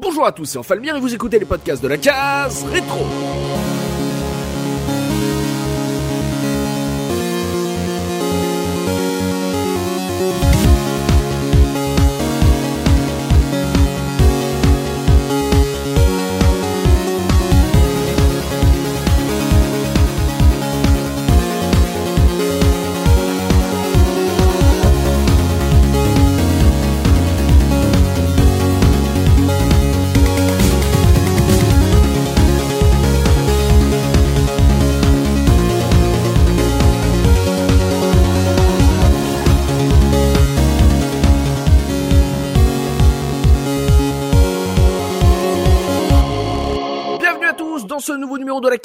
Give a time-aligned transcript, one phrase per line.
[0.00, 3.04] Bonjour à tous, c'est Enfalmir et vous écoutez les podcasts de la case rétro.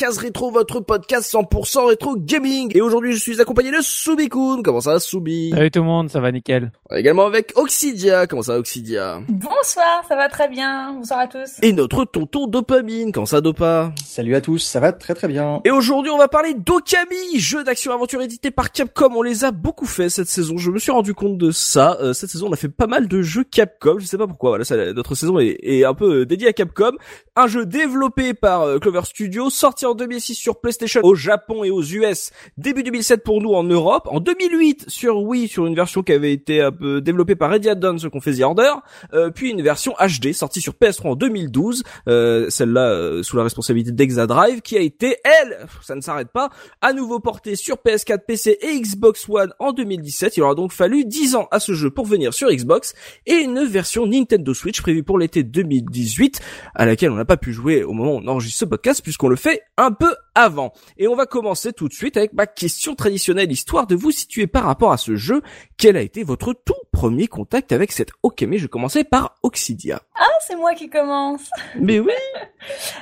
[0.04, 2.70] Case rétro, votre podcast 100% rétro gaming.
[2.76, 4.62] Et aujourd'hui je suis accompagné de Subikun.
[4.62, 5.52] Comment ça va Subi?
[5.52, 6.74] Salut tout le monde, ça va nickel.
[6.92, 8.28] Également avec Oxidia.
[8.28, 9.22] Comment ça va Oxidia?
[9.30, 10.94] Bonsoir, ça va très bien.
[10.96, 11.52] Bonsoir à tous.
[11.62, 13.14] Et notre tonton Dopamine.
[13.14, 13.94] Comment ça Dopa?
[14.06, 15.62] Salut à tous, ça va très très bien.
[15.64, 19.10] Et aujourd'hui, on va parler d'Okami, jeu d'action-aventure édité par Capcom.
[19.16, 20.58] On les a beaucoup fait cette saison.
[20.58, 21.98] Je me suis rendu compte de ça.
[22.02, 24.00] Euh, cette saison, on a fait pas mal de jeux Capcom.
[24.00, 24.50] Je sais pas pourquoi.
[24.50, 26.92] Voilà, ça, notre saison est, est un peu euh, dédiée à Capcom.
[27.38, 31.70] Un jeu développé par euh, Clover Studio, sorti en 2006 sur PlayStation au Japon et
[31.70, 36.04] aux US, début 2007 pour nous en Europe, en 2008 sur Wii, sur une version
[36.04, 38.72] qui avait été peu développée par Ready Addon, ce qu'on fait The Order,
[39.14, 43.44] euh, puis une version HD sortie sur PS3 en 2012, euh, celle-là euh, sous la
[43.44, 46.50] responsabilité d'Exadrive, qui a été, elle, ça ne s'arrête pas,
[46.82, 50.38] à nouveau portée sur PS4, PC et Xbox One en 2017.
[50.38, 52.94] Il aura donc fallu 10 ans à ce jeu pour venir sur Xbox,
[53.26, 56.42] et une version Nintendo Switch prévue pour l'été 2018,
[56.76, 59.30] à laquelle on n'a pas pu jouer au moment où on enregistre ce podcast, puisqu'on
[59.30, 60.72] le fait un peu avant.
[60.98, 64.46] Et on va commencer tout de suite avec ma question traditionnelle, histoire de vous situer
[64.48, 65.42] par rapport à ce jeu.
[65.78, 68.58] Quel a été votre tout premier contact avec cette Okami?
[68.60, 70.02] Je commencer par Oxidia.
[70.16, 71.50] Ah, c'est moi qui commence.
[71.80, 72.12] Mais oui,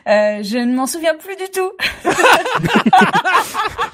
[0.07, 1.71] Euh, je ne m'en souviens plus du tout.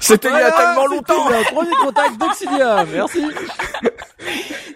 [0.00, 3.22] c'était il y a tellement longtemps le premier contact d'Oxidia, merci.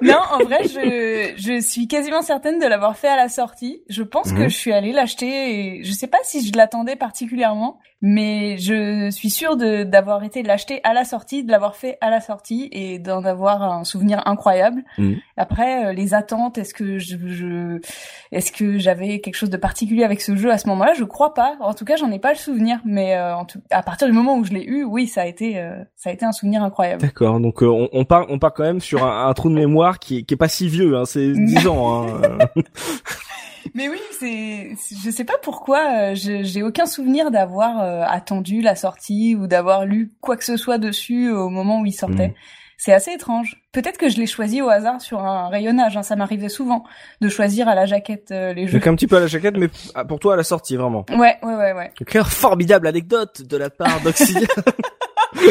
[0.02, 3.82] Non, en vrai, je, je suis quasiment certaine de l'avoir fait à la sortie.
[3.88, 4.38] Je pense Mhm.
[4.38, 9.10] que je suis allée l'acheter et je sais pas si je l'attendais particulièrement, mais je
[9.10, 12.68] suis sûre de d'avoir été l'acheter à la sortie, de l'avoir fait à la sortie
[12.72, 14.82] et d'en avoir un souvenir incroyable.
[14.98, 15.18] Mhm.
[15.36, 17.80] Après, euh, les attentes, est-ce que je, je
[18.32, 20.94] est-ce que j'avais quelque chose de particulier avec ce jeu à ce moment-là?
[20.94, 21.56] Je crois pas.
[21.60, 24.12] En tout cas, j'en ai pas le souvenir, mais euh, en tout, à partir du
[24.12, 26.64] moment où je l'ai eu, oui, ça a été euh, ça a été un souvenir
[26.64, 27.02] incroyable.
[27.02, 29.54] D'accord, donc euh, on, on part on part quand même sur un, un trou de
[29.54, 32.06] mémoire qui est, qui est pas si vieux, hein, c'est 10 ans.
[32.08, 32.38] Hein.
[33.74, 34.72] Mais oui, c'est,
[35.04, 39.84] je sais pas pourquoi, euh, j'ai aucun souvenir d'avoir euh, attendu la sortie ou d'avoir
[39.86, 42.28] lu quoi que ce soit dessus au moment où il sortait.
[42.28, 42.34] Mhm.
[42.78, 43.62] C'est assez étrange.
[43.70, 45.96] Peut-être que je l'ai choisi au hasard sur un rayonnage.
[45.96, 46.82] hein, Ça m'arrivait souvent
[47.20, 48.78] de choisir à la jaquette euh, les jeux.
[48.78, 51.06] Donc un petit peu à la jaquette, mais ah, pour toi à la sortie vraiment.
[51.10, 51.92] Ouais, ouais, ouais, ouais.
[52.14, 54.48] Une formidable anecdote de la part d'Oxidia.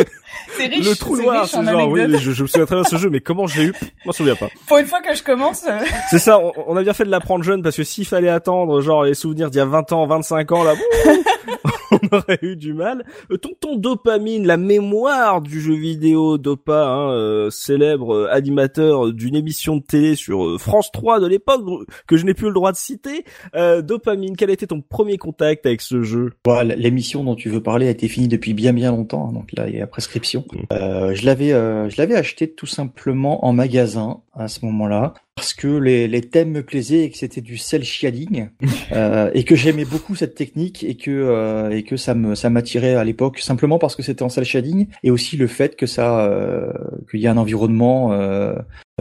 [0.57, 0.87] C'est riche.
[0.87, 1.89] Le trou noir, riche ce en genre.
[1.89, 3.73] Oui, je, je me souviens très bien de ce jeu, mais comment je l'ai eu?
[3.81, 4.49] Je m'en souviens pas.
[4.67, 7.09] Pour une fois que je commence, euh, C'est ça, on, on a bien fait de
[7.11, 10.05] l'apprendre jeune parce que s'il fallait attendre genre les souvenirs d'il y a 20 ans,
[10.07, 10.73] 25 ans là,
[11.91, 13.03] on aurait eu du mal.
[13.31, 19.35] Euh, Tonton Dopamine, la mémoire du jeu vidéo Dopa, hein, euh, célèbre euh, animateur d'une
[19.35, 21.61] émission de télé sur euh, France 3 de l'époque
[22.07, 23.25] que je n'ai plus le droit de citer.
[23.55, 26.31] Euh, Dopamine, quel a été ton premier contact avec ce jeu?
[26.45, 29.49] Voilà, L'émission dont tu veux parler a été finie depuis bien bien longtemps, hein, donc
[29.53, 29.87] là il y a
[30.21, 30.45] prescription.
[30.71, 35.53] Euh, je l'avais euh, je l'avais acheté tout simplement en magasin à ce moment-là parce
[35.53, 38.49] que les, les thèmes me plaisaient et que c'était du cel shading
[38.91, 42.49] euh, et que j'aimais beaucoup cette technique et que euh, et que ça me ça
[42.49, 45.85] m'attirait à l'époque simplement parce que c'était en cel shading et aussi le fait que
[45.85, 46.71] ça euh,
[47.09, 48.11] qu'il y a un environnement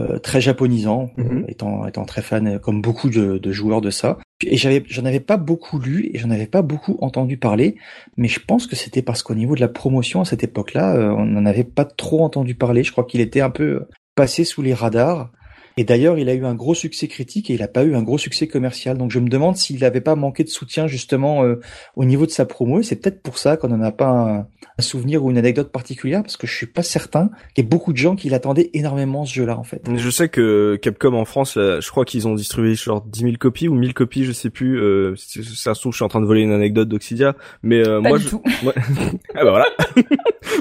[0.01, 1.45] euh, très japonisant Mhm.
[1.47, 4.17] étant étant très fan euh, comme beaucoup de, de joueurs de ça.
[4.45, 7.75] Et j'avais j'en avais pas beaucoup lu et j'en avais pas beaucoup entendu parler
[8.17, 11.11] mais je pense que c'était parce qu'au niveau de la promotion à cette époque-là euh,
[11.11, 12.83] on n'en avait pas trop entendu parler.
[12.83, 13.85] Je crois qu'il était un peu
[14.15, 15.31] passé sous les radars
[15.77, 18.03] et d'ailleurs, il a eu un gros succès critique et il n'a pas eu un
[18.03, 18.97] gros succès commercial.
[18.97, 21.59] Donc je me demande s'il n'avait pas manqué de soutien justement euh,
[21.95, 22.79] au niveau de sa promo.
[22.79, 24.47] Et c'est peut-être pour ça qu'on n'en a pas un,
[24.77, 27.69] un souvenir ou une anecdote particulière, parce que je suis pas certain qu'il y ait
[27.69, 29.81] beaucoup de gens qui l'attendaient énormément ce jeu-là en fait.
[29.95, 33.33] Je sais que Capcom en France, euh, je crois qu'ils ont distribué genre 10 000
[33.39, 34.79] copies ou 1000 copies, je sais plus.
[34.79, 38.01] Euh, ça se trouve, je suis en train de voler une anecdote d'Oxidia, mais euh,
[38.01, 38.29] pas moi, du je...
[38.29, 38.43] tout.
[38.63, 38.73] Ouais.
[39.35, 39.65] ah bah voilà.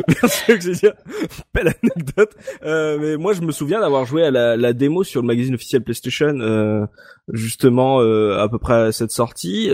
[0.09, 0.95] Merci Oxidia.
[1.55, 2.35] Belle anecdote.
[2.65, 5.55] Euh, mais moi, je me souviens d'avoir joué à la, la démo sur le magazine
[5.55, 6.87] officiel PlayStation euh,
[7.33, 9.71] justement à peu près à cette sortie.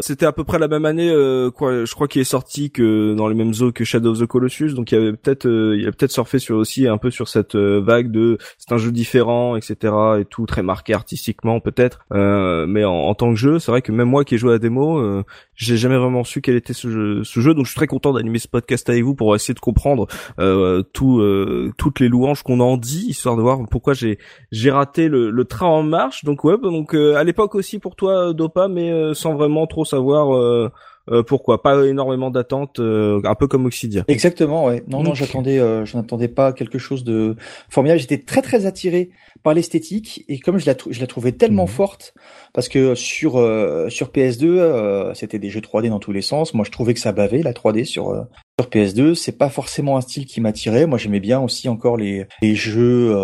[0.00, 1.14] C'était à peu près la même année,
[1.54, 1.84] quoi.
[1.84, 4.74] Je crois qu'il est sorti que dans les mêmes eaux que Shadow of the Colossus,
[4.74, 7.54] donc il y avait peut-être, il a peut-être surfé sur aussi un peu sur cette
[7.54, 9.94] vague de c'est un jeu différent, etc.
[10.20, 12.00] et tout très marqué artistiquement peut-être.
[12.10, 14.54] mais en, en, tant que jeu, c'est vrai que même moi qui ai joué à
[14.54, 15.22] la démo,
[15.58, 17.52] j'ai jamais vraiment su quel était ce jeu, ce jeu.
[17.52, 20.06] Donc je suis très content d'animer ce podcast avec vous pour essayer de comprendre
[20.38, 24.18] euh, tout, euh, toutes les louanges qu'on en dit, histoire de voir pourquoi j'ai
[24.52, 26.24] j'ai raté le, le, train en marche.
[26.24, 29.84] Donc ouais, donc euh, à l'époque aussi pour toi Dopa, mais euh, sans vraiment trop
[29.84, 30.70] savoir.
[31.10, 35.96] Euh, pourquoi pas énormément d'attentes un peu comme Oxidia exactement ouais non non j'attendais je
[35.96, 37.36] n'attendais pas quelque chose de
[37.68, 39.10] formidable j'étais très très attiré
[39.42, 41.68] par l'esthétique et comme je la, je la trouvais tellement mhm.
[41.68, 42.14] forte
[42.52, 46.54] parce que sur euh, sur PS2 euh, c'était des jeux 3D dans tous les sens.
[46.54, 48.22] Moi je trouvais que ça bavait la 3D sur euh,
[48.58, 49.14] sur PS2.
[49.14, 50.86] C'est pas forcément un style qui m'attirait.
[50.86, 53.14] Moi j'aimais bien aussi encore les les jeux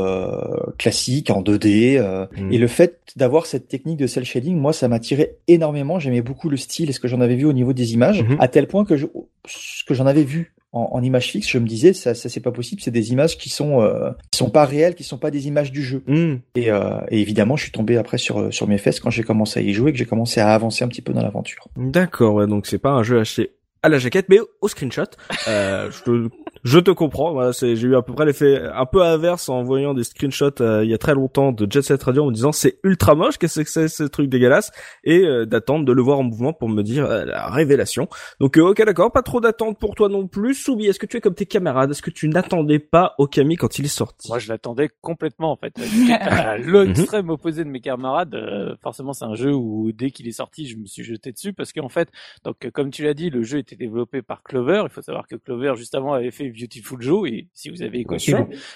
[0.78, 1.98] classiques en 2D
[2.36, 2.52] mhm.
[2.52, 5.98] et le fait d'avoir cette technique de cel shading, moi ça m'attirait énormément.
[5.98, 8.36] J'aimais beaucoup le style et ce que j'en avais vu au niveau des images, mhm.
[8.40, 9.06] à tel point que je,
[9.46, 12.40] ce que j'en avais vu en, en, image fixe, je me disais ça, ça c'est
[12.40, 15.30] pas possible, c'est des images qui sont euh, qui sont pas réelles, qui sont pas
[15.30, 16.02] des images du jeu.
[16.08, 16.38] Hmm.
[16.56, 19.60] Et, euh, et, évidemment, je suis tombé après sur sur mes fesses quand j'ai commencé
[19.60, 21.68] à y jouer, que j'ai commencé à avancer un petit peu dans l'aventure.
[21.76, 23.52] D'accord, ouais, donc c'est pas un jeu acheté
[23.84, 25.04] à la jaquette, mais au screenshot.
[25.46, 26.28] Euh, je
[26.64, 27.32] je te comprends.
[27.32, 30.62] Voilà, c'est, j'ai eu à peu près l'effet un peu inverse en voyant des screenshots
[30.62, 33.14] euh, il y a très longtemps de Jet Set Radio en me disant c'est ultra
[33.14, 34.70] moche, qu'est-ce que c'est ce truc dégueulasse,
[35.04, 38.08] et euh, d'attendre de le voir en mouvement pour me dire euh, la révélation.
[38.40, 40.54] Donc ok d'accord, pas trop d'attente pour toi non plus.
[40.54, 41.90] Soubi, est-ce que tu es comme tes camarades?
[41.90, 44.28] Est-ce que tu n'attendais pas Okami quand il est sorti?
[44.28, 45.74] Moi je l'attendais complètement en fait.
[46.58, 48.34] L'extrême opposé de mes camarades,
[48.82, 51.74] forcément c'est un jeu où dès qu'il est sorti je me suis jeté dessus parce
[51.74, 52.08] qu'en fait,
[52.42, 54.84] donc comme tu l'as dit, le jeu était développé par Clover.
[54.84, 58.00] Il faut savoir que Clover juste avant avait fait Beautiful Joe et si vous avez
[58.00, 58.34] écouté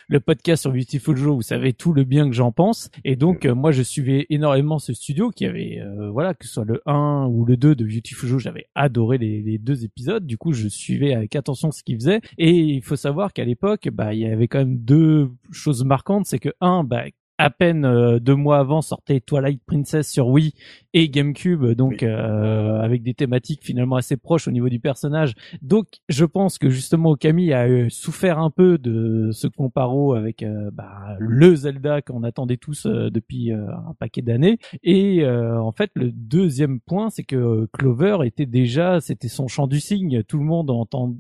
[0.09, 2.91] le, podcast sur Beautiful Joe, vous savez tout le bien que j'en pense.
[3.05, 6.55] Et donc euh, moi je suivais énormément ce studio qui avait euh, voilà que ce
[6.55, 10.27] soit le 1 ou le 2 de Beautiful Joe, j'avais adoré les, les, deux épisodes.
[10.27, 13.89] Du coup je suivais avec attention ce qu'il faisait et il faut savoir qu'à l'époque
[13.93, 17.05] bah il y avait quand même deux choses marquantes, c'est que un bah
[17.39, 20.55] à peine euh, deux mois avant sortait Twilight Princess sur Wii
[20.93, 25.35] et GameCube, donc euh, avec des thématiques finalement assez proches au niveau du personnage.
[25.63, 30.45] Donc je pense que justement Okami a euh, souffert un peu de ce comparo avec
[30.73, 34.59] bah, le Zelda qu'on attendait tous depuis un paquet d'années.
[34.83, 39.81] Et en fait le deuxième point, c'est que Clover était déjà, c'était son champ du
[39.81, 40.23] signe.
[40.25, 41.15] Tout le monde entend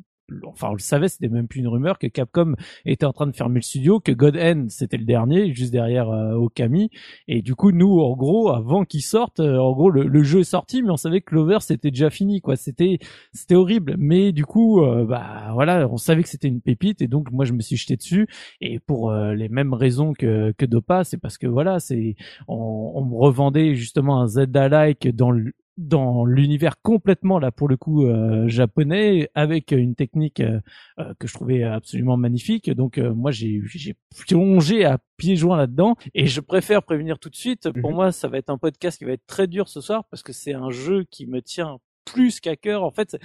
[0.44, 2.54] enfin on le savait, c'était même plus une rumeur que Capcom
[2.84, 6.10] était en train de fermer le studio, que God End c'était le dernier, juste derrière
[6.10, 6.90] euh, Okami.
[7.26, 10.44] Et du coup, nous, en gros, avant qu'il sorte, euh, en gros, le, jeu est
[10.44, 12.56] sorti, mais on savait que Clover c'était déjà fini, quoi.
[12.56, 12.98] C'était
[13.32, 13.94] c'était horrible.
[13.98, 17.44] Mais du coup, euh, bah voilà, on savait que c'était une pépite, et donc moi
[17.44, 18.26] je me suis jeté dessus.
[18.60, 22.16] Et pour les mêmes raisons que que Dopa, c'est parce que voilà, c'est
[22.48, 27.76] on, on me revendait justement un Zelda-like dans le dans l'univers complètement là pour le
[27.76, 30.60] coup euh, japonais avec une technique euh,
[30.98, 33.96] euh, que je trouvais absolument magnifique donc moi j'ai j'ai
[34.26, 37.96] plongé à pieds joints là-dedans et je préfère prévenir tout de suite pour mhm.
[37.96, 40.32] moi ça va être un podcast qui va être très dur ce soir parce que
[40.32, 41.78] c'est un jeu qui me tient
[42.12, 42.84] plus qu'à cœur.
[42.84, 43.16] En fait,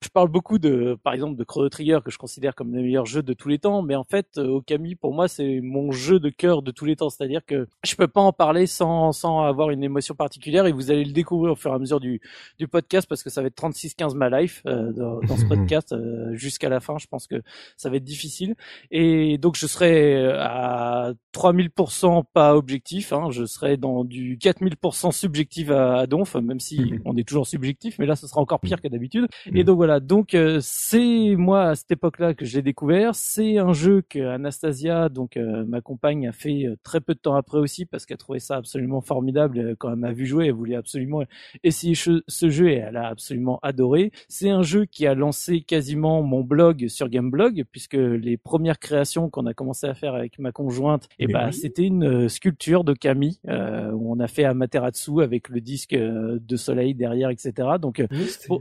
[0.00, 3.06] je parle beaucoup de, par exemple, de Chrono Trigger que je considère comme le meilleur
[3.06, 6.20] jeu de tous les temps, mais en fait, euh, Okami pour moi c'est mon jeu
[6.20, 7.10] de cœur de tous les temps.
[7.10, 10.90] C'est-à-dire que je peux pas en parler sans sans avoir une émotion particulière et vous
[10.90, 12.20] allez le découvrir au fur et à mesure du
[12.58, 15.92] du podcast parce que ça va être 36-15 ma life euh, dans, dans, ce podcast
[15.92, 16.98] euh, jusqu'à la fin.
[16.98, 17.42] Je pense que
[17.76, 18.54] ça va être difficile
[18.90, 23.12] et donc je serai à 3000% pas objectif.
[23.12, 27.46] Hein, je serai dans du 4000% subjectif à, à Donf, même si on est toujours
[27.46, 29.26] subjectif, mais là ce sera encore pire que d'habitude.
[29.46, 29.64] Et mm.
[29.64, 33.14] donc voilà, donc euh, c'est moi à cette époque-là que je l'ai découvert.
[33.14, 37.18] C'est un jeu que Anastasia, donc euh, ma compagne, a fait euh, très peu de
[37.18, 40.46] temps après aussi parce qu'elle trouvait ça absolument formidable quand elle m'a vu jouer.
[40.46, 41.22] Elle voulait absolument
[41.62, 44.12] essayer ce jeu et elle a absolument adoré.
[44.28, 49.28] C'est un jeu qui a lancé quasiment mon blog sur Gameblog puisque les premières créations
[49.28, 52.92] qu'on a commencé à faire avec ma conjointe, et eh ben c'était une sculpture de
[52.94, 57.68] Camille où on a fait Amaterasu avec le disque de soleil derrière, etc.
[57.80, 58.02] Donc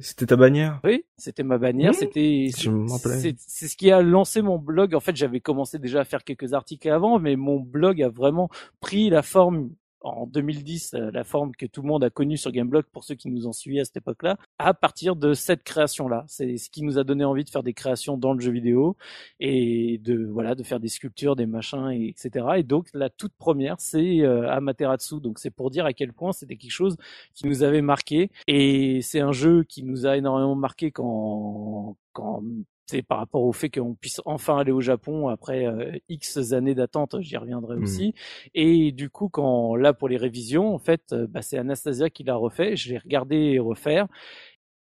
[0.02, 0.80] c'était ta bannière.
[0.84, 1.94] Oui, c'était ma bannière.
[1.94, 4.96] C'était c'est ce qui a lancé mon blog.
[4.96, 8.50] En fait, j'avais commencé déjà à faire quelques articles avant, mais mon blog a vraiment
[8.80, 9.70] pris la forme
[10.02, 13.16] en 2010 euh, la forme que tout le monde a connue sur Gameblog pour ceux
[13.16, 16.26] qui nous ont suivis à cette époque-là, à partir de cette création-là.
[16.28, 18.98] C'est ce qui nous a donné envie de faire des créations dans le jeu vidéo
[19.40, 22.46] et de voilà de faire des sculptures, des machins, et, etc.
[22.58, 25.20] Et donc la toute première, c'est euh, Amaterasu.
[25.20, 26.98] Donc c'est pour dire à quel point c'était quelque chose
[27.34, 32.44] qui nous avait marqué et c'est un jeu qui nous a énormément marqué quand quand
[32.92, 36.76] c'est par rapport au fait qu'on puisse enfin aller au Japon après euh, X années
[36.76, 37.84] d'attente, j'y reviendrai Mhm.
[37.84, 38.14] aussi.
[38.54, 42.24] Et du coup, quand là pour les révisions, en fait, euh, bah, c'est Anastasia qui
[42.24, 42.76] l'a refait.
[42.76, 44.08] Je l'ai regardé et refaire.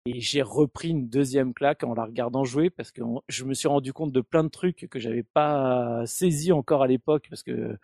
[0.05, 3.53] Et j'ai repris une deuxième claque en la regardant jouer parce que on- je me
[3.53, 7.43] suis rendu compte de plein de trucs que j'avais pas saisi encore à l'époque parce
[7.43, 7.77] que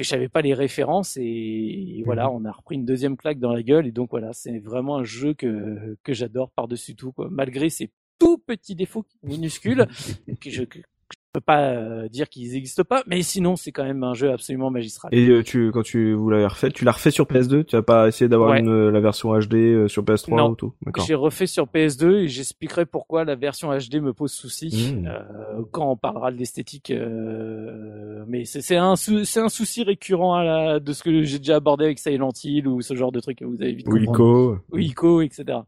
[0.00, 3.62] je savais pas les références et voilà, on a repris une deuxième claque dans la
[3.62, 7.28] gueule et donc voilà, c'est vraiment un jeu que que j'adore par-dessus tout quoi.
[7.30, 9.86] Malgré ses tout petits défauts minuscules
[10.40, 13.84] que je que je peux pas euh, dire qu'ils n'existent pas, mais sinon c'est quand
[13.84, 15.10] même un jeu absolument magistral.
[15.14, 17.82] Et euh, tu, quand tu vous l'avez refait, tu l'as refait sur PS2 Tu as
[17.82, 18.60] pas essayé d'avoir Ouais.
[18.60, 20.50] une, euh, la version HD euh, sur PS3 Non.
[20.52, 20.72] ou tout?
[21.06, 25.06] J'ai refait sur PS2 et j'expliquerai pourquoi la version HD me pose souci Mmh.
[25.08, 26.90] euh, quand on parlera de l'esthétique.
[26.90, 31.56] euh, mais c'est un sou- un souci récurrent à la, de ce que j'ai déjà
[31.56, 33.96] abordé avec Silent Hill ou ce genre de truc que vous avez vite Ou.
[33.98, 34.58] Ico.
[34.72, 35.58] Ou Ico, etc.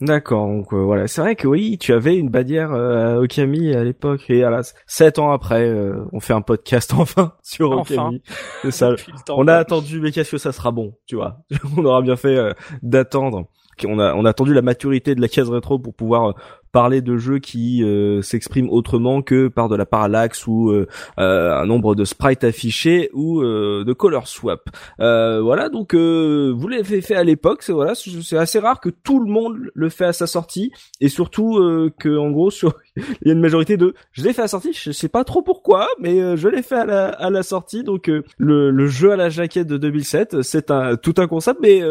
[0.00, 3.84] D'accord, donc euh, voilà, c'est vrai que oui, tu avais une bannière euh, Okami à
[3.84, 8.08] l'époque et à la sept ans après, euh, on fait un podcast enfin sur Enfin.
[8.08, 8.22] Okami.
[8.64, 8.94] C'est ça.
[9.28, 11.38] On a attendu, mais qu'est-ce que ça sera bon, tu vois?
[11.76, 13.46] On aura bien fait euh, d'attendre.
[13.86, 16.32] On a, on a attendu la maturité de la case rétro pour pouvoir euh,
[16.74, 20.88] parler de jeux qui euh, s'expriment autrement que par de la parallaxe ou euh,
[21.20, 24.68] euh, un nombre de sprites affichés ou euh, de color swap.
[24.98, 29.20] Euh, voilà, donc vous l'avez fait à l'époque, c'est voilà, c'est assez rare que tout
[29.20, 31.60] le monde le fait à sa sortie et surtout
[32.00, 34.48] que en gros sur il y a une majorité de je l'ai fait à la
[34.48, 37.84] sortie, je sais pas trop pourquoi, mais je l'ai fait à la, à la sortie.
[37.84, 41.82] Donc le, le jeu à la jaquette de 2007, c'est un tout un concept, mais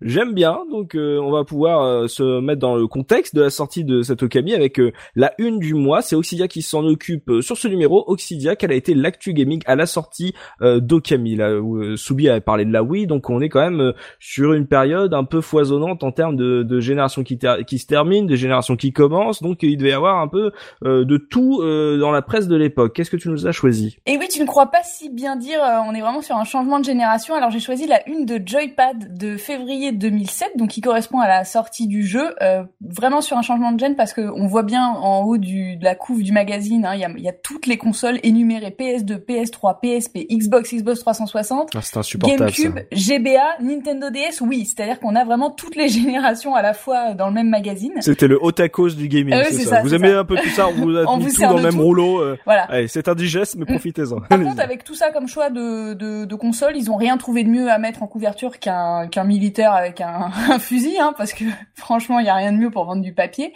[0.00, 0.60] j'aime bien.
[0.70, 4.54] Donc on va pouvoir se mettre dans le contexte de la sortie de cette Okami
[4.54, 6.02] avec euh, la une du mois.
[6.02, 8.04] C'est Oxidia qui s'en occupe euh, sur ce numéro.
[8.06, 12.40] Oxidia, quelle a été l'actu gaming à la sortie euh, d'Okami Là où Soubi avait
[12.40, 16.04] parlé de la Wii, donc on est quand même sur une période un peu foisonnante
[16.04, 19.42] en termes de, de génération qui, qui se termine, de génération qui commence.
[19.42, 22.94] Donc il devait y avoir un peu de tout dans la presse de l'époque.
[22.94, 23.98] Qu'est-ce que tu nous as choisi?
[24.06, 26.78] Et oui, tu ne crois pas si bien dire, on est vraiment sur un changement
[26.78, 27.34] de génération.
[27.34, 31.44] Alors j'ai choisi la une de Joypad de février 2007, donc qui correspond à la
[31.44, 34.86] sortie du jeu, euh, vraiment sur un changement de gène parce que on voit bien
[34.86, 37.32] en haut du, de la couve du magazine, hein, il y, a, il y a
[37.32, 41.70] toutes les consoles énumérées PS2, PS3, PSP, Xbox, Xbox 360.
[41.74, 46.74] ah, GameCube, GBA, Nintendo DS, oui, c'est-à-dire qu'on a vraiment toutes les générations à la
[46.74, 47.92] fois dans le même magazine.
[48.00, 49.76] C'était le otakos du gaming, Euh, c'est ça.
[49.76, 51.56] ça, Vous aimez un peu tout ça, on vous a On mis vous tout dans
[51.56, 51.82] le même tout.
[51.82, 52.18] rouleau.
[52.20, 52.36] euh.
[52.44, 52.68] Voilà.
[52.88, 54.20] C'est indigeste, mais profitez-en.
[54.20, 57.44] Par contre, avec tout ça comme choix de, de, de console, ils ont rien trouvé
[57.44, 61.32] de mieux à mettre en couverture qu'un qu'un militaire avec un, un fusil, hein, parce
[61.32, 63.52] que franchement, il y a rien de mieux pour vendre du papier.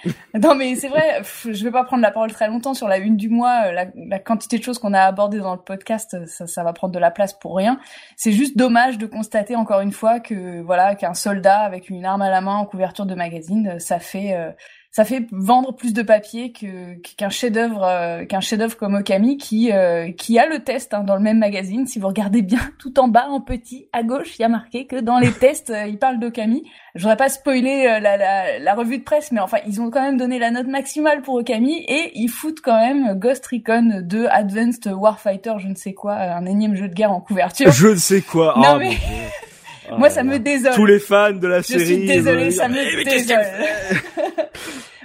[0.54, 3.16] Non, mais c'est vrai, je vais pas prendre la parole très longtemps sur la une
[3.16, 3.64] du mois.
[3.66, 6.62] euh, La, la quantité de choses qu'on a abordées dans le podcast, euh, ça, ça
[6.62, 7.80] va prendre de la place pour rien.
[8.16, 12.23] C'est juste dommage de constater encore une fois que voilà qu'un soldat avec une arme
[12.23, 14.52] à la main en couverture de magazine, euh, ça fait euh,
[14.96, 19.72] ça fait vendre plus de papier que qu'un chef-d'œuvre euh, qu'un chef-d'œuvre comme Okami qui
[19.72, 21.84] euh, qui a le test hein, dans le même magazine.
[21.88, 24.86] Si vous regardez bien tout en bas en petit à gauche, il y a marqué
[24.86, 26.62] que dans les tests euh, il parle d'Okami.
[26.94, 29.90] Je voudrais pas spoiler euh, la, la, la revue de presse, mais enfin ils ont
[29.90, 34.00] quand même donné la note maximale pour Okami et ils foutent quand même Ghost Recon
[34.04, 37.72] 2 Advanced Warfighter, je ne sais quoi, euh, un énième jeu de guerre en couverture.
[37.72, 38.54] Je ne sais quoi.
[38.58, 38.92] Non, Ah, mais-
[39.98, 40.74] Moi ça me désole.
[40.74, 41.84] Tous les fans de la Je série.
[41.84, 43.44] suis désolée, euh, ça me qu'est-ce désole.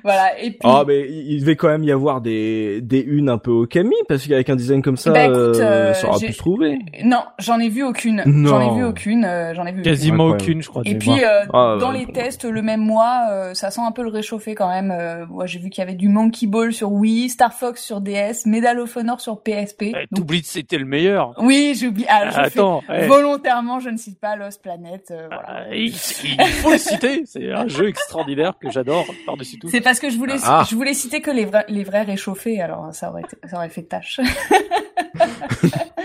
[0.03, 3.37] Voilà, et puis Ah mais il devait quand même y avoir des des unes un
[3.37, 6.33] peu Okami parce qu'avec un design comme ça, Bah, écoute, euh, euh, ça aurait pu
[6.33, 6.79] se trouver.
[7.03, 8.23] Non, j'en ai vu aucune.
[8.25, 8.49] Non.
[8.49, 9.25] J'en ai vu aucune.
[9.25, 9.79] euh, j'en ai vu.
[9.79, 9.83] aucune.
[9.91, 10.81] Quasiment aucune, je crois.
[10.85, 14.03] Et puis euh, Ah, dans les tests le même mois, euh, ça sent un peu
[14.03, 14.91] le réchauffé quand même.
[14.91, 18.01] Euh, moi, j'ai vu qu'il y avait du Monkey Ball sur Wii, Star Fox sur
[18.01, 19.81] DS, Medal of Honor sur PSP.
[19.83, 21.33] Eh, Donc, T'oublies que c'était le meilleur.
[21.39, 22.05] oui, j'oublie.
[22.09, 23.07] Ah, je Attends, fais eh.
[23.07, 25.01] volontairement, je ne cite pas Lost Planet.
[25.11, 25.43] euh, voilà.
[25.47, 27.23] Ah, il, il faut le citer.
[27.25, 29.69] C'est un jeu extraordinaire que j'adore par-dessus tout.
[29.69, 30.63] C'est parce que je voulais, Ah.
[30.69, 32.61] je voulais citer que les vrais, les vrais réchauffés.
[32.61, 34.19] Alors ça aurait, ça aurait fait tâche.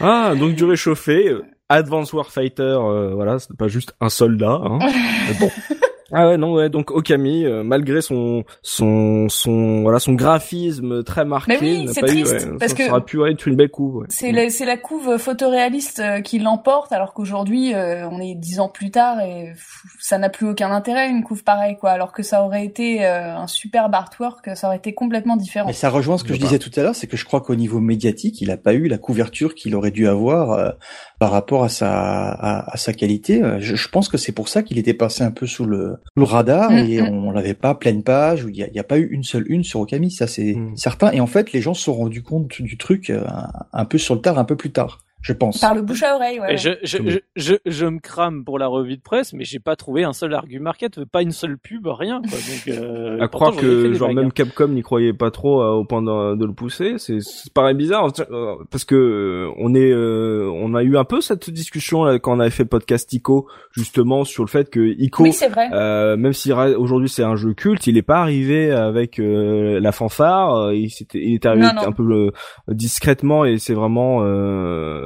[0.00, 4.60] Ah donc du réchauffé, euh, Advanced Warfighter, euh, voilà, c'est pas juste un soldat.
[4.62, 4.78] Hein.
[5.28, 5.50] Mais bon.
[6.14, 11.24] Ah ouais non ouais donc Okami euh, malgré son son son voilà son graphisme très
[11.24, 13.56] marqué Mais oui, n'a eu, triste, ouais, parce ça, que- ça aurait pu être une
[13.56, 13.96] belle couve.
[13.96, 14.06] ouais.
[14.08, 18.60] C'est la, c'est la couve photoréaliste euh, qui l'emporte, alors qu'aujourd'hui, euh, on est dix
[18.60, 19.52] ans plus tard et
[20.00, 21.90] ça n'a plus aucun intérêt une couve pareille, quoi.
[21.90, 25.66] Alors que ça aurait été euh, un superbe artwork, ça aurait été complètement différent.
[25.66, 26.46] Mais ça rejoint ce que je Bah.
[26.46, 28.88] disais tout à l'heure, c'est que je crois qu'au niveau médiatique, il a pas eu
[28.88, 30.70] la couverture qu'il aurait dû avoir euh,
[31.18, 33.42] par rapport à sa à, à sa qualité.
[33.42, 35.96] Euh, Je, je pense que c'est pour ça qu'il était passé un peu sous le,
[36.16, 37.06] le radar Mm, et mm.
[37.08, 38.44] on l'avait pas pleine page.
[38.44, 40.26] où Il y a, il y a pas eu une seule une sur Okami, ça
[40.26, 40.76] c'est Mm.
[40.76, 41.10] certain.
[41.12, 43.98] Et en fait, les gens se sont rendus compte du truc euh, un, un peu
[43.98, 45.00] sur le tard, un peu plus tard.
[45.24, 45.58] Je pense.
[45.60, 46.56] Par le bouche à oreille, ouais.
[46.56, 49.74] Je, je, je, je, je me crame pour la revue de presse, mais j'ai pas
[49.74, 52.20] trouvé un seul argument market, pas une seule pub, rien.
[52.22, 52.38] Quoi.
[52.38, 54.30] Donc, euh, à pourtant, croire que genre même.
[54.32, 57.74] Capcom n'y croyait pas trop euh, au point de, de le pousser, c'est ça paraît
[57.74, 62.04] bizarre euh, parce que euh, on est euh, on a eu un peu cette discussion
[62.04, 65.32] là, quand on avait fait le podcast Ico justement sur le fait que Ico Oui,
[65.32, 65.68] c'est vrai.
[65.72, 69.92] euh, même si aujourd'hui c'est un jeu culte, il est pas arrivé avec euh, la
[69.92, 71.88] fanfare, il, s'était- il est arrivé Non, non.
[71.88, 72.30] un peu euh,
[72.68, 74.20] discrètement et c'est vraiment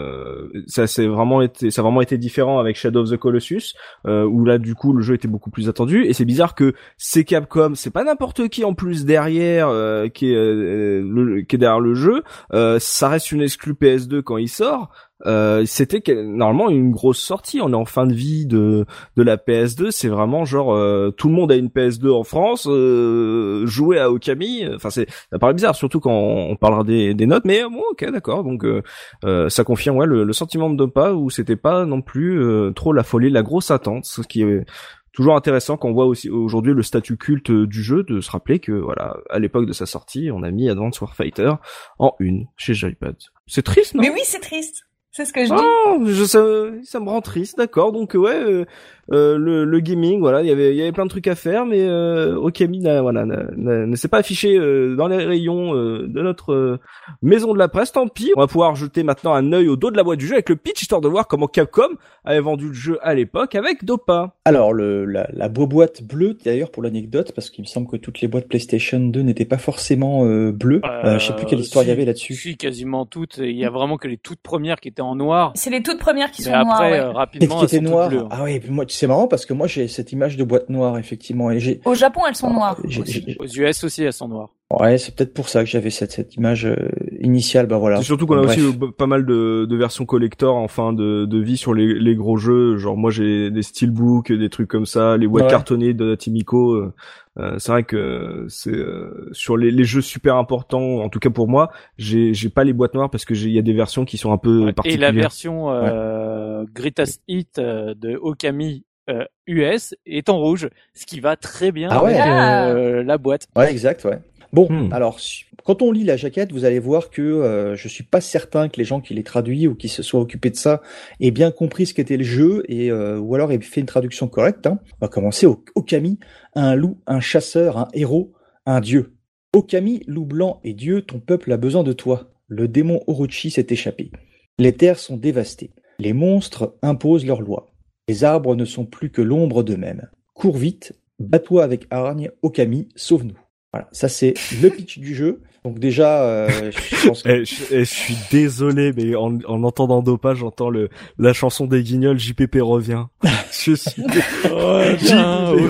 [0.08, 3.74] euh, ça c'est vraiment été ça a vraiment été différent avec Shadow of the Colossus
[4.06, 6.74] euh, où là du coup le jeu était beaucoup plus attendu et c'est bizarre que
[6.96, 11.56] c'est Capcom, c'est pas n'importe qui en plus derrière euh, qui est euh, le, qui
[11.56, 12.22] est derrière le jeu,
[12.52, 14.90] euh, ça reste une exclue PS2 quand il sort.
[15.26, 17.60] Euh, c'était normalement une grosse sortie.
[17.60, 19.90] On est en fin de vie de de la PS2.
[19.90, 22.66] C'est vraiment genre euh, tout le monde a une PS2 en France.
[22.68, 24.64] Euh, jouer à Okami.
[24.74, 27.44] Enfin c'est ça paraît bizarre surtout quand on parlera des, des notes.
[27.44, 28.44] Mais euh, bon ok d'accord.
[28.44, 28.82] Donc euh,
[29.24, 32.40] euh, ça confirme ouais le, le sentiment de Dopa où c'était pas non plus
[32.74, 34.04] trop la folie, la grosse attente.
[34.04, 34.64] Ce qui est
[35.12, 38.70] toujours intéressant qu'on voit aussi aujourd'hui le statut culte du jeu de se rappeler que
[38.72, 41.54] voilà à l'époque de sa sortie on a mis Advance Warfighter
[41.98, 43.16] en une chez Joypad.
[43.48, 44.02] C'est triste non?
[44.02, 44.87] Mais oui, c'est triste.
[45.18, 45.60] C'est ce que je dis.
[45.60, 46.40] Oh, je, ça,
[46.84, 47.90] ça me rend triste, d'accord.
[47.90, 48.66] Donc ouais, euh,
[49.10, 51.64] le, le gaming, voilà, il y avait, il y avait plein de trucs à faire,
[51.66, 55.74] mais euh, Okami, n'a- voilà, n'a- n'a- ne s'est pas affiché euh, dans les rayons
[55.74, 56.78] euh, de notre euh,
[57.22, 57.92] maison de la presse.
[57.92, 60.26] Tant pis, on va pouvoir jeter maintenant un œil au dos de la boîte du
[60.26, 61.88] jeu avec le pitch histoire de voir comment Capcom
[62.24, 64.34] avait vendu le jeu à l'époque avec Dopa.
[64.44, 68.20] Alors, le, la, la boîte bleue, d'ailleurs, pour l'anecdote, parce qu'il me semble que toutes
[68.20, 70.80] les boîtes PlayStation 2 n'étaient pas forcément euh, bleues.
[71.04, 72.34] Euh, je sais plus quelle histoire il y avait là-dessus.
[72.34, 73.38] Si, quasiment toutes.
[73.38, 75.52] Il y a vraiment que les toutes premières qui étaient en noir.
[75.54, 76.70] C'est les toutes premières qui Mais sont noires.
[76.72, 76.98] après, ouais.
[77.00, 78.08] euh, rapidement, qui elles était sont toutes noire.
[78.08, 78.18] bleues.
[78.20, 78.28] hein.
[78.30, 81.50] Ah oui, moi, c'est marrant parce que moi j'ai cette image de boîte noire effectivement
[81.50, 81.80] et j'ai.
[81.84, 82.76] Au Japon, elles sont noires.
[82.84, 83.24] j'ai- aussi.
[83.26, 84.50] j'ai- Aux US aussi, elles sont noires.
[84.70, 86.76] Ouais, c'est peut-être pour ça que j'avais cette, cette image euh,
[87.20, 87.66] initiale.
[87.66, 87.96] Bah voilà.
[87.98, 88.58] C'est surtout qu'on a Bref.
[88.58, 92.14] aussi pas mal de, de versions collector en fin de, de vie sur les, les
[92.14, 92.76] gros jeux.
[92.76, 95.50] Genre moi j'ai des steelbooks, des trucs comme ça, les boîtes Ouais.
[95.50, 96.74] cartonnées de Timiko.
[96.74, 96.92] euh,
[97.38, 101.30] euh, c'est vrai que c'est euh, sur les, les jeux super importants, en tout cas
[101.30, 103.72] pour moi, j'ai j'ai pas les boîtes noires parce que j'ai- il y a des
[103.72, 104.70] versions qui sont un peu Ouais.
[104.70, 105.12] Et particulières.
[105.12, 111.20] la version euh, Greatest Hit euh, de Okami euh, US est en rouge, ce qui
[111.20, 112.14] va très bien Ah ouais.
[112.14, 112.68] avec Ah.
[112.70, 113.46] euh, la boîte.
[113.56, 114.18] Ouais, exact, ouais.
[114.52, 114.90] Bon, Hmm.
[114.92, 115.18] alors
[115.64, 118.78] quand on lit la jaquette, vous allez voir que euh, je suis pas certain que
[118.78, 120.80] les gens qui les traduit ou qui se soient occupés de ça
[121.20, 124.26] aient bien compris ce qu'était le jeu et euh, ou alors aient fait une traduction
[124.26, 124.66] correcte.
[124.66, 124.78] hein.
[125.00, 126.18] On va commencer au Okami,
[126.54, 128.32] un loup, un chasseur, un héros,
[128.64, 129.12] un dieu.
[129.54, 132.30] Okami, loup blanc et dieu, ton peuple a besoin de toi.
[132.48, 134.10] Le démon Orochi s'est échappé.
[134.58, 135.70] Les terres sont dévastées.
[135.98, 137.67] Les monstres imposent leurs lois.
[138.08, 140.08] Les arbres ne sont plus que l'ombre d'eux-mêmes.
[140.34, 143.38] Cours vite, bats-toi avec hargne, Okami, sauve-nous.
[143.72, 145.42] Voilà, ça c'est le pitch du jeu.
[145.64, 147.28] Donc déjà, euh, je pense que...
[147.28, 151.66] Eh, je, eh, je suis désolé, mais en, en entendant Dopa, j'entends le la chanson
[151.66, 152.18] des Guignols.
[152.18, 153.04] JPP revient.
[153.50, 154.44] Je suis JPP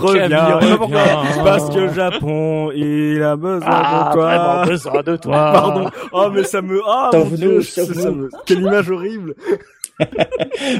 [0.00, 0.48] revient.
[1.42, 4.64] Parce que le Japon, il a besoin Ah, de toi.
[4.66, 5.52] besoin de toi.
[5.52, 5.90] Pardon.
[6.12, 9.34] Oh, mais ça me, ah, mon Sauve-nous, Dieu, ça me, quelle image horrible.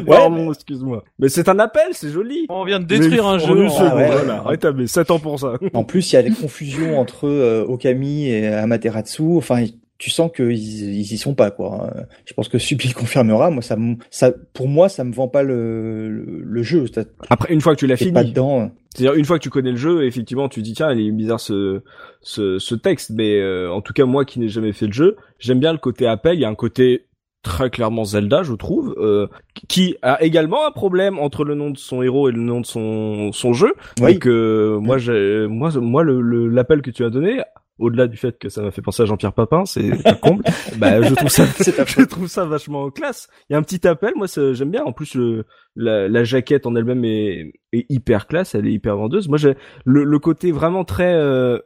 [0.07, 1.05] Ouais, Pardon, excuse-moi.
[1.19, 2.47] Mais c'est un appel, c'est joli.
[2.49, 3.67] On vient de détruire Mais un en jeu.
[3.67, 4.11] en- Ah ouais.
[4.11, 4.43] voilà.
[4.43, 4.89] Rétabli.
[4.89, 5.55] 7 ans pour ça.
[5.75, 9.37] En plus, il y a des confusions entre euh, Okami et Amaterasu.
[9.37, 9.65] Enfin,
[9.99, 11.93] tu sens qu'ils ils y sont pas quoi.
[12.25, 13.51] Je pense que Subi confirmera.
[13.51, 16.85] Moi, ça, me- ça, pour moi, ça me vend pas le, le, le jeu.
[17.31, 18.13] Après, une fois que tu l'as fini.
[18.13, 18.71] pas dedans.
[18.95, 21.41] C'est-à-dire une fois que tu connais le jeu, effectivement, tu dis tiens, il est bizarre
[21.41, 21.83] ce
[22.21, 25.17] ce, ce texte, mais euh, en tout cas moi qui n'ai jamais fait le jeu,
[25.39, 26.35] j'aime bien le côté appel.
[26.35, 27.05] Il y a un côté
[27.43, 29.27] très clairement Zelda, je trouve, euh,
[29.69, 32.67] qui a également un problème entre le nom de son héros et le nom de
[32.67, 33.73] son son jeu.
[34.01, 34.15] Oui.
[34.15, 37.41] Donc euh, moi, j'ai moi moi le le- l'appel que tu as donné.
[37.81, 40.43] Au-delà du fait que ça m'a fait penser à Jean-Pierre Papin, c'est un comble.
[40.79, 41.45] bah, je trouve ça,
[41.87, 43.29] je trouve ça vachement classe.
[43.49, 44.83] Il y a un petit appel, moi ça- j'aime bien.
[44.83, 45.45] En plus, le,
[45.77, 49.29] la, la jaquette en elle-même est, est hyper classe, elle est hyper vendeuse.
[49.29, 51.61] Moi, j'ai le, le côté vraiment très euh,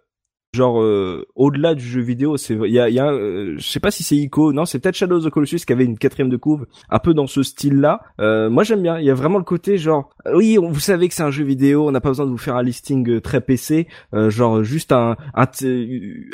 [0.55, 2.37] genre euh, au-delà du jeu vidéo.
[2.37, 4.79] C'est il y a, y a euh, je sais pas si c'est Ico, non, c'est
[4.79, 7.43] peut-être Shadow of the Colossus qui avait une quatrième de couve, un peu dans ce
[7.43, 8.03] style-là.
[8.21, 8.99] Euh, moi, j'aime bien.
[8.99, 11.31] Il y a vraiment le côté genre euh, oui, on- vous savez que c'est un
[11.31, 14.29] jeu vidéo, on n'a pas besoin de vous faire un listing euh, très PC, euh,
[14.29, 15.47] genre juste un un,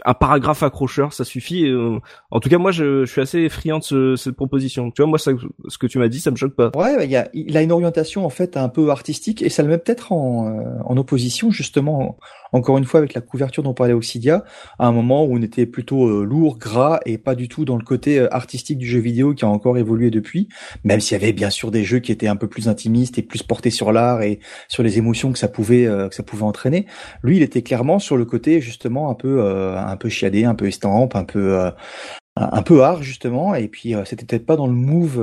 [0.04, 1.66] un paragraphe accrocheur, ça suffit.
[2.31, 4.90] En tout cas, moi, je, je suis assez friand de ce- cette proposition.
[4.90, 5.31] Tu vois, moi, ça,
[5.68, 6.70] ce que tu m'as dit, ça me choque pas.
[6.74, 9.62] Ouais, il, y a, il a une orientation en fait un peu artistique et ça
[9.62, 12.18] le met peut-être en, en opposition justement,
[12.52, 13.92] encore une fois avec la couverture dont parlait
[14.79, 17.77] À un moment où on était plutôt euh, lourd, gras et pas du tout dans
[17.77, 20.49] le côté euh, artistique du jeu vidéo qui a encore évolué depuis,
[20.85, 23.23] même s'il y avait bien sûr des jeux qui étaient un peu plus intimistes et
[23.23, 26.44] plus portés sur l'art et sur les émotions que ça pouvait euh, que ça pouvait
[26.44, 26.87] entraîner.
[27.23, 30.66] Lui, il était clairement sur le côté justement un peu un peu chiadé, un peu
[30.66, 31.71] estampe, un peu
[32.37, 35.18] un peu hard justement, et puis c'était peut-être pas dans le move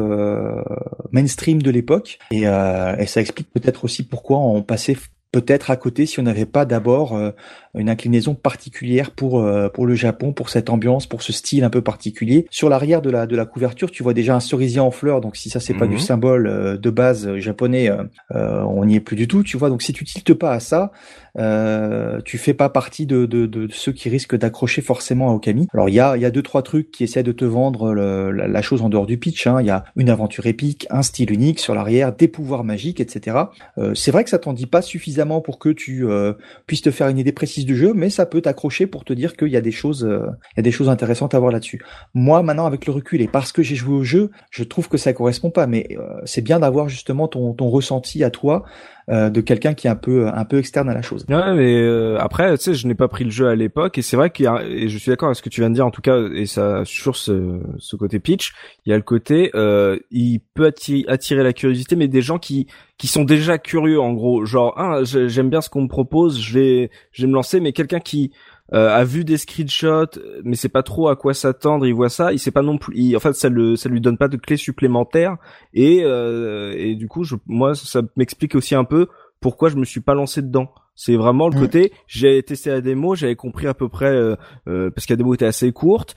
[1.12, 4.98] mainstream de l'époque, et ça explique peut-être aussi pourquoi on passait
[5.36, 7.32] peut-être à côté si on n'avait pas d'abord euh,
[7.78, 11.70] une inclinaison particulière pour euh, pour le Japon, pour cette ambiance, pour ce style un
[11.70, 12.48] peu particulier.
[12.52, 15.20] Sur l'arrière de la de la couverture, tu vois déjà un cerisier en fleurs.
[15.20, 16.00] Donc si ça c'est pas du mhm.
[16.00, 17.92] symbole euh, de base japonais,
[18.34, 19.44] on n'y est plus du tout.
[19.44, 19.68] Tu vois.
[19.68, 20.94] Donc si tu tiltes pas à ça,
[21.38, 25.68] euh, tu fais pas partie de, de, de ceux qui risquent d'accrocher forcément à Okami.
[25.74, 28.62] Alors il y a, y a deux trois trucs qui essaient de te vendre la,
[28.62, 29.48] chose en dehors du pitch.
[29.48, 29.58] Hein.
[29.62, 33.38] Il y a une aventure épique, un style unique sur l'arrière, des pouvoirs magiques, etc.
[33.78, 36.34] Euh, c'est vrai que ça t'en dit pas suffisamment pour que tu euh,
[36.68, 39.36] puisses te faire une idée précise du jeu, mais ça peut t'accrocher pour te dire
[39.36, 41.84] qu'il y a des choses, euh, il y a des choses intéressantes à voir là-dessus.
[42.14, 44.98] Moi maintenant avec le recul et parce que j'ai joué au jeu, je trouve que
[44.98, 45.68] ça correspond pas.
[45.68, 45.88] Mais
[46.26, 48.64] c'est bien d'avoir justement ton, ton ressenti à toi
[49.08, 51.26] euh, de quelqu'un qui est un peu un peu externe à la chose.
[51.30, 54.02] Ouais, mais euh, après, tu sais, je n'ai pas pris le jeu à l'époque et
[54.02, 55.76] c'est vrai qu'il y a, et je suis d'accord avec ce que tu viens de
[55.76, 58.54] dire en tout cas, et ça sur ce, ce côté pitch,
[58.86, 62.40] il y a le côté, euh, il peut attirer, attirer la curiosité, mais des gens
[62.40, 62.66] qui
[62.98, 66.58] qui sont déjà curieux en gros, genre, ah, j'aime bien ce qu'on me propose, je
[66.58, 68.32] vais je vais me lancer, mais quelqu'un qui
[68.74, 71.86] euh, a vu des screenshots, mais c'est pas trop à quoi s'attendre.
[71.86, 73.16] Il voit ça, il sait pas non plus.
[73.16, 75.38] en fait, ça le, ça lui donne pas de clés supplémentaires.
[75.74, 79.08] Et euh, et du coup, je, moi, ça m'explique aussi un peu
[79.40, 80.72] pourquoi je me suis pas lancé dedans.
[80.96, 85.06] C'est vraiment le côté, j'ai testé la démo, j'avais compris à peu près euh, parce
[85.06, 86.16] que la démo était assez courte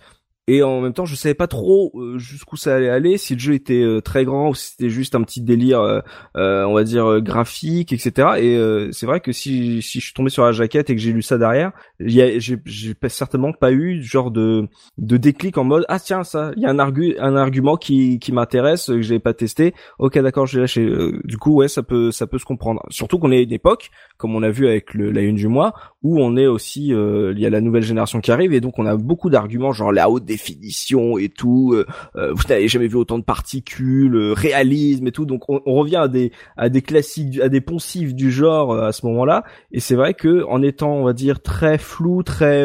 [0.49, 3.39] et en même temps je savais pas trop euh, jusqu'où ça allait aller si le
[3.39, 6.83] jeu était euh, très grand ou si c'était juste un petit délire euh, on va
[6.83, 10.91] dire graphique etc et c'est vrai que si si je suis tombé sur la jaquette
[10.91, 15.65] et que j'ai lu ça derrière j'ai certainement pas eu genre de de déclic en
[15.65, 19.03] mode ah tiens ça il y a un argu un argument qui qui m'intéresse que
[19.03, 19.75] j'ai pas testé.
[19.99, 20.91] Ok d'accord je vais lâcher
[21.25, 22.83] du coup ouais ça peut ça peut se comprendre.
[22.91, 25.49] Surtout qu'on est à une époque comme on a vu avec le, la une du
[25.49, 28.79] mois où on est aussi il y a la nouvelle génération qui arrive et donc
[28.79, 31.73] on a beaucoup d'arguments genre la haute définition et tout.
[31.75, 35.25] Euh, euh, vous n'avez jamais vu autant de particules, euh, réalisme et tout.
[35.25, 39.07] Donc on, revient à des à des classiques, à des poncifs du genre à ce
[39.07, 39.45] moment-là.
[39.73, 42.65] Et c'est vrai que en étant, on va dire, très flou, très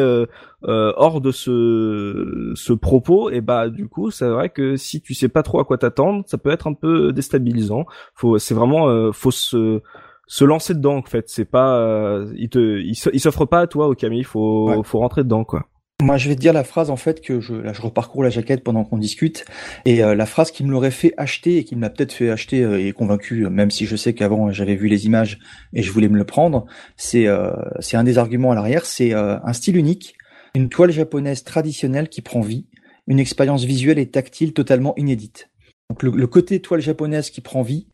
[0.62, 5.28] hors de ce ce propos, et bah du coup, c'est vrai que si tu sais
[5.28, 7.86] pas trop à quoi t'attendre, ça peut être un peu déstabilisant.
[8.14, 9.80] Faut, c'est vraiment, faut se
[10.26, 11.24] se lancer dedans en fait.
[11.28, 14.24] C'est pas, il te, il s'offre pas à toi, au Camille.
[14.24, 15.68] Faut, faut rentrer dedans quoi.
[16.02, 18.28] Moi, je vais te dire la phrase en fait que je, là, je reparcours la
[18.28, 19.44] jaquette pendant qu'on discute,
[19.84, 22.62] et euh, la phrase qui me l'aurait fait acheter et qui m'a peut-être fait acheter
[22.62, 25.38] euh, et convaincu, même si je sais qu'avant j'avais vu les images
[25.72, 29.12] et je voulais me le prendre, c'est euh, c'est un des arguments à l'arrière, c'est
[29.14, 30.16] un style unique,
[30.54, 32.66] une toile japonaise traditionnelle qui prend vie,
[33.06, 35.48] une expérience visuelle et tactile totalement inédite.
[35.90, 37.86] Donc le, côté toile japonaise qui prend vie,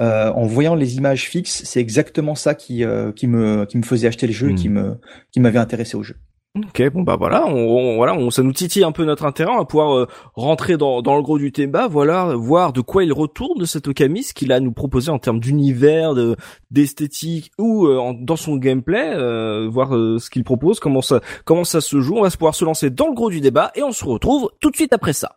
[0.00, 2.84] en voyant les images fixes, c'est exactement ça qui
[3.16, 4.74] qui me qui me faisait acheter le jeu, et qui hmm.
[4.74, 5.00] me
[5.32, 6.16] qui m'avait intéressé au jeu.
[6.56, 9.58] Ok, bon bah voilà, on, voilà, on, ça nous titille un peu notre intérêt, on
[9.58, 13.12] va pouvoir euh, rentrer dans, dans le gros du thème, voilà, voir de quoi il
[13.12, 16.36] retourne de cet Okami, ce qu'il a à nous proposer en termes d'univers, de
[16.70, 21.80] d'esthétique ou euh, dans son gameplay, euh, voir ce qu'il propose, comment ça comment ça
[21.80, 22.16] se joue.
[22.16, 24.70] On va pouvoir se lancer dans le gros du débat et on se retrouve tout
[24.70, 25.36] de suite après ça.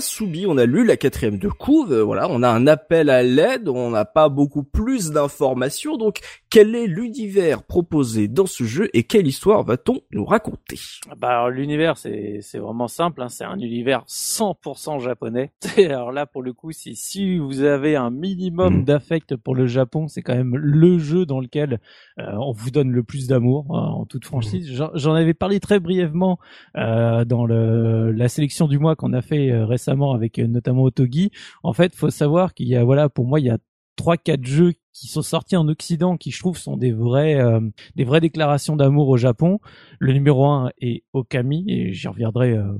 [0.00, 3.22] Soubi, on a lu la quatrième de couve, euh, voilà, on a un appel à
[3.22, 6.20] l'aide, on n'a pas beaucoup plus d'informations, donc
[6.56, 10.78] quel est l'univers proposé dans ce jeu et quelle histoire va-t-on nous raconter?
[11.18, 13.28] Bah l'univers c'est c'est vraiment simple, hein.
[13.28, 15.52] c'est un univers 100% japonais.
[15.76, 18.84] Alors là pour le coup si si vous avez un minimum Mm.
[18.84, 21.78] d'affect pour le Japon, c'est quand même le jeu dans lequel
[22.18, 24.66] euh, on vous donne le plus d'amour hein, en toute franchise.
[24.72, 26.38] J'en- J'en avais parlé très brièvement
[26.78, 30.84] euh, dans le la sélection du mois qu'on a fait euh, récemment avec euh, notamment
[30.84, 31.30] Otogi.
[31.62, 33.58] En fait, faut savoir qu'il y a voilà pour moi il y a
[33.96, 37.60] trois quatre jeux qui sont sortis en Occident qui je trouve sont des vrais euh,
[37.96, 39.60] des vraies déclarations d'amour au Japon.
[39.98, 42.72] Le numéro un est Okami et j'y reviendrai euh,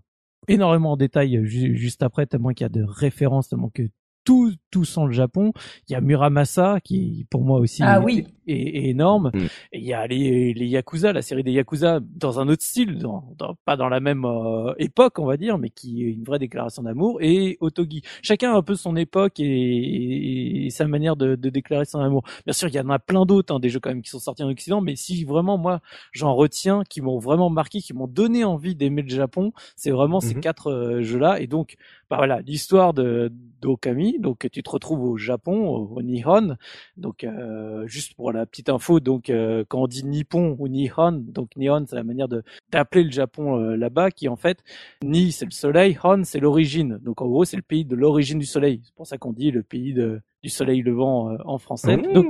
[0.48, 3.82] énormément en détail euh, ju- juste après tellement qu'il y a de références tellement que
[4.26, 5.52] tout tout sent le Japon.
[5.88, 8.26] Il y a Muramasa qui pour moi aussi Ah est, oui.
[8.46, 9.30] est- est énorme.
[9.32, 9.38] Mm.
[9.72, 12.98] Et il y a les, les Yakuza, la série des Yakuza dans un autre style,
[12.98, 16.24] dans, dans- pas dans la même euh, époque on va dire, mais qui est une
[16.24, 17.18] vraie déclaration d'amour.
[17.22, 21.48] Et Otogi, chacun a un peu son époque et, et- et sa manière de, de
[21.48, 22.24] déclarer son amour.
[22.44, 24.18] Bien sûr, il y en a plein d'autres, hein, des jeux quand même qui sont
[24.18, 25.80] sortis en Occident, mais si vraiment moi
[26.12, 30.20] j'en retiens, qui m'ont vraiment marqué, qui m'ont donné envie d'aimer le Japon, c'est vraiment
[30.20, 30.40] ces Mhm.
[30.40, 31.40] quatre euh, jeux-là.
[31.40, 31.76] Et donc,
[32.10, 34.15] bah voilà, l'histoire de d'Okami.
[34.18, 36.56] Donc, tu te retrouves au Japon, au, au Nihon.
[36.96, 41.12] Donc, euh, juste pour la petite info, donc euh, quand on dit Nippon ou Nihon,
[41.12, 44.62] donc Nihon, c'est la manière de d'appeler le Japon euh, là-bas, qui en fait
[45.02, 46.98] Ni c'est le soleil, Hon c'est l'origine.
[47.02, 48.80] Donc en gros, c'est le pays de l'origine du soleil.
[48.84, 51.96] C'est pour ça qu'on dit le pays de, du soleil levant euh, en français.
[51.96, 52.12] Mmh.
[52.12, 52.26] donc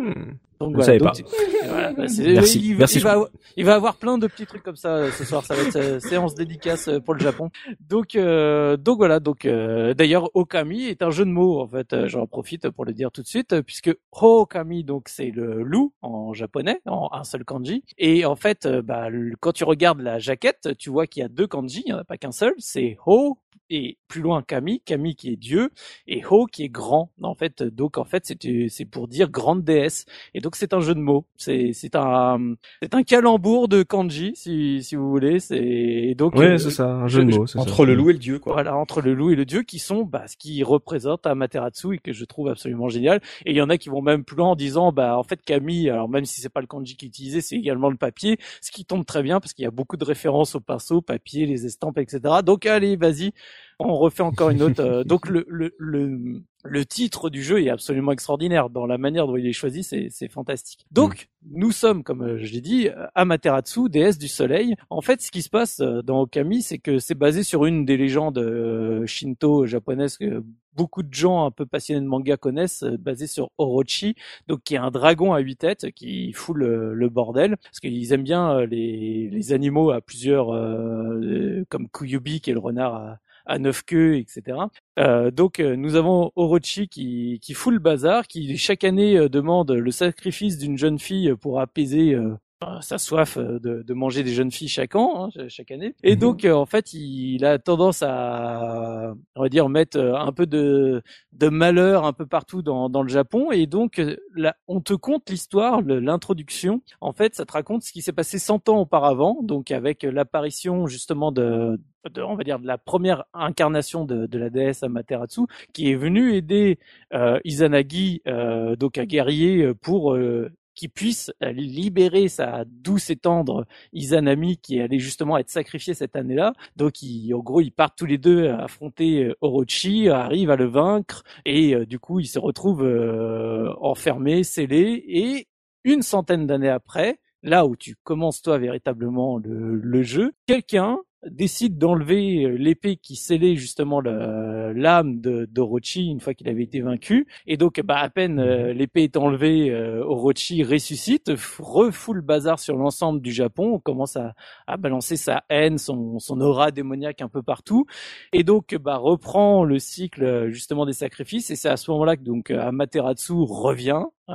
[0.61, 1.15] Voilà, donc pas.
[1.15, 1.25] c'est-
[1.69, 4.27] voilà, bah, c'est- Merci, il, va- merci, il va, avoir- il va avoir plein de
[4.27, 5.45] petits trucs comme ça euh, ce soir.
[5.45, 7.51] Ça va être euh, séance dédicace euh, pour le Japon.
[7.89, 9.21] Donc, euh, donc voilà.
[9.21, 11.61] Donc euh, d'ailleurs, Okami est un jeu de mots.
[11.61, 15.63] En fait, j'en profite pour le dire tout de suite, puisque Okami, donc c'est le
[15.63, 17.85] loup en japonais, en un seul kanji.
[17.99, 19.09] Et en fait, bah,
[19.41, 21.83] quand tu regardes la jaquette, tu vois qu'il y a deux kanji.
[21.87, 22.55] Il n'y en a pas qu'un seul.
[22.59, 23.39] C'est Ho
[23.71, 25.71] et plus loin Kami, Kami qui est Dieu
[26.07, 27.11] et Ho qui est grand.
[27.23, 30.05] En fait, donc en fait, c'est c'est pour dire grande déesse.
[30.35, 31.27] Et donc c'est un jeu de mots.
[31.37, 35.41] C'est c'est un c'est un calembour de kanji si si vous voulez.
[35.41, 37.47] C'est et donc Ouais, euh, c'est ça, un jeu de mots.
[37.57, 37.85] Entre ça.
[37.85, 38.53] le loup et le dieu, quoi.
[38.55, 41.99] voilà entre le loup et le dieu qui sont bah, ce qui représente Amaterasu et
[41.99, 43.21] que je trouve absolument génial.
[43.45, 45.43] Et il y en a qui vont même plus loin en disant bah en fait
[45.43, 48.39] Camille, alors même si c'est pas le kanji qui est utilisé, c'est également le papier,
[48.61, 51.47] ce qui tombe très bien parce qu'il y a beaucoup de références au pinceau, papier,
[51.47, 52.21] les estampes, etc.
[52.45, 53.33] Donc allez, vas-y,
[53.79, 54.81] on refait encore une autre.
[54.83, 59.27] euh, donc le, le le le titre du jeu est absolument extraordinaire dans la manière
[59.29, 60.87] dont il est choisi, c'est c'est fantastique.
[60.91, 64.75] Donc nous sommes, comme euh, je l'ai dit, Amaterasu, déesse du soleil.
[64.91, 67.85] En fait, ce qui se passe euh, dans Okami, c'est que c'est basé sur une
[67.85, 70.43] des légendes euh, shinto japonaises que
[70.75, 74.15] beaucoup de gens un peu passionnés de manga connaissent, basée sur Orochi,
[74.47, 78.13] donc qui est un dragon à huit têtes qui fout le, le bordel, parce qu'ils
[78.13, 83.19] aiment bien les, les animaux à plusieurs, euh, comme Kuyubi qui est le renard à,
[83.47, 84.59] à neuf queues, etc.
[84.99, 89.29] Euh, donc euh, nous avons Orochi qui, qui fout le bazar, qui chaque année euh,
[89.29, 92.35] demande le sacrifice d'une jeune fille pour apaiser euh,
[92.81, 95.95] sa soif euh, de, de manger des jeunes filles chaque an, hein, chaque année.
[96.03, 96.21] Et Mhm.
[96.21, 100.47] donc euh, en fait il a tendance à, on va dire, mettre euh, un peu
[100.47, 103.51] de, de malheur un peu partout dans, dans le Japon.
[103.53, 104.01] Et donc
[104.35, 106.81] là, on te conte l'histoire, l'introduction.
[107.01, 110.87] En fait, ça te raconte ce qui s'est passé 100 ans auparavant, donc avec l'apparition
[110.87, 111.79] justement de,
[112.11, 115.43] de, on va dire, de la première incarnation de, de la déesse Amaterasu,
[115.73, 116.79] qui est venue aider
[117.13, 123.17] euh, Izanagi, euh, donc un guerrier, pour euh, qu'il puisse euh, libérer sa douce et
[123.17, 126.53] tendre Izanami qui allait justement être sacrifiée cette année-là.
[126.77, 130.67] Donc, ils, en gros, ils partent tous les deux affronter euh, Orochi, arrivent à le
[130.67, 135.49] vaincre et euh, du coup, ils se retrouvent euh, enfermés, scellés et
[135.85, 140.99] une centaine d'années après, là où tu commences toi véritablement le, le jeu, quelqu'un
[141.29, 146.81] décide d'enlever euh, l'épée qui scellait justement l'âme de d'Orochi une fois qu'il avait été
[146.81, 147.27] vaincu.
[147.47, 152.23] Et donc bah à peine euh, l'épée est enlevée euh, Orochi ressuscite f- refoule le
[152.23, 154.35] bazar sur l'ensemble du Japon on commence à,
[154.67, 157.87] à balancer sa haine son, son aura démoniaque un peu partout.
[158.33, 161.51] Et donc bah reprend le cycle euh, justement des sacrifices.
[161.51, 164.35] Et c'est à ce moment-là que donc euh, Amaterasu revient euh,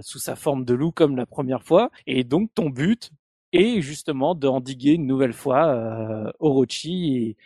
[0.00, 1.90] sous sa forme de loup comme la première fois.
[2.06, 3.10] Et donc ton but
[3.52, 7.36] et justement d'endiguer une nouvelle fois euh, Orochi et,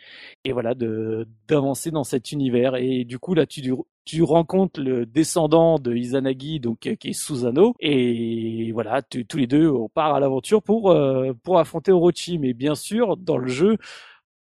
[0.49, 2.75] et voilà de d'avancer dans cet univers.
[2.75, 3.61] Et du coup là tu
[4.05, 9.37] tu rencontres le descendant de Izanagi donc euh, qui est Susano et voilà tu- tous
[9.37, 12.37] les deux on part à l'aventure pour euh, pour affronter Orochi.
[12.39, 13.77] Mais bien sûr dans le jeu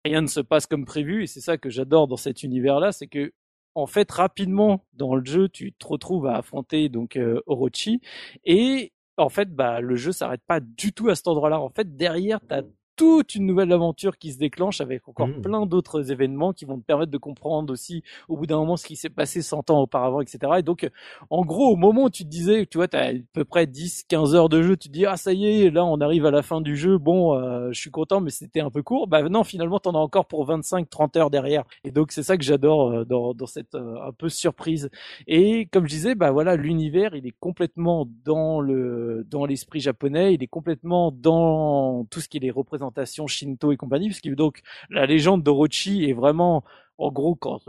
[0.05, 1.25] rien ne se passe comme prévu.
[1.25, 3.33] Et c'est ça que j'adore dans cet univers là c'est que
[3.75, 8.01] en fait rapidement dans le jeu tu te retrouves à affronter donc euh, Orochi.
[8.45, 11.61] Et en fait, bah, le jeu s'arrête pas du tout à cet endroit-là.
[11.61, 12.63] En fait, derrière, t'as
[12.97, 15.43] toute une nouvelle aventure qui se déclenche avec encore Mmh.
[15.43, 18.87] plein d'autres événements qui vont te permettre de comprendre aussi au bout d'un moment ce
[18.87, 20.53] qui s'est passé 100 ans auparavant, etc.
[20.59, 20.89] Et donc,
[21.31, 23.67] en gros, au moment où tu te disais, tu vois, tu as à peu près
[23.67, 26.27] 10, 15 heures de jeu, tu te dis, ah ça y est, là on arrive
[26.27, 29.07] à la fin du jeu, bon, euh, je suis content, mais c'était un peu court.
[29.07, 31.65] Bah non, finalement, t'en as encore pour 25, 30 heures derrière.
[31.85, 34.91] Et donc, c'est ça que j'adore euh, dans, dans cette euh, un peu surprise.
[35.27, 40.35] Et comme je disais, bah voilà, l'univers, il est complètement dans le dans l'esprit japonais,
[40.35, 42.51] il est complètement dans tout ce qui est les
[42.83, 46.65] représentations Shinto et compagnie, puisque donc la légende d'Orochi est vraiment,
[46.99, 47.61] en gros, quand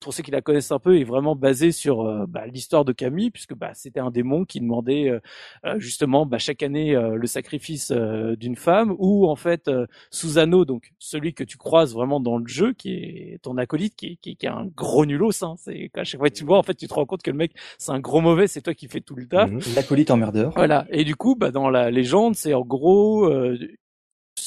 [0.00, 2.92] pour ceux qui la connaissent un peu, est vraiment basée sur euh, bah, l'histoire de
[2.92, 5.20] Camille, puisque bah, c'était un démon qui demandait euh,
[5.64, 9.70] euh, justement bah, chaque année euh, le sacrifice d'une femme, ou en fait
[10.10, 14.06] Susano, donc celui que tu croises vraiment dans le jeu, qui est ton acolyte, qui
[14.06, 15.42] est, qui est, qui est un gros nulos.
[15.42, 17.22] Hein, c'est à chaque fois que tu le vois, en fait, tu te rends compte
[17.22, 19.50] que le mec c'est un gros mauvais, c'est toi qui fais tout le taf.
[19.50, 19.60] Mhm.
[19.74, 20.52] L'acolyte emmerdeur.
[20.54, 20.86] Voilà.
[20.90, 23.28] Et du coup, bah, dans la légende, c'est en gros,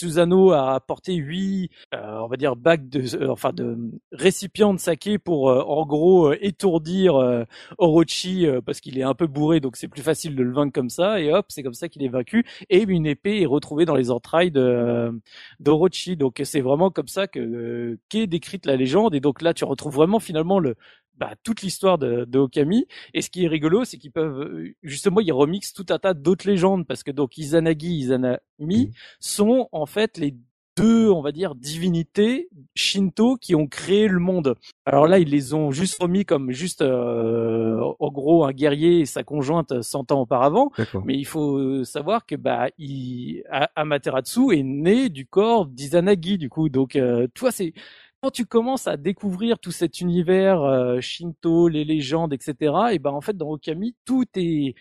[0.02, 3.78] Susano a apporté huit, euh, on va dire, bacs de, euh, enfin, de
[4.12, 7.46] récipients de saké pour, euh, en gros, euh, étourdir
[7.78, 10.90] Orochi parce qu'il est un peu bourré, donc c'est plus facile de le vaincre comme
[10.90, 11.22] ça.
[11.22, 12.46] Et hop, c'est comme ça qu'il est vaincu.
[12.70, 15.12] Et une épée est retrouvée dans les entrailles de
[15.60, 16.18] d'Orochi.
[16.18, 19.14] Donc c'est vraiment comme ça que qu'est décrite la légende.
[19.14, 20.76] Et donc là, tu retrouves vraiment finalement le
[21.22, 22.88] bah, toute l'histoire de, de Okami.
[23.14, 26.48] Et ce qui est rigolo, c'est qu'ils peuvent justement ils remixent tout un tas d'autres
[26.48, 28.92] légendes parce que donc Izanagi, Izanami Mhm.
[29.20, 30.36] sont en fait les
[30.78, 34.56] deux, on va dire, divinités Shinto qui ont créé le monde.
[34.86, 39.06] Alors là, ils les ont juste remis comme juste, euh, en gros, un guerrier et
[39.06, 40.72] sa conjointe 100 ans auparavant.
[41.06, 43.44] Mais il faut savoir que bah, il,
[43.76, 46.70] Amaterasu est né du corps d'Izanagi, du coup.
[46.70, 47.74] Donc, euh, tu vois, c'est
[48.22, 52.74] quand tu commences à découvrir tout cet univers euh, Shinto, les légendes, etc.
[52.94, 54.76] Et ben en fait, dans Okami, tout est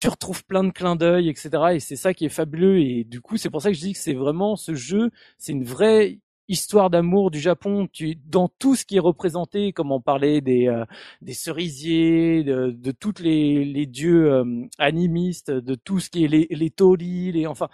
[0.00, 1.50] tu retrouves plein de clins d'œil, etc.
[1.74, 2.78] Et c'est ça qui est fabuleux.
[2.80, 5.52] Et du coup, c'est pour ça que je dis que c'est vraiment ce jeu, c'est
[5.52, 7.88] une vraie histoire d'amour du Japon.
[7.92, 10.84] Tu dans tout ce qui est représenté, comme on parlait des euh,
[11.22, 14.44] des cerisiers, de, de toutes les les dieux euh,
[14.78, 17.68] animistes, de tout ce qui est les les tori, les enfin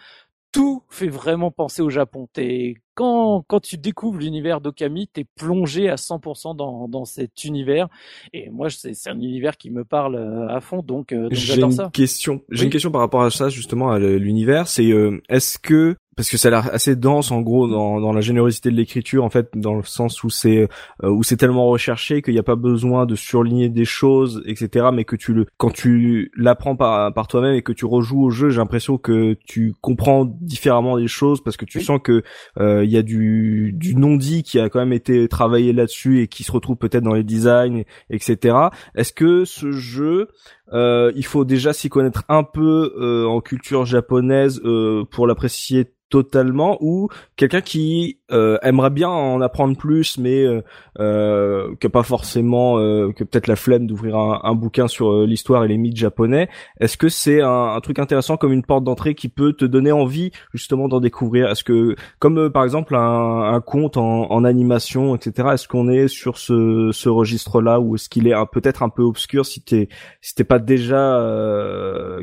[0.56, 2.28] tout fait vraiment penser au Japon.
[2.32, 7.88] T'es quand quand tu découvres l'univers d'Okami, t'es plongé à 100% dans dans cet univers.
[8.32, 11.32] Et moi, c'est c'est un univers qui me parle euh, à fond, donc, euh, donc
[11.34, 11.90] J'ai j'adore une ça.
[11.92, 12.40] question.
[12.50, 12.64] J'ai Oui.
[12.66, 14.66] une question par rapport à ça justement à l'univers.
[14.68, 18.12] C'est euh, est-ce que parce que ça a l'air assez dense en gros dans, dans
[18.12, 20.66] la générosité de l'écriture en fait dans le sens où c'est
[21.04, 24.86] euh, où c'est tellement recherché qu'il n'y a pas besoin de surligner des choses etc
[24.92, 28.30] mais que tu le quand tu l'apprends par par toi-même et que tu rejoues au
[28.30, 31.84] jeu j'ai l'impression que tu comprends différemment les choses parce que tu Oui.
[31.84, 32.22] sens que
[32.58, 36.22] euh, il y a du du non dit qui a quand même été travaillé là-dessus
[36.22, 38.56] et qui se retrouve peut-être dans les designs etc
[38.94, 40.28] est-ce que ce jeu
[40.72, 46.78] il faut déjà s'y connaître un peu euh, en culture japonaise euh, pour l'apprécier totalement
[46.80, 50.62] ou quelqu'un qui euh, aimerait bien en apprendre plus mais euh,
[50.98, 55.64] euh, que pas forcément euh, que peut-être la flemme d'ouvrir un, bouquin sur euh, l'histoire
[55.64, 56.48] et les mythes japonais
[56.80, 60.30] est-ce que c'est un, truc intéressant comme une porte d'entrée qui peut te donner envie
[60.52, 61.50] justement d'en découvrir?
[61.50, 65.88] Est-ce que comme euh, par exemple un, un conte en, en animation etc est-ce qu'on
[65.88, 69.46] est sur ce, ce registre là ou est-ce qu'il est un- peut-être un peu obscur
[69.46, 69.88] si t'es
[70.20, 71.22] si t'es pas déjà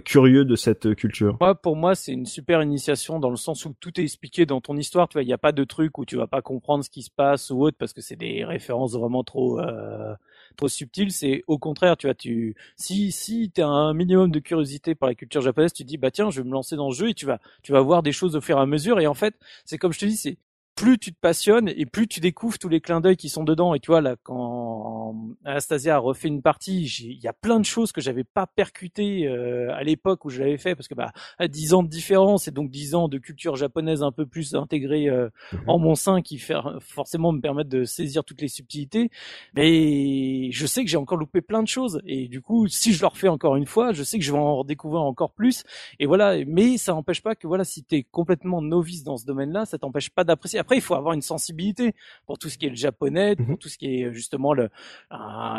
[0.05, 1.37] curieux de cette culture?
[1.39, 4.61] Moi, pour moi, c'est une super initiation dans le sens où tout est expliqué dans
[4.61, 5.07] ton histoire.
[5.07, 7.03] Tu vois, il n'y a pas de truc où tu vas pas comprendre ce qui
[7.03, 10.13] se passe ou autre parce que c'est des références vraiment trop euh,
[10.58, 11.12] trop subtiles.
[11.12, 15.15] C'est au contraire, tu vois, tu si si t'as un minimum de curiosité par la
[15.15, 17.13] culture japonaise, tu te dis bah tiens, je vais me lancer dans ce jeu et
[17.13, 18.99] tu vas tu vas voir des choses au fur et à mesure.
[18.99, 20.38] Et en fait, c'est comme je te dis, c'est
[20.75, 23.73] plus tu te passionnes et plus tu découvres tous les clins d'œil qui sont dedans.
[23.75, 27.65] Et tu vois, là, quand Anastasia a refait une partie, il y a plein de
[27.65, 31.12] choses que j'avais pas percutées euh, à l'époque où je l'avais fait, parce que bah,
[31.38, 34.55] à 10 ans de différence et donc 10 ans de culture japonaise un peu plus
[34.55, 35.29] intégrée euh,
[35.67, 39.12] en mon sein qui fait forcément me permettre de saisir toutes les subtilités.
[39.55, 42.01] Mais je sais que j'ai encore loupé plein de choses.
[42.05, 44.38] Et du coup, si je le refais encore une fois, je sais que je vais
[44.38, 45.63] en redécouvrir encore plus.
[45.99, 46.43] Et voilà.
[46.45, 50.09] Mais ça n'empêche pas que voilà, si t'es complètement novice dans ce domaine-là, ça t'empêche
[50.09, 50.62] pas d'apprécier.
[50.63, 51.93] Après, il faut avoir une sensibilité
[52.26, 53.58] pour tout ce qui est le japonais, pour Mhm.
[53.58, 54.69] tout ce qui est justement le,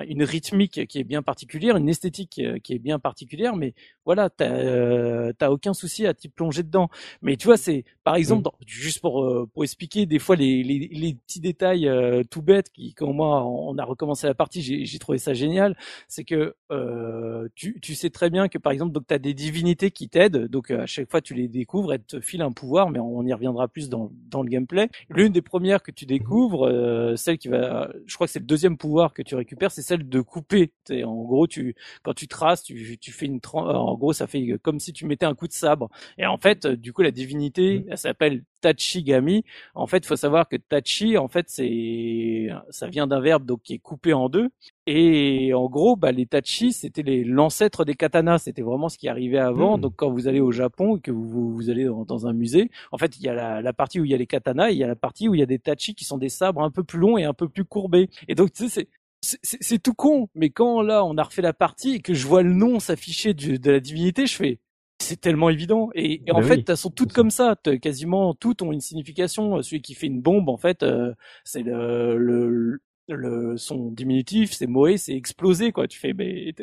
[0.09, 3.55] une rythmique qui est bien particulière, une esthétique euh, qui est bien particulière.
[3.55, 3.75] Mais
[4.07, 6.89] voilà, t'as euh, aucun souci à t'y plonger dedans.
[7.21, 10.63] Mais tu vois, c'est par exemple, dans- juste pour euh, pour expliquer des fois les
[10.63, 14.63] les, les petits détails euh, tout bêtes qui quand moi on a recommencé la partie,
[14.63, 15.77] j'ai trouvé ça génial.
[16.09, 19.91] C'est que euh, tu tu sais très bien que par exemple donc t'as des divinités
[19.91, 22.91] qui t'aident, donc euh, à chaque fois tu les découvres, elles te filent un pouvoir,
[22.91, 24.89] mais on y reviendra plus dans dans le gameplay.
[25.09, 28.45] L'une des premières que tu découvres, euh, celle qui va, je crois que c'est le
[28.47, 30.73] deuxième pouvoir que tu récupères, c'est celle de couper.
[31.05, 34.81] En gros, tu quand tu traces, tu tu fais une en gros ça fait comme
[34.81, 35.91] si tu mettais un coup de sabre.
[36.19, 39.45] Et en fait, euh, du coup, la divinité Elle s'appelle Tachigami.
[39.75, 43.63] En fait, il faut savoir que Tachi, en fait, c'est ça vient d'un verbe donc
[43.63, 44.51] qui est coupé en deux.
[44.87, 48.39] Et en gros, bah, les tachi, c'était les l'ancêtre des katanas.
[48.39, 49.79] C'était vraiment ce qui arrivait avant.
[49.79, 49.81] Hmm.
[49.81, 52.99] Donc, quand vous allez au Japon et que vous, vous allez dans, un musée, en
[52.99, 54.79] fait, il y a la, la, partie où il y a les katanas, et il
[54.79, 56.71] y a la partie où il y a des tachi qui sont des sabres un
[56.71, 58.11] peu plus longs et un peu plus courbés.
[58.29, 58.89] Et donc, tu sais, c'est
[59.25, 62.43] c'est tout con, mais quand là on a refait la partie et que je vois
[62.43, 64.59] le nom s'afficher de, la divinité, je fais
[64.99, 65.91] c'est tellement évident.
[65.95, 67.57] Et, en fait, elles sont toutes comme ça.
[67.81, 69.61] Quasiment toutes ont une signification.
[69.63, 71.13] Celui qui fait une bombe, en fait, euh,
[71.45, 75.87] c'est le, le, le son diminutif c'est moé c'est explosé quoi.
[75.87, 76.55] Tu fais mais,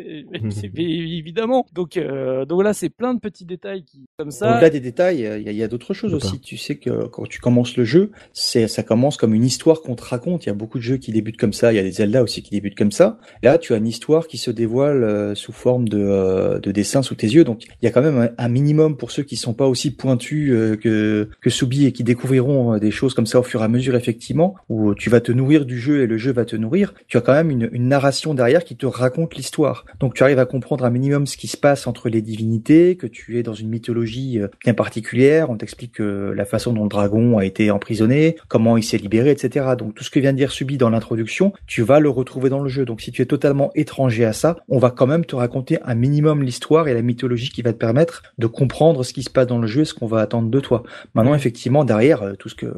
[0.50, 1.66] c'est évidemment.
[1.74, 5.44] Donc euh, donc là c'est plein de petits détails qui comme ça au-delà des détails
[5.46, 6.40] il y a, d'autres choses aussi.
[6.40, 9.96] tu sais que quand tu commences le jeu c'est ça commence comme une histoire qu'on
[9.96, 10.46] te raconte.
[10.46, 11.72] Il y a beaucoup de jeux qui débutent comme ça.
[11.72, 13.20] Il y a des Zelda aussi qui débutent comme ça.
[13.44, 17.04] Là tu as une histoire qui se dévoile euh, sous forme de euh, de dessin
[17.04, 17.44] sous tes yeux.
[17.44, 20.52] Donc il y a quand même un, minimum pour ceux qui sont pas aussi pointus
[20.52, 23.68] euh, que que Soubi et qui découvriront des choses comme ça au fur et à
[23.68, 26.94] mesure effectivement où tu vas te nourrir du jeu et le jeu va te nourrir,
[27.08, 29.86] tu as quand même une, une narration derrière qui te raconte l'histoire.
[30.00, 33.08] Donc tu arrives à comprendre un minimum ce qui se passe entre les divinités, que
[33.08, 37.38] tu es dans une mythologie euh, bien particulière, on t'explique la façon dont le dragon
[37.38, 39.76] a été emprisonné, comment il s'est libéré, etc.
[39.78, 42.62] Donc tout ce que vient de dire Subi dans l'introduction, tu vas le retrouver dans
[42.62, 42.86] le jeu.
[42.86, 45.96] Donc si tu es totalement étranger à ça, on va quand même te raconter un
[45.96, 49.48] minimum l'histoire et la mythologie qui va te permettre de comprendre ce qui se passe
[49.48, 50.84] dans le jeu et ce qu'on va attendre de toi.
[51.14, 52.74] Maintenant, effectivement, derrière, euh, tout ce que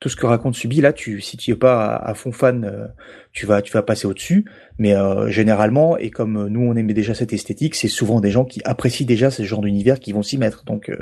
[0.00, 2.86] tout ce que raconte Subi, là, tu si tu es pas à, fond fan euh,
[3.32, 4.44] tu vas tu vas passer au-dessus.
[4.78, 8.44] Mais euh, généralement, et comme nous on aimait déjà cette esthétique, c'est souvent des gens
[8.44, 10.64] qui apprécient déjà ce genre d'univers qui vont s'y mettre.
[10.64, 10.96] Donc euh,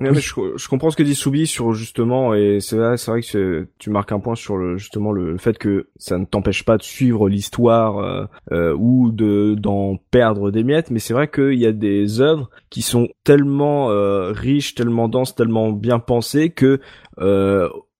[0.00, 3.90] je, comprends ce que dit Soubi sur justement et c'est vrai c'est vrai que tu
[3.90, 7.28] marques un point sur le justement le fait que ça ne t'empêche pas de suivre
[7.28, 12.20] l'histoire euh, ou de d'en perdre des miettes mais c'est vrai qu'il y a des
[12.20, 13.86] œuvres qui sont tellement
[14.32, 16.80] riches tellement denses tellement bien pensées que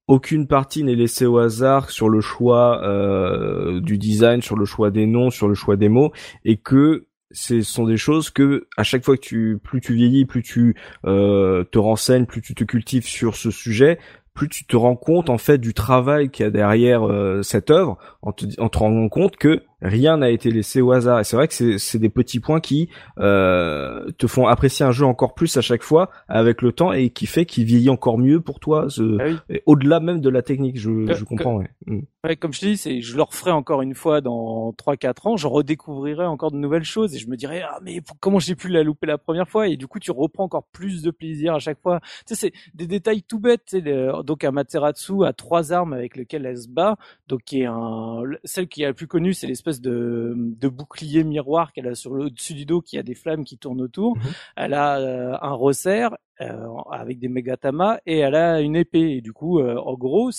[0.07, 4.90] aucune partie n'est laissée au hasard sur le choix euh, du design, sur le choix
[4.90, 6.12] des noms, sur le choix des mots,
[6.44, 10.24] et que ce sont des choses que à chaque fois que tu plus tu vieillis,
[10.24, 10.76] plus tu
[11.07, 13.98] euh, te renseignes, plus tu te cultives sur ce sujet,
[14.34, 17.70] plus tu te rends compte en fait du travail qu'il y a derrière euh, cette
[17.70, 21.20] œuvre, en te, en te rendant compte que rien n'a été laissé au hasard.
[21.20, 25.05] Et c'est vrai que c'est des petits points qui euh, te font apprécier un jeu
[25.05, 28.41] encore plus à chaque fois avec le temps et qui fait qu'il vieillit encore mieux
[28.41, 29.24] pour toi, ah
[29.66, 30.78] au-delà même de la technique.
[30.78, 31.59] Je, je comprends.
[31.59, 31.68] Ouais.
[31.87, 32.01] Mm.
[32.24, 32.37] ouais.
[32.37, 35.47] comme je te dis, c'est je le referai encore une fois dans 3-4 ans, je
[35.47, 38.82] redécouvrirai encore de nouvelles choses et je me dirai ah mais comment j'ai pu la
[38.82, 39.68] louper la première fois?
[39.68, 42.01] Et du coup tu reprends encore plus de plaisir à chaque fois.
[42.26, 43.76] Tu sais, c'est des détails tout bêtes.
[44.24, 46.97] donc Amaterasu a trois armes avec lesquelles elle se bat,
[47.28, 51.25] donc qui est un celle qui est la plus connue, c'est l'espèce de, de bouclier
[51.25, 54.16] miroir qu'elle a sur le dessus du dos, qui a des flammes qui tournent autour.
[54.16, 54.22] Mhm.
[54.57, 59.16] Elle a euh, un resserre euh, avec des mégatamas et elle a une épée.
[59.16, 60.31] Et du coup, euh, en gros,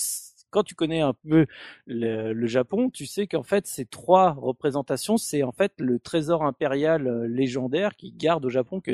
[0.50, 1.46] quand tu connais un peu
[1.86, 7.06] le, Japon, tu sais qu'en fait ces trois représentations, c'est en fait le trésor impérial
[7.06, 8.92] euh, légendaire qui garde au Japon que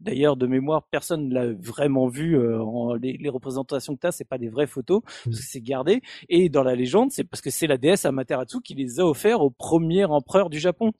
[0.00, 2.36] d'ailleurs de mémoire personne ne l'a vraiment vu.
[2.36, 5.60] Euh, en, les, représentations que tu as, c'est pas des vraies photos, parce que c'est
[5.60, 6.02] gardé.
[6.28, 9.40] Et dans la légende, c'est parce que c'est la déesse Amaterasu qui les a offerts
[9.40, 10.92] au premier empereur du Japon.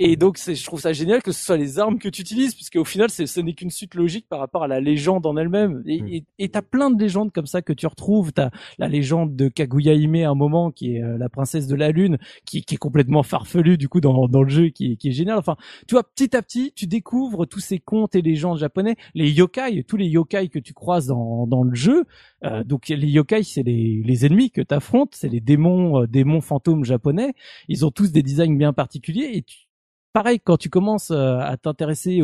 [0.00, 2.76] Et donc, je trouve ça génial que ce soit les armes que tu utilises, puisque
[2.76, 5.82] au final, ce n'est qu'une suite logique par rapport à la légende en elle-même.
[5.86, 6.48] Et mmh.
[6.48, 8.32] t'as plein de légendes comme ça que tu retrouves.
[8.32, 11.90] T'as la légende de Kaguya Hime un moment, qui est euh, la princesse de la
[11.90, 15.38] lune, qui, est complètement farfelue du coup dans, le jeu, qui, est génial.
[15.38, 15.56] Enfin,
[15.86, 19.84] tu vois, petit à petit, tu découvres tous ces contes et légendes japonais, les yokai,
[19.84, 22.04] tous les yokai que tu croises dans, le jeu.
[22.44, 26.06] Euh, donc les yokai, c'est les, les ennemis que tu affrontes, c'est les démons, euh,
[26.06, 27.34] démons fantômes japonais.
[27.68, 29.69] Ils ont tous des designs bien particuliers et tu,
[30.12, 32.20] pareil, quand tu commences euh, à t'intéresser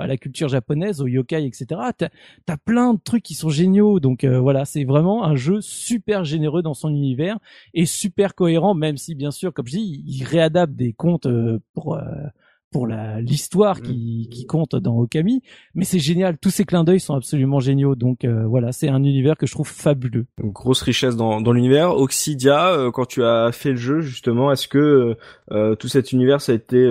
[0.00, 1.66] à la culture japonaise, aux yokai, etc.,
[1.96, 2.08] t'as
[2.48, 4.00] as plein de trucs qui sont géniaux.
[4.00, 7.38] Donc euh, voilà, c'est vraiment un jeu super généreux dans son univers
[7.74, 11.60] et super cohérent, même si bien sûr, comme je dis, il réadapte des contes euh,
[11.74, 11.98] pour
[12.74, 15.42] pour la l'histoire qui, qui compte dans Okami,
[15.76, 16.36] mais c'est génial.
[16.38, 17.94] Tous ces clins d'œil sont absolument géniaux.
[17.94, 20.26] Donc euh, voilà, c'est un univers que je trouve fabuleux.
[20.42, 21.96] Une grosse richesse dans, dans l'univers.
[21.96, 25.16] Oxidia, euh, quand tu as fait le jeu justement, est-ce que
[25.52, 26.84] euh, tout cet univers ça a été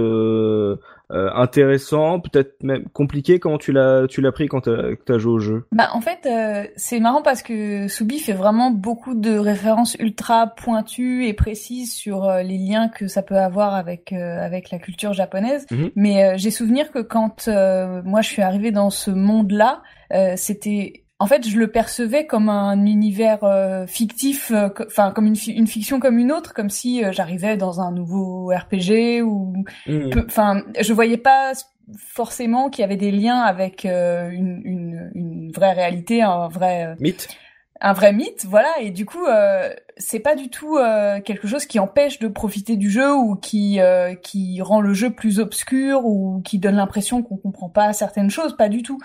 [1.12, 3.40] euh, intéressant, peut-être même compliqué.
[3.40, 4.72] Comment tu l'as tu l'as pris quand tu
[5.14, 5.66] as joué au jeu?
[5.72, 10.48] Bah en fait euh, c'est marrant parce que Soubi fait vraiment beaucoup de références ultra
[10.48, 15.14] pointues et précises sur euh, les liens que ça peut avoir avec avec la culture
[15.14, 15.66] japonaise.
[15.72, 15.92] Mhm.
[15.96, 19.82] Mais j'ai souvenir que quand moi je suis arrivée dans ce monde-là,
[20.36, 25.38] c'était en fait, je le percevais comme un univers euh, fictif, euh, enfin comme une,
[25.48, 30.10] une, fiction comme une autre, comme si euh, j'arrivais dans un nouveau RPG ou, mmh.
[30.26, 31.54] enfin, je voyais pas
[31.98, 37.30] forcément qu'il y avait des liens avec une, une, une, vraie réalité, un vrai mythe
[37.86, 38.70] un vrai mythe, voilà.
[38.80, 39.26] Et du coup,
[39.98, 40.78] c'est pas du tout
[41.26, 43.80] quelque chose qui empêche de profiter du jeu ou qui
[44.22, 48.56] qui rend le jeu plus obscur ou qui donne l'impression qu'on comprend pas certaines choses.
[48.56, 49.00] Pas du tout.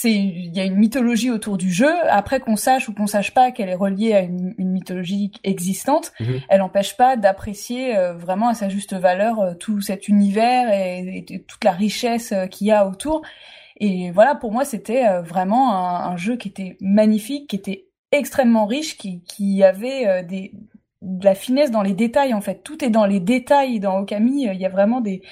[0.00, 1.92] C'est il y a une mythologie autour du jeu.
[2.08, 6.40] Après qu'on sache ou qu'on sache pas qu'elle est reliée à une, mythologie existante, mhm.
[6.48, 11.72] elle n'empêche pas d'apprécier vraiment à sa juste valeur tout cet univers et, toute la
[11.72, 13.22] richesse qu'il y a autour.
[13.80, 18.66] Et voilà, pour moi, c'était vraiment un, un, jeu qui était magnifique, qui était extrêmement
[18.66, 20.52] riche qui, qui avait euh, des,
[21.02, 22.62] de la finesse dans les détails en fait.
[22.62, 24.48] Tout est dans les détails dans Okami.
[24.48, 25.22] Euh, il y a vraiment des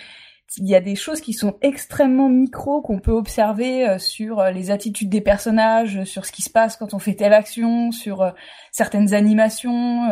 [0.58, 4.70] il y a des choses qui sont extrêmement micro qu'on peut observer euh, sur les
[4.70, 8.32] attitudes des personnages, sur ce qui se passe quand on fait telle action, sur
[8.76, 10.08] certaines animations,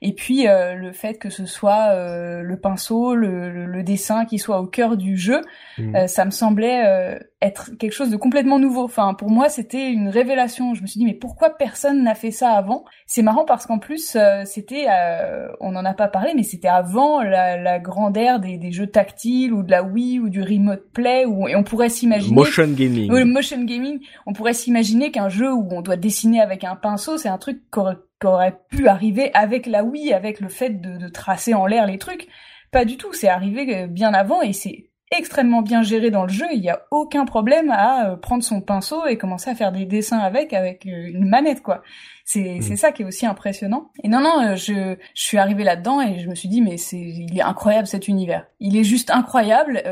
[0.00, 4.66] et puis le fait que ce soit le pinceau, le, le, dessin qui soit au
[4.66, 5.42] cœur du jeu,
[5.76, 6.06] mmh.
[6.06, 8.82] ça me semblait être quelque chose de complètement nouveau.
[8.82, 10.74] Enfin, pour moi, c'était une révélation.
[10.74, 12.84] Je me suis dit, mais pourquoi personne n'a fait ça avant?
[13.06, 16.68] C'est marrant parce qu'en plus, euh, c'était, euh, on n'en a pas parlé, mais c'était
[16.68, 20.42] avant la, la grande ère des, des, jeux tactiles ou de la Wii ou du
[20.42, 22.34] Remote Play, où, et on pourrait s'imaginer...
[22.34, 23.10] Motion gaming.
[23.12, 24.00] Oui, motion gaming.
[24.26, 27.60] On pourrait s'imaginer qu'un jeu où on doit dessiner avec un pinceau, c'est un truc
[27.72, 27.80] qui
[28.26, 31.98] aurait pu arriver avec la Wii, avec le fait de, de tracer en l'air les
[31.98, 32.28] trucs.
[32.70, 36.28] Pas du tout, c'est arrivé euh, bien avant et c'est extrêmement bien géré dans le
[36.28, 36.46] jeu.
[36.52, 39.86] Il n'y a aucun problème à euh, prendre son pinceau et commencer à faire des
[39.86, 41.82] dessins avec avec euh, une manette quoi.
[42.30, 42.60] C'est mm.
[42.60, 43.90] c'est ça qui est aussi impressionnant.
[44.04, 46.76] Et non non, euh, je je suis arrivée là-dedans et je me suis dit mais
[46.76, 48.46] c'est il est incroyable cet univers.
[48.60, 49.82] Il est juste incroyable,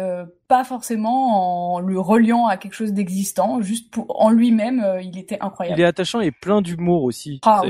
[0.46, 5.38] pas forcément en le reliant à quelque chose d'existant, juste pour en lui-même, il était
[5.40, 5.80] incroyable.
[5.80, 7.40] Il est attachant et plein d'humour aussi.
[7.42, 7.62] Ah,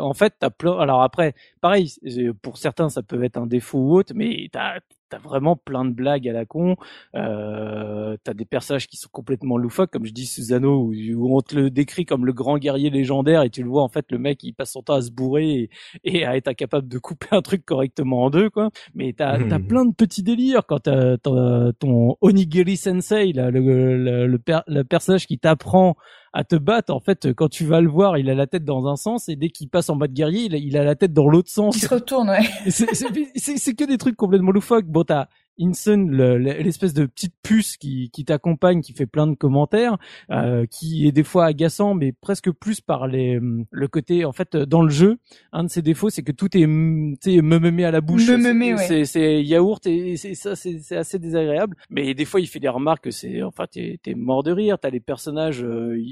[0.00, 0.78] En fait, t'as plein.
[0.78, 1.92] Alors après, pareil,
[2.40, 4.78] pour certains ça peut être un défaut ou autre, mais t'as
[5.12, 6.76] t'as vraiment plein de blagues à la con.
[7.14, 11.54] Euh, t'as des personnages qui sont complètement loufoques, comme je dis Susano, où, on te
[11.54, 14.42] le décrit comme le grand guerrier légendaire et tu le vois en fait le mec
[14.42, 15.68] il passe son temps à se bourrer
[16.04, 18.70] et, à être incapable de couper un truc correctement en deux quoi.
[18.94, 19.66] Mais t'as as hmm.
[19.66, 25.38] plein de petits délires quand t'as ton Onigiri Sensei, là, le, le, le personnage qui
[25.38, 25.94] t'apprend
[26.32, 26.92] à te battre.
[26.92, 29.36] En fait, quand tu vas le voir, il a la tête dans un sens et
[29.36, 31.76] dès qu'il passe en mode guerrier, il a, la tête dans l'autre sens.
[31.76, 32.42] Il se retourne, ouais.
[32.68, 34.86] C'est que des trucs complètement loufoques.
[34.86, 35.28] Bon, t'as
[35.60, 39.98] Inson, l'espèce de petite puce qui, qui t'accompagne, qui fait plein de commentaires,
[40.30, 43.38] euh, qui est des fois agaçant, mais presque plus par les,
[43.70, 45.18] le côté, en fait, dans le jeu,
[45.52, 48.28] un de ses défauts, c'est que tout est, tu me me à la bouche.
[48.28, 51.76] Me C'est yaourt et c'est ça, c'est assez désagréable.
[51.90, 54.78] Mais des fois, il fait des remarques c'est, enfin, t'es mort de rire.
[54.78, 56.02] T'as les personnages, euh,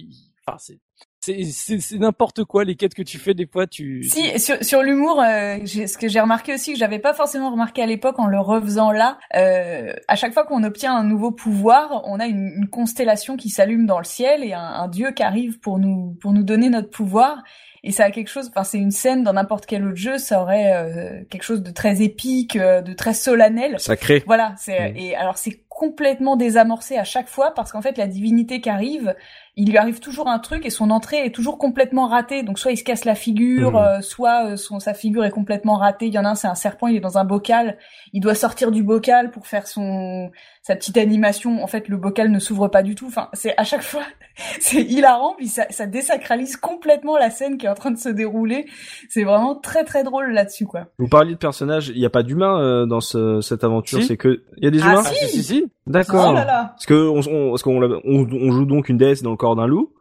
[0.46, 0.78] enfin, c'est
[1.20, 5.20] c'est n'importe quoi les quêtes que tu fais des fois tu si sur, sur l'humour
[5.20, 8.40] euh, ce que j'ai remarqué aussi que j'avais pas forcément remarqué à l'époque en le
[8.40, 12.68] refaisant là euh, à chaque fois qu'on obtient un nouveau pouvoir on a une, une
[12.68, 16.32] constellation qui s'allume dans le ciel et un, un, dieu qui arrive pour nous pour
[16.32, 17.42] nous donner notre pouvoir.
[17.82, 20.42] Et ça a quelque chose enfin c'est une scène dans n'importe quel autre jeu ça
[20.42, 23.76] aurait euh, quelque chose de très épique euh, de très solennel.
[23.78, 24.22] Sacré.
[24.26, 24.96] Voilà c'est mm.
[24.96, 29.14] et alors c'est complètement désamorcé à chaque fois parce qu'en fait la divinité qui arrive
[29.56, 32.42] il lui arrive toujours un truc et son entrée est toujours complètement ratée.
[32.42, 33.76] Donc soit il se casse la figure, mmh.
[33.76, 36.06] euh, soit euh, son, sa figure est complètement ratée.
[36.06, 37.76] Il y en a un, c'est un serpent, il est dans un bocal,
[38.12, 40.30] il doit sortir du bocal pour faire son
[40.62, 41.62] sa petite animation.
[41.62, 43.06] En fait, le bocal ne s'ouvre pas du tout.
[43.06, 44.04] Enfin, c'est à chaque fois,
[44.60, 48.08] c'est hilarant, puis ça, ça désacralise complètement la scène qui est en train de se
[48.08, 48.66] dérouler.
[49.08, 50.86] C'est vraiment très très drôle là-dessus, quoi.
[50.98, 54.16] Vous parliez de personnages, il n'y a pas d'humains euh, dans ce, cette aventure, c'est
[54.16, 55.02] que il y a des ah, humains.
[55.02, 55.69] Si, si, si.
[55.86, 56.28] D'accord.
[56.30, 56.68] Oh là là.
[56.70, 59.56] Parce que on, on, parce qu'on on, on joue donc une déesse dans le corps
[59.56, 59.92] d'un loup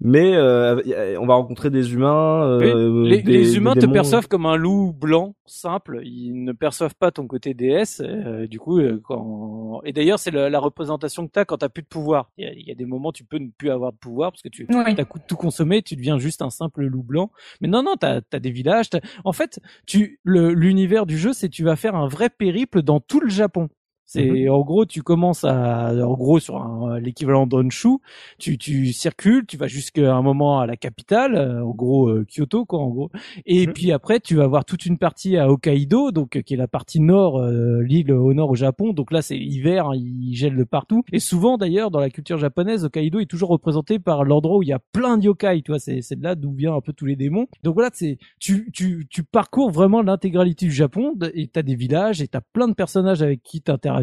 [0.00, 2.42] mais euh, on va rencontrer des humains.
[2.42, 6.00] Euh, les, les, humains te perçoivent comme un loup blanc simple.
[6.04, 8.00] Ils ne perçoivent pas ton côté déesse.
[8.02, 9.82] Euh, du coup, euh, quand...
[9.84, 12.30] et d'ailleurs, c'est la, représentation que t'as quand t'as plus de pouvoir.
[12.38, 14.66] Il y, a, des moments tu peux ne plus avoir de pouvoir parce que tu
[14.70, 14.94] oui.
[14.96, 17.30] as tout consommé, tu deviens juste un simple loup blanc.
[17.60, 18.88] Mais non, non, t'as as des villages.
[19.24, 23.20] En fait, tu l'univers du jeu, c'est tu vas faire un vrai périple dans tout
[23.20, 23.68] le Japon.
[24.12, 24.50] C'est mhm.
[24.50, 26.58] en gros, tu commences à, en gros, sur
[27.00, 27.98] l'équivalent d'Onshu,
[28.40, 32.26] tu, tu circules, tu vas jusqu'à un moment à la capitale, euh, en gros euh,
[32.28, 33.10] Kyoto, quoi, en gros.
[33.46, 33.72] Et mhm.
[33.72, 36.66] puis après, tu vas avoir toute une partie à Hokkaido, donc euh, qui est la
[36.66, 38.92] partie nord, l'île au nord au Japon.
[38.92, 41.04] Donc là, c'est hiver, hein, il gèle de partout.
[41.12, 44.70] Et souvent, d'ailleurs, dans la culture japonaise, Hokkaido est toujours représenté par l'endroit où il
[44.70, 45.62] y a plein de yokai.
[45.62, 47.46] Tu vois, c'est c'est de là d'où vient un peu tous les démons.
[47.62, 52.20] Donc voilà, c'est tu tu tu parcours vraiment l'intégralité du Japon et t'as des villages
[52.20, 53.99] et t'as plein de personnages avec qui t'interagis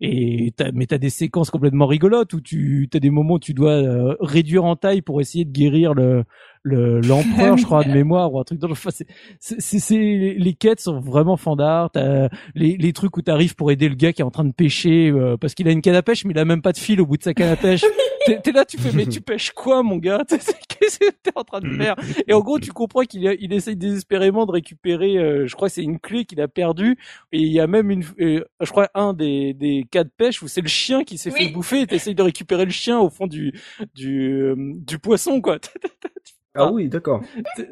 [0.00, 3.54] et t'as, mais t'as des séquences complètement rigolotes où tu as des moments où tu
[3.54, 6.24] dois euh, réduire en taille pour essayer de guérir le
[6.64, 9.06] l'empereur je crois de mémoire ou un truc enfin, c'est,
[9.38, 11.90] c'est, c'est les quêtes sont vraiment fandards.
[11.92, 14.52] T'as les, les trucs où t'arrives pour aider le gars qui est en train de
[14.52, 16.78] pêcher euh, parce qu'il a une canne à pêche mais il a même pas de
[16.78, 17.84] fil au bout de sa canne à pêche
[18.36, 20.24] t'es là, tu fais, mais tu pêches quoi, mon gars?
[20.28, 21.96] Qu'est-ce que t'es en train de faire?
[22.26, 25.74] Et en gros, tu comprends qu'il il essaye désespérément de récupérer, euh, je crois que
[25.74, 26.96] c'est une clé qu'il a perdue,
[27.32, 30.42] et il y a même une, euh, je crois, un des, des cas de pêche
[30.42, 33.10] où c'est le chien qui s'est fait bouffer, et t'essayes de récupérer le chien au
[33.10, 33.52] fond du,
[33.94, 35.58] du, euh, du poisson, quoi.
[36.54, 37.22] Ah oui, d'accord.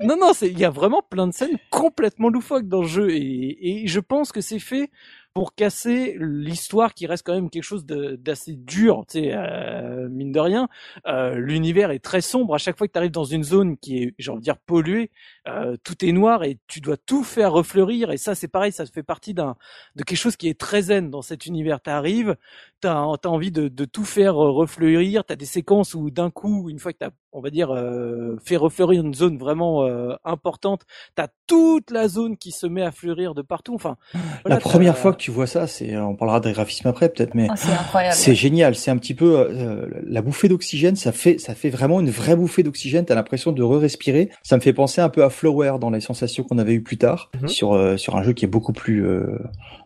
[0.03, 3.11] Non, non, il y a vraiment plein de scènes complètement loufoques dans le jeu.
[3.11, 4.91] Et, et je pense que c'est fait
[5.37, 10.33] pour casser l'histoire qui reste quand même quelque chose d'assez dur, tu sais, euh, mine
[10.33, 10.67] de rien.
[11.07, 12.55] Euh, L'univers est très sombre.
[12.55, 14.57] À chaque fois que tu arrives dans une zone qui est, j'ai envie de dire,
[14.57, 15.11] polluée,
[15.47, 18.13] euh, tout est noir et tu dois tout faire refleurir.
[18.13, 19.57] Et ça, c'est pareil, ça fait partie d'un
[19.95, 21.83] de quelque chose qui est très zen dans cet univers.
[21.83, 22.37] Tu arrives,
[22.81, 25.25] tu as, envie de, de, tout faire euh, refleurir.
[25.25, 27.71] Tu as des séquences où d'un coup, une fois que tu as, on va dire,
[27.71, 30.83] euh, fait refleurir une zone vraiment euh, importante,
[31.17, 33.75] tu as toute la zone qui se met à fleurir de partout.
[33.75, 33.97] Enfin,
[34.45, 37.49] la première fois que tu vois ça, c'est, on parlera des graphismes après peut-être, mais
[37.51, 38.75] ah, c'est génial.
[38.75, 40.97] C'est un petit peu euh, la bouffée d'oxygène.
[40.97, 43.05] Ça fait, ça fait vraiment une vraie bouffée d'oxygène.
[43.05, 44.31] T'as l'impression de re-respirer.
[44.43, 46.99] Ça me fait penser un peu à Flower dans les sensations qu'on avait eu plus
[46.99, 47.49] tard mhm.
[47.49, 49.39] sur euh, sur un jeu qui est beaucoup plus euh,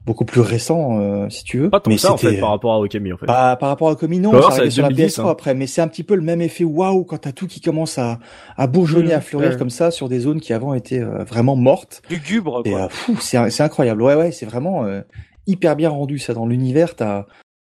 [0.07, 1.71] beaucoup plus récent, si tu veux.
[1.71, 3.27] Pas tant mais ça en fait par rapport à Okami en fait.
[3.27, 5.29] Par, par rapport à Okami non, ça, ça sur la PS3 hein.
[5.29, 7.99] après, mais c'est un petit peu le même effet waouh quand t'as tout qui commence
[7.99, 8.19] à
[8.57, 9.15] à bourgeonner, mhm.
[9.15, 12.03] à fleurir comme ça sur des zones qui avant étaient vraiment mortes.
[12.11, 12.63] Lugubre.
[12.65, 12.75] Et
[13.21, 14.03] c'est incroyable.
[14.03, 14.87] Ouais ouais, c'est vraiment
[15.51, 16.97] hyper bien rendu ça dans l'univers.
[16.97, 17.27] T'as,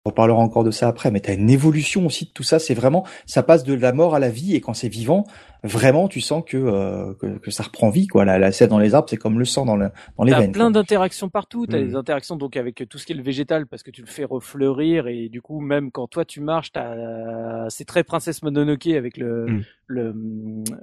[0.06, 2.60] on parlera encore de ça après, mais t'as une évolution aussi de tout ça.
[2.60, 5.26] C'est vraiment, ça passe de la mort à la vie et quand c'est vivant,
[5.64, 8.26] vraiment tu sens que, euh, que, que ça reprend vie quoi.
[8.26, 10.40] La, la scène dans les arbres, c'est comme le sang dans, le, dans les t'as
[10.40, 10.52] veines.
[10.52, 11.66] plein d'interactions partout.
[11.66, 11.88] T'as mm.
[11.88, 14.24] des interactions donc avec tout ce qui est le végétal parce que tu le fais
[14.24, 19.18] refleurir et du coup même quand toi tu marches, t'as c'est très princesse Mononoke avec
[19.18, 19.64] le mm.
[19.88, 20.16] le,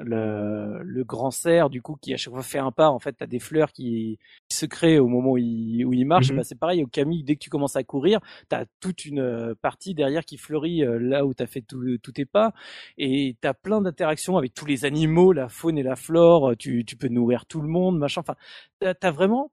[0.00, 2.90] le le grand cerf du coup qui à chaque fois fait un pas.
[2.90, 4.18] En fait, t'as des fleurs qui,
[4.50, 6.30] se créent au moment où il où il marche.
[6.30, 6.36] Mm-hmm.
[6.36, 7.24] Bah, c'est pareil au Camille.
[7.24, 10.98] Dès que tu commences à courir, t'as toute une euh, partie derrière qui fleurit euh,
[10.98, 12.52] là où t'as fait tous tes pas
[12.98, 16.96] et t'as plein d'interactions avec les animaux, la faune et la flore, euh, tu, tu
[16.96, 18.20] peux nourrir tout le monde, machin.
[18.22, 18.36] Enfin,
[18.80, 19.52] t'as as vraiment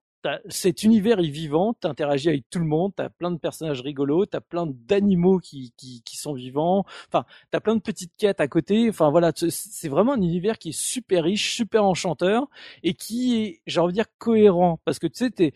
[0.49, 4.39] cet univers est vivant, t'interagis avec tout le monde, t'as plein de personnages rigolos, t'as
[4.39, 8.89] plein d'animaux qui, qui, qui, sont vivants, enfin t'as plein de petites quêtes à côté,
[8.89, 12.47] enfin voilà, c'est vraiment un univers qui est super riche, super enchanteur
[12.83, 15.53] et qui est, j'ai envie de dire, cohérent parce que tu sais, t'es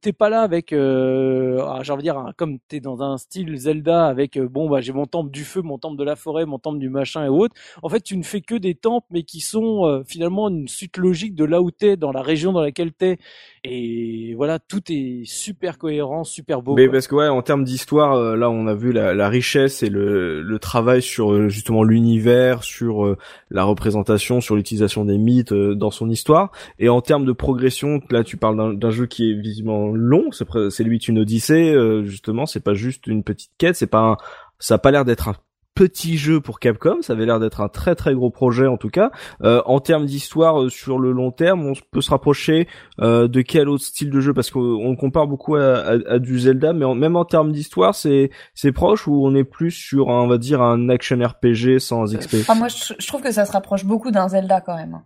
[0.00, 3.56] t'es pas là avec, euh, ah, j'ai envie de dire, comme t'es dans un style
[3.56, 6.46] Zelda avec euh, bon bah j'ai mon temple du feu, mon temple de la forêt,
[6.46, 7.54] mon temple du machin et autres.
[7.82, 10.96] En fait, tu ne fais que des temples mais qui sont euh, finalement une suite
[10.96, 13.18] logique de là où t'es, dans la région dans laquelle t'es
[13.64, 16.74] et voilà, tout est super cohérent, super beau.
[16.74, 19.82] Mais parce que ouais, en termes d'histoire, euh, là, on a vu la, la richesse
[19.82, 23.18] et le, le, travail sur euh, justement l'univers, sur euh,
[23.50, 26.52] la représentation, sur l'utilisation des mythes dans son histoire.
[26.78, 30.30] Et en termes de progression, là, tu parles d'un jeu qui est visiblement long.
[30.30, 31.74] C'est lui une odyssée,
[32.04, 32.46] justement.
[32.46, 33.76] C'est pas juste une petite quête.
[33.76, 34.16] C'est pas un,
[34.58, 35.34] ça a pas l'air d'être un
[35.76, 38.88] petit jeu pour Capcom, ça avait l'air d'être un très très gros projet en tout
[38.88, 39.10] cas.
[39.42, 42.66] Euh, en termes d'histoire euh, sur le long terme, on peut se rapprocher
[43.00, 44.32] euh, de quel autre style de jeu?
[44.32, 49.06] Parce qu'on compare beaucoup à, du Zelda, mais même en termes d'histoire, c'est c'est proche
[49.06, 52.36] ou on est plus sur un, on va dire un action RPG sans XP.
[52.48, 55.00] Ah, moi je trouve que ça se rapproche beaucoup d'un Zelda quand même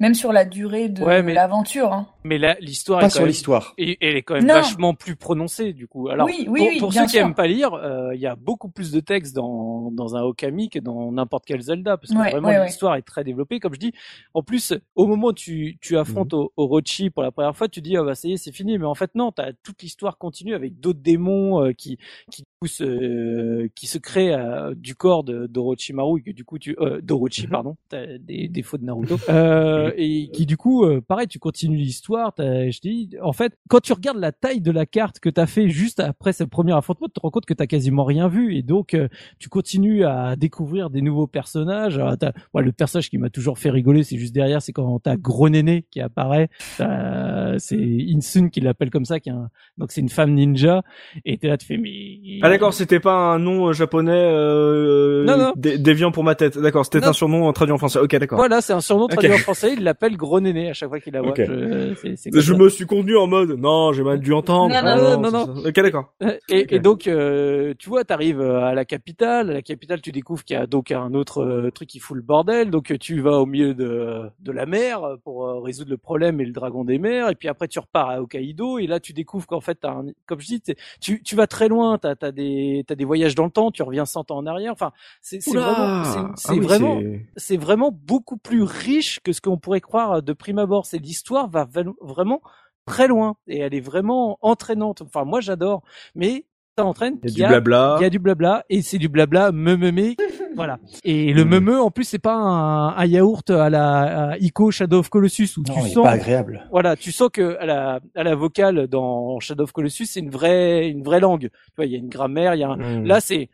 [0.00, 1.92] même sur la durée de l'aventure.
[1.92, 2.08] Hein.
[2.24, 3.74] Mais l'histoire pas sur l'histoire.
[3.78, 6.08] Et elle est quand même vachement plus prononcée du coup.
[6.08, 8.90] Alors oui, oui, pour, ceux qui aiment pas lire, euh, il y a beaucoup plus
[8.90, 12.96] de texte dans dans un Okami que dans n'importe quel Zelda parce que vraiment l'histoire
[12.96, 13.60] est très développée.
[13.60, 13.92] Comme je dis,
[14.34, 16.48] en plus au moment où tu tu affrontes mhm.
[16.56, 18.78] Orochi pour la première fois, tu dis oh bah ça y est c'est fini.
[18.78, 21.98] Mais en fait non, t'as toute l'histoire continue avec d'autres démons euh, qui
[22.30, 22.44] qui
[22.82, 27.44] euh, qui se créent euh, du corps d'Orochimaru et que du coup tu euh, d'Orochi
[27.44, 27.50] mhm.
[27.50, 29.16] pardon, t'as des défauts de Naruto.
[29.30, 32.34] Euh, et qui du coup, euh, pareil, tu continues l'histoire.
[32.38, 35.68] Je dis, en fait, quand tu regardes la taille de la carte que t'as fait
[35.68, 38.62] juste après ce premier affrontement, tu te rends compte que t'as quasiment rien vu, et
[38.62, 39.08] donc euh,
[39.38, 41.98] tu continues à découvrir des nouveaux personnages.
[41.98, 42.16] Alors,
[42.54, 45.86] le personnage qui m'a toujours fait rigoler, c'est juste derrière, c'est quand t'as Gros Néné
[45.90, 46.48] qui apparaît.
[46.76, 49.48] C'est Insun qui l'appelle comme ça, qui est un...
[49.78, 50.82] donc c'est une femme ninja,
[51.24, 52.40] et t'es là, tu fais mais.
[52.50, 55.52] Ah d'accord, c'était pas un nom euh, japonais euh, non, non.
[55.56, 56.58] déviant pour ma tête.
[56.58, 57.98] D'accord, c'était un surnom traduit en français.
[57.98, 58.38] Ok, d'accord.
[58.38, 61.12] Voilà, c'est un surnom traduit en français il l'appelle gros néné à chaque fois qu'il
[61.12, 61.34] la voit.
[61.36, 64.74] Je, me suis contenu en mode non, j'ai mal dû entendre.
[64.74, 66.12] Non, non, non, non, Ok, d'accord.
[66.22, 69.50] Euh, et, et, donc, euh, tu vois, t'arrives euh, à la capitale.
[69.50, 72.22] À la capitale, tu découvres qu'il y a donc un autre truc qui fout le
[72.22, 72.70] bordel.
[72.70, 76.52] Donc, tu vas au milieu de, de la mer pour résoudre le problème et le
[76.52, 77.28] dragon des mers.
[77.30, 78.78] Et puis après, tu repars à Hokkaido.
[78.78, 80.62] Et là, tu découvres qu'en fait, as un, comme je dis,
[81.00, 81.98] tu, tu vas très loin.
[81.98, 82.39] T'as as des,
[82.86, 83.70] t'as des voyages dans le temps.
[83.70, 84.72] Tu reviens 100 ans en arrière.
[84.72, 87.00] Enfin, c'est vraiment, c'est ah vraiment,
[87.36, 90.86] c'est vraiment beaucoup plus riche que ce qu'on pourrait croire de prime abord.
[90.86, 91.68] C'est l'histoire va
[92.00, 92.40] vraiment
[92.86, 95.02] très loin et elle est vraiment entraînante.
[95.02, 95.82] Enfin, moi j'adore,
[96.14, 96.44] mais
[96.78, 97.96] ça entraîne Il y a qu'il du blabla.
[97.98, 100.14] il y a du blabla et c'est du blabla me me me
[100.56, 101.48] voilà et le Mm.
[101.48, 105.08] me me en plus c'est pas un, un yaourt à la à Ico Shadow of
[105.08, 106.66] Colossus où Non, tu il est sens pas agréable.
[106.70, 110.30] voilà tu sens que à la à la vocale dans Shadow of Colossus c'est une
[110.30, 112.76] vraie une vraie langue tu vois il y a une grammaire il y a un...
[112.76, 113.04] Mm.
[113.04, 113.48] là c'est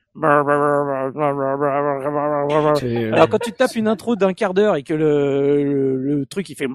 [3.13, 6.49] alors quand tu tapes une intro d'un quart d'heure et que le, le, le truc
[6.51, 6.67] il fait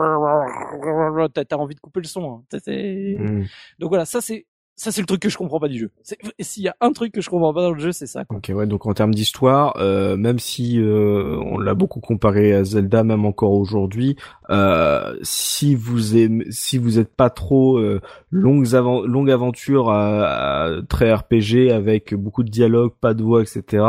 [1.34, 2.58] t'as envie de couper le son hein.
[2.68, 3.44] Mm.
[3.80, 4.46] donc voilà ça c'est
[4.82, 5.92] ça c'est le truc que je comprends pas du jeu
[6.40, 8.38] s'il y a un truc que je comprends pas dans le jeu c'est ça quoi.
[8.38, 12.64] Ok ouais donc en termes d'histoire, euh, même si euh, on l'a beaucoup comparé à
[12.64, 14.16] Zelda, même encore aujourd'hui,
[14.50, 18.02] euh, si vous aimez, si vous êtes pas trop euh,
[18.32, 23.84] longues avan- longue aventure à, très RPG avec beaucoup de dialogue, pas de voix, etc.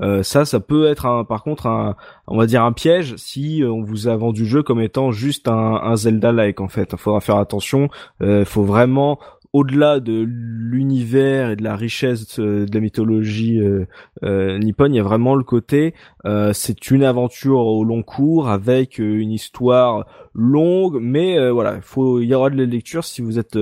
[0.00, 3.62] euh, ça, ça peut être un, par contre un, on va dire un piège si
[3.62, 6.90] euh, on vous a vendu le jeu comme étant juste un, un Zelda-like en fait.
[6.92, 7.88] Il faudra faire attention.
[8.20, 9.18] Il faut vraiment
[9.52, 13.86] au-delà de l'univers et de la richesse euh, de la mythologie euh,
[14.22, 15.94] euh, nippone, il y a vraiment le côté,
[16.24, 22.20] euh, c'est une aventure au long cours avec une histoire longue, mais voilà, il faut,
[22.20, 23.58] il y aura de la lecture si vous êtes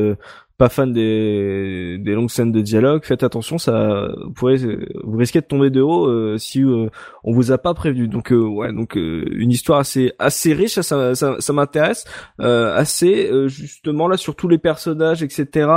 [0.59, 4.57] pas fan des, des longues scènes de dialogue, faites attention, ça, vous pouvez,
[5.05, 6.89] vous risquez de tomber de haut euh, si euh,
[7.23, 8.09] on vous a pas prévenu.
[8.09, 12.05] Donc euh, ouais, donc euh, une histoire assez assez riche, ça ça, ça, ça m'intéresse
[12.41, 15.69] euh, assez euh, justement là sur tous les personnages, etc.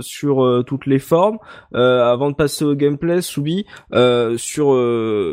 [0.00, 1.38] sur toutes les formes.
[1.72, 3.64] Avant de passer au gameplay, Soubi,
[4.36, 4.76] sur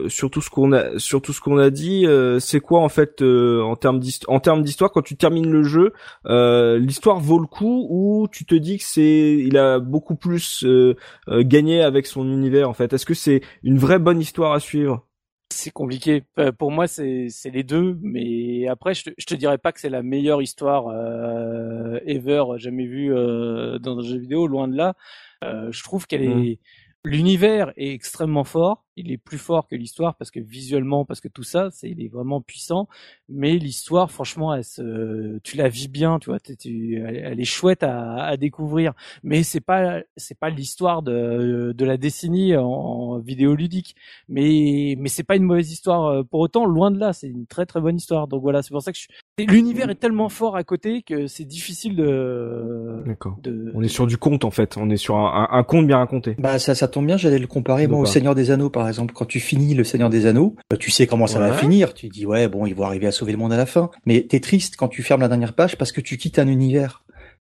[0.08, 2.06] sur tout ce qu'on a sur tout ce qu'on a dit,
[2.40, 5.94] c'est quoi en fait en termes d'histoire en termes d'histoire quand tu termines le jeu,
[6.28, 10.96] l'histoire vaut le coup ou tu te dis que c'est il a beaucoup plus euh,
[11.30, 12.92] euh, gagné avec son univers en fait.
[12.92, 15.08] Est-ce que c'est une vraie bonne histoire à suivre?
[15.50, 19.58] C'est compliqué Euh, pour moi c'est les deux mais après je te, je te dirais
[19.58, 24.46] pas que c'est la meilleure histoire euh, ever jamais vue euh, dans un jeu vidéo
[24.48, 24.94] loin de là
[25.42, 26.24] je trouve qu'elle Mhm.
[26.24, 26.60] est
[27.06, 31.28] l'univers est extrêmement fort il est plus fort que l'histoire parce que visuellement parce que
[31.28, 32.88] tout ça c'est il est vraiment puissant
[33.30, 37.84] mais l'histoire franchement elle se tu la vis bien tu vois tu, elle, est chouette
[37.84, 38.94] à, à découvrir
[39.24, 43.96] mais c'est pas c'est pas l'histoire de de la décennie en, en vidéoludique
[44.28, 47.46] mais mais c'est pas une mauvaise histoire euh, pour autant loin de là c'est une
[47.46, 49.46] très très bonne histoire donc voilà c'est pour ça que je...
[49.46, 53.38] l'univers est tellement fort à côté que c'est difficile de D'accord.
[53.44, 54.78] de On est sur du conte en fait.
[54.78, 56.36] On est sur un, un, un conte bien raconté.
[56.40, 59.14] Bah ça, ça tombe bien, j'allais le comparer moi au Seigneur des Anneaux par exemple.
[59.14, 61.94] Quand tu finis le Seigneur des Anneaux, bah, tu sais comment ça va finir.
[61.94, 63.90] Tu dis ouais bon ils vont arriver à sauver le monde à la fin.
[64.06, 67.04] Mais t'es triste quand tu fermes la dernière page parce que tu quittes un univers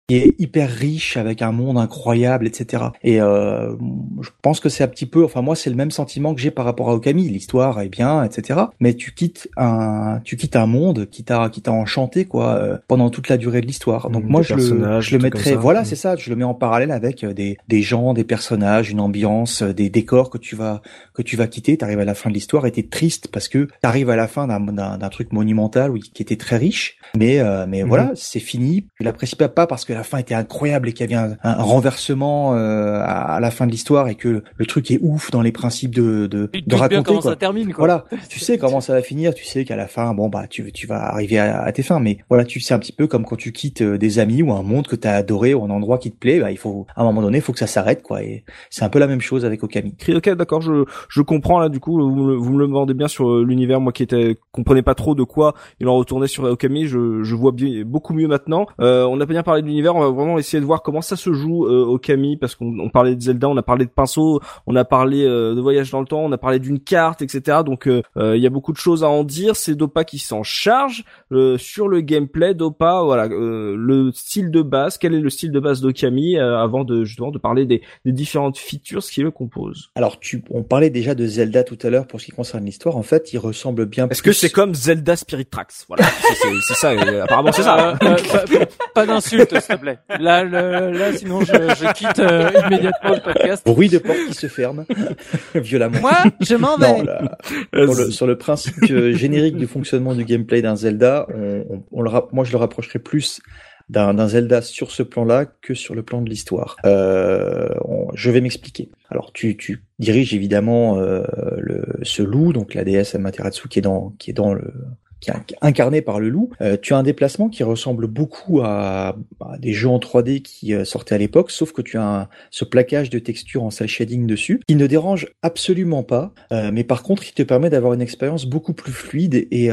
[0.08, 2.86] qui est hyper riche avec un monde incroyable, etc.
[3.04, 3.76] Et euh,
[4.22, 6.52] je pense que c'est un petit peu, enfin moi c'est le même sentiment que j'ai
[6.52, 7.30] par rapport à Okami.
[7.30, 8.60] L'histoire est bien, etc.
[8.80, 12.78] Mais tu quittes un, tu quittes un monde qui t'a, qui t'a enchanté quoi euh,
[12.88, 14.10] pendant toute la durée de l'histoire.
[14.10, 15.86] Donc moi je le, je le mettrais, voilà Mm.
[15.86, 19.00] c'est ça, je le mets en parallèle avec euh, des, des gens, des personnages, une
[19.00, 20.82] ambiance, euh, des décors que tu vas,
[21.14, 21.78] que tu vas quitter.
[21.78, 24.48] T'arrives à la fin de l'histoire et t'es triste parce que t'arrives à la fin
[24.48, 27.88] d'un, d'un, truc monumental oui, qui était très riche, mais euh, mais Mhm.
[27.90, 28.88] voilà c'est fini.
[28.98, 31.62] Tu l'apprécies pas parce que la fin était incroyable et qu'il y avait un, un
[31.62, 35.42] renversement euh, à, à la fin de l'histoire et que le truc est ouf dans
[35.42, 37.32] les principes de de, tu de raconter bien comment quoi.
[37.32, 40.14] ça termine quoi Voilà, tu sais comment ça va finir, tu sais qu'à la fin,
[40.14, 42.80] bon bah tu tu vas arriver à, à tes fins, mais voilà, tu sais un
[42.80, 45.54] petit peu comme quand tu quittes euh, des amis ou un monde que t'as adoré
[45.54, 47.54] ou un endroit qui te plaît, bah il faut à un moment donné, il faut
[47.54, 48.24] que ça s'arrête quoi.
[48.24, 49.96] Et c'est un peu la même chose avec Okami.
[50.16, 53.08] Ok, d'accord, je je comprends là du coup, vous me, vous me le vendez bien
[53.08, 56.44] sur euh, l'univers, moi qui était comprenais pas trop de quoi il en retournait sur
[56.44, 58.66] Okami, je je vois bien beaucoup mieux maintenant.
[58.80, 61.16] Euh, on a bien parlé de l'univers, on va vraiment essayer de voir comment ça
[61.16, 64.40] se joue euh, Okami parce qu'on on parlait de Zelda, on a parlé de pinceau,
[64.68, 67.60] on a parlé euh, de voyage dans le temps, on a parlé d'une carte, etc.
[67.66, 69.56] Donc euh, euh, il y a beaucoup de choses à en dire.
[69.56, 72.54] C'est Dopa qui s'en charge euh, sur le gameplay.
[72.54, 74.98] Dopa, voilà, euh, le style de base.
[74.98, 78.12] Quel est le style de base d'Okami euh, avant de justement de parler des, des
[78.12, 79.90] différentes features qui le composent.
[79.96, 82.98] Alors tu, on parlait déjà de Zelda tout à l'heure pour ce qui concerne l'histoire.
[82.98, 84.08] En fait, il ressemble bien.
[84.10, 85.74] Est-ce que plus- c'est comme Zelda Spirit Tracks?
[85.88, 86.92] Voilà, c'est ça.
[86.92, 87.98] euh, apparemment, c'est ça.
[88.02, 88.18] Euh,
[88.54, 89.40] euh, pas, s'il
[89.76, 90.00] te plaît.
[90.20, 93.66] Là, le- là, sinon je, je quitte euh, immédiatement le podcast.
[93.66, 94.86] bruit de porte qui se ferme
[95.56, 96.00] violemment.
[96.02, 97.38] Moi, je m'en Non, là,
[97.74, 101.84] sur, le, sur le principe euh, générique du fonctionnement du gameplay d'un Zelda, on, on-
[101.92, 103.42] on le moi je le rapprocherais plus
[103.90, 106.78] d'un d'un Zelda sur ce plan-là que sur le plan de l'histoire.
[106.86, 107.68] Euh,
[108.14, 108.90] je vais m'expliquer.
[109.10, 111.24] Alors tu, tu diriges évidemment euh,
[111.58, 114.74] le, ce loup, donc la déesse Amaterasu qui est dans qui est dans le
[115.22, 119.58] qui incarné par le loup, euh, tu as un déplacement qui ressemble beaucoup à, à
[119.60, 122.66] des jeux en 3D qui euh, sortaient à l'époque, sauf que tu as un, ce
[122.66, 127.04] plaquage de textures en cel shading dessus, qui ne dérange absolument pas, euh, mais par
[127.04, 129.70] contre, qui te permet d'avoir une expérience beaucoup plus fluide et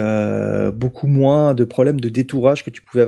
[0.73, 3.07] beaucoup moins de problèmes de détourage que tu pouvais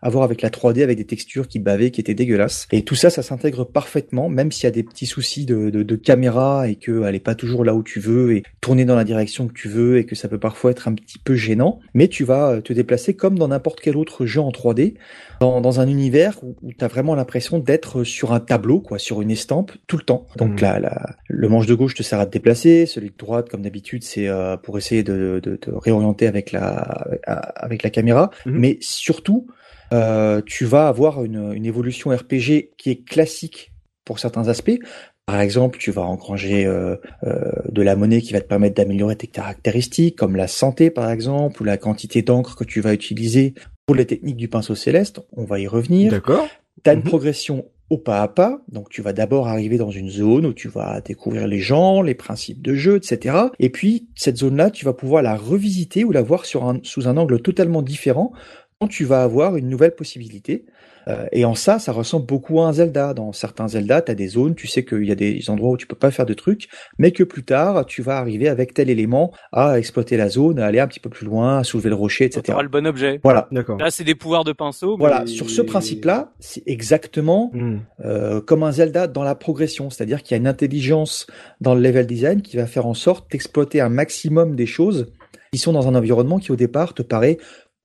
[0.00, 2.66] avoir avec, la 3D, avec des textures qui bavaient, qui étaient dégueulasses.
[2.72, 5.96] Et tout ça, ça s'intègre parfaitement, même s'il y a des petits soucis de, de,
[5.96, 9.46] caméra et qu'elle est pas toujours là où tu veux et tourner dans la direction
[9.46, 12.24] que tu veux et que ça peut parfois être un petit peu gênant mais tu
[12.24, 14.94] vas euh, te déplacer comme dans n'importe quel autre jeu en 3D,
[15.40, 19.22] dans, dans un univers où, tu as vraiment l'impression d'être sur un tableau, quoi, sur
[19.22, 20.26] une estampe, tout le temps.
[20.36, 20.62] Donc mmh.
[20.62, 24.04] là, le manche de gauche te sert à te déplacer, celui de droite, comme d'habitude,
[24.04, 28.50] c'est euh, pour essayer de, de, de, réorienter avec la, avec la caméra, mmh.
[28.50, 29.46] mais surtout,
[29.92, 33.72] euh, tu vas avoir une, une évolution RPG qui est classique
[34.04, 34.78] pour certains aspects,
[35.26, 39.16] par exemple, tu vas engranger euh, euh, de la monnaie qui va te permettre d'améliorer
[39.16, 43.54] tes caractéristiques, comme la santé par exemple, ou la quantité d'encre que tu vas utiliser
[43.86, 45.20] pour les techniques du pinceau céleste.
[45.36, 46.10] On va y revenir.
[46.10, 46.46] D'accord.
[46.82, 47.06] Tu as une mhm.
[47.06, 48.60] progression au pas à pas.
[48.70, 52.14] Donc tu vas d'abord arriver dans une zone où tu vas découvrir les gens, les
[52.14, 53.36] principes de jeu, etc.
[53.58, 57.08] Et puis cette zone-là, tu vas pouvoir la revisiter ou la voir sur un, sous
[57.08, 58.32] un angle totalement différent
[58.78, 60.66] quand tu vas avoir une nouvelle possibilité.
[61.08, 63.14] Euh, et en ça, ça ressemble beaucoup à un Zelda.
[63.14, 65.76] Dans certains Zelda, tu as des zones, tu sais qu'il y a des endroits où
[65.76, 68.90] tu peux pas faire de trucs, mais que plus tard, tu vas arriver avec tel
[68.90, 71.94] élément à exploiter la zone, à aller un petit peu plus loin, à soulever le
[71.94, 72.42] rocher, etc.
[72.56, 73.20] Tu le bon objet.
[73.22, 73.48] Voilà.
[73.52, 73.78] D'accord.
[73.78, 74.96] Là, c'est des pouvoirs de pinceau.
[74.96, 75.26] Voilà.
[75.26, 77.78] Sur ce principe-là, c'est exactement hmm.
[78.04, 79.90] euh, comme un Zelda dans la progression.
[79.90, 81.26] C'est-à-dire qu'il y a une intelligence
[81.60, 85.12] dans le level design qui va faire en sorte d'exploiter un maximum des choses
[85.54, 87.38] qui sont dans un environnement qui au départ te paraît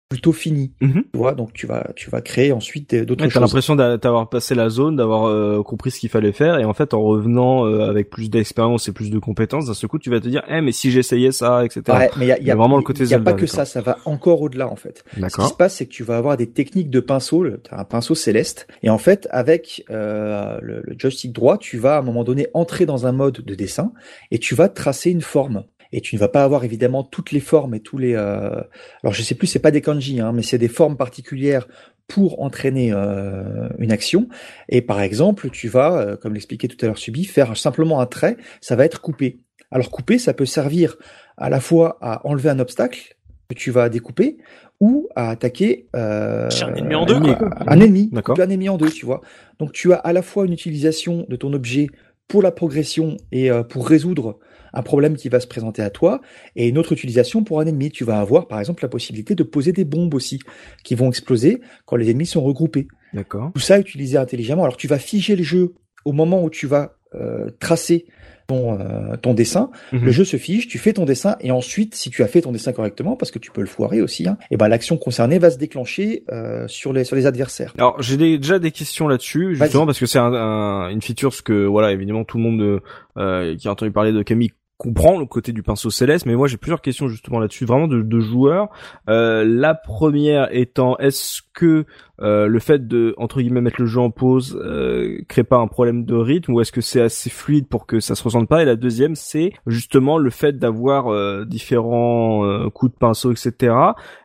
[0.09, 0.71] plutôt fini.
[0.81, 1.03] Mhm.
[1.13, 3.33] Tu vois, donc tu vas tu vas créer ensuite d'autres choses.
[3.33, 6.73] T'as l'impression d'avoir passé la zone, d'avoir euh, compris ce qu'il fallait faire, et en
[6.73, 10.09] fait en revenant euh, avec plus d'expérience et plus de compétences, d'un seul coup tu
[10.09, 11.83] vas te dire, eh mais si j'essayais ça, etc.
[11.89, 13.03] Ouais, mais il y a, y a, vraiment le côté.
[13.03, 15.05] Il y a pas que ça, ça va encore au-delà en fait.
[15.15, 17.79] Ce qui se passe, c'est que tu vas avoir des techniques de pinceau, tu as
[17.79, 21.99] un pinceau céleste, et en fait avec euh, le, le joystick droit, tu vas à
[21.99, 23.93] un moment donné entrer dans un mode de dessin
[24.31, 27.39] et tu vas tracer une forme et tu ne vas pas avoir évidemment toutes les
[27.39, 28.13] formes et tous les.
[28.15, 28.61] Euh...
[29.03, 31.67] Alors je sais plus, c'est pas des kanji, hein, mais c'est des formes particulières
[32.07, 34.27] pour entraîner euh, une action.
[34.67, 38.07] Et par exemple, tu vas, euh, comme l'expliquait tout à l'heure Subi, faire simplement un
[38.07, 39.39] trait, ça va être coupé.
[39.71, 40.97] Alors couper, ça peut servir
[41.37, 43.15] à la fois à enlever un obstacle
[43.47, 44.37] que tu vas découper
[44.79, 47.15] ou à attaquer euh, un ennemi en deux.
[47.15, 49.21] Un, ennemi, un ennemi en deux, tu vois.
[49.59, 51.87] Donc tu as à la fois une utilisation de ton objet
[52.27, 54.39] pour la progression et euh, pour résoudre
[54.73, 56.21] un problème qui va se présenter à toi,
[56.55, 57.91] et une autre utilisation pour un ennemi.
[57.91, 60.39] Tu vas avoir par exemple la possibilité de poser des bombes aussi,
[60.83, 62.87] qui vont exploser quand les ennemis sont regroupés.
[63.13, 63.51] D'accord.
[63.53, 64.63] Tout ça utilisé intelligemment.
[64.63, 65.73] Alors tu vas figer le jeu
[66.05, 68.05] au moment où tu vas euh, tracer
[68.49, 70.05] ton, euh, ton dessin, mhm.
[70.05, 72.51] le jeu se fige, tu fais ton dessin et ensuite, si tu as fait ton
[72.51, 75.51] dessin correctement, parce que tu peux le foirer aussi, hein, et ben l'action concernée va
[75.51, 77.73] se déclencher euh, sur les sur les adversaires.
[77.77, 81.65] Alors j'ai déjà des questions là-dessus, justement parce que c'est un, une feature ce que
[81.65, 82.81] voilà évidemment tout le monde
[83.17, 86.47] euh, qui a entendu parler de Camille comprend le côté du pinceau céleste, mais moi
[86.47, 88.69] j'ai plusieurs questions justement là-dessus, vraiment de, de joueurs.
[89.09, 91.85] Euh, la première étant, est-ce que
[92.21, 95.67] euh, le fait de entre guillemets mettre le jeu en pause euh, crée pas un
[95.67, 98.61] problème de rythme, ou est-ce que c'est assez fluide pour que ça se ressente pas?
[98.61, 103.75] Et la deuxième, c'est justement le fait d'avoir euh, différents euh, coups de pinceau, etc.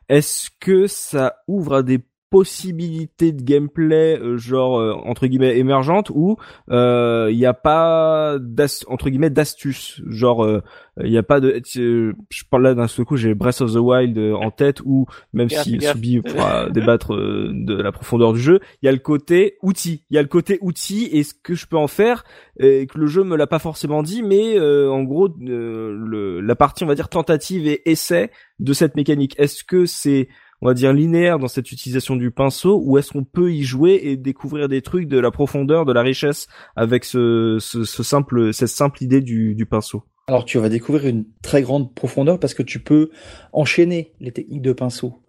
[0.08, 1.98] Est-ce que ça ouvre à des
[2.34, 8.38] possibilité de gameplay euh, genre euh, entre guillemets émergente où il euh, n'y a pas
[8.88, 10.44] entre guillemets d'astuce genre
[11.00, 13.76] il n'y a pas de je parle là d'un seul coup j'ai Breath of the
[13.76, 18.86] Wild en tête ou même si Subi pourra débattre de la profondeur du jeu il
[18.86, 20.04] y a le côté outil.
[20.10, 22.24] Il y a le côté outil et ce que je peux en faire
[22.58, 26.82] et que le jeu me l'a pas forcément dit mais en gros le, la partie
[26.82, 29.34] on va dire tentative et essai de cette mécanique.
[29.38, 30.28] Est-ce que c'est
[30.60, 34.00] on va dire linéaire dans cette utilisation du pinceau ou est-ce qu'on peut y jouer
[34.04, 36.46] et découvrir des trucs de la profondeur, de la richesse
[36.76, 40.04] avec ce, ce, simple cette simple idée du pinceau.
[40.26, 43.10] Alors tu vas découvrir une très grande profondeur parce que tu peux
[43.52, 45.20] enchaîner les techniques de pinceau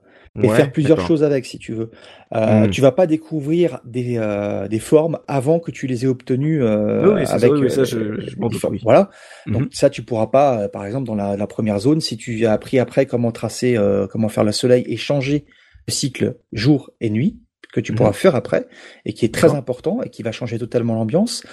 [0.42, 1.92] et faire plusieurs choses avec si tu veux.
[2.34, 2.70] Euh, hmm.
[2.72, 7.24] Tu vas pas découvrir des, euh, des formes avant que tu les aies obtenues euh,
[7.28, 8.36] avec oui, ça, je, je
[8.84, 9.10] voilà.
[9.46, 9.54] Mhm.
[9.54, 12.46] Donc ça tu pourras pas euh, par exemple dans la, la, première zone si tu
[12.46, 15.46] as appris après comment tracer euh, comment faire le soleil et changer
[15.88, 17.40] le cycle jour et nuit
[17.72, 18.16] que tu pourras mhm.
[18.16, 18.68] faire après
[19.06, 21.46] et qui est très important et qui va changer totalement l'ambiance.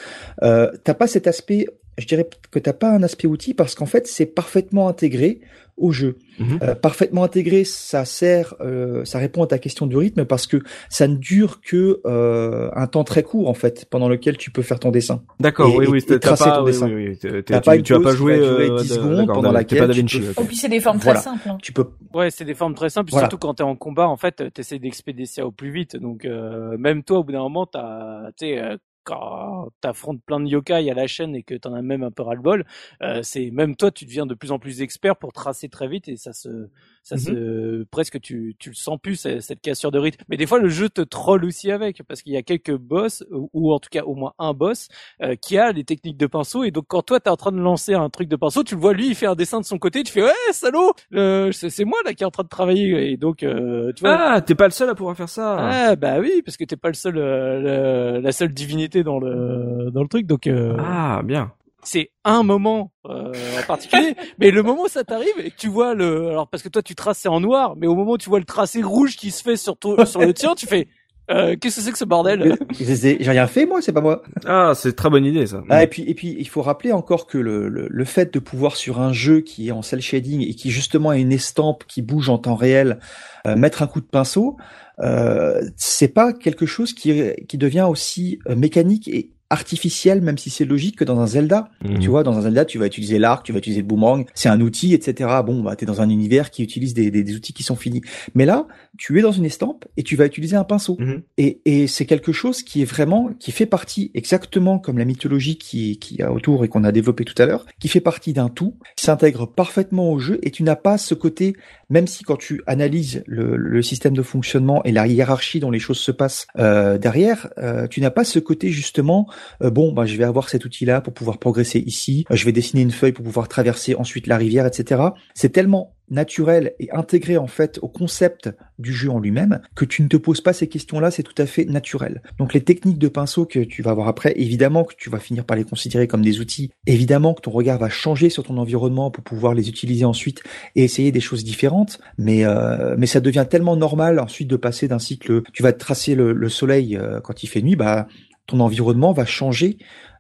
[0.42, 1.66] Euh, t'as pas cet aspect,
[1.98, 5.40] je dirais que t'as pas un aspect outil parce qu'en fait c'est parfaitement intégré
[5.82, 6.16] au jeu.
[6.38, 6.58] Mhm.
[6.62, 10.62] Euh, parfaitement intégré, ça sert, euh, ça répond à ta question du rythme parce que
[10.88, 14.62] ça ne dure que euh, un temps très court en fait, pendant lequel tu peux
[14.62, 15.22] faire ton dessin.
[15.40, 16.86] D'accord, oui, et- oui, t'as tracer pas, ton oui, dessin.
[16.86, 19.26] oui, oui, t'es- T'as tu, pas une tu vas pas jouer, euh, 10 de- secondes
[19.26, 21.20] pendant t'es laquelle pas tu peux- puis c'est des formes Voilà.
[21.20, 21.48] très simples.
[21.50, 21.58] hein.
[21.60, 23.26] Tu peux Ouais, c'est des formes très simples, Voilà.
[23.28, 25.96] surtout quand t'es en combat, en fait, t'essaies d'expédier ça au plus vite.
[25.96, 30.40] Donc, euh, même toi, au bout d'un moment, t'as, tu sais, euh, quand t'affrontes plein
[30.40, 32.64] de yokai à la chaîne et que t'en as même un peu ras-le-bol,
[33.03, 36.09] euh, c'est même toi, tu deviens de plus en plus expert pour tracer très vite
[36.09, 36.68] et ça se,
[37.03, 37.20] ça Mhm.
[37.20, 40.22] se, presque tu, tu le sens plus cette cassure de rythme.
[40.28, 43.24] Mais des fois, le jeu te troll aussi avec parce qu'il y a quelques boss
[43.30, 44.88] ou, ou en tout cas au moins un boss
[45.22, 47.59] euh, qui a les techniques de pinceau et donc quand toi t'es en train de
[47.61, 49.78] lancer un truc de pinceau, tu le vois lui, il fait un dessin de son
[49.78, 52.48] côté, tu fais ouais salaud, euh, c'est c'est moi là qui est en train de
[52.48, 54.16] travailler et donc euh, tu vois.
[54.18, 55.57] Ah, t'es pas le seul à pouvoir faire ça.
[55.59, 59.18] Ah bah oui parce que t'es pas le seul euh, le- la seule divinité dans
[59.18, 61.53] le dans le truc donc euh, Ah, bien.
[61.82, 65.68] C'est un moment euh, en particulier mais le moment où ça t'arrive et que tu
[65.68, 68.18] vois le alors parce que toi tu traces c'est en noir mais au moment où
[68.18, 70.88] tu vois le tracé rouge qui se fait sur ton- sur le tien tu fais
[71.30, 72.56] euh, qu'est-ce que c'est que ce bordel?
[72.78, 74.22] J'ai rien fait moi, c'est pas moi.
[74.44, 75.62] Ah, c'est une très bonne idée, ça.
[75.70, 78.38] Ah, et puis et puis il faut rappeler encore que le, le, le fait de
[78.40, 81.84] pouvoir sur un jeu qui est en cel shading et qui justement a une estampe
[81.86, 82.98] qui bouge en temps réel,
[83.46, 84.56] euh, mettre un coup de pinceau,
[84.98, 90.48] euh, c'est pas quelque chose qui qui devient aussi euh, mécanique et artificiel, même si
[90.48, 91.68] c'est logique que dans un Zelda.
[91.84, 91.98] Mhm.
[91.98, 94.48] Tu vois, dans un Zelda, tu vas utiliser l'arc, tu vas utiliser le boomerang, c'est
[94.48, 95.28] un outil, etc.
[95.44, 98.00] Bon, bah, t'es dans un univers qui utilise des, des, des outils qui sont finis.
[98.34, 100.96] Mais là, tu es dans une estampe et tu vas utiliser un pinceau.
[100.98, 101.22] Mhm.
[101.36, 105.59] Et, et c'est quelque chose qui est vraiment, qui fait partie exactement comme la mythologie
[105.59, 108.48] qui, qui a autour et qu'on a développé tout à l'heure, qui fait partie d'un
[108.48, 111.55] tout, s'intègre parfaitement au jeu et tu n'as pas ce côté,
[111.90, 115.78] même si quand tu analyses le, le système de fonctionnement et la hiérarchie dont les
[115.78, 119.28] choses se passent euh, derrière, euh, tu n'as pas ce côté justement,
[119.62, 122.53] euh, bon, bah, je vais avoir cet outil-là pour pouvoir progresser ici, euh, je vais
[122.53, 125.03] dessiner une feuille pour pouvoir traverser ensuite la rivière, etc.
[125.34, 130.03] C'est tellement naturel et intégré en fait au concept du jeu en lui-même que tu
[130.03, 132.22] ne te poses pas ces questions-là, c'est tout à fait naturel.
[132.38, 135.45] Donc les techniques de pinceau que tu vas voir après, évidemment que tu vas finir
[135.45, 139.11] par les considérer comme des outils, évidemment que ton regard va changer sur ton environnement
[139.11, 140.43] pour pouvoir les utiliser ensuite
[140.76, 144.88] et essayer des choses différentes, mais euh, mais ça devient tellement normal ensuite de passer
[144.88, 148.07] d'un cycle, tu vas tracer le, le soleil euh, quand il fait nuit, bah
[148.47, 149.78] ton environnement va changer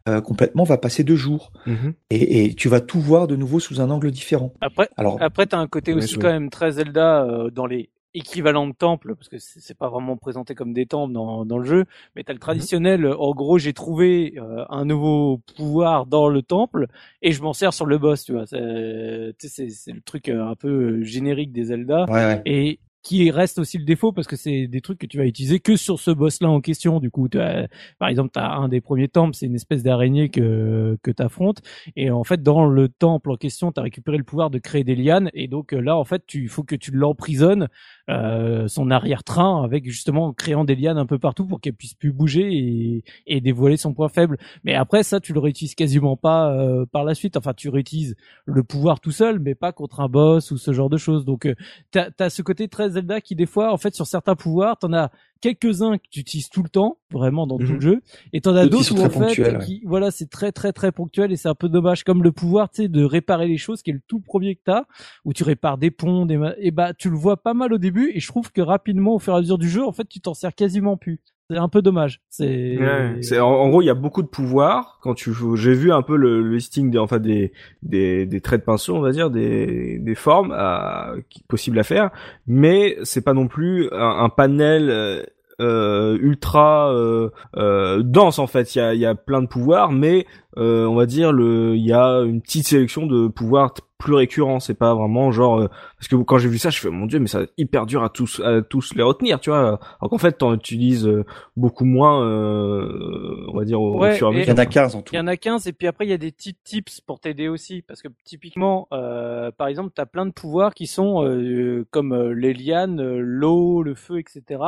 [0.08, 1.94] euh, complètement, va passer de jour Mhm.
[2.10, 4.52] et, et tu vas tout voir de nouveau sous un angle différent.
[4.60, 8.66] après Alors Après, t'as un côté aussi quand même très Zelda euh, dans les équivalents
[8.66, 11.64] de temples, parce que c'est c'est pas vraiment présenté comme des temples dans, dans le
[11.64, 13.06] jeu, mais t'as le traditionnel.
[13.06, 16.88] euh, En gros, j'ai trouvé euh, un nouveau pouvoir dans le temple
[17.22, 18.44] et je m'en sers sur le boss, tu vois.
[18.46, 22.42] C'est tu sais, c'est- c'est le truc euh, un peu générique des Zelda ouais, ouais.
[22.44, 25.58] et qui reste aussi le défaut parce que c'est des trucs que tu vas utiliser
[25.60, 27.00] que sur ce boss-là en question.
[27.00, 27.66] Du coup, t'as-
[27.98, 31.60] par exemple, tu as un des premiers temples, c'est une espèce d'araignée que que t'affrontes
[31.96, 34.84] et en fait dans le temple en question, tu as récupéré le pouvoir de créer
[34.84, 37.68] des lianes et donc euh, là en fait, tu faut que tu l'emprisonnes
[38.10, 41.94] euh, son arrière-train avec justement en créant des lianes un peu partout pour qu'elle puisse
[41.94, 44.38] plus bouger et, et dévoiler son point faible.
[44.64, 47.36] Mais après ça, tu le réutilises quasiment pas euh, par la suite.
[47.36, 50.90] Enfin, tu réutilises le pouvoir tout seul, mais pas contre un boss ou ce genre
[50.90, 51.24] de choses.
[51.24, 51.54] Donc euh,
[51.90, 54.92] t'as as ce côté très Zelda qui des fois, en fait, sur certains pouvoirs, t'en
[54.92, 57.74] as quelques-uns que tu utilises tout le temps, vraiment dans tout Mhm.
[57.74, 59.64] le jeu, et t'en as D'autres où en fait, ouais.
[59.64, 62.70] qui, voilà, c'est très très très ponctuel et c'est un peu dommage, comme le pouvoir,
[62.70, 64.84] tu sais, de réparer les choses, qui est le tout premier que t'as,
[65.24, 68.12] où tu répares des ponts, des, et bah tu le vois pas mal au début,
[68.14, 70.20] et je trouve que rapidement, au fur et à mesure du jeu, en fait, tu
[70.20, 71.18] t'en sers quasiment plus.
[71.52, 72.22] C'est un peu dommage.
[72.30, 72.78] C'est.
[72.78, 76.16] Ouais, en, gros il y a beaucoup de pouvoir quand tu j'ai vu un peu
[76.16, 79.98] le, le listing des enfin des, des des traits de pinceau on va dire des
[79.98, 82.10] des formes à, qui possibles à faire
[82.46, 85.26] mais c'est pas non plus un, un panel
[85.60, 89.92] euh, ultra euh, euh, dense en fait il y a y a plein de pouvoirs
[89.92, 90.26] mais
[90.58, 94.58] euh, on va dire le il y a une petite sélection de pouvoirs plus récurrents
[94.58, 97.20] c'est pas vraiment genre euh, parce que quand j'ai vu ça je fais mon dieu
[97.20, 100.32] mais ça hyper dur à tous à tous les retenir tu vois alors qu'en fait
[100.32, 101.24] t'en utilises euh,
[101.56, 104.58] beaucoup moins euh, on va dire au, fur et à et- Il y en mesure
[104.58, 105.14] a 15 en tout.
[105.14, 107.20] Il y en a 15 et puis après il y a des petits tips pour
[107.20, 111.24] t'aider aussi parce que typiquement euh, par exemple tu as plein de pouvoirs qui sont
[111.24, 114.60] euh, comme euh, les lianes, l'eau, le feu etc.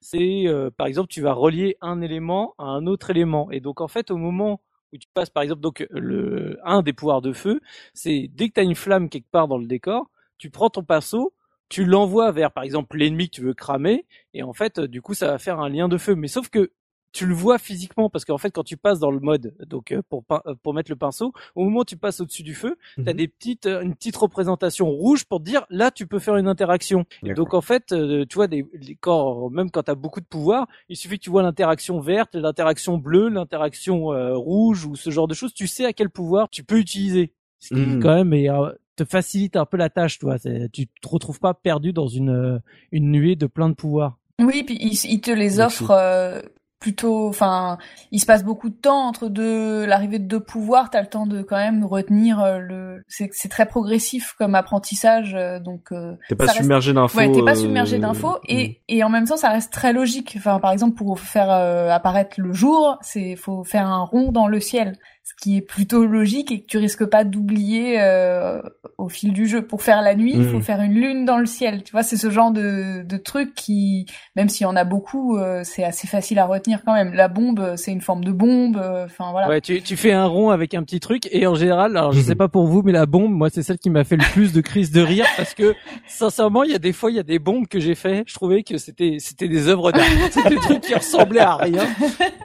[0.00, 3.80] C'est euh, par exemple tu vas relier un élément à un autre élément et donc
[3.80, 4.60] en fait au moment
[4.92, 7.60] où tu passes par exemple donc le un des pouvoirs de feu,
[7.94, 10.82] c'est dès que tu as une flamme quelque part dans le décor, tu prends ton
[10.82, 11.32] pinceau
[11.70, 15.00] tu l'envoies vers par exemple l'ennemi que tu veux cramer et en fait euh, du
[15.00, 16.14] coup ça va faire un lien de feu.
[16.14, 16.72] Mais sauf que
[17.12, 20.02] tu le vois physiquement parce qu'en fait quand tu passes dans le mode donc euh,
[20.08, 23.02] pour euh, pour mettre le pinceau au moment où tu passes au-dessus du feu tu
[23.02, 23.16] as Mhm.
[23.16, 26.46] des petites euh, une petite représentation rouge pour te dire là tu peux faire une
[26.48, 27.86] interaction Et donc en fait
[28.28, 31.24] tu vois des les- quand même quand tu as beaucoup de pouvoir il suffit que
[31.24, 35.66] tu vois l'interaction verte l'interaction bleue l'interaction euh, rouge ou ce genre de choses tu
[35.66, 38.00] sais à quel pouvoir tu peux utiliser ce qui Mhm.
[38.02, 40.36] quand même est euh, te facilite un peu la tâche, toi.
[40.72, 42.60] Tu te retrouves pas perdu dans une
[42.92, 44.18] une nuée de plein de pouvoirs.
[44.40, 46.42] Oui, puis il, te les offre euh,
[46.80, 47.76] plutôt, enfin,
[48.10, 50.88] il se passe beaucoup de temps entre deux l'arrivée de deux pouvoirs.
[50.88, 53.04] T'as le temps de quand même retenir euh, le.
[53.06, 55.92] C'est très progressif comme apprentissage, euh, donc.
[55.92, 57.18] Euh, t'es pas submergé d'infos.
[57.18, 58.72] Ouais, t'es pas submergé d'infos et hmm.
[58.88, 60.34] et en même temps ça reste très logique.
[60.38, 64.58] Enfin, par exemple pour faire apparaître le jour, c'est faut faire un rond dans le
[64.58, 64.96] ciel
[65.30, 68.60] ce qui est plutôt logique et que tu risques pas d'oublier euh,
[68.98, 69.62] au fil du jeu.
[69.62, 70.62] Pour faire la nuit, il faut mmh.
[70.62, 71.84] faire une lune dans le ciel.
[71.84, 75.36] Tu vois, c'est ce genre de, de truc qui, même s'il y en a beaucoup,
[75.36, 77.12] euh, c'est assez facile à retenir quand même.
[77.14, 78.76] La bombe, c'est une forme de bombe.
[78.76, 79.48] Euh, enfin voilà.
[79.48, 82.20] Ouais, tu, tu fais un rond avec un petit truc et en général, alors je
[82.20, 84.52] sais pas pour vous, mais la bombe, moi, c'est celle qui m'a fait le plus
[84.52, 85.74] de crise de rire parce que
[86.08, 88.34] sincèrement, il y a des fois, il y a des bombes que j'ai fait, je
[88.34, 91.84] trouvais que c'était c'était des œuvres d'art, c'était des trucs qui ressemblaient à rien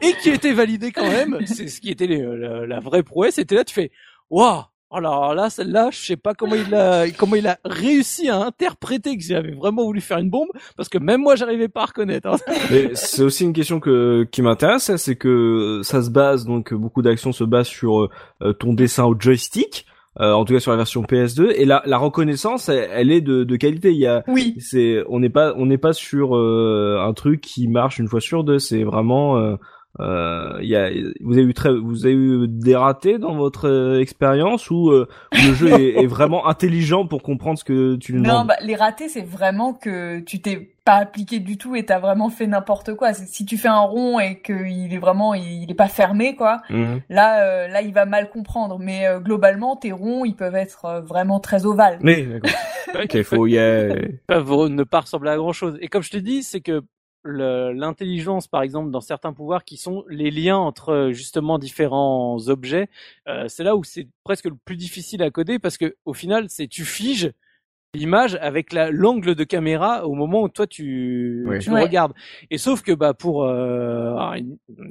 [0.01, 1.39] et qui étaient validés quand même.
[1.45, 2.23] C'est ce qui était les,
[2.67, 3.35] la vraie prouesse.
[3.35, 3.91] C'était là, tu fais,
[4.29, 4.63] waouh.
[4.91, 9.17] Alors là, celle-là, je sais pas comment il a comment il a réussi à interpréter
[9.17, 10.47] que j'avais vraiment voulu faire une bombe,
[10.77, 12.29] parce que même moi, j'arrivais pas à reconnaître.
[12.29, 12.37] Hein.
[12.71, 17.01] Mais c'est aussi une question que qui m'intéresse, c'est que ça se base donc beaucoup
[17.01, 18.09] d'actions se basent sur
[18.41, 19.85] euh, ton dessin au joystick.
[20.21, 23.43] Euh, en tout cas sur la version PS2 et la, la reconnaissance elle, est de,
[23.43, 27.03] de, qualité il y a oui c'est on n'est pas on n'est pas sur euh,
[27.05, 29.57] un truc qui marche une fois sur deux c'est vraiment
[29.99, 30.89] euh, y a,
[31.21, 35.07] vous avez eu très, vous avez eu des ratés dans votre euh, expérience ou euh,
[35.31, 38.75] le jeu est, vraiment intelligent pour comprendre ce que tu lui demandes Non, bah, les
[38.75, 42.93] ratés, c'est vraiment que tu t'es pas appliqué du tout et t'as vraiment fait n'importe
[42.93, 43.13] quoi.
[43.13, 46.61] Si tu fais un rond et qu'il est vraiment, il, est pas fermé, quoi.
[46.69, 47.01] Mhm.
[47.09, 48.77] Là, euh, là, il va mal comprendre.
[48.77, 51.99] Mais globalement, tes ronds, ils peuvent être vraiment très ovales.
[52.01, 52.27] Mais
[53.13, 55.77] il faut y Ils peuvent ne pas ressembler à grand chose.
[55.81, 56.83] Et comme je te dis, c'est que
[57.25, 62.87] l'intelligence, par exemple, dans certains pouvoirs qui sont les liens entre justement différents objets,
[63.27, 66.45] euh, c'est là où c'est presque le plus difficile à coder parce que au final,
[66.49, 67.31] c'est tu figes
[67.95, 72.13] l'image avec la l'angle de caméra au moment où toi tu, tu regardes.
[72.51, 74.15] Et sauf que bah pour euh,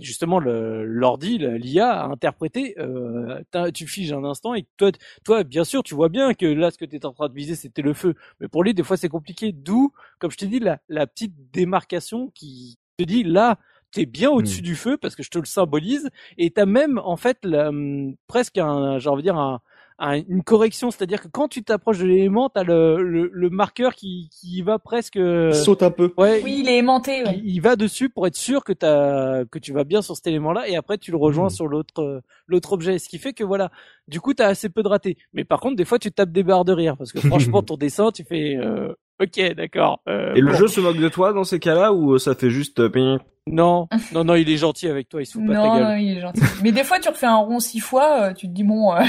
[0.00, 3.42] justement le l'ordi, l'IA a interprété, euh,
[3.72, 4.90] tu figes un instant et toi
[5.24, 7.34] toi bien sûr tu vois bien que là ce que tu es en train de
[7.34, 9.52] viser c'était le feu, mais pour lui des fois c'est compliqué.
[9.52, 13.59] D'où comme je t'ai dit la, la petite démarcation qui te dit là
[13.94, 14.64] t'es bien au-dessus hmm.
[14.64, 18.59] du feu parce que je te le symbolise et t'as même en fait hum, presque
[18.59, 19.61] un j'ai envie de dire un
[20.01, 24.28] une correction, c'est-à-dire que quand tu t'approches de l'élément, t'as le, le, le, marqueur qui,
[24.30, 25.18] qui va presque
[25.53, 26.12] saute un peu.
[26.18, 27.22] Ouais, oui, il est aimanté.
[27.22, 27.40] Ouais.
[27.45, 30.68] Il, va dessus pour être sûr que t'as que tu vas bien sur cet élément-là,
[30.68, 31.51] et après tu le rejoins hmm.
[31.51, 33.70] sur l'autre l'autre objet, ce qui fait que voilà,
[34.09, 35.16] du coup t'as assez peu de ratés.
[35.32, 37.76] Mais par contre, des fois tu tapes des barres de rire parce que franchement ton
[37.76, 40.00] dessin, tu fais euh, ok, d'accord.
[40.08, 42.80] Euh, et le jeu se moque de toi dans ces cas-là ou ça fait juste
[42.80, 45.82] euh, non, non, non, il est gentil avec toi, il se fout pas ta gueule.
[45.82, 46.40] Non, il est gentil.
[46.62, 48.94] Mais des fois, tu refais un rond six fois, tu te dis bon.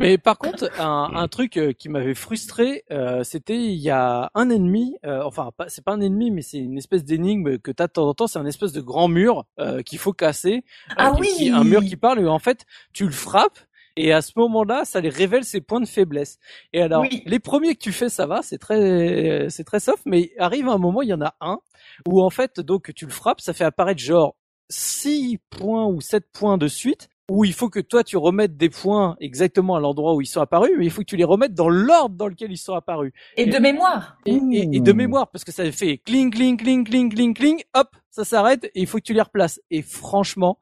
[0.00, 4.30] Mais par contre, un, un truc euh, qui m'avait frustré, euh, c'était il y a
[4.34, 7.86] un ennemi, euh, enfin c'est pas un ennemi, mais c'est une espèce d'énigme que t'as
[7.86, 8.26] de temps en temps.
[8.26, 9.44] C'est un espèce de grand mur
[9.84, 10.64] qu'il faut casser.
[10.96, 11.52] Ah oui.
[11.54, 12.20] un mur qui parle.
[12.20, 13.58] Et en fait, tu le frappes.
[13.96, 16.38] Et à ce moment-là, ça les révèle ses points de faiblesse.
[16.72, 20.32] Et alors, les premiers que tu fais, ça va, c'est très, c'est très soft, mais
[20.38, 21.60] arrive un moment, il y en a un
[22.08, 24.36] où en fait, donc tu le frappes, ça fait apparaître genre
[24.68, 28.68] 6 points ou 7 points de suite où il faut que toi tu remettes des
[28.68, 31.54] points exactement à l'endroit où ils sont apparus, mais il faut que tu les remettes
[31.54, 33.12] dans l'ordre dans lequel ils sont apparus.
[33.36, 34.18] Et, de mémoire.
[34.26, 34.40] Et,
[34.80, 38.64] de mémoire, parce que ça fait cling, cling, cling, cling, cling, cling, hop, ça s'arrête
[38.64, 39.60] et il faut que tu les replaces.
[39.70, 40.58] Et franchement,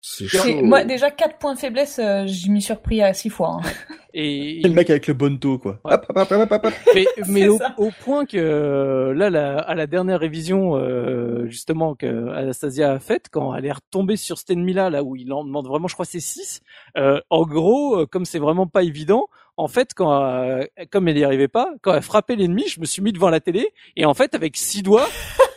[0.00, 3.58] c'est Moi, déjà, quatre points de faiblesse, euh, je m'y suis surpris à six fois.
[3.60, 3.68] Hein.
[4.14, 5.80] Et le mec avec le bonto, quoi.
[5.84, 11.46] Hop, hop, hop, mais, mais au, point que là, la, à la dernière révision, euh,
[11.46, 15.32] justement, que Anastasia a faite, quand elle est retombée sur cet ennemi-là, là où il
[15.32, 16.62] en demande vraiment, je crois, c'est 6,
[16.96, 19.28] euh, en gros, euh, comme c'est vraiment pas évident,
[19.58, 22.86] en fait, quand euh, comme elle n'y arrivait pas, quand elle frappait l'ennemi, je me
[22.86, 25.08] suis mis devant la télé et en fait, avec six doigts,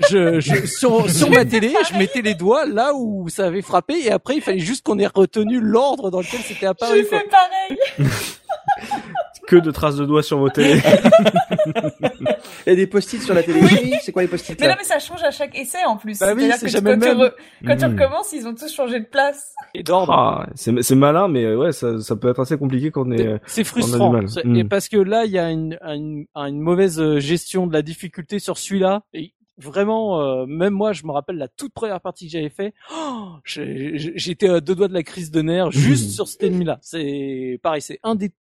[0.10, 3.96] je, je sur, sur ma télé, je mettais les doigts là où ça avait frappé
[4.04, 7.00] et après, il fallait juste qu'on ait retenu l'ordre dans lequel c'était apparu.
[7.00, 8.10] Je fais pareil.
[9.48, 10.80] que de traces de doigts sur vos télés.
[12.66, 13.60] Il y a des post-it sur la télé.
[14.02, 16.20] C'est quoi les post-it Mais non, mais ça change à chaque essai en plus.
[16.20, 17.32] Bah oui, c'est jamais quand, même.
[17.60, 18.00] Tu quand tu hmm.
[18.00, 19.54] recommences, ils ont tous changé de place.
[19.74, 20.14] Et d'ordre.
[20.14, 23.42] Ah, c'est malin, mais ouais, ça, ça peut être assez compliqué quand on est.
[23.46, 24.16] C'est frustrant.
[24.22, 24.70] Et hmm.
[24.70, 28.40] parce que là, il y a une, une, une, mauvaise euh, gestion de la difficulté
[28.40, 29.02] sur celui-là.
[29.14, 32.74] Et vraiment, euh, même moi, je me rappelle la toute première partie que j'avais fait.
[32.94, 36.80] Oh, J'étais à deux doigts de la crise de nerfs juste sur cet ennemi-là.
[36.82, 38.32] C'est pareil, c'est un des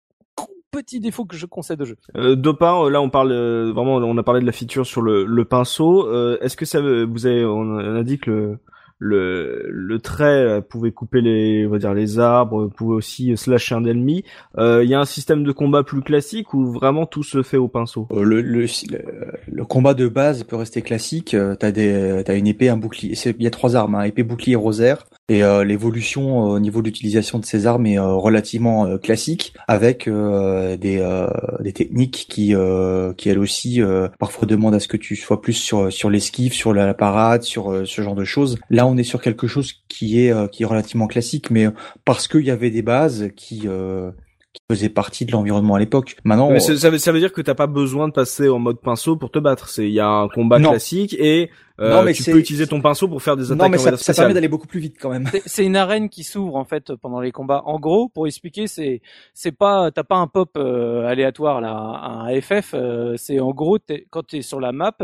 [0.71, 1.97] petits défauts que je concède au jeu.
[2.15, 5.01] Euh, Dopin, euh, là on parle euh, vraiment, on a parlé de la feature sur
[5.01, 6.09] le, le pinceau.
[6.41, 8.59] Est-ce que ça, vous avez, on a dit que le
[9.03, 13.75] le le trait euh, pouvait couper les on va dire les arbres, pouvait aussi slasher
[13.75, 14.23] un ennemi.
[14.57, 17.67] Il y a un système de combat plus classique où vraiment tout se fait au
[17.67, 18.07] pinceau.
[18.11, 18.65] Le, le,
[19.47, 21.35] le, combat de base peut rester classique.
[21.59, 23.15] T'as des t'as une épée, un bouclier.
[23.25, 25.05] Il y a trois armes, hein, épée, bouclier, rosaire.
[25.31, 31.25] Et euh, l'évolution au niveau de l'utilisation de ces armes est relativement classique, avec des,
[31.61, 32.53] des techniques qui,
[33.17, 33.79] qui elles aussi
[34.19, 37.87] parfois demandent à ce que tu sois plus sur sur l'esquive, sur la parade, sur
[37.87, 38.57] ce genre de choses.
[38.69, 41.67] Là, on est sur quelque chose qui est qui est relativement classique, mais
[42.03, 43.69] parce qu'il y avait des bases qui
[44.53, 46.17] qui faisait partie de l'environnement à l'époque.
[46.23, 49.15] Maintenant, ça, veut, ça veut dire que t'as pas besoin de passer en mode pinceau
[49.15, 49.69] pour te battre.
[49.69, 51.49] C'est il y a un combat classique et
[51.79, 53.57] euh, non, mais tu peux utiliser ton pinceau pour faire des attaques.
[53.57, 55.27] Non, mais ça, ça permet d'aller beaucoup plus vite quand même.
[55.45, 57.63] C'est une arène qui s'ouvre en fait pendant les combats.
[57.65, 59.01] En gros, pour expliquer, c'est
[59.33, 62.73] c'est pas t'as pas un pop euh, aléatoire là, un FF.
[62.75, 64.95] Euh, c'est en gros es, quand t'es sur la map,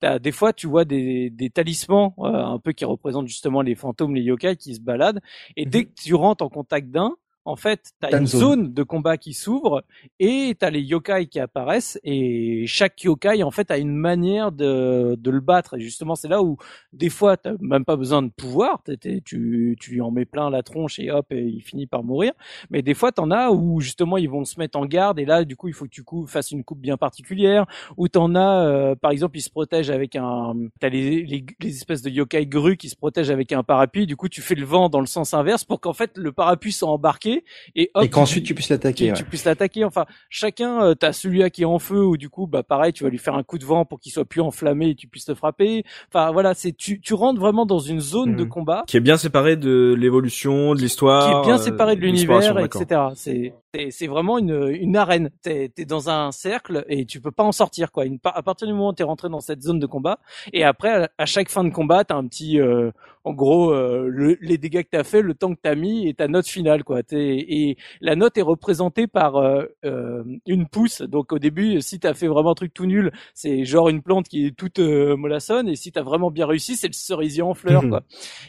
[0.00, 3.74] t'as des fois tu vois des des talismans euh, un peu qui représentent justement les
[3.74, 5.20] fantômes, les yokai qui se baladent.
[5.56, 5.84] Et dès mhm.
[5.86, 7.16] que tu rentres en contact d'un,
[7.46, 8.74] en fait, tu as une zone.
[8.74, 9.84] de combat qui s'ouvre
[10.18, 14.50] et tu as les yokai qui apparaissent et chaque yokai en fait a une manière
[14.50, 15.76] de, de le battre.
[15.76, 16.56] Et justement c'est là où
[16.92, 18.82] des fois tu même pas besoin de pouvoir,
[19.24, 22.32] tu, tu lui en mets plein la tronche et hop et il finit par mourir,
[22.70, 25.24] mais des fois tu en as où justement ils vont se mettre en garde et
[25.24, 27.66] là du coup il faut que tu fasses une coupe bien particulière.
[27.96, 31.46] Ou tu en as euh, par exemple ils se protègent avec un tu les, les,
[31.60, 34.56] les, espèces de yokai grues qui se protègent avec un parapluie, du coup tu fais
[34.56, 37.35] le vent dans le sens inverse pour qu'en fait le parapluie soit embarqué
[37.74, 39.12] et et qu'ensuite tu puisses l'attaquer.
[39.14, 39.84] Tu puisses l'attaquer.
[39.84, 43.04] Enfin, chacun, euh, t'as celui-là qui est en feu ou du coup, bah pareil, tu
[43.04, 45.28] vas lui faire un coup de vent pour qu'il soit plus enflammé et tu puisses
[45.28, 45.84] le frapper.
[46.08, 48.48] Enfin voilà, c'est tu tu rentres vraiment dans une zone de mhm.
[48.48, 52.06] combat qui est bien séparée de l'évolution, de l'histoire, qui est bien séparée de euh,
[52.06, 53.00] l'univers, etc.
[53.14, 53.54] C'est
[53.90, 55.30] c'est vraiment une une arène.
[55.42, 58.06] T'es es dans un cercle et tu peux pas en sortir quoi.
[58.06, 60.18] Une, à partir du moment où t'es rentré dans cette zone de combat
[60.52, 62.90] et après à, chaque fin de combat, t'as un petit euh,
[63.26, 66.14] en gros euh, le, les dégâts que t'as fait, le temps que t'as mis et
[66.14, 67.00] ta note finale quoi.
[67.10, 71.02] et la note est représentée par euh, euh, une pousse.
[71.02, 74.28] Donc au début, si t'as fait vraiment un truc tout nul, c'est genre une plante
[74.28, 75.68] qui est toute mollassonne.
[75.68, 78.04] Et si t'as vraiment bien réussi, c'est le cerisier en fleurs quoi.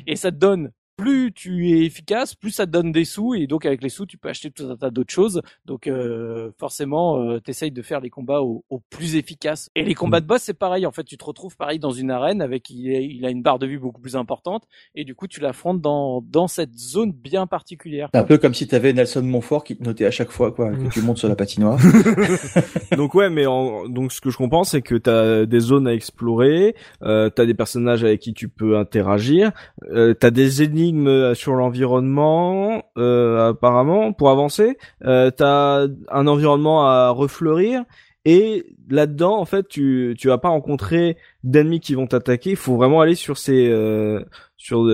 [0.06, 3.48] Et ça te donne plus tu es efficace, plus ça te donne des sous et
[3.48, 5.42] donc avec les sous tu peux acheter tout un tas d'autres choses.
[5.66, 9.70] Donc euh, forcément, euh, t'essayes de faire les combats au, plus efficaces.
[9.76, 10.86] Et les combats de boss c'est pareil.
[10.86, 13.68] En fait, tu te retrouves pareil dans une arène avec il, a une barre de
[13.68, 14.64] vue beaucoup plus importante
[14.96, 18.10] et du coup tu l'affrontes dans dans cette zone bien particulière.
[18.14, 20.72] Un peu comme si tu avais Nelson Montfort qui te notait à chaque fois quoi
[20.72, 21.80] que tu montes sur la patinoire.
[22.98, 26.76] donc ouais, mais donc ce que je comprends c'est que t'as des zones à explorer,
[27.04, 29.52] euh, t'as des personnages avec qui tu peux interagir,
[29.92, 34.78] euh, t'as des ennemis euh, sur l'environnement euh, apparemment pour avancer.
[35.04, 37.84] Euh, t'as un environnement à refleurir
[38.26, 42.52] et là-dedans en fait tu tu vas pas rencontrer d'ennemis qui vont t'attaquer.
[42.52, 44.24] Il faut vraiment aller sur ces euh,
[44.58, 44.88] sur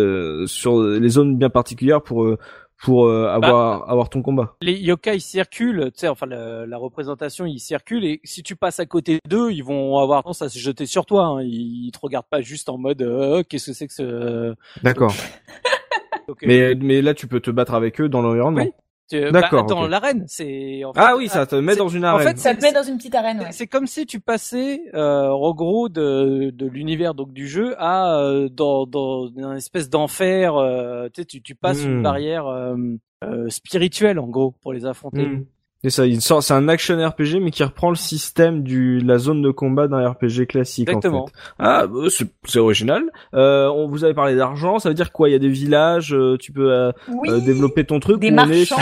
[0.48, 2.38] sur les zones bien particulières pour
[2.84, 4.56] pour euh, bah, avoir avoir ton combat.
[4.62, 8.86] Les yokai circulent, tu sais, enfin la, représentation ils circulent et si tu passes à
[8.86, 11.26] côté d'eux, ils vont avoir tendance à se jeter sur toi.
[11.26, 11.44] Hein.
[11.44, 14.56] Ils, te regardent pas juste en mode euh, oh, qu'est-ce que c'est que ce.
[14.84, 15.14] D'accord.
[16.44, 18.66] mais mais là tu peux te battre avec eux dans l'environnement.
[19.12, 19.66] Bah, D'accord.
[19.66, 20.82] dans l'arène, c'est.
[20.96, 22.28] ah oui, ça te met dans une arène.
[22.28, 23.40] En fait, ça te met dans une petite arène.
[23.40, 23.52] Ouais.
[23.52, 28.18] C'est comme si tu passais, euh, en gros, de, de l'univers donc du jeu à
[28.18, 30.56] euh, dans dans une espèce d'enfer.
[30.56, 32.04] Euh, tu sais, tu, tu passes une hmm.
[32.04, 32.76] barrière euh,
[33.24, 35.26] euh, spirituelle en gros pour les affronter.
[35.26, 35.46] Hmm.
[35.84, 39.18] C'est ça, il sort, c'est un action RPG mais qui reprend le système du la
[39.18, 40.88] zone de combat d'un RPG classique.
[40.88, 41.24] Exactement.
[41.24, 41.34] En fait.
[41.60, 42.08] Ah, bah,
[42.46, 43.04] c'est original.
[43.34, 45.28] Euh, on vous avez parlé d'argent, ça veut dire quoi?
[45.28, 46.92] Il y a des villages, euh, tu peux euh,
[47.28, 48.22] euh, développer ton truc.
[48.22, 48.78] Des marchands.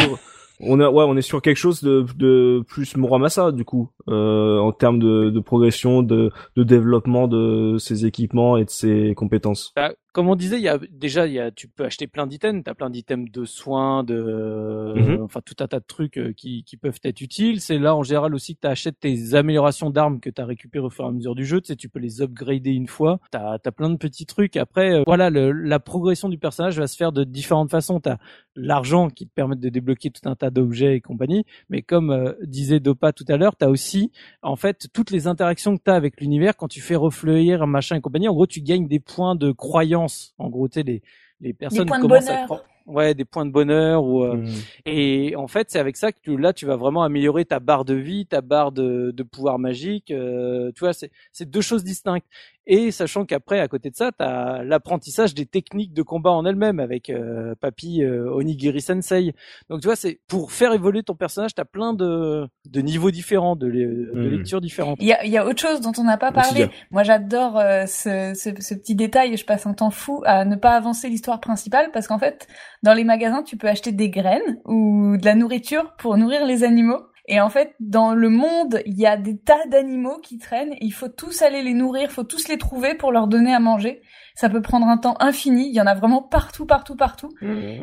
[0.64, 4.60] On est ouais, on est sur quelque chose de, de plus Muramasa du coup, euh,
[4.60, 9.74] en termes de, de progression, de, de développement de ses équipements et de ses compétences.
[9.76, 12.28] Bah, comme on disait, il y a déjà, il y a, tu peux acheter plein
[12.28, 12.64] d'items.
[12.66, 15.24] T'as plein d'items de soins, de, mhm.
[15.24, 17.62] enfin tout un tas de trucs euh, qui, qui peuvent être utiles.
[17.62, 20.86] C'est là en général aussi que tu achètes tes améliorations d'armes que tu as récupérées
[20.86, 21.62] au fur et à mesure du jeu.
[21.62, 23.20] Tu sais, tu peux les upgrader une fois.
[23.32, 24.58] T'as as plein de petits trucs.
[24.58, 28.02] Après, euh, voilà, le, la progression du personnage va se faire de différentes façons.
[28.02, 28.18] T'as
[28.58, 31.46] l'argent qui te permet de débloquer tout un tas d'objets et compagnie.
[31.70, 34.12] Mais comme euh, disait Dopa tout à l'heure, t'as aussi
[34.42, 37.96] en fait toutes les interactions que t'as avec l'univers quand tu fais refleurir un machin
[37.96, 38.28] et compagnie.
[38.28, 40.01] En gros, tu gagnes des points de croyance
[40.38, 41.02] en gros, tu sais, les,
[41.42, 42.48] les personnes commencent à
[42.88, 44.50] ouais des points de bonheur ou euh, mmh.
[44.86, 47.86] et en fait c'est avec ça que tu, là tu vas vraiment améliorer ta barre
[47.86, 51.84] de vie ta barre de, de pouvoir magique euh, tu vois c'est c'est deux choses
[51.84, 52.26] distinctes
[52.74, 56.80] et sachant qu'après à côté de ça, t'as l'apprentissage des techniques de combat en elles-mêmes
[56.80, 59.34] avec euh, Papy euh, Onigiri Sensei.
[59.70, 63.58] Donc tu vois, c'est pour faire évoluer ton personnage, t'as plein de de niveaux différents,
[63.58, 64.30] de, de Mhm.
[64.30, 65.00] lectures différentes.
[65.02, 66.70] Il y a, il y a autre chose dont on n'a pas parlé.
[66.92, 70.46] Moi, j'adore euh, ce, ce, ce petit détail et je passe un temps fou à
[70.46, 72.48] ne pas avancer l'histoire principale parce qu'en fait,
[72.84, 76.64] dans les magasins, tu peux acheter des graines ou de la nourriture pour nourrir les
[76.64, 77.02] animaux.
[77.32, 80.74] Et en fait, dans le monde, il y a des tas d'animaux qui traînent.
[80.74, 83.60] Et il faut tous aller les nourrir, faut tous les trouver pour leur donner à
[83.60, 84.02] manger.
[84.36, 85.68] Ça peut prendre un temps infini.
[85.68, 87.30] Il y en a vraiment partout, partout, partout.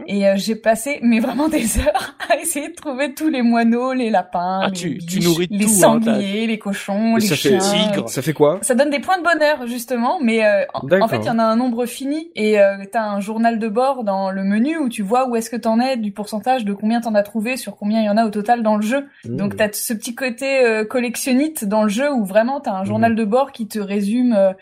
[0.06, 3.92] Et euh, j'ai passé, mais vraiment des heures à essayer de trouver tous les moineaux,
[3.92, 7.26] les lapins, Ah, les tu- tu nourris les tout, hein, sangliers, les cochons, Et les
[7.26, 7.88] ça fait chiens.
[7.90, 8.08] tigre.
[8.08, 8.58] Ça fait quoi?
[8.62, 11.44] Ça donne des points de bonheur justement, mais euh, en, fait il y en a
[11.44, 15.02] un nombre fini et euh, t'as un journal de bord dans le menu où tu
[15.02, 18.00] vois où est-ce que t'en es, du pourcentage de combien t'en as trouvé, sur combien
[18.00, 19.06] il y en a au total dans le jeu.
[19.38, 19.56] Donc Mmh.
[19.56, 23.24] t'as ce petit côté euh, collectionnite dans le jeu où vraiment t'as un journal de
[23.24, 24.32] bord qui te résume.
[24.32, 24.52] euh,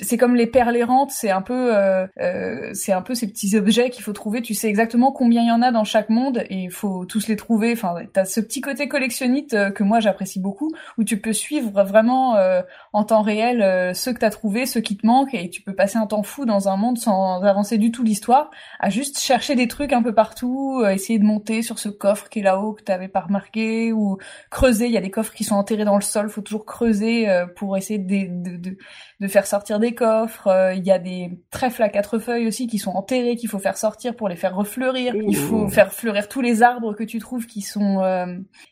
[0.00, 3.56] c'est comme les perles errantes, c'est un peu, euh, euh, c'est un peu ces petits
[3.56, 4.42] objets qu'il faut trouver.
[4.42, 7.28] Tu sais exactement combien il y en a dans chaque monde et il faut tous
[7.28, 7.72] les trouver.
[7.72, 11.82] Enfin, t'as ce petit côté collectionnite euh, que moi j'apprécie beaucoup, où tu peux suivre
[11.84, 15.50] vraiment euh, en temps réel euh, ceux que t'as trouvé, ceux qui te manquent et
[15.50, 18.50] tu peux passer un temps fou dans un monde sans avancer du tout l'histoire,
[18.80, 22.28] à juste chercher des trucs un peu partout, euh, essayer de monter sur ce coffre
[22.28, 24.15] qui est là-haut que t'avais pas remarqué ou
[24.50, 24.86] creuser.
[24.86, 27.46] Il y a des coffres qui sont enterrés dans le sol, faut toujours creuser euh,
[27.46, 28.76] pour essayer de,
[29.20, 30.46] de faire sortir des coffres.
[30.48, 33.58] Euh, Il y a des trèfles à quatre feuilles aussi qui sont enterrés, qu'il faut
[33.58, 35.14] faire sortir pour les faire refleurir.
[35.14, 38.26] Il faut faire fleurir tous les arbres que tu trouves qui sont euh,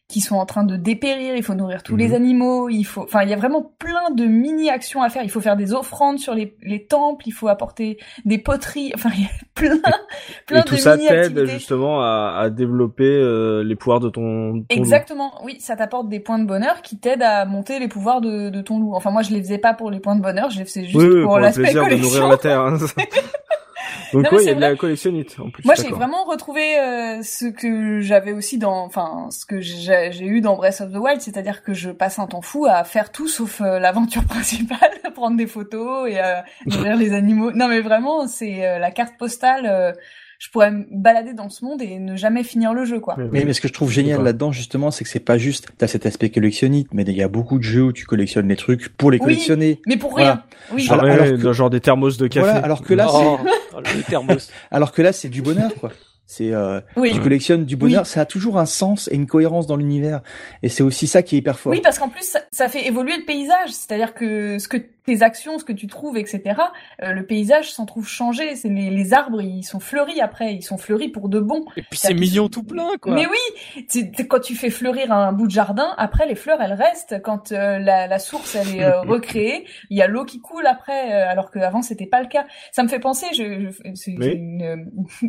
[0.09, 1.35] qui sont en train de dépérir.
[1.37, 2.15] Il faut nourrir tous les Mhm.
[2.15, 2.69] animaux.
[2.69, 5.23] Il faut, enfin, il y a vraiment plein de mini actions à faire.
[5.23, 7.27] Il faut faire des offrandes sur les, les temples.
[7.27, 8.93] Il faut apporter des poteries.
[8.95, 9.79] Enfin, il y a plein
[10.47, 14.59] plein Et tout ça t'aide justement à, à développer euh, les pouvoirs de ton, ton
[14.59, 14.65] loup.
[14.69, 18.51] Exactement, oui, ça t'apporte des points de bonheur qui t'aident à monter les pouvoirs de,
[18.51, 18.95] de ton loup.
[18.95, 20.97] Enfin, moi, je les faisais pas pour les points de bonheur, je les faisais juste
[20.97, 22.61] Oui, oui, pour, pour l'aspect de nourrir la terre.
[22.61, 22.79] hein.
[24.13, 25.65] Donc ouais, il y c'est a de la collectionnite en plus.
[25.65, 30.41] Moi, j'ai vraiment retrouvé euh, ce que j'avais aussi dans, enfin, ce que j'ai eu
[30.41, 33.27] dans Breath of the Wild, c'est-à-dire que je passe un temps fou à faire tout
[33.27, 36.41] sauf euh, l'aventure principale, prendre des photos et euh,
[36.97, 37.51] les animaux.
[37.53, 39.95] Non, mais vraiment, c'est euh, la carte postale.
[40.39, 43.17] Je pourrais me balader dans ce monde et ne jamais finir le jeu, quoi.
[43.33, 46.07] Mais, ce que je trouve génial là-dedans, justement, c'est que c'est pas juste, t'as cet
[46.07, 49.11] aspect collectionniste, mais il y a beaucoup de jeux où tu collectionnes les trucs pour
[49.11, 49.25] les Oui.
[49.25, 49.81] collectionner.
[49.87, 50.27] Mais pour Voilà.
[50.33, 50.43] rien.
[50.73, 50.83] Oui.
[50.83, 52.47] Genre, Alors- alors ouais, que- genre des thermos de café.
[52.47, 53.39] Voilà, alors que là, Oh,
[53.75, 54.51] le thermos.
[54.71, 55.91] Alors que là, c'est du bonheur, quoi.
[56.27, 57.13] C'est, euh, Oui.
[57.13, 60.23] tu collectionnes du bonheur, ça a toujours un sens et une cohérence dans l'univers.
[60.63, 61.71] Et c'est aussi ça qui est hyper fort.
[61.73, 63.69] Oui, parce qu'en plus, ça, ça fait évoluer le paysage.
[63.71, 66.43] C'est-à-dire que ce que tes actions, ce que tu trouves, etc.,
[67.03, 68.57] euh, le paysage s'en trouve changé.
[68.57, 70.55] C'est les, les arbres, ils sont fleuris après.
[70.55, 71.65] Ils sont fleuris pour de bon.
[71.77, 73.15] Et puis c'est mignon tout plein, quoi.
[73.15, 76.61] Mais oui, c'est- c'est quand tu fais fleurir un bout de jardin, après les fleurs
[76.63, 77.21] elles restent.
[77.23, 80.67] Quand euh, la, la source elle est euh, recréée, il y a l'eau qui coule
[80.67, 82.47] après, euh, alors qu'avant c'était pas le cas.
[82.73, 84.77] Ça me fait penser, je, je, c'est une, euh,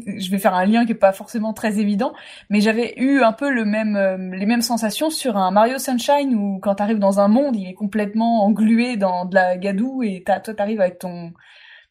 [0.17, 2.13] je vais faire un lien qui est pas forcément très évident,
[2.49, 6.59] mais j'avais eu un peu le même, les mêmes sensations sur un Mario Sunshine où
[6.59, 9.57] quand t'arrives dans un monde, il est complètement englué dans de la
[10.03, 11.33] et toi t'arrives avec ton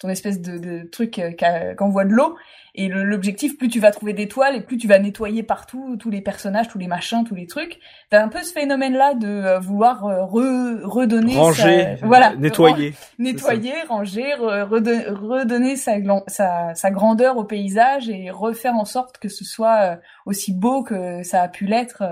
[0.08, 2.36] espèce de, truc euh, qu'envoie de l'eau.
[2.76, 6.20] Et l'objectif, plus tu vas trouver d'étoiles et plus tu vas nettoyer partout tous les
[6.20, 7.78] personnages, tous les machins, tous les trucs.
[8.10, 12.06] T'as un peu ce phénomène-là de euh, vouloir euh, re- redonner, Ranger, sa...
[12.06, 12.94] voilà, nettoyer.
[13.20, 15.92] nettoyer, ranger, re- redon- redonner sa,
[16.26, 19.96] sa, sa grandeur au paysage et refaire en sorte que ce soit euh,
[20.26, 22.02] aussi beau que ça a pu l'être.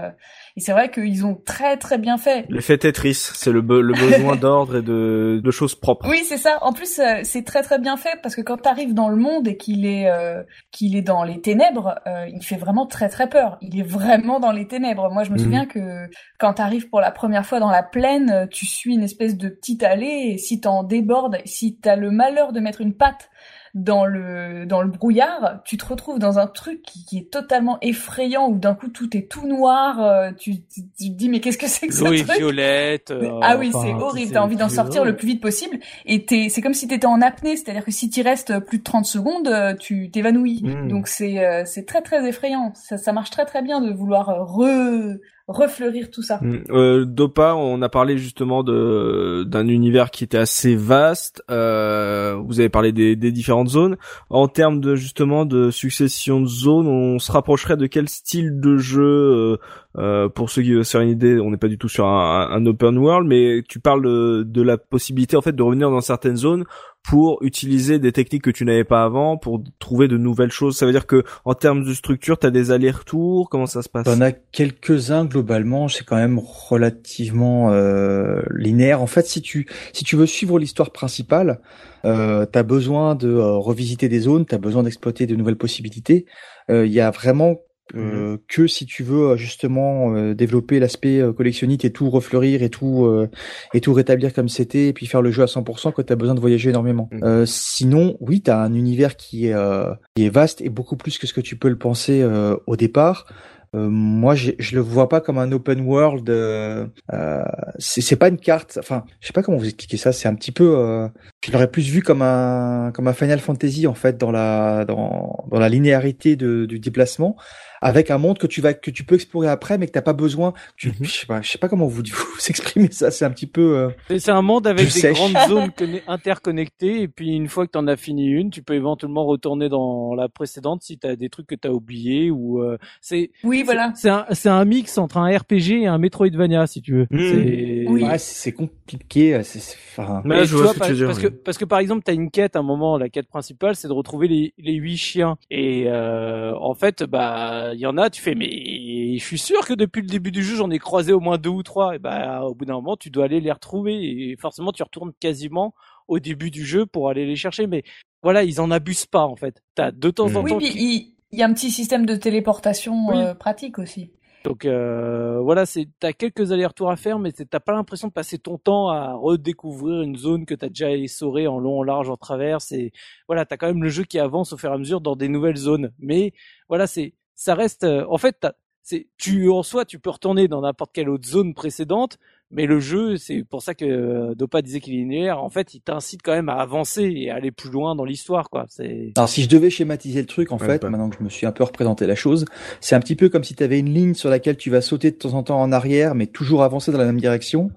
[0.57, 2.47] Et c'est vrai qu'ils ont très très bien fait.
[2.49, 6.07] L'effet Tetris, c'est le, be- le besoin d'ordre et de, de choses propres.
[6.09, 6.59] Oui, c'est ça.
[6.63, 9.57] En plus, c'est très très bien fait parce que quand t'arrives dans le monde et
[9.57, 13.59] qu'il est euh, qu'il est dans les ténèbres, euh, il fait vraiment très très peur.
[13.61, 15.11] Il est vraiment dans les ténèbres.
[15.11, 15.43] Moi, je me Mhm.
[15.43, 16.09] souviens que
[16.39, 19.49] quand t'arrives pour la première fois dans la plaine, euh, tu suis une espèce de
[19.49, 23.31] petite allée et si t'en débordes, si t'as le malheur de mettre une patte
[23.75, 27.79] dans le dans le brouillard, tu te retrouves dans un truc qui, qui est totalement
[27.81, 29.99] effrayant où d'un coup tout est tout noir.
[30.01, 33.11] euh, tu, tu, tu te dis mais qu'est-ce que c'est que ce L'eau est violette.
[33.13, 34.33] euh, ah oui, enfin, c'est horrible.
[34.33, 35.79] T'as envie d'en sortir le plus vite possible.
[36.05, 37.57] Et t'es, c'est comme si t'étais en apnée.
[37.57, 40.63] C'est-à-dire que si t'y restes plus de 30 secondes, euh, tu t'évanouis.
[40.65, 40.89] Mm.
[40.89, 42.73] Donc c'est, euh, c'est très très effrayant.
[42.75, 45.17] Ça, ça marche très très bien de vouloir re,
[45.49, 46.39] refleurir tout ça.
[46.41, 46.65] Mm.
[46.71, 51.43] Euh, Dopa, on a parlé justement de d'un univers qui était assez vaste.
[51.51, 53.97] Euh, vous avez parlé des, des différentes zones.
[54.31, 58.77] En termes de justement de succession de zones, on se rapprocherait de quel style de
[58.77, 59.59] jeu
[59.99, 62.07] euh, Pour ceux qui veulent se faire une idée, on n'est pas du tout sur
[62.07, 66.37] un, open world, mais tu parles de, la possibilité en fait de revenir dans certaines
[66.37, 66.65] zones
[67.03, 70.77] pour utiliser des techniques que tu n'avais pas avant, pour trouver de nouvelles choses.
[70.77, 73.49] Ça veut dire que en termes de structure, t'as des allers-retours?
[73.51, 74.05] Comment ça se passe?
[74.05, 75.89] T'en as quelques-uns globalement.
[75.89, 79.03] C'est quand même relativement euh, linéaire.
[79.03, 81.61] En fait, si tu si tu veux suivre l'histoire principale,
[82.05, 86.27] euh, t'as besoin de euh, revisiter des zones, t'as besoin d'exploiter de nouvelles possibilités.
[86.71, 87.57] Euh, Il y a vraiment
[87.95, 92.71] euh, que si tu veux justement euh, développer l'aspect euh, collectionnite et tout refleurir et
[92.71, 93.29] tout euh,
[93.75, 96.17] et tout rétablir comme c'était et puis faire le jeu à 100% quand tu as
[96.17, 97.09] besoin de voyager énormément.
[97.13, 97.25] Mhm.
[97.25, 100.97] Euh, sinon, oui, tu as un univers qui est euh, qui est vaste et beaucoup
[100.97, 103.27] plus que ce que tu peux le penser euh, au départ.
[103.75, 106.29] Euh, moi, je, le vois pas comme un open world.
[106.29, 107.43] Euh, euh,
[107.79, 108.79] c'est c'est pas une carte.
[108.79, 110.13] Enfin, je sais pas comment vous expliquer ça.
[110.13, 110.77] C'est un petit peu.
[110.77, 111.09] Euh,
[111.45, 115.47] je l'aurais plus vu comme un comme un Final Fantasy en fait dans la dans
[115.51, 117.37] dans la linéarité de, du déplacement
[117.83, 120.13] avec un monde que tu vas que tu peux explorer après mais que t'as pas
[120.15, 120.95] besoin tu, Mhm.
[121.03, 123.77] je sais pas je sais pas comment vous vous exprimez ça c'est un petit peu
[123.77, 125.17] euh, C'est un monde avec des sèche.
[125.19, 128.75] grandes zones conne- interconnectées et puis une fois que t'en as fini une, tu peux
[128.75, 133.31] éventuellement retourner dans la précédente si t'as des trucs que t'as oubliés ou euh, c'est
[133.45, 133.93] Oui, voilà.
[133.97, 137.07] c'est un c'est un mix entre un RPG et un Metroidvania si tu veux.
[137.11, 137.19] Mhm.
[137.21, 138.03] C'est Oui.
[138.05, 140.97] ouais, c'est c'est compliqué c'est c'est- enfin Mais Et je vois ce que tu veux
[140.97, 141.25] dire, parce oui.
[141.25, 143.89] que parce que par exemple t'as une quête à un moment la quête principale c'est
[143.89, 148.11] de retrouver les les huit chiens et euh, en fait bah il y en a
[148.11, 151.13] tu fais mais je suis sûr que depuis le début du jeu j'en ai croisé
[151.13, 153.53] au moins deux ou trois et bah au bout d'un moment tu dois aller les
[153.53, 153.95] retrouver
[154.31, 155.75] et forcément tu retournes quasiment
[156.09, 157.83] au début du jeu pour aller les chercher mais
[158.23, 160.45] voilà ils en abusent pas en fait t'as de temps en Mhm.
[160.45, 163.17] Oui, temps puis qui- il, il y a un petit système de téléportation Oui.
[163.17, 164.11] euh, pratique aussi.
[164.45, 168.39] Donc euh, voilà, c'est t'as quelques allers-retours à faire, mais t'as pas l'impression de passer
[168.39, 172.17] ton temps à redécouvrir une zone que t'as déjà essorée en long, en large, en
[172.17, 172.61] travers.
[172.61, 172.91] C'est
[173.29, 175.29] voilà, t'as quand même le jeu qui avance au fur et à mesure dans des
[175.29, 175.93] nouvelles zones.
[176.01, 176.33] Mais
[176.69, 177.85] voilà, c'est ça reste.
[177.85, 178.47] euh, en fait,
[178.83, 182.19] c'est tu en soi, tu peux retourner dans n'importe quelle autre zone précédente,
[182.53, 185.43] mais le jeu, c'est pour ça que euh, Dopa disait qu'il est linéaire.
[185.43, 188.51] En fait, il t'incite quand même à avancer et à aller plus loin dans l'histoire,
[188.51, 188.67] quoi.
[188.69, 190.91] C'est Alors si je devais schématiser le truc, en Ouais, fait, pas.
[190.91, 192.45] maintenant que je me suis un peu représenté la chose,
[192.81, 195.11] c'est un petit peu comme si tu avais une ligne sur laquelle tu vas sauter
[195.11, 197.71] de temps en temps en arrière, mais toujours avancer dans la même direction.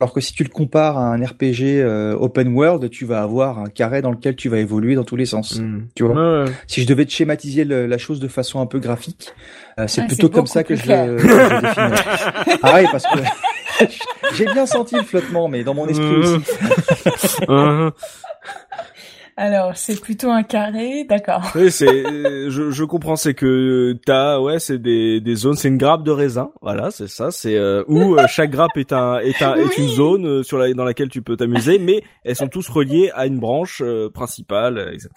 [0.00, 3.58] Alors que si tu le compares à un RPG euh, open world, tu vas avoir
[3.58, 5.58] un carré dans lequel tu vas évoluer dans tous les sens.
[5.58, 5.88] Mhm.
[5.94, 6.14] Tu vois?
[6.14, 6.52] Ouais, ouais.
[6.66, 9.32] Si je devais te schématiser le- la chose de façon un peu graphique,
[9.78, 11.06] euh, c'est Ah, plutôt comme ça que je, clair.
[11.06, 12.58] le- que je le définirais.
[12.62, 13.18] ah oui, parce que
[14.34, 16.38] j'ai bien senti le flottement, mais dans mon esprit aussi.
[17.48, 17.90] Mhm.
[19.36, 21.40] Alors, c'est plutôt un carré, d'accord.
[21.54, 22.04] Oui, c'est,
[22.50, 26.10] je, je comprends, c'est que t'as, ouais, c'est des, des zones, c'est une grappe de
[26.10, 29.78] raisin, voilà, c'est ça, c'est euh, où euh, chaque grappe est un, est un, est
[29.78, 33.10] une zone euh, sur la, dans laquelle tu peux t'amuser, mais elles sont tous reliées
[33.14, 35.08] à une branche euh, principale, euh, etc.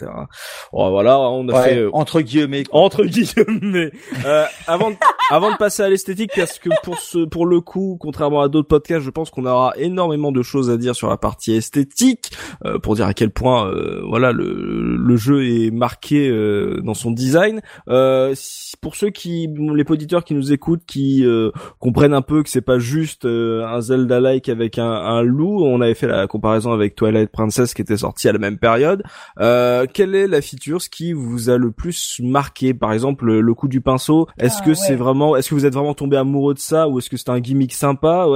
[0.72, 2.64] Bon, voilà, on a Ouais, fait euh, entre guillemets.
[2.64, 2.80] quoi.
[2.80, 3.92] entre guillemets.
[4.26, 4.96] Euh, avant, de,
[5.32, 8.68] avant de passer à l'esthétique, parce que pour ce, pour le coup, contrairement à d'autres
[8.68, 12.32] podcasts, je pense qu'on aura énormément de choses à dire sur la partie esthétique,
[12.66, 16.94] euh, pour dire à quel point, euh, voilà, le, le jeu est marqué euh, dans
[16.94, 17.62] son design.
[17.88, 22.44] Euh, si- pour ceux qui, les auditeurs qui nous écoutent, qui euh, comprennent un peu
[22.44, 26.28] que c'est pas juste euh, un Zelda-like avec un, un loup, on avait fait la
[26.28, 29.04] comparaison avec Twilight Princess qui était sorti à la même période.
[29.40, 32.74] Euh, quelle est la feature ce qui vous a le plus marqué?
[32.74, 34.28] Par exemple, le, le coup du pinceau.
[34.38, 34.76] Est-ce Ah, que ouais.
[34.76, 37.30] c'est vraiment, est-ce que vous êtes vraiment tombé amoureux de ça, ou est-ce que c'est
[37.30, 38.28] un gimmick sympa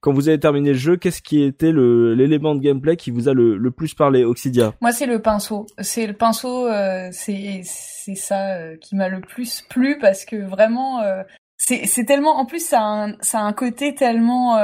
[0.00, 3.34] Quand vous avez terminé le jeu, qu'est-ce qui était l'élément de gameplay qui vous a
[3.34, 4.74] le, plus parlé, Oxidia?
[4.80, 5.66] Moi, c'est le pinceau.
[5.78, 11.00] C'est le pinceau, euh, c'est ça euh, qui m'a le plus plu parce que vraiment,
[11.00, 11.22] euh,
[11.56, 12.36] c'est tellement.
[12.38, 14.56] En plus, ça a un, côté tellement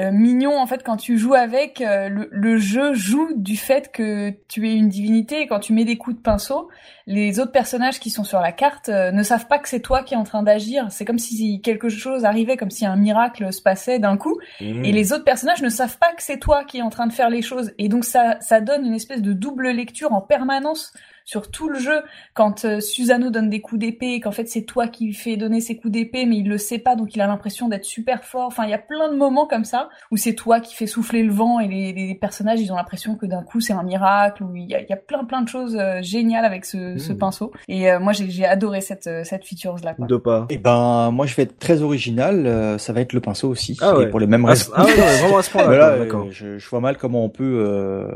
[0.00, 1.80] euh, mignon en fait quand tu joues avec.
[1.80, 5.72] euh, le, le jeu joue du fait que tu es une divinité et quand tu
[5.72, 6.68] mets des coups de pinceau,
[7.06, 10.02] les autres personnages qui sont sur la carte euh, ne savent pas que c'est toi
[10.02, 10.86] qui es en train d'agir.
[10.90, 14.38] C'est comme si quelque chose arrivait, comme si un miracle se passait d'un coup.
[14.60, 17.12] Et les autres personnages ne savent pas que c'est toi qui es en train de
[17.12, 17.72] faire les choses.
[17.78, 20.92] Et donc ça, ça donne une espèce de double lecture en permanence
[21.28, 22.00] sur tout le jeu.
[22.32, 25.60] Quand euh, Susano donne des coups d'épée, qu'en fait c'est toi qui lui fais donner
[25.60, 28.46] ses coups d'épée, mais il le sait pas, donc il a l'impression d'être super fort.
[28.46, 31.22] Enfin, il y a plein de moments comme ça où c'est toi qui fais souffler
[31.22, 34.42] le vent et les, les personnages ils ont l'impression que d'un coup c'est un miracle.
[34.42, 36.96] Ou il y a, il y a plein plein de choses euh, géniales avec ce,
[36.96, 37.18] ce Mhm.
[37.18, 37.52] pinceau.
[37.68, 39.92] Et euh, moi j'ai j'ai adoré cette euh, cette feature là.
[39.92, 40.06] Quoi.
[40.06, 40.46] Dopa.
[40.48, 42.46] Eh ben, moi, je vais être très original.
[42.46, 44.04] euh, ça va être le pinceau aussi, Ah ouais.
[44.04, 44.72] et pour les mêmes Ah, raisons.
[44.74, 45.88] ah ouais, non, vraiment à ce point-là.
[45.98, 48.06] Euh, je, je vois mal comment on peut euh,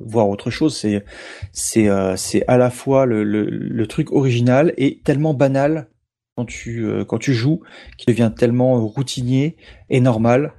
[0.00, 0.76] voir autre chose.
[0.76, 1.04] C'est
[1.52, 5.88] c'est euh, c'est à la fois le, le, le truc original et tellement banal
[6.36, 7.60] quand tu euh, quand tu joues
[7.98, 9.56] qui devient tellement routinier
[9.90, 10.54] et normal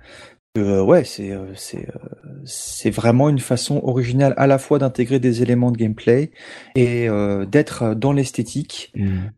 [0.53, 1.87] que euh, ouais c'est euh, c'est
[2.45, 6.29] c'est vraiment une façon originale à la fois d'intégrer des éléments de gameplay
[6.75, 8.93] et euh, d'être dans l'esthétique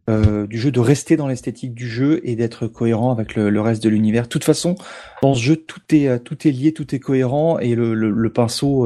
[0.09, 3.61] euh, du jeu, de rester dans l'esthétique du jeu et d'être cohérent avec le, le
[3.61, 4.23] reste de l'univers.
[4.23, 4.75] De toute façon,
[5.21, 8.33] dans ce jeu, tout est tout est lié, tout est cohérent et le, le, le
[8.33, 8.85] pinceau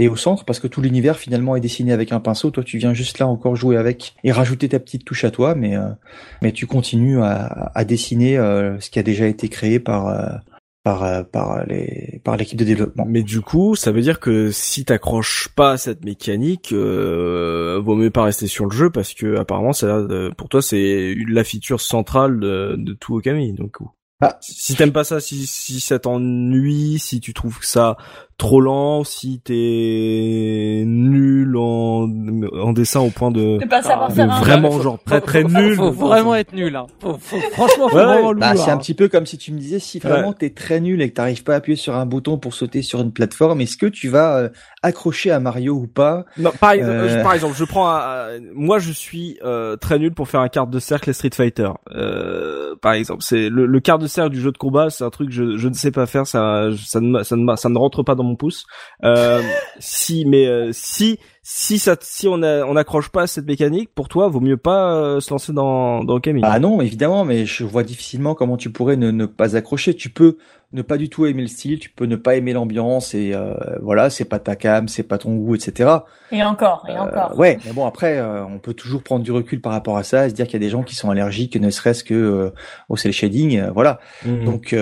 [0.00, 2.50] et au centre parce que tout l'univers finalement est dessiné avec un pinceau.
[2.50, 5.54] Toi, tu viens juste là encore jouer avec et rajouter ta petite touche à toi,
[5.54, 5.90] mais euh,
[6.42, 10.38] mais tu continues à, à dessiner euh, ce qui a déjà été créé par euh,
[10.84, 13.04] par par les par l'équipe de développement.
[13.06, 18.10] Mais du coup, ça veut dire que si t'accroches pas à cette mécanique, vaut mieux
[18.10, 20.00] pas rester sur le jeu parce que apparemment, ça,
[20.38, 23.52] pour toi, c'est la feature centrale de, de tout Okami.
[23.52, 23.76] Donc,
[24.20, 27.96] bah, si t'aimes pas ça, si, si ça t'ennuie, si tu trouves que ça
[28.40, 32.08] trop lent, si t'es nul en,
[32.54, 35.76] en dessin au point de, pas savoir faire vraiment genre très très nul.
[35.76, 36.74] Faut, vraiment être nul.
[36.74, 36.86] Hein.
[37.00, 39.78] Faut, faut, franchement, faut vraiment bah, C'est un petit peu comme si tu me disais
[39.78, 42.54] si vraiment t'es très nul et que t'arrives pas à appuyer sur un bouton pour
[42.54, 44.48] sauter sur une plateforme, est-ce que tu vas euh,
[44.82, 46.24] accrocher à Mario ou pas?
[46.38, 47.22] Non, par, exemple, euh...
[47.22, 50.66] par exemple, je prends, un, moi je suis euh, très nul pour faire un quart
[50.66, 51.68] de cercle et Street Fighter.
[51.94, 55.10] Euh, par exemple, c'est le, le quart de cercle du jeu de combat, c'est un
[55.10, 57.78] truc que je, je ne sais pas faire, ça, ça ne, ça ne, ça ne
[57.78, 58.29] rentre pas dans mon
[59.04, 59.42] Euh,
[59.78, 63.90] si, mais euh, si si ça, si on a, on accroche pas à cette mécanique,
[63.94, 66.44] pour toi, vaut mieux pas euh, se lancer dans dans Camille.
[66.46, 69.94] Ah non, évidemment, mais je vois difficilement comment tu pourrais ne, ne pas accrocher.
[69.94, 70.36] Tu peux
[70.72, 73.54] ne pas du tout aimer le style, tu peux ne pas aimer l'ambiance et euh,
[73.82, 75.90] voilà, c'est pas ta cam, c'est pas ton goût, etc.
[76.30, 77.38] Et encore, et euh, encore.
[77.38, 80.30] Ouais, mais bon après, on peut toujours prendre du recul par rapport à ça, et
[80.30, 82.52] se dire qu'il y a des gens qui sont allergiques, ne serait-ce que
[82.88, 84.00] au cel shading, voilà.
[84.24, 84.44] Mhm.
[84.44, 84.76] Donc,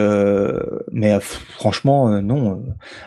[0.93, 2.63] mais franchement, non.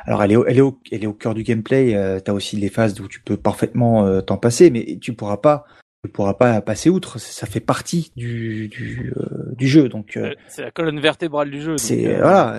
[0.05, 2.21] Alors elle est, elle est au, elle est au cœur du gameplay.
[2.23, 5.65] T'as aussi les phases où tu peux parfaitement euh, t'en passer, mais tu pourras pas
[6.03, 7.19] tu pourras pas passer outre.
[7.19, 10.17] Ça fait partie du du, euh, du jeu, donc.
[10.17, 11.77] Euh, c'est la colonne vertébrale du jeu.
[11.77, 12.57] C'est voilà,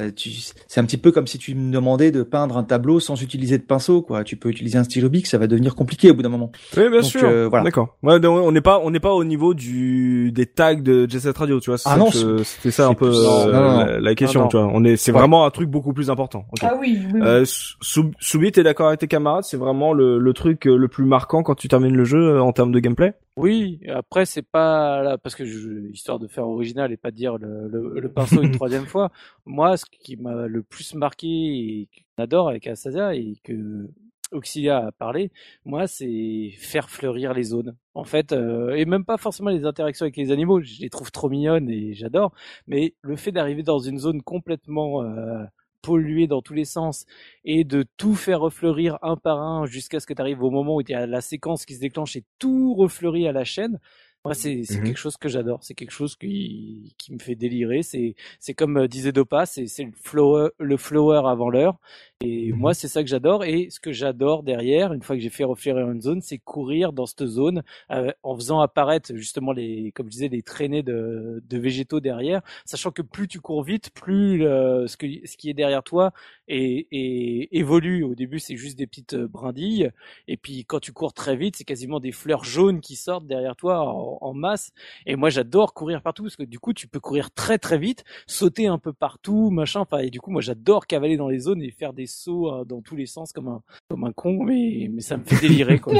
[0.68, 3.58] c'est un petit peu comme si tu me demandais de peindre un tableau sans utiliser
[3.58, 4.22] de pinceau, quoi.
[4.22, 6.52] Tu peux utiliser un stylo bic, ça va devenir compliqué au bout d'un moment.
[6.76, 7.48] Oui, bien sûr.
[7.48, 7.64] voilà.
[7.64, 7.96] D'accord.
[8.04, 11.36] Ouais, on n'est pas on n'est pas au niveau du des tags de Jet Set
[11.36, 11.80] Radio, tu vois.
[11.84, 14.70] Ah non, c'était ça un peu la, question, tu vois.
[14.72, 16.46] On est, c'est vraiment un truc beaucoup plus important.
[16.60, 17.00] Ah oui.
[17.12, 19.44] oui, Euh, Soubi, t'es d'accord avec tes camarades?
[19.44, 22.70] C'est vraiment le, le truc le plus marquant quand tu termines le jeu en termes
[22.70, 23.14] de gameplay?
[23.36, 27.38] Oui, après c'est pas là parce que je, histoire de faire original et pas dire
[27.38, 29.10] le, le, le pinceau une troisième fois.
[29.46, 33.88] Moi, ce qui m'a le plus marqué et qu'on adore avec Asasia et que
[34.32, 35.30] Auxilia a parlé,
[35.64, 37.76] moi, c'est faire fleurir les zones.
[37.94, 41.10] En fait, euh, et même pas forcément les interactions avec les animaux, je les trouve
[41.10, 42.32] trop mignonnes et j'adore.
[42.66, 45.44] Mais le fait d'arriver dans une zone complètement euh,
[45.82, 47.06] polluer dans tous les sens
[47.44, 50.76] et de tout faire refleurir un par un jusqu'à ce que tu arrives au moment
[50.76, 53.78] où il y a la séquence qui se déclenche et tout refleurit à la chaîne.
[54.24, 55.64] Moi, c'est c'est mmh quelque chose que j'adore.
[55.64, 57.82] C'est quelque chose qui qui me fait délirer.
[57.82, 61.78] C'est c'est comme euh, disait Dopa, c'est c'est le flower le flower avant l'heure.
[62.24, 63.44] Et mmh moi, c'est ça que j'adore.
[63.44, 66.92] Et ce que j'adore derrière, une fois que j'ai fait refleurir une zone, c'est courir
[66.92, 71.42] dans cette zone euh, en faisant apparaître justement les, comme je disais, les traînées de,
[71.48, 75.50] de végétaux derrière, sachant que plus tu cours vite, plus euh, ce, que, ce qui
[75.50, 76.12] est derrière toi
[76.48, 78.04] et, et évolue.
[78.04, 79.90] Au début, c'est juste des petites euh, brindilles,
[80.28, 83.56] et puis quand tu cours très vite, c'est quasiment des fleurs jaunes qui sortent derrière
[83.56, 84.70] toi en, en masse.
[85.06, 88.04] Et moi, j'adore courir partout parce que du coup, tu peux courir très très vite,
[88.26, 89.80] sauter un peu partout, machin.
[89.80, 92.64] Enfin, et du coup, moi, j'adore cavaler dans les zones et faire des sauts euh,
[92.64, 95.78] dans tous les sens comme un comme un con, mais mais ça me fait délirer
[95.78, 95.94] quoi.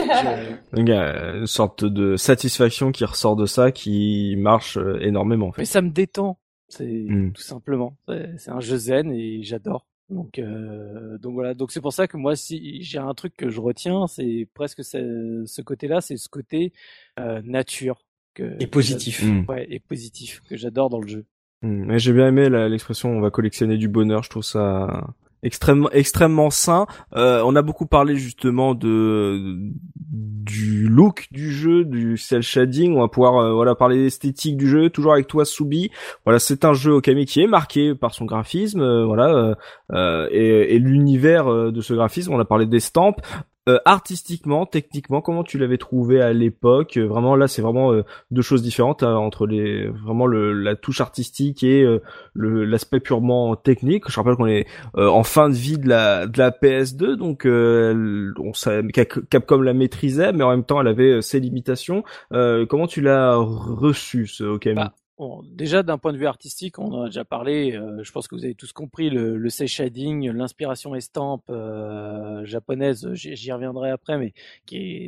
[0.76, 5.48] Il y a une sorte de satisfaction qui ressort de ça, qui marche euh, énormément.
[5.48, 5.62] En fait.
[5.62, 7.32] Mais ça me détend, c'est hmm.
[7.32, 7.96] tout simplement.
[8.36, 9.86] C'est un jeu zen et j'adore.
[10.12, 11.54] Donc, euh, donc voilà.
[11.54, 14.84] Donc c'est pour ça que moi, si j'ai un truc que je retiens, c'est presque
[14.84, 16.72] ce, ce côté-là, c'est ce côté
[17.18, 19.24] euh, nature que et positif.
[19.48, 21.24] Ouais, et positif que j'adore dans le jeu.
[21.62, 21.96] Hmm.
[21.96, 24.22] J'ai bien aimé l'expression "on va collectionner du bonheur".
[24.22, 26.86] Je trouve ça extrêmement extrêmement sain.
[27.14, 29.56] Euh, on a beaucoup parlé justement de
[29.96, 32.94] du look du jeu, du cel shading.
[32.96, 34.90] On va pouvoir euh, voilà parler esthétique du jeu.
[34.90, 35.90] Toujours avec toi, Soubi.
[36.24, 39.56] Voilà, c'est un jeu Okami qui est marqué par son graphisme, euh, voilà,
[40.30, 42.32] et, et l'univers de ce graphisme.
[42.32, 43.20] On a parlé d'estampes.
[43.68, 48.02] Euh, artistiquement, techniquement, comment tu l'avais trouvé à l'époque euh, Vraiment, là, c'est vraiment euh,
[48.32, 51.86] deux choses différentes hein, entre les vraiment la touche artistique et
[52.34, 54.04] l'aspect purement technique.
[54.08, 54.66] Je rappelle qu'on est
[54.96, 58.52] en fin de vie de la de la PS2, donc on
[59.30, 62.02] Capcom la maîtrisait, mais en même temps, elle avait ses limitations.
[62.30, 64.92] comment tu l'as reçu ce bah,
[65.44, 67.72] déjà d'un point de vue artistique, on en a déjà parlé.
[67.72, 73.08] Euh, je pense que vous avez tous compris le, le shading, l'inspiration estampe euh, japonaise.
[73.14, 74.32] J'y reviendrai après, mais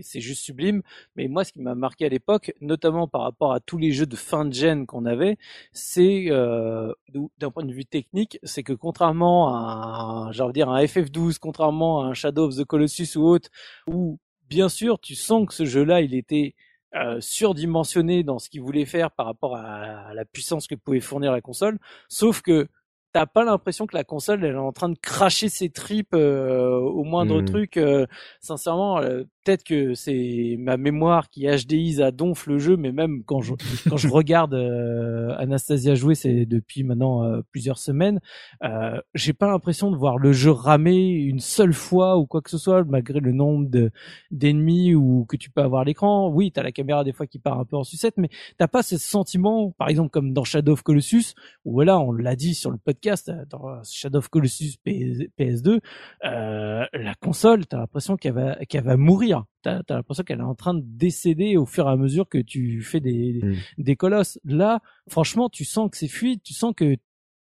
[0.02, 0.82] c'est juste sublime.
[1.16, 4.06] Mais moi, ce qui m'a marqué à l'époque, notamment par rapport à tous les jeux
[4.06, 5.38] de fin de gen qu'on avait,
[5.72, 6.92] c'est euh,
[7.38, 12.06] d'un point de vue technique, c'est que contrairement à, un, dire un FF12, contrairement à
[12.06, 13.50] un Shadow of the Colossus ou autre,
[13.86, 14.18] où
[14.48, 16.54] bien sûr, tu sens que ce jeu-là, il était
[16.94, 21.32] euh, surdimensionné dans ce qu'il voulait faire par rapport à, la puissance que pouvait fournir
[21.32, 22.68] la console, sauf que
[23.12, 26.78] t'as pas l'impression que la console elle est en train de cracher ses tripes euh,
[26.78, 27.44] au moindre Mm.
[27.44, 27.76] truc.
[27.76, 28.06] euh,
[28.40, 33.22] sincèrement, euh, peut-être que c'est ma mémoire qui HDise à donf le jeu, mais même
[33.24, 33.54] quand je
[33.88, 38.20] quand je regarde euh, Anastasia jouer, c'est depuis maintenant euh, plusieurs semaines,
[38.64, 42.50] euh, j'ai pas l'impression de voir le jeu ramer une seule fois ou quoi que
[42.50, 43.90] ce soit, malgré le nombre de
[44.30, 46.28] d'ennemis ou que tu peux avoir à l'écran.
[46.28, 48.82] Oui, t'as la caméra des fois qui part un peu en sucette, mais t'as pas
[48.82, 51.34] ce sentiment, par exemple comme dans Shadow of Colossus,
[51.64, 55.80] où voilà, on l'a dit sur le podcast, euh, dans Shadow of Colossus PS- PS2,
[56.24, 59.33] euh, la console, t'as l'impression qu'elle va qu'elle va mourir.
[59.62, 62.38] T'as as, l'impression qu'elle est en train de décéder au fur et à mesure que
[62.38, 63.54] tu fais des Mm.
[63.78, 64.38] des colosses.
[64.44, 66.96] Là, franchement, tu sens que c'est fluide, tu sens que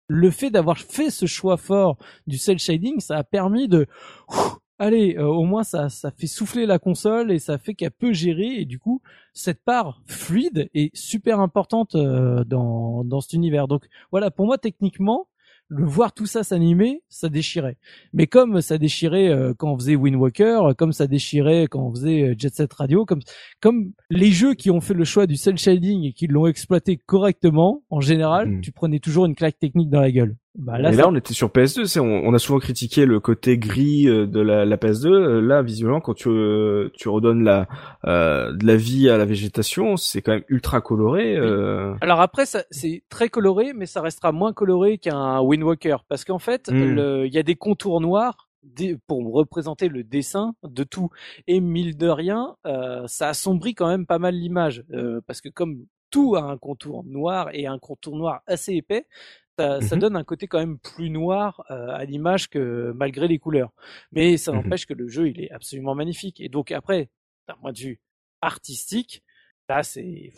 [0.07, 1.97] le fait d'avoir fait ce choix fort
[2.27, 3.88] du cel shading, ça a permis de
[4.77, 8.14] allez, euh, au moins ça ça fait souffler la console et ça fait qu'elle peut
[8.14, 9.02] gérer et du coup
[9.34, 13.68] cette part fluide est super importante euh, dans dans cet univers.
[13.68, 15.27] Donc voilà, pour moi techniquement
[15.68, 17.78] le voir tout ça s'animer, ça déchirait.
[18.14, 21.92] Mais comme ça déchirait euh, quand on faisait Wind Walker, comme ça déchirait quand on
[21.94, 23.22] faisait euh, Jet Set Radio, comme
[23.62, 26.98] comme les jeux qui ont fait le choix du cel shading et qui l'ont exploité
[26.98, 28.62] correctement, en général, Mm.
[28.62, 30.36] tu prenais toujours une claque technique dans la gueule.
[30.57, 31.86] Bah là, et là, on était sur PS2.
[31.86, 35.07] c'est- On, on a souvent critiqué le côté gris euh, de la, la PS2.
[35.11, 37.68] Euh, Là, visuellement, quand tu euh, tu redonnes la
[38.06, 41.36] euh, de la vie à la végétation, c'est quand même ultra coloré.
[41.36, 41.94] euh.
[42.02, 46.23] Alors après, ça, c'est très coloré, mais ça restera moins coloré qu'un Wind Walker, parce
[46.23, 46.95] qu'en fait, Mm.
[46.95, 48.48] le- il y a des contours noirs
[49.07, 51.10] pour représenter le dessin de tout.
[51.48, 55.49] Et mille de rien, euh, ça assombrit quand même pas mal l'image, euh, parce que
[55.49, 59.06] comme tout a un contour noir et un contour noir assez épais,
[59.57, 60.02] ça, ça Mhm.
[60.02, 63.72] donne un côté quand même plus noir euh, à l'image que malgré les couleurs.
[64.11, 64.57] Mais ça Mhm.
[64.57, 66.41] n'empêche que le jeu, il est absolument magnifique.
[66.41, 67.10] Et donc après,
[67.48, 67.99] d'un point de vue
[68.41, 69.23] artistique,
[69.69, 70.34] là c'est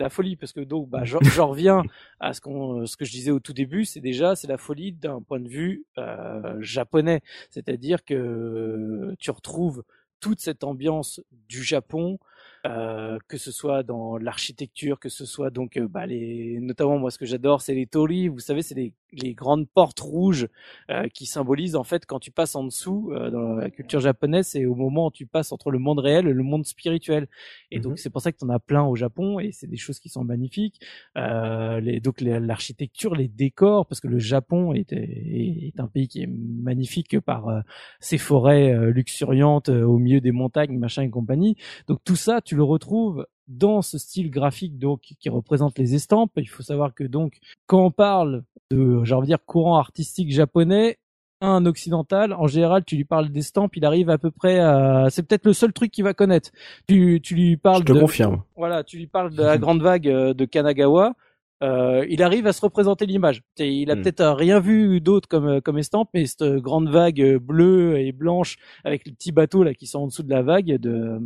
[0.00, 1.04] la folie parce que donc bah
[1.38, 1.82] reviens
[2.18, 4.92] à ce qu'on ce que je disais au tout début c'est déjà c'est la folie
[4.92, 7.20] d'un point de vue euh, japonais
[7.50, 9.84] c'est-à-dire que tu retrouves
[10.18, 12.18] toute cette ambiance du Japon
[12.66, 17.10] euh, que ce soit dans l'architecture que ce soit donc euh, bah, les notamment moi
[17.10, 20.48] ce que j'adore c'est les torii vous savez c'est les, les grandes portes rouges
[20.90, 24.66] euh, qui symbolisent en fait quand tu passes en dessous dans la culture japonaise c'est
[24.66, 27.28] au moment où tu passes entre le monde réel et le monde spirituel
[27.70, 27.98] et donc Mhm.
[27.98, 30.08] c'est pour ça que tu en as plein au Japon et c'est des choses qui
[30.08, 30.80] sont magnifiques.
[31.16, 36.22] Les, donc l'architecture, les décors, parce que le Japon est, est, est un pays qui
[36.22, 37.62] est magnifique par
[38.00, 41.56] ses forêts luxuriantes au milieu des montagnes, machin et compagnie.
[41.88, 46.32] Donc tout ça, tu le retrouves dans ce style graphique donc qui représente les estampes.
[46.36, 50.32] Il faut savoir que donc quand on parle de, j'ai envie de dire courant artistique
[50.32, 50.98] japonais,
[51.40, 55.22] un occidental, en général, tu lui parles d'estampes, il arrive à peu près à, c'est
[55.24, 56.50] peut-être le seul truc qu'il va connaître.
[56.88, 58.42] Tu, tu lui parles Je te de, confirme.
[58.56, 61.12] voilà, tu lui parles de la grande vague euh, de Kanagawa.
[61.62, 63.42] Euh, il arrive à se représenter l'image.
[63.58, 64.02] Il a Hmm.
[64.02, 68.12] peut-être rien vu d'autre comme euh, comme estampe, mais cette grande vague euh, bleue et
[68.12, 71.18] blanche avec les petits bateaux là qui sont en dessous de la vague de euh,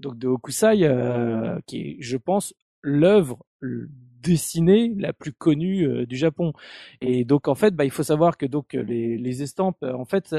[0.00, 3.88] donc de Hokusai, euh, qui est, je pense, l'œuvre euh,
[4.22, 6.52] dessinée la plus connue euh, du Japon.
[7.00, 10.04] Et donc en fait, bah, il faut savoir que donc les, les estampes, euh, en
[10.04, 10.34] fait,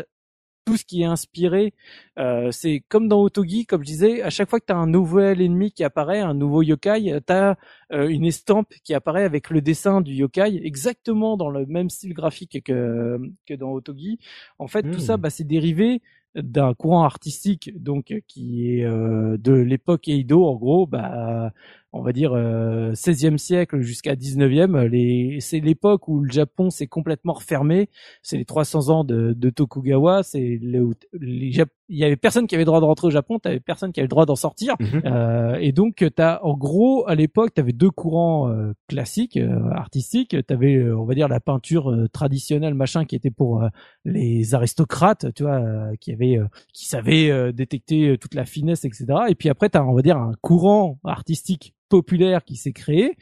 [0.65, 1.73] tout ce qui est inspiré,
[2.19, 4.85] euh, c'est comme dans Otogi, comme je disais, à chaque fois que tu as un
[4.85, 7.57] nouvel ennemi qui apparaît, un nouveau yokai, tu as
[7.89, 12.61] une estampe qui apparaît avec le dessin du yokai, exactement dans le même style graphique
[12.63, 13.17] que,
[13.47, 14.19] que dans Otogi.
[14.59, 14.91] En fait, Hmm.
[14.91, 16.01] tout ça, bah, c'est dérivé
[16.35, 21.51] d'un courant artistique donc qui est euh, de l'époque Edo en gros bah
[21.93, 26.87] on va dire euh, 16e siècle jusqu'à 19e les c'est l'époque où le Japon s'est
[26.87, 27.89] complètement refermé.
[28.21, 30.23] C'est les 300 ans de, de Tokugawa.
[30.23, 33.11] C'est le, les Jap- il y avait personne qui avait le droit de rentrer au
[33.11, 33.37] Japon.
[33.39, 34.75] T'avais personne qui avait le droit d'en sortir.
[34.79, 35.01] Mhm.
[35.05, 40.35] euh, et donc t'as en gros à l'époque t'avais deux courants euh, classiques euh, artistiques.
[40.47, 43.67] T'avais euh, on va dire la peinture euh, traditionnelle machin qui était pour euh,
[44.05, 48.85] les aristocrates tu vois euh, qui avaient euh, qui savaient euh, détecter toute la finesse
[48.85, 53.15] etc et puis après t'as on va dire un courant artistique populaire qui s'est créé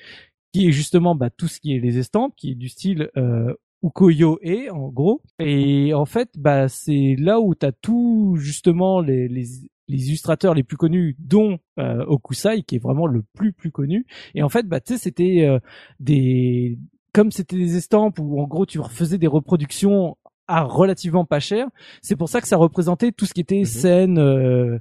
[0.54, 3.54] qui est justement bah, tout ce qui est les estampes qui est du style euh,
[3.84, 9.46] ukoyo-e en gros et en fait bah c'est là où t'as tout justement les, les
[9.90, 14.06] les illustrateurs les plus connus, dont euh, Okusai, qui est vraiment le plus plus connu.
[14.36, 15.60] Et en fait, bah tu sais, c'était euh,
[16.00, 16.78] des
[17.12, 20.16] comme c'était des estampes où en gros tu refaisais des reproductions
[20.48, 21.68] à relativement pas cher.
[22.02, 23.66] C'est pour ça que ça représentait tout ce qui était Mhm.
[23.66, 24.78] scène euh,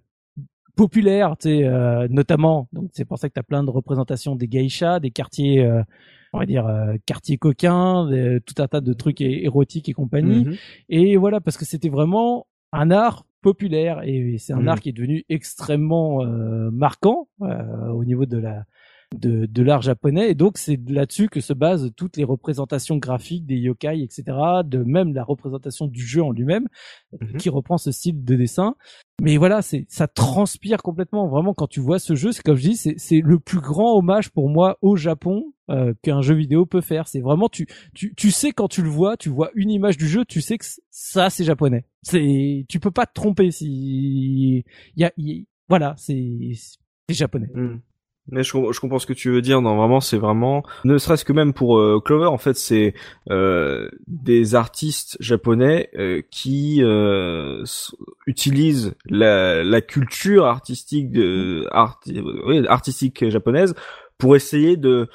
[0.83, 2.69] populaire, tu sais, euh, notamment.
[2.73, 5.83] Donc c'est pour ça que tu as plein de représentations des geishas, des quartiers, euh,
[6.33, 10.45] on va dire euh, quartiers coquins, des- tout un tas de trucs érotiques et compagnie.
[10.45, 10.55] Mhm.
[10.89, 14.69] Et voilà, parce que c'était vraiment un art populaire et c'est un Mhm.
[14.69, 18.65] art qui est devenu extrêmement euh, marquant euh, au niveau de la
[19.17, 20.31] de, de l'art japonais.
[20.31, 24.23] Et donc c'est là-dessus que se basent toutes les représentations graphiques des yokai, etc.
[24.65, 26.67] De même la représentation du jeu en lui-même,
[27.21, 27.37] Mhm.
[27.39, 28.75] qui reprend ce style de dessin.
[29.23, 31.27] Mais voilà, c'est ça transpire complètement.
[31.27, 33.97] Vraiment, quand tu vois ce jeu, c'est comme je dis, c'est c'est le plus grand
[33.97, 37.09] hommage pour moi au Japon euh, qu'un jeu vidéo peut faire.
[37.09, 40.07] C'est vraiment tu tu tu sais quand tu le vois, tu vois une image du
[40.07, 41.87] jeu, tu sais que ça c'est japonais.
[42.03, 44.65] C'est tu peux pas te tromper si
[44.97, 46.51] il y a, y- voilà, c'est
[47.09, 47.49] c'est japonais.
[47.55, 47.79] Hmm.
[48.31, 49.61] Mais je, je comprends ce que tu veux dire.
[49.63, 52.95] Non, vraiment, c'est vraiment, ne serait-ce que même pour euh, Clover, en fait, c'est
[53.31, 57.65] euh, des artistes japonais euh, qui euh,
[58.27, 63.75] utilisent la, la culture artistique de arti- oui, artistique japonaise
[64.19, 65.09] pour essayer de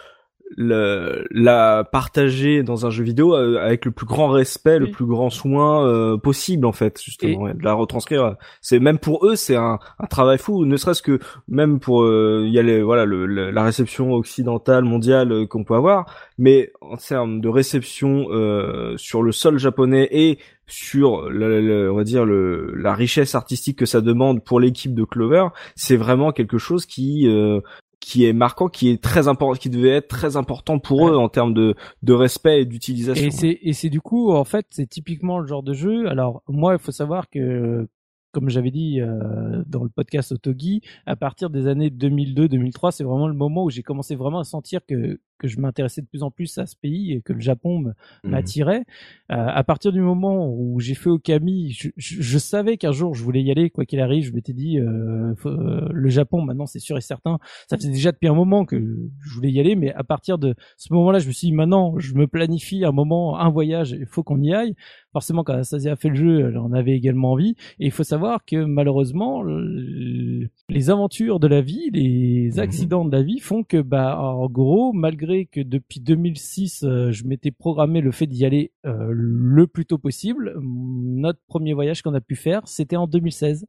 [0.57, 4.91] le- la partager dans un jeu vidéo euh, avec le plus grand respect, le Oui.
[4.91, 8.35] plus grand soin euh, possible en fait, justement, ouais, de la retranscrire.
[8.61, 12.43] C'est même pour eux, c'est un, un travail fou, ne serait-ce que même pour euh,
[12.45, 16.05] il y a les, voilà le, le- la réception occidentale mondiale euh, qu'on peut avoir,
[16.37, 21.95] mais en termes de réception euh, sur le sol japonais et sur le, le- on
[21.95, 26.31] va dire le, la richesse artistique que ça demande pour l'équipe de Clover, c'est vraiment
[26.31, 27.59] quelque chose qui euh,
[28.05, 31.29] qui est marquant, qui est très important, qui devait être très important pour eux en
[31.29, 33.25] termes de de respect et d'utilisation.
[33.25, 36.07] Et c'est et c'est du coup en fait c'est typiquement le genre de jeu.
[36.09, 37.87] Alors moi il faut savoir que
[38.33, 43.27] comme j'avais dit euh, dans le podcast Otogi, à partir des années 2002-2003, c'est vraiment
[43.27, 46.31] le moment où j'ai commencé vraiment à sentir que que je m'intéressais de plus en
[46.31, 47.79] plus à ce pays et que le Japon
[48.23, 48.31] Mhm.
[48.31, 48.83] m'attirait.
[49.31, 53.13] Euh, à partir du moment où j'ai fait Okami, je, je, je savais qu'un jour
[53.13, 54.23] je voulais y aller, quoi qu'il arrive.
[54.25, 57.39] Je m'étais dit, euh, faut- euh, le Japon, maintenant c'est sûr et certain.
[57.69, 60.55] Ça faisait déjà depuis un moment que je voulais y aller, mais à partir de
[60.77, 64.05] ce moment-là, je me suis dit, maintenant, je me planifie un moment, un voyage, il
[64.05, 64.75] faut qu'on y aille.
[65.11, 67.55] Forcément, quand Anastasia a fait le jeu, elle en avait également envie.
[67.79, 72.59] Et il faut savoir que malheureusement, le- les aventures de la vie, les Mhm.
[72.59, 77.25] accidents de la vie font que, bah, en gros, malgré que depuis 2006, euh, je
[77.25, 82.13] m'étais programmé le fait d'y aller euh, le plus tôt possible, notre premier voyage qu'on
[82.13, 83.65] a pu faire, c'était en 2016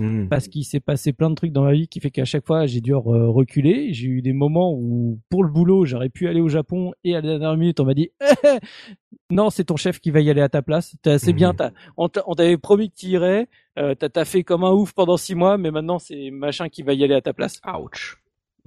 [0.00, 0.28] Mhm.
[0.28, 2.66] parce qu'il s'est passé plein de trucs dans ma vie qui fait qu'à chaque fois
[2.66, 2.98] j'ai dû euh,
[3.28, 3.92] reculer.
[3.92, 7.20] J'ai eu des moments où pour le boulot j'aurais pu aller au Japon et à
[7.20, 8.10] la dernière minute on m'a dit
[9.30, 10.94] non c'est ton chef qui va y aller à ta place.
[11.18, 13.48] C'est bien, t'as- on t'a- on t'avait promis que tu irais,
[13.78, 16.92] euh, t'as fait comme un ouf pendant six mois mais maintenant c'est machin qui va
[16.94, 17.60] y aller à ta place.
[17.80, 18.16] Ouch.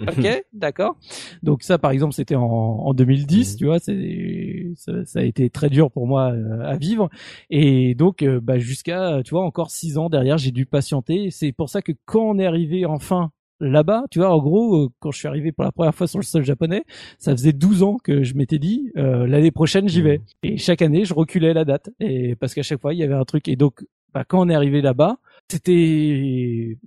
[0.02, 0.98] Ok, d'accord.
[1.44, 3.58] Donc ça, par exemple, c'était en, en 2010, Mhm.
[3.58, 7.10] tu vois, c'est ça, ça a été très dur pour moi euh, à vivre.
[7.50, 11.32] Et donc, euh, bah, jusqu'à, tu vois, encore six ans derrière, j'ai dû patienter.
[11.32, 14.90] C'est pour ça que quand on est arrivé enfin là-bas, tu vois, en gros, euh,
[15.00, 16.84] quand je suis arrivé pour la première fois sur le sol japonais,
[17.18, 20.22] ça faisait 12 ans que je m'étais dit euh, l'année prochaine j'y vais.
[20.44, 23.16] Et chaque année, je reculais la date, et parce qu'à chaque fois il y avait
[23.16, 23.50] un truc.
[23.50, 25.18] Et donc, bah, quand on est arrivé là-bas,
[25.52, 26.78] c'était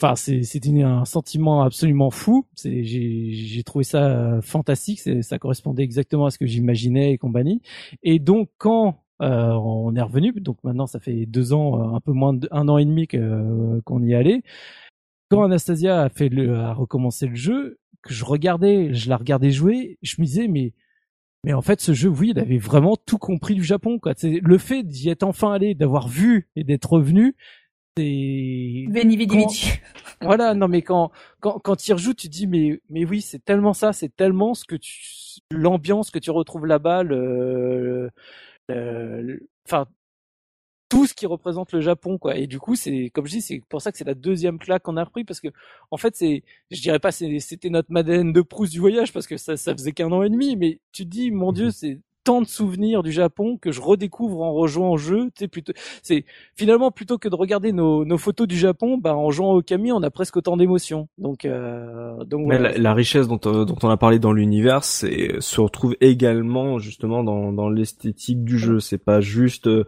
[0.00, 2.46] enfin c'est c'était un sentiment absolument fou.
[2.54, 5.00] C'est j'ai j'ai trouvé ça euh, fantastique.
[5.00, 7.62] C'est ça correspondait exactement à ce que j'imaginais et compagnie.
[8.02, 12.00] Et donc quand euh, on est revenu donc maintenant ça fait deux ans euh, un
[12.00, 14.42] peu moins d'un an et demi que euh, qu'on y allé
[15.30, 19.50] quand Anastasia a fait le a recommencé le jeu que je regardais je la regardais
[19.50, 20.72] jouer je me disais mais
[21.44, 24.12] mais en fait, ce jeu, oui, il avait vraiment tout compris du Japon, quoi.
[24.16, 27.34] C'est le fait d'y être enfin allé, d'avoir vu et d'être revenu,
[27.96, 29.48] c'est Veni Vidi Quand-
[30.26, 30.54] voilà.
[30.54, 31.10] Non, mais quand
[31.40, 34.14] quand quand tu y rejoues, tu te dis mais mais oui, c'est tellement ça, c'est
[34.14, 38.10] tellement ce que tu l'ambiance que tu retrouves là-bas, le,
[38.68, 39.86] le- le- enfin
[40.88, 42.36] tout ce qui représente le Japon, quoi.
[42.36, 44.82] Et du coup, c'est comme je dis, c'est pour ça que c'est la deuxième claque
[44.82, 45.48] qu'on a repris parce que
[45.92, 49.26] en fait, c'est je dirais pas c'est- c'était notre Madeleine de Proust du voyage parce
[49.28, 52.00] que ça ça faisait qu'un an et demi, mais tu te dis mon Dieu, c'est
[52.24, 55.30] tant de souvenirs du Japon que je redécouvre en rejoignant au jeu.
[55.38, 55.72] Sais, plutôt,
[56.02, 56.24] c'est
[56.54, 59.92] finalement plutôt que de regarder nos, nos photos du Japon, bah en jouant au Kami,
[59.92, 61.08] on a presque autant d'émotions.
[61.18, 62.72] Donc, euh, donc Mais voilà.
[62.72, 66.78] la, la richesse dont, euh, dont on a parlé dans l'univers, c'est se retrouve également
[66.78, 68.80] justement dans, dans l'esthétique du jeu.
[68.80, 69.84] C'est pas juste, euh,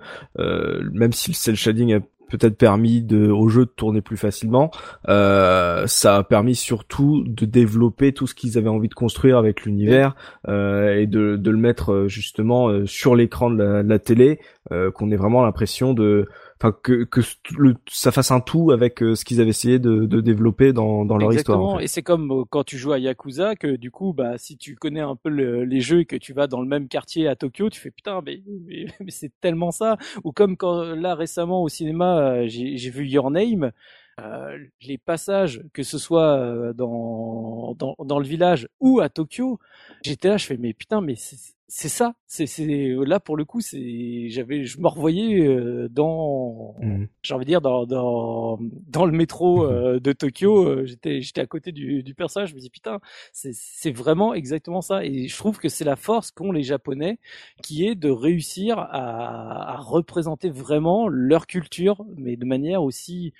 [0.93, 2.01] même si le cel shading a
[2.33, 4.71] peut-être permis au jeu de tourner plus facilement,
[5.11, 9.65] euh, ça a permis surtout de développer tout ce qu'ils avaient envie de construire avec
[9.65, 10.17] l'univers
[10.49, 14.41] euh, et de, le mettre euh, justement sur l'écran de la, télé,
[14.95, 16.27] qu'on ait vraiment l'impression de,
[16.63, 17.21] enfin que que
[17.59, 21.05] le, ça fasse un tout avec euh, ce qu'ils avaient essayé de, de développer dans,
[21.05, 21.63] dans leur histoire.
[21.63, 21.69] en Exactement.
[21.69, 21.81] fait.
[21.81, 24.75] Et c'est comme euh, quand tu joues à Yakuza que du coup, bah, si tu
[24.75, 27.37] connais un peu le- les jeux et que tu vas dans le même quartier à
[27.37, 29.99] Tokyo, tu fais putain, mais, mais, mais c'est tellement ça.
[30.25, 33.71] Ou comme quand là récemment au cinéma, euh, j'ai j'ai vu Your Name.
[34.21, 39.59] euh, les passages, que ce soit dans, dans, dans le village ou à Tokyo,
[40.03, 41.15] j'étais là, je fais mais putain, mais
[41.75, 42.47] c'est ça, c'est
[43.07, 47.09] là pour le coup, c'est j'avais je me revoyais euh, dans Mhm.
[47.23, 49.73] j'ai envie de dire dans dans dans le métro Mhm.
[49.73, 53.01] euh, de Tokyo, euh, j'étais j'étais à côté du du personnage, je me dis putain,
[53.33, 57.19] c'est c'est vraiment exactement ça et je trouve que c'est la force qu'ont les japonais
[57.63, 63.33] qui est de réussir à à représenter vraiment leur culture mais de manière aussi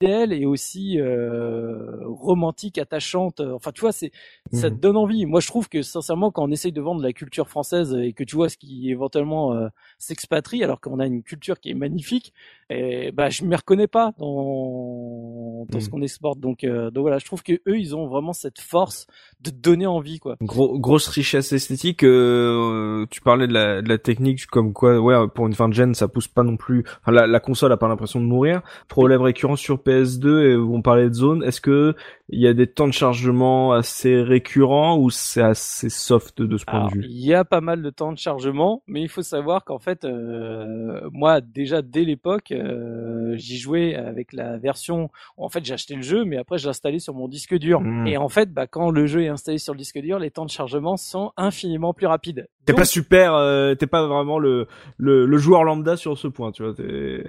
[0.00, 3.40] fidèle et aussi euh, romantique, attachante.
[3.40, 4.12] Enfin, tu vois, c'est
[4.50, 4.80] ça te Mhm.
[4.80, 5.26] donne envie.
[5.26, 8.24] Moi, je trouve que sincèrement, quand on essaye de vendre la culture française et que
[8.24, 9.68] tu vois ce qui éventuellement euh,
[9.98, 12.32] s'expatrie, alors qu'on a une culture qui est magnifique,
[12.70, 15.90] et bah, je me reconnais pas dans dans ce Mhm.
[15.90, 16.38] qu'on exporte.
[16.40, 19.06] Donc, euh, donc voilà, je trouve que eux, ils ont vraiment cette force
[19.40, 20.36] de donner envie, quoi.
[20.42, 22.02] Gros, grosse richesse esthétique.
[22.04, 25.72] euh, tu parlais de la, de la technique, comme quoi, ouais, pour une fin de
[25.72, 26.84] gen, ça pousse pas non plus.
[27.00, 28.60] Enfin, la, la console a pas l'impression de mourir.
[28.88, 31.42] Problème récurrent sur PS2 et on parlait de zone.
[31.44, 31.94] Est-ce que
[32.28, 36.64] il y a des temps de chargement assez récurrents ou c'est assez soft de ce
[36.64, 37.04] point Alors, de vue?
[37.08, 40.04] il y a pas mal de temps de chargement, mais il faut savoir qu'en fait,
[40.04, 45.10] euh, moi déjà dès l'époque, euh, j'y jouais avec la version.
[45.36, 47.80] En fait, j'ai acheté le jeu, mais après je l'ai installé sur mon disque dur.
[47.80, 48.06] Mm.
[48.08, 50.46] Et en fait, bah, quand le jeu est installé sur le disque dur, les temps
[50.46, 52.48] de chargement sont infiniment plus rapides.
[52.64, 54.66] T'es pas super, euh, t'es pas vraiment le,
[54.96, 56.74] le le joueur lambda sur ce point, tu vois.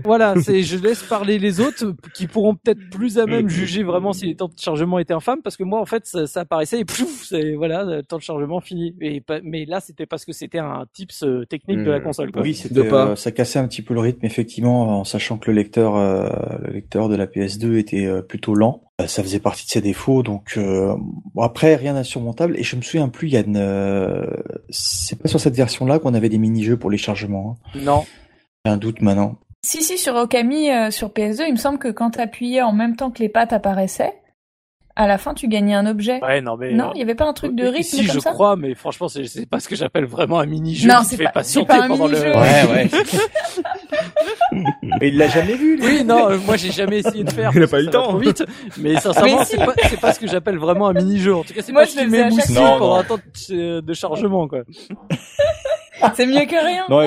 [0.04, 4.14] Voilà, c'est je laisse parler les autres qui pourront peut-être plus à même juger vraiment
[4.14, 6.80] si les temps de chargement étaient infâmes parce que moi en fait ça, ça apparaissait
[6.80, 8.96] et pouf, c'est voilà, le temps de chargement fini.
[9.02, 12.04] Et mais là c'était parce que c'était un tips euh, technique de la Mm.
[12.04, 12.42] console quoi.
[12.42, 13.08] Oui, De c'était, pas.
[13.10, 16.30] euh, ça cassait un petit peu le rythme, effectivement, en sachant que le lecteur, euh,
[16.66, 18.84] le lecteur de la PS2 était euh, plutôt lent.
[19.06, 20.96] Ça faisait partie de ses défauts, donc euh,
[21.36, 22.58] bon, après rien d'insurmontable.
[22.58, 24.26] Et je me souviens plus, Yann, euh,
[24.70, 27.58] c'est pas sur cette version-là qu'on avait des mini-jeux pour les chargements.
[27.76, 27.80] Hein.
[27.84, 28.06] Non,
[28.66, 29.38] J'ai un doute maintenant.
[29.64, 32.96] Si, si, sur Okami, euh, sur PS2, il me semble que quand t'appuyais en même
[32.96, 34.14] temps que les pattes apparaissaient,
[35.00, 36.20] à la fin, tu gagnais un objet.
[36.24, 38.16] ouais non mais non, euh, il y avait pas un truc de rythme Si comme
[38.16, 40.96] je ça crois, mais franchement c'est c'est pas ce que j'appelle vraiment un mini-jeu Non,
[41.00, 42.18] qui te c'est fait pas- patienter c'est pas un pendant le.
[42.18, 42.36] mini-jeu.
[42.36, 42.90] Ouais, ouais.
[45.00, 45.86] Mais il l'a jamais vu, lui.
[45.86, 47.52] Oui, non, euh, moi j'ai jamais essayé de faire.
[47.54, 48.04] Il a pas eu le temps.
[48.10, 48.44] trop vite.
[48.78, 51.36] Mais sincèrement, Mais c'est pas, c'est pas ce que j'appelle vraiment un mini-jeu.
[51.36, 52.78] En tout cas, c'est Moi, pas je ce qui faisais à chaque m'émoustille fois.
[52.80, 53.18] pendant Non, un temps
[53.50, 54.62] de, de chargement, quoi.
[56.16, 56.86] C'est mieux que rien.
[56.90, 57.02] Non,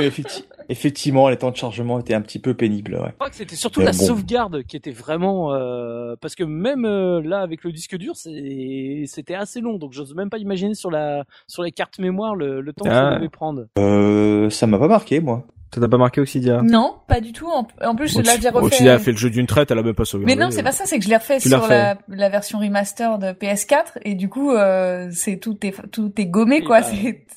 [0.69, 3.09] effectivement, les temps de chargement étaient un petit peu pénibles, ouais.
[3.11, 3.99] Je crois que c'était surtout Mais la bon.
[3.99, 9.35] sauvegarde qui était vraiment euh, parce que même euh, là avec le disque dur, c'était
[9.35, 9.79] assez long.
[9.79, 12.91] Donc j'ose même pas imaginer sur la sur les cartes mémoire le, le temps que
[12.91, 13.11] Ah.
[13.13, 13.67] ça devait prendre.
[13.79, 15.45] Euh, ça m'a pas marqué, moi.
[15.73, 17.47] Ça t'a pas marqué Oxidia Non, pas du tout.
[17.49, 18.67] En, en plus, là, j'ai refait.
[18.67, 20.35] Oxidia a fait le jeu d'une traite, elle a même pas sauvegardé.
[20.35, 21.75] Mais non, c'est pas ça, c'est que je l'ai refait Tu sur refait.
[21.75, 26.27] la, la version remaster de PS4 et du coup, euh, c'est tout est tout est
[26.27, 26.89] gommé quoi, bah.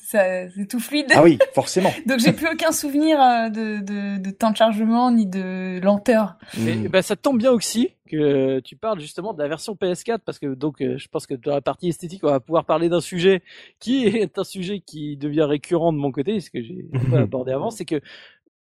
[0.02, 1.06] c'est tout fluide.
[1.14, 1.92] Ah oui, forcément.
[2.06, 6.36] Donc j'ai plus aucun souvenir euh, de, de, de temps de chargement ni de lenteur.
[6.58, 6.88] Et, Mm.
[6.88, 10.54] bah, ça tombe bien aussi que tu parles justement de la version PS4 parce que
[10.54, 13.42] donc euh, je pense que dans la partie esthétique on va pouvoir parler d'un sujet
[13.78, 17.52] qui est un sujet qui devient récurrent de mon côté ce que j'ai peu abordé
[17.52, 18.00] avant c'est que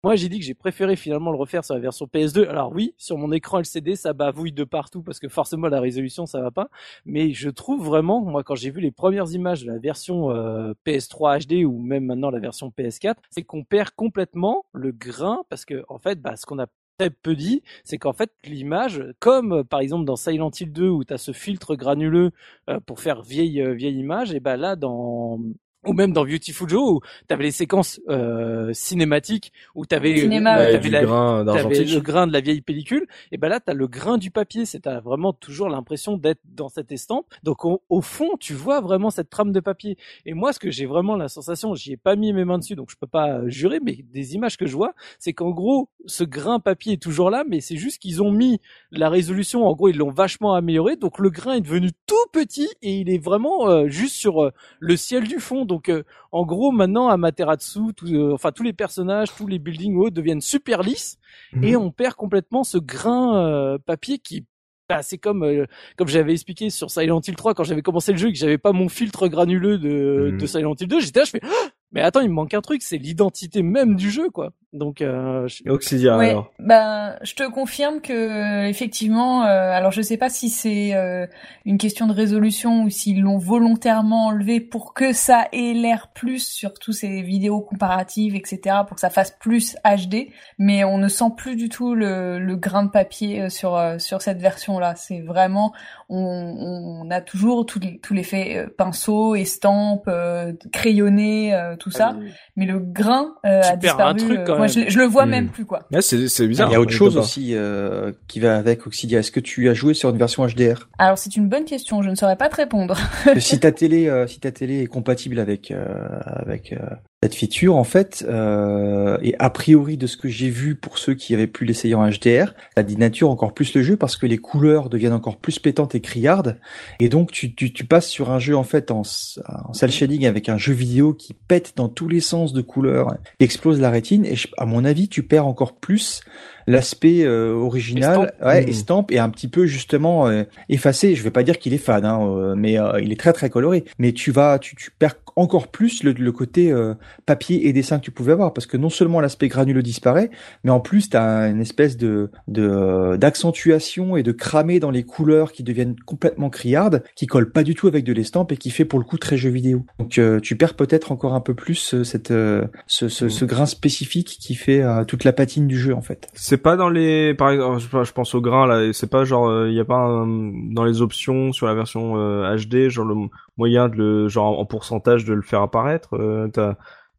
[0.05, 2.93] moi j'ai dit que j'ai préféré finalement le refaire sur la version PS2 alors oui
[2.95, 6.51] sur mon écran LCD ça bavouille de partout parce que forcément la résolution ça va
[6.51, 6.69] pas.
[7.05, 10.73] Mais je trouve vraiment moi quand j'ai vu les premières images de la version euh,
[10.85, 15.65] PS3 HD ou même maintenant la version PS4 c'est qu'on perd complètement le grain parce
[15.65, 16.67] que en fait bah, ce qu'on a
[16.97, 20.89] très peu dit, c'est qu'en fait l'image, comme euh, par exemple dans Silent Hill 2
[20.89, 22.31] où tu as ce filtre granuleux
[22.69, 25.39] euh, pour faire vieille euh, vieille image, et ben là dans
[25.85, 30.79] ou même dans Beautiful Joe où t'avais les séquences euh, cinématiques où t'avais Cinéma, euh,
[30.89, 34.31] la, grain le grain de la vieille pellicule, et ben là t'as le grain du
[34.31, 34.65] papier.
[34.65, 37.25] C'est t'as vraiment toujours l'impression d'être dans cette estampe.
[37.43, 39.97] Donc au, au fond, tu vois vraiment cette trame de papier.
[40.25, 42.75] Et moi, ce que j'ai vraiment la sensation, j'y ai pas mis mes mains dessus,
[42.75, 45.89] donc je peux pas euh, jurer, mais des images que je vois, c'est qu'en gros,
[46.05, 48.59] ce grain papier est toujours là, mais c'est juste qu'ils ont mis
[48.91, 49.67] la résolution.
[49.67, 53.09] En gros, ils l'ont vachement amélioré, donc le grain est devenu tout petit et il
[53.09, 55.65] est vraiment euh, juste sur euh, le ciel du fond.
[55.65, 59.95] Donc euh, en gros, maintenant, Amaterasu, tout, euh, enfin tous les personnages, tous les buildings
[59.95, 61.17] ou autres deviennent super lisses
[61.63, 64.45] et on perd complètement ce grain euh, papier qui
[64.87, 65.65] bah, c'est comme euh,
[65.97, 68.59] comme j'avais expliqué sur Silent Hill 3 quand j'avais commencé le jeu et que j'avais
[68.59, 70.37] pas mon filtre granuleux de, Mhm.
[70.37, 71.47] de Silent Hill 2, j'étais là je fais Ah
[71.91, 74.51] mais attends, il me manque un truc, c'est l'identité même du jeu quoi.
[74.75, 76.51] Donc euh, je- Et Oxidia, Ouais, alors.
[76.59, 81.25] ben je te confirme que euh, effectivement, euh, alors je sais pas si c'est euh,
[81.65, 86.45] une question de résolution ou s'ils l'ont volontairement enlevé pour que ça ait l'air plus
[86.45, 90.27] sur tous ces vidéos comparatives, etc., pour que ça fasse plus HD,
[90.59, 93.97] mais on ne sent plus du tout le, le grain de papier euh, sur euh,
[93.97, 94.93] sur cette version-là.
[94.97, 95.71] C'est vraiment,
[96.09, 102.15] on, on a toujours tout, tout l'effet euh, pinceau, estampe, euh, crayonné, euh, tout ça,
[102.57, 104.35] mais le grain euh, tu a perds un disparu.
[104.35, 105.83] truc quand moi je, je le vois même plus quoi.
[105.91, 106.69] Ouais, c'est c'est bizarre.
[106.69, 107.21] Il y a autre chose pas.
[107.21, 109.19] aussi euh, qui va avec Oxidia.
[109.19, 112.09] Est-ce que tu as joué sur une version HDR Alors c'est une bonne question, je
[112.09, 112.97] ne saurais pas te répondre.
[113.23, 115.85] Parce que si ta télé, euh, si ta télé est compatible avec euh,
[116.23, 116.77] avec euh,
[117.25, 121.15] cette feature, en fait, euh, et a priori de ce que j'ai vu pour ceux
[121.15, 124.37] qui avaient pu l'essayer en HDR, ça dénature encore plus le jeu parce que les
[124.37, 126.59] couleurs deviennent encore plus pétantes et criardes,
[126.99, 127.49] et donc tu,
[127.89, 131.73] passes sur un jeu en fait en, en shading avec un jeu vidéo qui pète
[131.75, 135.47] dans tous les sens de couleurs, explose la rétine, et à mon avis, tu perds
[135.47, 136.21] encore plus
[136.67, 138.45] l'aspect euh, original, Estampe.
[138.45, 138.69] ouais, Mhm.
[138.69, 141.15] estampe et un petit peu justement euh, effacé.
[141.15, 143.49] Je vais pas dire qu'il est fade, hein, euh, mais euh, il est très très
[143.49, 143.85] coloré.
[143.99, 146.93] Mais tu vas, tu, tu perds encore plus le, le côté euh,
[147.25, 150.29] papier et dessin que tu pouvais avoir, parce que non seulement l'aspect granuleux disparaît,
[150.63, 155.03] mais en plus tu as une espèce de de, d'accentuation et de cramé dans les
[155.03, 158.69] couleurs qui deviennent complètement criardes, qui collent pas du tout avec de l'estampe et qui
[158.71, 159.85] fait pour le coup très jeu vidéo.
[159.99, 163.43] Donc euh, tu perds peut-être encore un peu plus euh, cette euh, ce, ce, ce
[163.45, 166.29] grain spécifique qui fait euh, toute la patine du jeu en fait.
[166.33, 169.73] C'est pas dans les, par exemple, je pense au grain là, c'est pas genre, il
[169.73, 173.15] y a pas un- dans les options sur la version euh, HD, genre le
[173.57, 176.09] moyen de le, genre en pourcentage de le faire apparaître.
[176.15, 176.47] euh,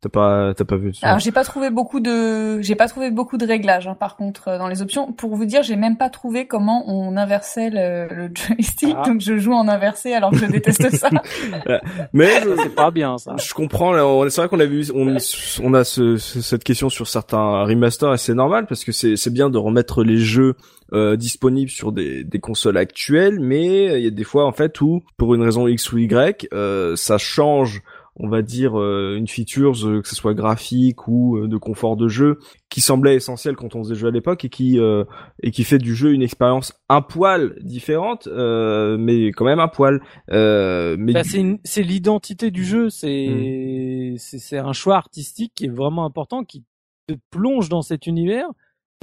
[0.06, 1.06] t'as pas, t'as pas vu ça.
[1.06, 4.48] Alors j'ai pas trouvé beaucoup de j'ai pas trouvé beaucoup de réglages hein, par contre
[4.48, 5.12] euh, dans les options.
[5.12, 9.08] Pour vous dire, j'ai même pas trouvé comment on inversait le, le joystick, Ah.
[9.08, 11.10] donc je joue en inversé alors que je déteste ça.
[12.12, 13.36] Mais je- C'est pas bien ça.
[13.38, 13.92] Je comprends.
[14.28, 15.16] C'est vrai qu'on a vu, on,
[15.62, 19.16] on a ce- ce- cette question sur certains remasters et c'est normal parce que c'est
[19.16, 20.54] c'est bien de remettre les jeux
[20.92, 24.80] euh, disponibles sur des, des consoles actuelles, mais il y a des fois en fait
[24.80, 27.82] où pour une raison X ou Y, euh, ça change.
[28.18, 31.96] On va dire euh, une feature, euh, que ce soit graphique ou euh, de confort
[31.96, 32.38] de jeu,
[32.70, 35.04] qui semblait essentiel quand on faisait jeu à l'époque et qui euh,
[35.42, 39.68] et qui fait du jeu une expérience un poil différente, euh, mais quand même un
[39.68, 40.00] poil.
[40.30, 45.66] Euh, mais Bah, du- c'est l'identité du jeu, c'est c'est c'est un choix artistique qui
[45.66, 46.64] est vraiment important, qui
[47.06, 48.48] te plonge dans cet univers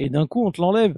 [0.00, 0.96] et d'un coup on te l'enlève.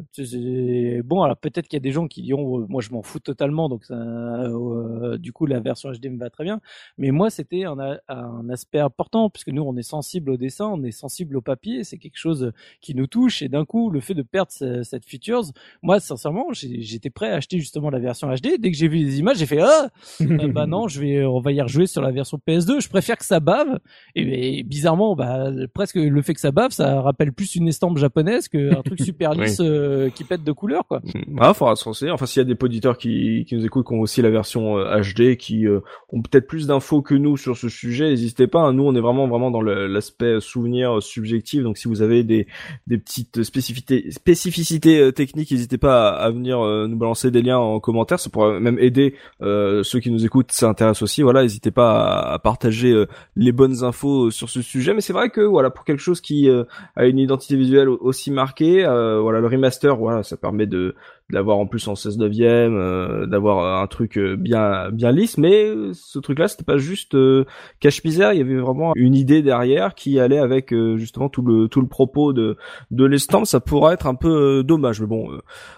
[1.05, 3.21] Bon, alors peut-être qu'il y a des gens qui diront, euh, moi je m'en fous
[3.21, 6.61] totalement, donc euh, du coup la version HD me va très bien.
[6.99, 7.77] Mais moi c'était un,
[8.09, 11.85] un aspect important puisque nous on est sensible au dessin, on est sensible au papier,
[11.85, 15.05] c'est quelque chose qui nous touche et d'un coup le fait de perdre ce- cette
[15.05, 15.45] features,
[15.83, 18.59] moi sincèrement j'étais prêt à acheter justement la version HD.
[18.59, 19.89] Dès que j'ai vu les images, j'ai fait ah
[20.23, 22.81] euh, bah non, je vais, on va y rejouer sur la version PS2.
[22.81, 23.79] Je préfère que ça bave.
[24.15, 27.99] Et, et bizarrement, bah presque le fait que ça bave, ça rappelle plus une estampe
[27.99, 31.03] japonaise qu'un truc super lisse euh, qui pète de couleur, quoi.
[31.39, 32.13] Ah, faudra se renseigner.
[32.13, 34.79] Enfin, s'il y a des auditeurs qui, qui nous écoutent, qui ont aussi la version
[34.79, 35.81] euh, HD, qui euh,
[36.11, 38.61] ont peut-être plus d'infos que nous sur ce sujet, n'hésitez pas.
[38.61, 38.73] hein.
[38.73, 41.63] Nous, on est vraiment, vraiment dans l'aspect souvenir euh, subjectif.
[41.63, 42.47] Donc, si vous avez des,
[42.87, 47.43] des petites spécificités, spécificités euh, techniques, n'hésitez pas à, à venir euh, nous balancer des
[47.43, 48.21] liens en commentaire.
[48.21, 51.23] Ça pourrait même aider euh, ceux qui nous écoutent, ça intéresse aussi.
[51.23, 53.07] Voilà, n'hésitez pas à, à partager euh,
[53.37, 54.95] les bonnes infos euh, sur ce sujet.
[54.95, 56.65] Mais c'est vrai que voilà, pour quelque chose qui euh,
[56.97, 60.95] a une identité visuelle au- aussi marquée, euh, voilà, le remaster, voilà, ça permet de
[61.31, 65.39] de l'avoir en plus en 16 neuvième, euh, d'avoir un truc euh, bien bien lisse.
[65.39, 67.45] Mais euh, ce truc-là, c'était pas juste euh,
[67.81, 68.33] cache-misère.
[68.33, 71.89] Il y avait vraiment une idée derrière qui allait avec justement tout le tout le
[71.89, 72.57] propos de
[72.93, 73.47] de l'estampe.
[73.47, 75.29] Ça pourrait être un peu dommage, mais bon,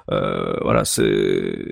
[0.09, 1.09] voilà, c'est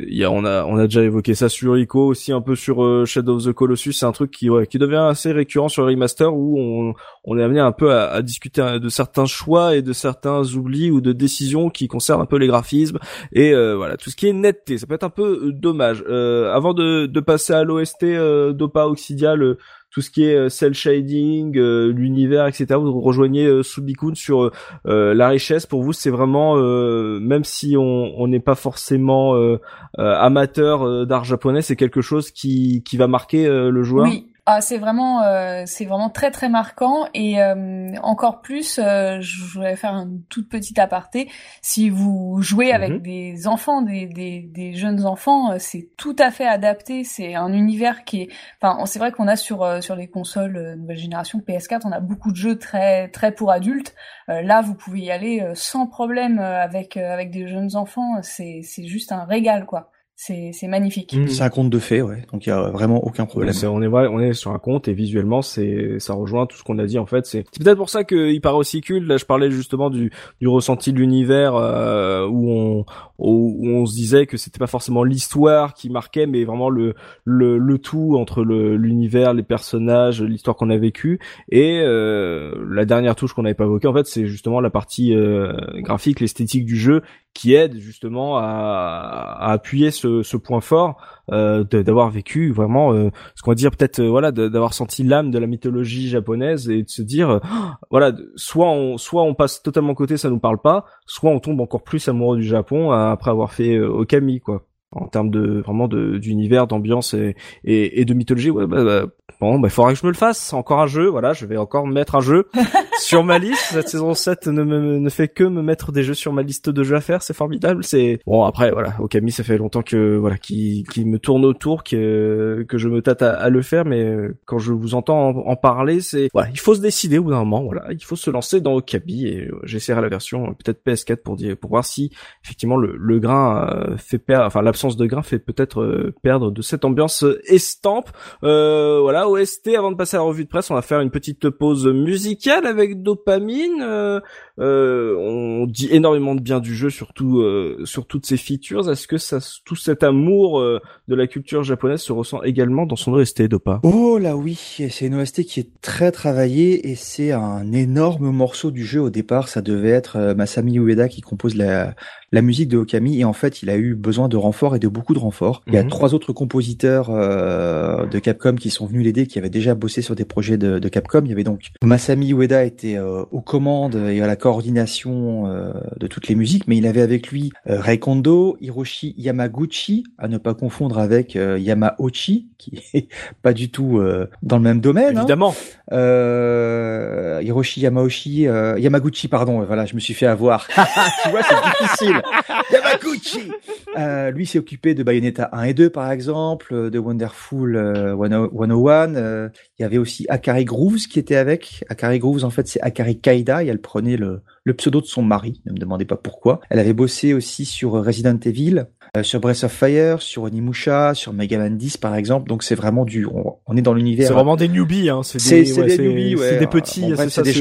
[0.09, 2.55] il y a on a on a déjà évoqué ça sur Ico aussi un peu
[2.55, 3.93] sur Shadow of the Colossus.
[3.93, 6.95] C'est un truc qui ouais, qui devient assez récurrent sur le remaster où on
[7.25, 10.91] on est amené un peu à, à discuter de certains choix et de certains oublis
[10.91, 12.99] ou de décisions qui concernent un peu les graphismes
[13.33, 16.05] et euh, voilà tout ce qui est netteté ça peut être un peu euh, dommage
[16.09, 19.59] euh, avant de, de passer à l'OST euh, d'Opa Oxidia le
[19.97, 22.67] tout ce qui est euh, cel shading, euh, l'univers, etc.
[22.75, 24.51] Vous rejoignez euh, Subikun sur
[24.87, 25.65] euh, la richesse.
[25.65, 29.59] Pour vous, c'est vraiment, euh, même si on n'est pas forcément euh,
[29.99, 34.07] euh, amateur euh, d'art japonais, c'est quelque chose qui qui va marquer euh, le joueur?
[34.49, 39.43] Ah, c'est vraiment, euh, c'est vraiment très très marquant et euh, encore plus, euh, je
[39.43, 41.29] voulais faire une toute petite aparté.
[41.63, 43.03] Si vous jouez avec Mhm.
[43.03, 47.03] des enfants, des, des, des jeunes enfants, euh, c'est tout à fait adapté.
[47.03, 48.29] C'est un univers qui est,
[48.63, 51.91] enfin, c'est vrai qu'on a sur euh, sur les consoles euh, nouvelle génération PS4, on
[51.91, 53.97] a beaucoup de jeux très très pour adultes.
[54.29, 57.75] Euh, là, vous pouvez y aller euh, sans problème euh, avec euh, avec des jeunes
[57.75, 58.23] enfants.
[58.23, 59.91] C'est c'est juste un régal quoi.
[60.19, 61.15] C'est c'est magnifique.
[61.15, 61.29] Mhm.
[61.29, 62.23] C'est un conte de fées, ouais.
[62.33, 63.53] Donc il y a vraiment aucun problème.
[63.65, 66.79] On est on est sur un compte et visuellement c'est ça rejoint tout ce qu'on
[66.79, 67.27] a dit en fait.
[67.27, 69.07] C'est peut-être pour ça qu'il paraît aussi culte.
[69.07, 70.11] Là, je parlais justement du
[70.41, 72.87] du ressenti de l'univers euh, où on
[73.19, 76.95] où, où on se disait que c'était pas forcément l'histoire qui marquait, mais vraiment le
[77.25, 81.21] le le tout entre le l'univers, les personnages, l'histoire qu'on a vécue
[81.51, 85.15] et euh, la dernière touche qu'on n'avait pas évoquée en fait, c'est justement la partie
[85.15, 85.53] euh,
[85.83, 87.03] graphique, l'esthétique du jeu
[87.37, 90.97] qui aide justement à, à appuyer ce, ce point fort
[91.31, 95.31] euh, d'avoir vécu vraiment euh, ce qu'on va dire peut-être euh, voilà d'avoir senti l'âme
[95.31, 97.39] de la mythologie japonaise et de se dire euh,
[97.91, 101.61] voilà soit on soit on passe totalement côté ça nous parle pas soit on tombe
[101.61, 104.67] encore plus amoureux du Japon après avoir fait Okami quoi.
[104.93, 109.07] En termes de vraiment d'univers d'ambiance et, et, et de mythologie ouais bah, bah
[109.41, 110.53] Bon, bah, il faudra que je me le fasse.
[110.53, 112.49] Encore un jeu, voilà, je vais encore mettre un jeu
[112.99, 113.67] sur ma liste.
[113.71, 116.71] Cette saison 7 ne, me, ne fait que me mettre des jeux sur ma liste
[116.71, 117.23] de jeux à faire.
[117.23, 117.85] C'est formidable.
[117.85, 121.85] C'est bon après, voilà, Okami, ça fait longtemps que voilà, qui qui me tourne autour,
[121.85, 125.57] que que je me tâte à, le faire, mais euh, quand je vous entends en,
[125.57, 127.65] parler, c'est voilà, il faut se décider au bout d'un moment.
[127.65, 131.17] Voilà, il faut se lancer dans Okami et euh, j'essaierai la version euh, peut-être PS4
[131.23, 132.11] pour dire pour voir si
[132.45, 136.85] effectivement le, le grain fait perdre, enfin l'absence de grain fait peut-être perdre de cette
[136.85, 138.11] ambiance estampe.
[138.43, 141.51] voilà OST, avant de passer à la revue de presse, on va faire une petite
[141.51, 143.83] pause musicale avec Dopamine.
[143.83, 144.21] Euh,
[144.59, 148.91] euh, on dit énormément de bien du jeu, surtout euh, sur toutes ses features.
[148.91, 153.13] Est-ce que ça, tout cet amour de la culture japonaise se ressent également dans son
[153.13, 153.81] OST, Dopa?
[153.83, 158.71] Oh là oui, c'est une OST qui est très travaillée et c'est un énorme morceau
[158.71, 159.01] du jeu.
[159.01, 161.95] Au départ, ça devait être Masami Ueda qui compose la,
[162.37, 164.89] la musique de Okami et en fait il a eu besoin de renforts et de
[164.89, 165.63] beaucoup de renforts.
[165.67, 165.89] Il y a mhm.
[165.89, 170.15] trois autres compositeurs euh, de Capcom qui sont venus l'aider, qui avaient déjà bossé sur
[170.15, 171.23] des projets de, de Capcom.
[171.25, 175.73] Il y avait donc Masami Ueda était euh, aux commandes et à la coordination euh,
[175.99, 180.37] de toutes les musiques, mais il avait avec lui Rei Kondo, Hiroshi Yamaguchi, à ne
[180.37, 183.09] pas confondre avec Yamauchi, qui est
[183.43, 183.99] pas du tout
[184.43, 185.17] dans le même domaine.
[185.17, 185.23] Hein.
[185.23, 185.55] Évidemment.
[185.91, 189.63] Hiroshi Yamauchi, Yamaguchi, pardon.
[189.63, 190.67] Voilà, je me suis fait avoir.
[191.23, 192.23] tu vois, c'est difficile.
[193.99, 198.15] Euh, Lui s'est occupé de Bayonetta 1 et 2 par exemple, euh, de Wonderful euh,
[198.17, 199.15] 101.
[199.15, 199.49] Euh,
[199.79, 201.85] il y avait aussi Akari Grooves qui était avec.
[201.89, 205.23] Akari Grooves en fait c'est Akari Kaida et elle prenait le, le pseudo de son
[205.23, 206.61] mari, ne me demandez pas pourquoi.
[206.71, 208.85] Elle avait bossé aussi sur Resident Evil, euh,
[209.23, 212.49] sur Breath of Fire, sur Onimusha, sur Mega Man 10 par exemple.
[212.49, 214.29] Donc c'est vraiment du, on, est dans l'univers.
[214.29, 215.23] C'est vraiment des newbies, hein.
[215.23, 216.49] C'est des, des newbies, ouais.
[216.51, 217.13] C'est des petits,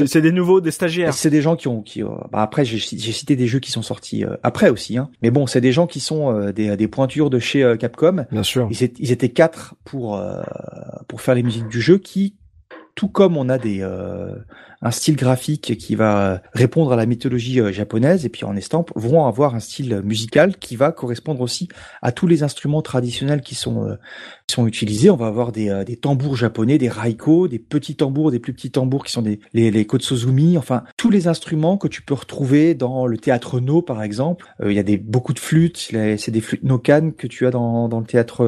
[0.06, 1.14] c'est des, nouveaux, des stagiaires.
[1.14, 4.24] C'est des gens qui ont, qui, bah après j'ai cité des jeux qui sont sortis
[4.24, 5.10] euh, après aussi, hein.
[5.22, 8.26] Mais bon, c'est des gens qui sont euh, des, des pointures de chez Capcom.
[8.30, 8.68] Bien sûr.
[8.70, 10.22] Ils, étaient, ils étaient quatre pour
[11.08, 12.36] pour faire les musiques du jeu, qui
[12.94, 13.86] tout comme on a des
[14.82, 18.90] un style graphique qui va répondre à la mythologie euh, japonaise et puis en estampe
[18.94, 21.68] vont avoir un style musical qui va correspondre aussi
[22.02, 23.96] à tous les instruments traditionnels qui sont euh,
[24.46, 25.10] qui sont utilisés.
[25.10, 28.52] On va avoir des, euh, des tambours japonais, des raiko, des petits tambours, des plus
[28.52, 32.14] petits tambours qui sont des les, les kotsuzumi, enfin tous les instruments que tu peux
[32.14, 34.46] retrouver dans le théâtre no par exemple.
[34.64, 37.88] Il y a des beaucoup de flûtes, c'est des flûtes nokan que tu as dans
[37.88, 38.44] dans le théâtre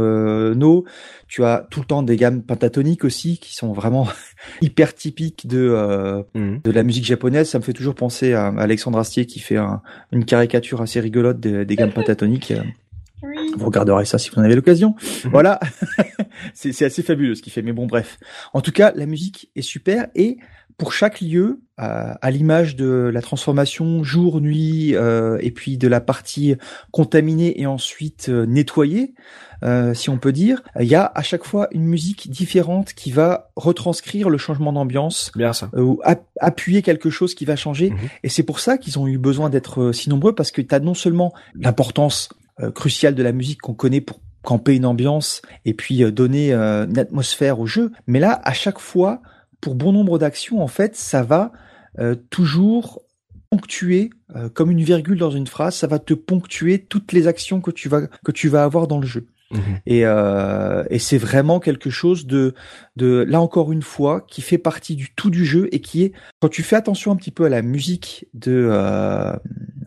[0.54, 0.84] no.
[1.26, 4.08] Tu as tout le temps des gammes pentatoniques aussi qui sont vraiment
[4.60, 6.60] hyper typiques de Mhm.
[6.62, 7.48] de la musique japonaise.
[7.48, 9.58] Ça me fait toujours penser à Alexandre Astier qui fait
[10.12, 12.52] une caricature assez rigolote des, gammes pentatoniques.
[13.56, 14.94] Vous regarderez ça si vous en avez l'occasion.
[15.24, 15.30] Mhm.
[15.32, 15.58] Voilà,
[16.54, 17.62] c'est assez fabuleux ce qu'il fait.
[17.62, 18.18] Mais bon, bref.
[18.52, 20.38] En tout cas, la musique est super et
[20.78, 26.00] pour chaque lieu, à, l'image de la transformation jour, nuit, euh, et puis de la
[26.00, 26.54] partie
[26.92, 29.14] contaminée et ensuite euh, nettoyée,
[29.64, 33.10] euh, si on peut dire, il y a à chaque fois une musique différente qui
[33.10, 35.32] va retranscrire le changement d'ambiance,
[35.76, 36.00] ou
[36.40, 37.90] appuyer quelque chose qui va changer.
[37.90, 37.98] Mhm.
[38.22, 40.80] Et c'est pour ça qu'ils ont eu besoin d'être si nombreux, parce que tu as
[40.80, 42.28] non seulement l'importance
[42.74, 47.58] cruciale de la musique qu'on connaît pour camper une ambiance et puis donner une atmosphère
[47.58, 49.22] au jeu, mais là, à chaque fois,
[49.60, 51.52] pour bon nombre d'actions, en fait, ça va
[51.98, 53.02] euh, toujours
[53.50, 57.60] ponctuer euh, comme une virgule dans une phrase, ça va te ponctuer toutes les actions
[57.60, 59.26] que tu vas que tu vas avoir dans le jeu.
[59.50, 59.80] Mhm.
[59.86, 62.54] Et, euh, et c'est vraiment quelque chose de,
[62.96, 66.12] de là encore une fois qui fait partie du tout du jeu et qui est
[66.40, 69.34] quand tu fais attention un petit peu à la musique de euh,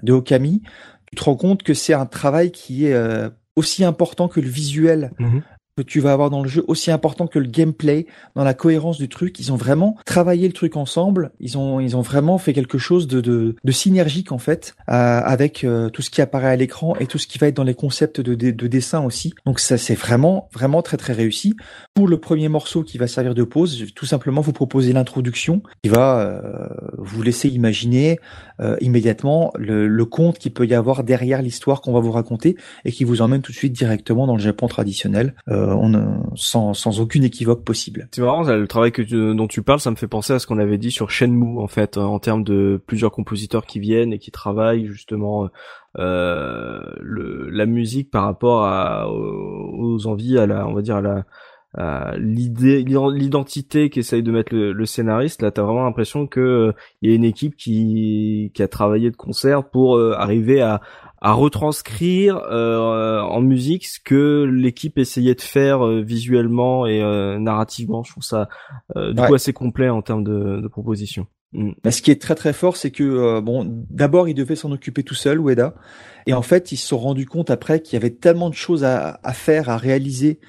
[0.01, 0.63] de Okami,
[1.05, 2.95] tu te rends compte que c'est un travail qui est
[3.55, 5.43] aussi important que le visuel mhm
[5.83, 8.05] que tu vas avoir dans le jeu aussi important que le gameplay,
[8.35, 9.39] dans la cohérence du truc.
[9.39, 11.31] Ils ont vraiment travaillé le truc ensemble.
[11.39, 15.63] Ils ont ils ont vraiment fait quelque chose de de, de synergique en fait avec
[15.63, 17.73] euh, tout ce qui apparaît à l'écran et tout ce qui va être dans les
[17.73, 19.33] concepts de, de, de dessin aussi.
[19.45, 21.55] Donc ça c'est vraiment vraiment très très réussi.
[21.93, 24.93] Pour le premier morceau qui va servir de pause, je vais tout simplement vous proposer
[24.93, 26.67] l'introduction qui va euh,
[26.97, 28.19] vous laisser imaginer
[28.59, 32.55] euh, immédiatement le, le conte qu'il peut y avoir derrière l'histoire qu'on va vous raconter
[32.85, 35.33] et qui vous emmène tout de suite directement dans le Japon traditionnel.
[35.75, 38.07] On, sans, sans aucune équivoque possible.
[38.11, 40.57] C'est marrant, le travail que dont tu parles, ça me fait penser à ce qu'on
[40.57, 44.31] avait dit sur Shenmue en fait, en termes de plusieurs compositeurs qui viennent et qui
[44.31, 45.49] travaillent justement
[45.99, 51.01] euh, le, la musique par rapport à, aux, envies, à la, on va dire à
[51.01, 51.25] la
[52.17, 57.15] l'idée l'identité qu'essaye de mettre le, scénariste là t'as vraiment l'impression que il y a
[57.15, 60.81] une équipe qui qui a travaillé de concert pour arriver à
[61.21, 67.37] à retranscrire euh, en musique ce que l'équipe essayait de faire euh, visuellement et euh,
[67.39, 68.03] narrativement.
[68.03, 68.49] Je trouve ça
[68.95, 69.27] euh, du Ouais.
[69.27, 71.27] coup assez complet en termes de, de propositions.
[71.53, 71.71] Mm.
[71.83, 74.71] Bah, ce qui est très très fort, c'est que euh, bon, d'abord il devait s'en
[74.71, 75.75] occuper tout seul, Ueda,
[76.25, 78.83] et en fait ils se sont rendus compte après qu'il y avait tellement de choses
[78.83, 80.39] à, à faire, à réaliser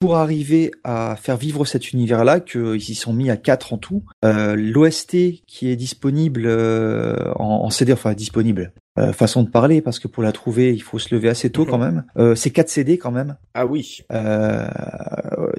[0.00, 4.04] pour arriver à faire vivre cet univers-là qu'ils s'y sont mis à quatre en tout.
[4.24, 5.16] Euh, L'OST
[5.46, 8.72] qui est disponible euh, en, en CD, enfin disponible.
[8.98, 11.64] Euh, façon de parler parce que pour la trouver il faut se lever assez tôt
[11.64, 12.04] quand même.
[12.16, 13.36] Euh, c'est 4 CD quand même.
[13.54, 14.00] Ah oui.
[14.12, 14.66] Euh,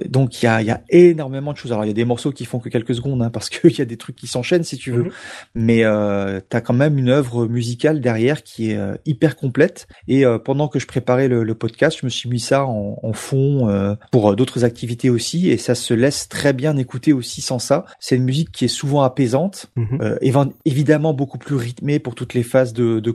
[0.08, 1.72] donc il y a, il y a énormément de choses.
[1.72, 3.80] Alors il y a des morceaux qui font que quelques secondes hein, parce qu'il y
[3.80, 5.04] a des trucs qui s'enchaînent si tu veux.
[5.04, 5.10] Mhm.
[5.54, 9.86] Mais euh, t'as quand même une œuvre musicale derrière qui est euh, hyper complète.
[10.08, 12.98] Et euh, pendant que je préparais le, le podcast, je me suis mis ça en,
[13.02, 15.50] en fond euh, pour d'autres activités aussi.
[15.50, 17.84] Et ça se laisse très bien écouter aussi sans ça.
[18.00, 19.98] C'est une musique qui est souvent apaisante, Mhm.
[20.00, 23.10] euh, évan- évidemment beaucoup plus rythmée pour toutes les phases de, de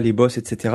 [0.00, 0.74] les boss, etc.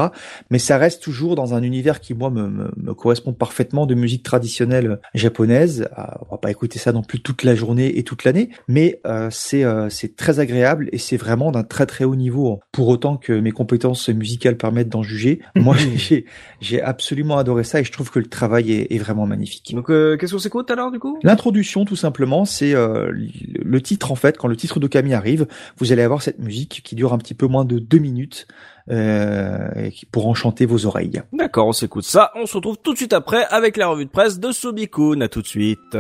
[0.50, 3.96] Mais ça reste toujours dans un univers qui moi me, me, me correspond parfaitement de
[3.96, 5.88] musique traditionnelle japonaise.
[5.98, 9.00] Euh, on va pas écouter ça non plus toute la journée et toute l'année, mais
[9.06, 12.60] euh, c'est euh, c'est très agréable et c'est vraiment d'un très très haut niveau.
[12.72, 16.26] Pour autant que mes compétences musicales permettent d'en juger, moi j'ai
[16.60, 19.74] j'ai absolument adoré ça et je trouve que le travail est, est vraiment magnifique.
[19.74, 21.18] Donc euh, qu'est-ce qu'on s'écoute alors du coup?
[21.24, 24.38] L'introduction, tout simplement, c'est euh, le titre en fait.
[24.38, 25.48] Quand le titre de Camille arrive,
[25.78, 28.48] vous allez avoir cette musique qui dure un petit peu moins de deux minutes
[30.12, 31.22] pour enchanter vos oreilles.
[31.34, 32.32] D'accord, on s'écoute ça.
[32.36, 35.22] On se retrouve tout de suite après avec la revue de presse de Sobikun.
[35.22, 35.98] À tout de suite.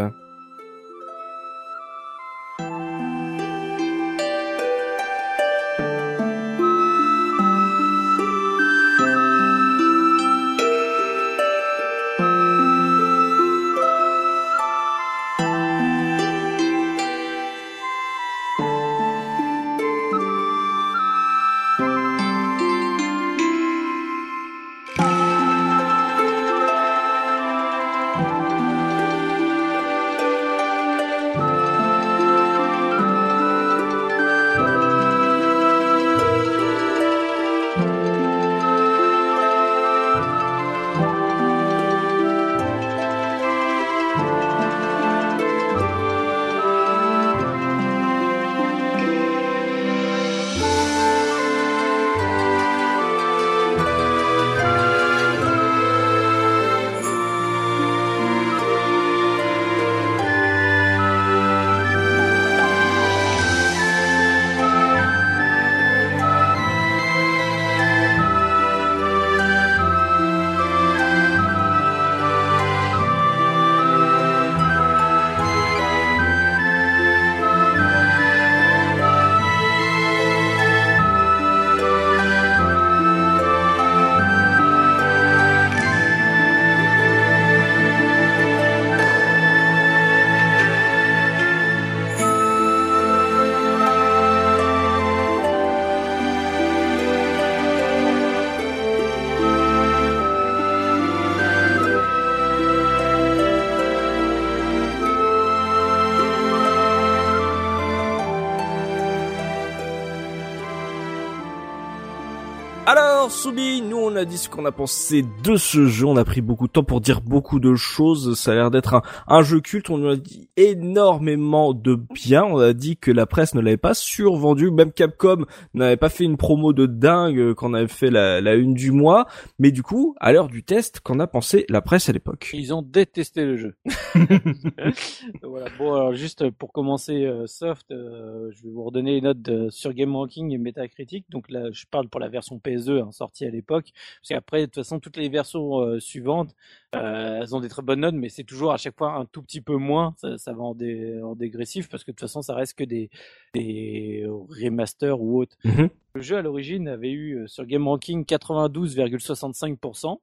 [114.61, 117.59] Qu'on a pensé de ce jeu, on a pris beaucoup de temps pour dire beaucoup
[117.59, 121.73] de choses, ça a l'air d'être un, un jeu culte, on nous a dit énormément
[121.73, 125.97] de bien, on a dit que la presse ne l'avait pas survendu, même Capcom n'avait
[125.97, 129.25] pas fait une promo de dingue quand on avait fait la, la une du mois,
[129.57, 132.71] mais du coup, à l'heure du test, qu'en a pensé la presse à l'époque Ils
[132.73, 133.75] ont détesté le jeu.
[135.41, 135.65] voilà.
[135.79, 139.69] Bon, alors juste pour commencer euh, soft, euh, je vais vous redonner les notes de-
[139.69, 141.25] sur Game Ranking et Metacritic.
[141.31, 143.91] Donc là, je parle pour la version PS2 hein, sortie à l'époque.
[144.21, 146.53] Parce qu'après, de toute façon, toutes les versions euh, suivantes,
[146.95, 149.41] euh, elles ont des très bonnes notes, mais c'est toujours à chaque fois un tout
[149.41, 150.13] petit peu moins.
[150.17, 152.83] Ça, ça va en, dé- en dégressif parce que de toute façon, ça reste que
[152.83, 153.09] des,
[153.53, 155.57] des remasters ou autres.
[155.63, 155.89] Mhm.
[156.13, 160.19] Le jeu à l'origine avait eu euh, sur Game Ranking 92,65%.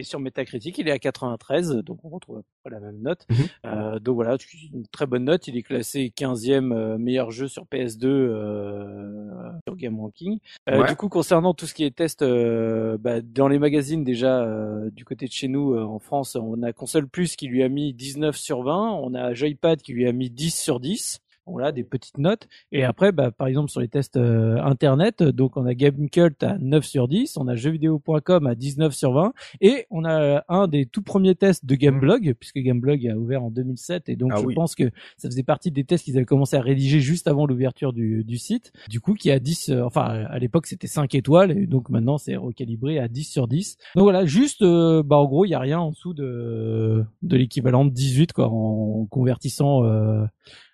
[0.00, 3.00] Et sur Metacritic, il est à 93, donc on retrouve à peu près la même
[3.02, 3.26] note.
[3.30, 3.36] Mhm.
[3.66, 4.36] Euh, donc voilà,
[4.72, 5.48] une très bonne note.
[5.48, 10.38] Il est classé 15e euh, meilleur jeu sur PS2 euh, sur Game Ranking.
[10.70, 10.88] Euh, Ouais.
[10.88, 14.88] Du coup, concernant tout ce qui est test, euh, bah, dans les magazines déjà, euh,
[14.90, 17.68] du côté de chez nous euh, en France, on a Console Plus qui lui a
[17.68, 21.18] mis 19 sur 20, on a Joypad qui lui a mis 10 sur 10.
[21.50, 22.48] Voilà des petites notes.
[22.72, 26.56] Et après bah, par exemple sur les tests euh, internet donc on a Gamecult à
[26.58, 30.86] 9 sur 10 on a jeuxvideo.com à 19 sur 20 et on a un des
[30.86, 34.46] tout premiers tests de Gameblog puisque Gameblog a ouvert en 2007 et donc Ah je
[34.46, 34.54] oui.
[34.54, 34.84] pense que
[35.16, 38.38] ça faisait partie des tests qu'ils avaient commencé à rédiger juste avant l'ouverture du, du
[38.38, 41.88] site du coup qui a 10 euh, enfin à l'époque c'était 5 étoiles et donc
[41.90, 45.50] maintenant c'est recalibré à 10 sur 10 donc voilà juste euh, bah en gros il
[45.50, 50.24] y a rien en dessous de de l'équivalent de 18 quoi en convertissant euh,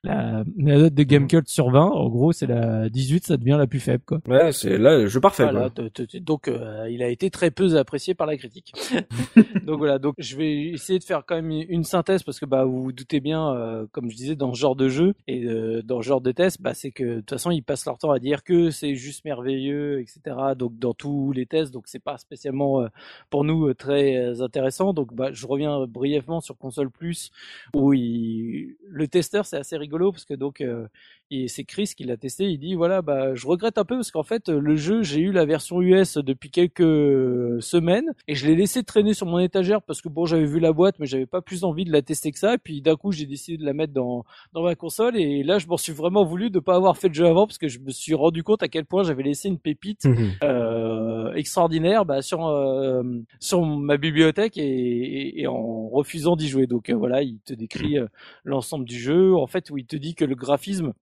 [0.05, 3.67] la, la note de Gamecult sur 20 en gros c'est la 18 ça devient la
[3.67, 5.45] plus faible quoi Ouais, c'est là le jeu parfait.
[5.45, 5.89] Voilà, quoi.
[5.91, 8.73] t- t- donc euh, il a été très peu apprécié par la critique.
[9.67, 12.65] donc voilà, donc je vais essayer de faire quand même une synthèse parce que bah
[12.65, 15.83] vous vous doutez bien, euh, comme je disais, dans ce genre de jeu et euh,
[15.83, 18.11] dans ce genre de test, bah c'est que de toute façon ils passent leur temps
[18.11, 20.37] à dire que c'est juste merveilleux, etc.
[20.57, 22.89] Donc dans tous les tests, donc c'est pas spécialement euh,
[23.31, 24.93] pour nous euh, très euh, intéressant.
[24.93, 27.31] Donc bah je reviens brièvement sur console plus
[27.75, 28.77] où il...
[28.89, 30.87] le testeur c'est assez rigolo parce que donc euh,
[31.49, 32.45] c'est Chris qui l'a testé.
[32.45, 35.33] Il dit voilà, bah je regrette un peu parce qu'en fait le jeu j'ai eu
[35.33, 40.01] la version US depuis quelques semaines et je l'ai laissé traîner sur mon étagère parce
[40.01, 42.39] que bon j'avais vu la boîte mais j'avais pas plus envie de la tester que
[42.39, 42.55] ça.
[42.55, 45.59] Et puis d'un coup j'ai décidé de la mettre dans dans ma console et là
[45.59, 47.79] je m'en suis vraiment voulu de pas avoir fait le jeu avant parce que je
[47.81, 50.07] me suis rendu compte à quel point j'avais laissé une pépite
[50.43, 50.94] euh,
[51.35, 53.03] extraordinaire bah, sur euh,
[53.41, 56.67] sur ma bibliothèque et, et, et en refusant d'y jouer.
[56.67, 58.07] Donc euh, voilà, il te décrit euh,
[58.45, 59.35] l'ensemble du jeu.
[59.35, 60.93] En fait, où il te dit que le graphisme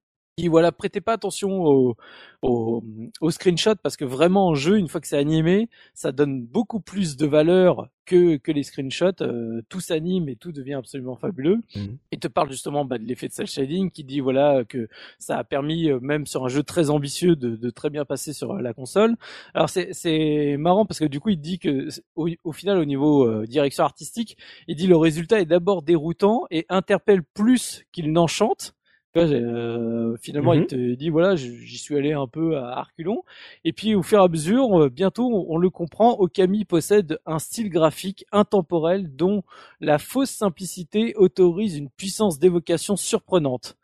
[0.48, 1.96] voilà, prêtez pas attention au,
[2.40, 2.82] au,
[3.20, 6.80] au screenshot parce que vraiment en jeu, une fois que c'est animé, ça donne beaucoup
[6.80, 9.22] plus de valeur que, que les screenshots.
[9.22, 11.60] Euh, tout s'anime et tout devient absolument fabuleux.
[11.76, 11.98] Mhm.
[12.12, 14.88] Il te parle justement bah, de l'effet de cel shading qui dit voilà que
[15.18, 18.32] ça a permis euh, même sur un jeu très ambitieux de, de très bien passer
[18.32, 19.16] sur euh, la console.
[19.54, 22.84] Alors c'est c'est marrant parce que du coup il dit que au, au final au
[22.84, 24.36] niveau euh, direction artistique,
[24.66, 28.74] il dit le résultat est d'abord déroutant et interpelle plus qu'il n'enchante.
[29.16, 30.60] Euh, finalement, Mhm.
[30.60, 33.22] il te dit voilà, j'y suis allé un peu à Arculon,
[33.64, 37.18] et puis au fur et à mesure, euh, bientôt, on, on le comprend, Okami possède
[37.26, 39.42] un style graphique intemporel dont
[39.80, 43.76] la fausse simplicité autorise une puissance d'évocation surprenante.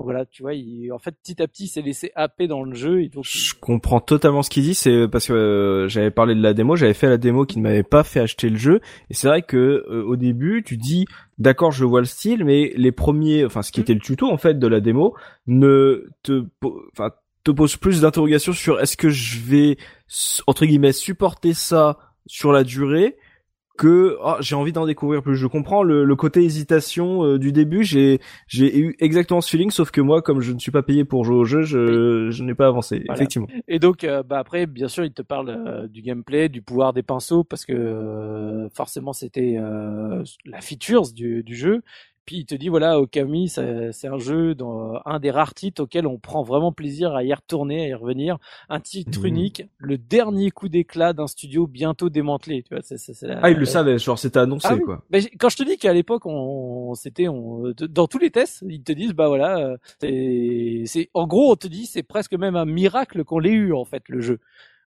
[0.00, 2.72] Voilà, tu vois, il, en fait, petit à petit, il s'est laissé happer dans le
[2.72, 6.36] jeu, et donc Je comprends totalement ce qu'il dit, c'est parce que euh, j'avais parlé
[6.36, 8.80] de la démo, j'avais fait la démo qui ne m'avait pas fait acheter le jeu,
[9.10, 11.06] et c'est vrai que euh, au début, tu dis,
[11.38, 14.38] d'accord, je vois le style, mais les premiers, enfin ce qui était le tuto en
[14.38, 15.16] fait de la démo,
[15.48, 16.44] ne te,
[16.92, 17.10] enfin
[17.42, 19.78] te pose plus d'interrogations sur est-ce que je vais
[20.46, 23.16] entre guillemets supporter ça sur la durée
[23.78, 25.36] que ah, j'ai envie d'en découvrir plus.
[25.36, 27.84] Je comprends le, le côté hésitation euh, du début.
[27.84, 31.06] J'ai j'ai eu exactement ce feeling, sauf que moi, comme je ne suis pas payé
[31.06, 33.04] pour jouer au jeu, je, je n'ai pas avancé.
[33.06, 33.14] Voilà.
[33.14, 33.48] Effectivement.
[33.68, 36.92] Et donc, euh, bah après, bien sûr, il te parle euh, du gameplay, du pouvoir
[36.92, 41.80] des pinceaux, parce que euh, forcément, c'était euh, la features du, du jeu.
[42.28, 45.84] Puis il te dit voilà, Okami, c'est c'est un jeu dans un des rares titres
[45.84, 48.36] auxquels on prend vraiment plaisir à y retourner, à y revenir.
[48.68, 49.26] Un titre Mhm.
[49.28, 52.62] unique, le dernier coup d'éclat d'un studio bientôt démantelé.
[52.64, 52.84] Tu vois,
[53.22, 54.82] la- Ah, il le savait, genre c'était annoncé Ah oui.
[54.84, 55.02] quoi.
[55.10, 58.82] Mais quand je te dis qu'à l'époque, on, c'était, on, dans tous les tests, ils
[58.82, 62.56] te disent, bah voilà, euh, c'est, c'est, en gros, on te dit, c'est presque même
[62.56, 64.38] un miracle qu'on l'ait eu en fait le jeu.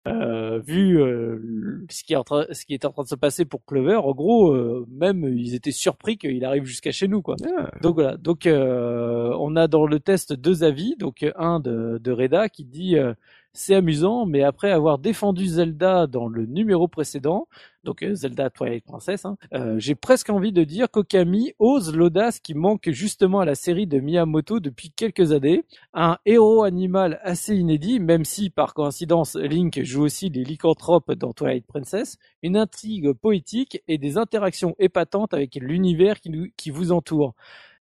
[0.06, 3.14] Euh, vu euh, ce qui est en train, ce qui est en train de se
[3.14, 7.22] passer pour Clover, en gros, euh, même ils étaient surpris qu'il arrive jusqu'à chez nous,
[7.22, 7.36] quoi.
[7.58, 7.70] Ah.
[7.82, 8.16] Donc voilà.
[8.16, 10.96] Donc euh, on a dans le test deux avis.
[10.98, 13.14] Donc un de, de Reda qui dit euh,
[13.56, 17.48] c'est amusant, mais après avoir défendu Zelda dans le numéro précédent,
[17.84, 22.38] donc euh, Zelda Twilight Princess, hein, euh, j'ai presque envie de dire qu'Okami ose l'audace
[22.38, 25.64] qui manque justement à la série de Miyamoto depuis quelques années.
[25.94, 31.32] Un héros animal assez inédit, même si par coïncidence Link joue aussi les lycanthropes dans
[31.32, 37.34] Twilight Princess, une intrigue poétique et des interactions épatantes avec l'univers qui, qui vous entoure.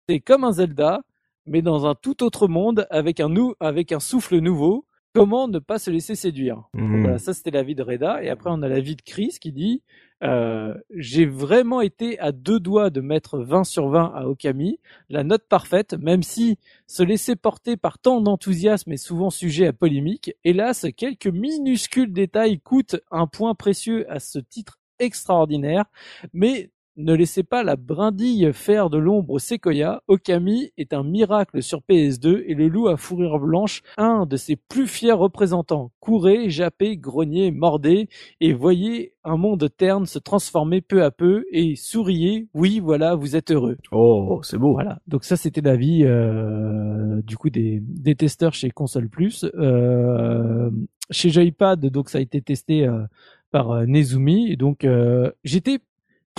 [0.09, 1.03] C'est comme un Zelda,
[1.45, 4.85] mais dans un tout autre monde avec un, avec un souffle nouveau.
[5.13, 6.63] Comment ne pas se laisser séduire.
[6.73, 8.23] Voilà, ça c'était l'avis de Reda.
[8.23, 9.83] Et après on a l'avis de Chris qui dit
[10.23, 14.79] euh, J'ai vraiment été à deux doigts de mettre 20 sur 20 à Okami,
[15.09, 16.57] la note parfaite, même si
[16.87, 20.33] se laisser porter par tant d'enthousiasme est souvent sujet à polémique.
[20.45, 25.85] Hélas, quelques minuscules détails coûtent un point précieux à ce titre extraordinaire,
[26.33, 30.03] mais ne laissez pas la brindille faire de l'ombre au séquoia.
[30.07, 34.55] Okami est un miracle sur PS2 et le loup à fourrure blanche, un de ses
[34.55, 35.91] plus fiers représentants.
[35.99, 38.09] Courez, jappez, grognez, mordez
[38.39, 42.47] et voyez un monde terne se transformer peu à peu et souriez.
[42.53, 43.77] Oui, voilà, vous êtes heureux.
[43.91, 44.73] Oh, c'est beau.
[44.73, 44.99] Voilà.
[45.07, 49.45] Donc ça, c'était l'avis euh, du coup des, des testeurs chez Console Plus.
[49.55, 50.69] Euh,
[51.11, 53.03] chez Joypad, donc ça a été testé euh,
[53.51, 54.51] par euh, Nezumi.
[54.51, 55.79] Et donc euh, j'étais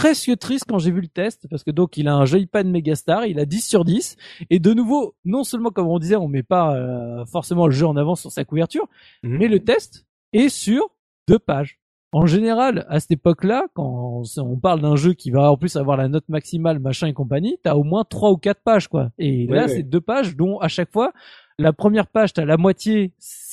[0.02, 3.26] presque triste quand j'ai vu le test parce que donc il a un joypad Megastar,
[3.26, 4.16] il a 10 sur 10
[4.50, 7.86] et de nouveau, non seulement comme on disait, on met pas euh, forcément le jeu
[7.86, 8.88] en avant sur sa couverture,
[9.22, 9.38] Mhm.
[9.38, 10.82] mais le test est sur
[11.28, 11.78] deux pages.
[12.14, 15.96] En général, à cette époque-là, quand on parle d'un jeu qui va en plus avoir
[15.96, 19.10] la note maximale, machin et compagnie, t'as au moins trois ou quatre pages, quoi.
[19.18, 19.68] Et Ouais, là, ouais.
[19.68, 21.12] c'est deux pages dont à chaque fois,
[21.58, 23.12] la première page, t'as la moitié,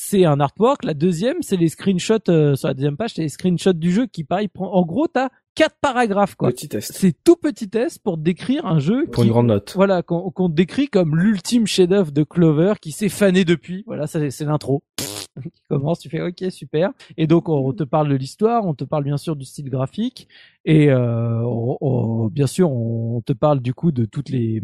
[0.09, 0.83] c'est un artwork.
[0.83, 4.07] La deuxième, c'est les screenshots, euh, sur la deuxième page, c'est les screenshots du jeu
[4.07, 6.49] qui, pareil, prend, en gros, t'as quatre paragraphes, quoi.
[6.49, 6.93] Petit test.
[6.93, 9.73] C'est tout petit test pour décrire un jeu Pour qui, une grande note.
[9.75, 13.83] voilà, qu'on qu'on décrit comme l'ultime chef-d'œuvre de Clover qui s'est fané depuis.
[13.87, 14.81] Voilà, c'est l'intro.
[15.43, 16.91] qui commence, tu fais ok super.
[17.17, 20.27] Et donc on te parle de l'histoire, on te parle bien sûr du style graphique
[20.65, 24.61] et euh, on- on- bien sûr on te parle du coup de toutes les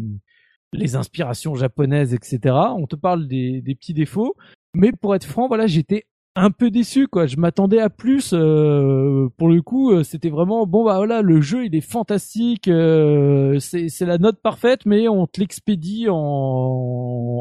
[0.72, 2.54] les inspirations japonaises, etc.
[2.76, 4.34] On te parle des, des petits défauts,
[4.74, 6.04] mais pour être franc, voilà, j'étais
[6.38, 7.26] un peu déçu quoi.
[7.26, 8.32] Je m'attendais à plus.
[8.34, 12.68] euh, pour le coup, euh, c'était vraiment bon bah voilà, le jeu il est fantastique,
[12.68, 16.16] euh, c'est la note parfaite, mais on te l'expédie en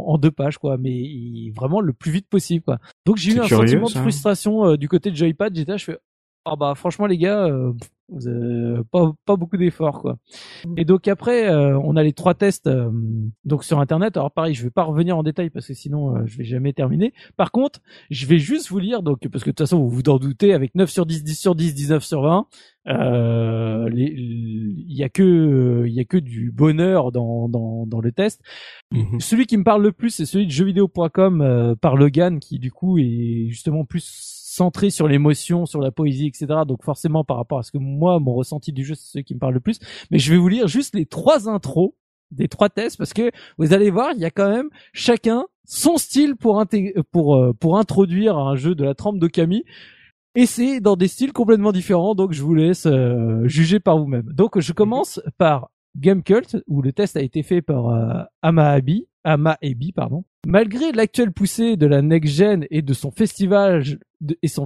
[0.07, 0.77] en deux pages quoi.
[0.77, 2.77] Mais il- vraiment le plus vite possible quoi.
[3.05, 5.53] Donc j'ai eu un curieux, sentiment de frustration euh, du côté de Joypad.
[5.55, 5.97] J'étais je fais
[6.45, 7.73] ah bah franchement les gars, euh,
[8.91, 10.17] pas pas beaucoup d'efforts quoi.
[10.77, 12.89] Et donc après, euh, on a les trois tests euh,
[13.43, 14.17] donc sur internet.
[14.17, 16.73] Alors pareil, je vais pas revenir en détail parce que sinon euh, je vais jamais
[16.73, 17.13] terminer.
[17.37, 20.03] Par contre, je vais juste vous lire donc parce que de toute façon vous vous
[20.07, 22.47] en doutez avec 9 sur 10, 10 sur 10, 19 sur 20,
[22.87, 28.11] euh, il y a que il y a que du bonheur dans dans dans le
[28.11, 28.41] test.
[28.91, 29.19] Mhm.
[29.19, 32.71] Celui qui me parle le plus, c'est celui de jeuxvideo.com euh, par Logan, qui du
[32.71, 36.61] coup est justement plus centré sur l'émotion, sur la poésie, etc.
[36.67, 39.35] Donc forcément par rapport à ce que moi, mon ressenti du jeu, c'est celui qui
[39.35, 39.79] me parle le plus.
[40.11, 41.93] Mais je vais vous lire juste les trois intros
[42.31, 45.97] des trois tests parce que vous allez voir, il y a quand même chacun son
[45.97, 46.59] style pour
[47.35, 49.63] euh, pour introduire un jeu de la trempe d'Okami.
[50.37, 54.25] Et c'est dans des styles complètement différents, donc je vous laisse euh, juger par vous-même.
[54.33, 59.07] Donc je commence par Game Cult, où le test a été fait par euh, Amahabi,
[59.23, 60.25] Amaebi, pardon.
[60.45, 63.83] Malgré l'actuelle poussée de la next gen et de son festival
[64.21, 64.65] de- et son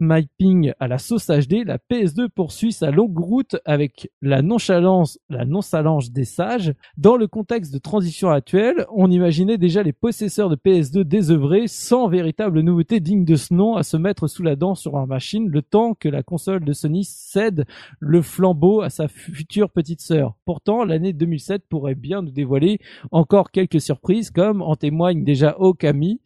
[0.00, 5.44] mapping à la sauce HD, la PS2 poursuit sa longue route avec la nonchalance, la
[5.44, 6.72] nonchalance des sages.
[6.96, 12.08] Dans le contexte de transition actuel, on imaginait déjà les possesseurs de PS2 désœuvrés sans
[12.08, 15.48] véritable nouveauté digne de ce nom à se mettre sous la dent sur leur machine
[15.48, 17.66] le temps que la console de Sony cède
[18.00, 20.34] le flambeau à sa future petite sœur.
[20.44, 22.78] Pourtant, l'année 2007 pourrait bien nous dévoiler
[23.10, 26.20] encore quelques surprises comme en témoigne déjà Okami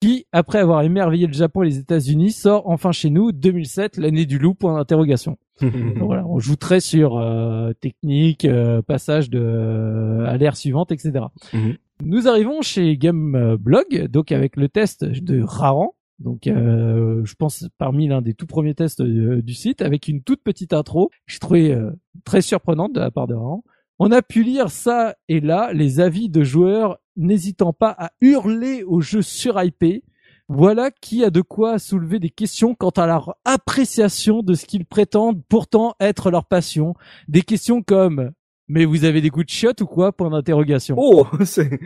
[0.00, 4.26] qui, après avoir émerveillé le Japon et les États-Unis, sort enfin chez nous 2007, l'année
[4.26, 5.38] du loup, point d'interrogation.
[5.96, 11.26] Voilà, on joue très sur euh, technique, euh, passage de euh, à l'ère suivante, etc.
[11.52, 11.76] Mhm.
[12.02, 15.94] Nous arrivons chez Gameblog, donc avec le test de Raran.
[16.18, 20.22] Donc, euh, je pense parmi l'un des tout premiers tests euh, du site, avec une
[20.22, 21.90] toute petite intro, que j'ai trouvé euh,
[22.24, 23.64] très surprenante de la part de Raran.
[23.98, 28.82] On a pu lire ça et là les avis de joueurs n'hésitant pas à hurler
[28.82, 30.02] au jeu surhypé.
[30.48, 34.84] Voilà qui a de quoi soulever des questions quant à leur appréciation de ce qu'ils
[34.84, 36.94] prétendent pourtant être leur passion.
[37.28, 38.32] Des questions comme
[38.66, 40.12] mais vous avez des coups de chiottes ou quoi?
[40.12, 40.96] Point d'interrogation.
[40.98, 41.78] Oh, c'est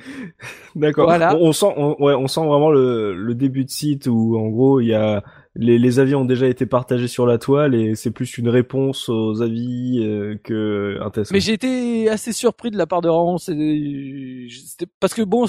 [0.77, 1.07] d'accord.
[1.07, 1.37] Voilà.
[1.37, 4.49] On, on sent, on, ouais, on sent vraiment le, le début de site où en
[4.49, 5.25] gros il y a
[5.59, 9.09] les, les avis ont déjà été partagés sur la toile et c'est plus une réponse
[9.09, 11.33] aux avis euh, que un test.
[11.33, 13.09] Mais j'ai été assez surpris de la part de
[13.39, 15.47] c'était- parce que bon,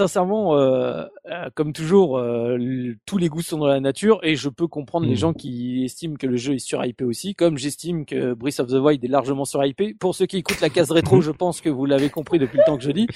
[0.00, 2.56] sincèrement, euh, euh, comme toujours, euh,
[3.04, 5.16] tous les goûts sont dans la nature et je peux comprendre les Mm.
[5.16, 8.80] gens qui estiment que le jeu est surhypé aussi, comme j'estime que Breath of the
[8.80, 9.92] Wild est largement surhypé.
[9.92, 12.64] Pour ceux qui écoutent la case rétro, je pense que vous l'avez compris depuis le
[12.64, 13.06] temps que je dis.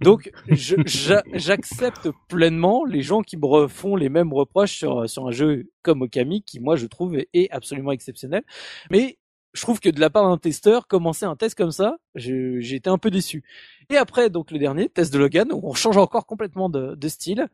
[0.00, 5.70] Donc, j'accepte pleinement les gens qui me refont les mêmes reproches sur sur un jeu
[5.82, 8.42] comme Okami, qui moi je trouve est absolument exceptionnel.
[8.90, 9.16] Mais
[9.54, 12.90] je trouve que de la part d'un testeur, commencer un test comme ça, j'ai été
[12.90, 13.44] un peu déçu.
[13.88, 17.08] Et après, donc le dernier, test de Logan, où on change encore complètement de, de
[17.08, 17.46] style.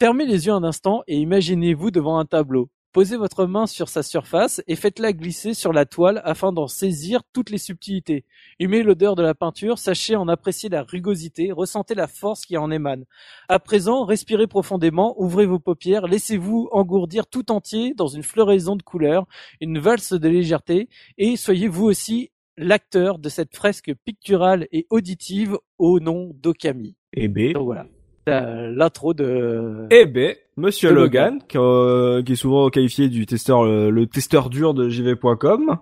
[0.00, 2.70] Fermez les yeux un instant et imaginez-vous devant un tableau.
[2.96, 7.20] Posez votre main sur sa surface et faites-la glisser sur la toile afin d'en saisir
[7.34, 8.24] toutes les subtilités.
[8.58, 12.70] Humez l'odeur de la peinture, sachez en apprécier la rugosité, ressentez la force qui en
[12.70, 13.04] émane.
[13.50, 18.82] À présent, respirez profondément, ouvrez vos paupières, laissez-vous engourdir tout entier dans une floraison de
[18.82, 19.26] couleurs,
[19.60, 25.58] une valse de légèreté, et soyez vous aussi l'acteur de cette fresque picturale et auditive
[25.76, 26.96] au nom d'Okami.
[27.12, 27.52] Et B.
[27.52, 27.88] Donc voilà,
[28.26, 29.86] l'intro de...
[29.90, 34.48] Eh ben, Monsieur Logan, qui, euh, qui est souvent qualifié du testeur, euh, le testeur
[34.50, 35.78] dur de JV.com.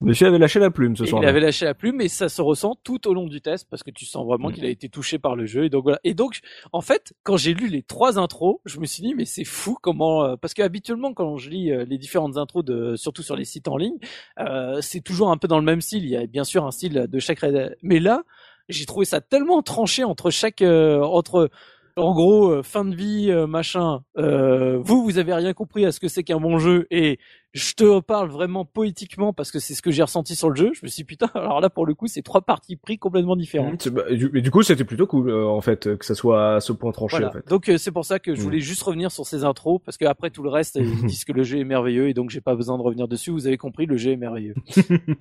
[0.00, 1.22] Monsieur avait lâché la plume ce soir.
[1.22, 3.82] il avait lâché la plume, et ça se ressent tout au long du test parce
[3.82, 4.52] que tu sens vraiment Mm.
[4.52, 5.64] qu'il a été touché par le jeu.
[5.64, 6.00] Et donc voilà.
[6.04, 6.40] Et donc,
[6.72, 9.76] en fait, quand j'ai lu les trois intros, je me suis dit mais c'est fou
[9.80, 13.36] comment euh, parce que habituellement quand je lis euh, les différentes intros de surtout sur
[13.36, 13.96] les sites en ligne,
[14.40, 16.04] euh, c'est toujours un peu dans le même style.
[16.04, 17.40] Il y a bien sûr un style de chaque,
[17.82, 18.24] mais là,
[18.68, 21.50] j'ai trouvé ça tellement tranché entre chaque euh, entre
[21.96, 24.02] en gros, euh, fin de vie, euh, machin.
[24.18, 27.18] Euh, vous, vous avez rien compris à ce que c'est qu'un bon jeu, et
[27.54, 30.72] je te parle vraiment poétiquement parce que c'est ce que j'ai ressenti sur le jeu.
[30.74, 33.36] Je me suis dit, putain, alors là pour le coup, c'est trois parties pris complètement
[33.36, 33.72] différentes.
[33.72, 35.96] Mhm, c'est- bah, et du, et du coup, c'était plutôt cool euh, en fait euh,
[35.96, 37.28] que ça soit à ce point tranché Voilà.
[37.28, 37.48] en fait.
[37.48, 38.44] Donc euh, c'est pour ça que je Mm.
[38.44, 41.32] voulais juste revenir sur ces intros parce que après tout le reste, ils disent que
[41.32, 43.30] le jeu est merveilleux et donc j'ai pas besoin de revenir dessus.
[43.30, 44.54] Vous avez compris, le jeu est merveilleux.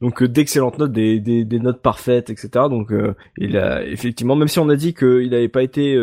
[0.00, 2.48] Donc euh, d'excellentes notes, des, des, des notes parfaites, etc.
[2.68, 2.92] Donc
[3.38, 5.96] il a effectivement, même si on a dit qu'il n'avait pas été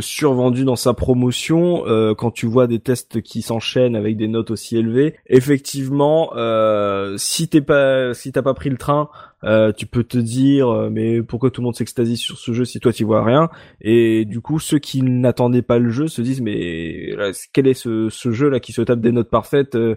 [0.00, 1.84] survendu dans sa promotion,
[2.16, 7.48] quand tu vois des tests qui s'enchaînent avec des notes aussi élevées, effectivement, euh, si
[7.48, 9.08] t'es pas, si t'as pas pris le train,
[9.44, 12.64] euh, tu peux te dire euh, mais pourquoi tout le monde s'extasie sur ce jeu
[12.64, 13.48] si toi tu vois rien?
[13.80, 17.74] Et du coup, ceux qui n'attendaient pas le jeu se disent mais là, quel est
[17.74, 19.96] ce, ce jeu là qui se tape des notes parfaites euh,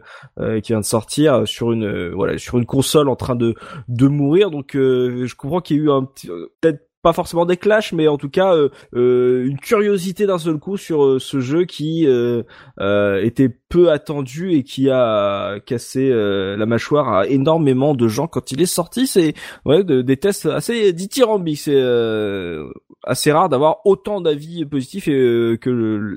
[0.61, 3.56] qui vient de sortir sur une voilà sur une console en train de
[3.88, 4.52] de mourir?
[4.52, 6.27] Donc je comprends qu'il y a eu un petit
[6.61, 10.57] peut-être pas forcément des clashs mais en tout cas euh, euh, une curiosité d'un seul
[10.57, 12.43] coup sur euh, ce jeu qui euh,
[13.23, 18.61] était peu attendu et qui a cassé la mâchoire à énormément de gens quand il
[18.61, 19.05] est sorti.
[19.07, 19.34] C'est
[19.65, 21.59] ouais de- des tests assez dithyrambiques.
[21.59, 21.80] C'est
[23.03, 25.69] assez rare d'avoir autant d'avis positifs et que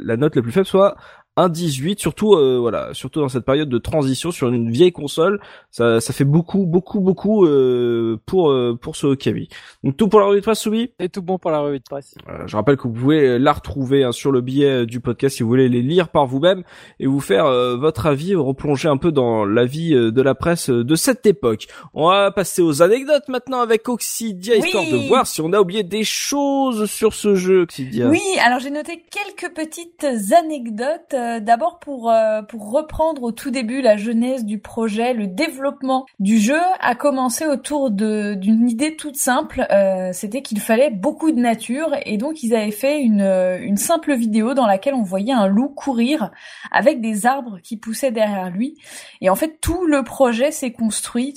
[0.05, 0.97] la note la plus faible soit
[1.37, 5.41] un 18 surtout euh, voilà surtout dans cette période de transition sur une vieille console
[5.71, 9.49] ça ça fait beaucoup beaucoup beaucoup euh, pour euh, pour ce Kaby
[9.83, 11.85] donc tout pour la revue de presse Soubi C'est tout bon pour la revue de
[11.89, 12.15] presse.
[12.29, 15.43] euh, je rappelle que vous pouvez la retrouver hein, sur le billet du podcast si
[15.43, 16.65] vous voulez les lire par vous-même
[17.01, 20.35] et vous faire euh, votre avis, replonger un peu dans la vie euh, de la
[20.35, 21.67] presse euh, de cette époque.
[21.95, 24.67] On va passer aux anecdotes maintenant avec Oxidia, Oui.
[24.67, 28.09] histoire de voir si on a oublié des choses sur ce jeu, Oxidia.
[28.09, 31.15] Oui, alors j'ai noté quelques petites anecdotes.
[31.23, 36.07] Euh, D'abord pour euh, pour reprendre au tout début la genèse du projet, le développement
[36.19, 39.67] du jeu a commencé autour d'une idée toute simple.
[39.71, 43.77] Euh, C'était qu'il fallait beaucoup de nature et donc ils avaient fait une euh, une
[43.77, 46.31] simple vidéo dans laquelle on voyait un loup courir
[46.71, 48.77] avec des arbres qui poussaient derrière lui.
[49.21, 51.35] Et en fait tout le projet s'est construit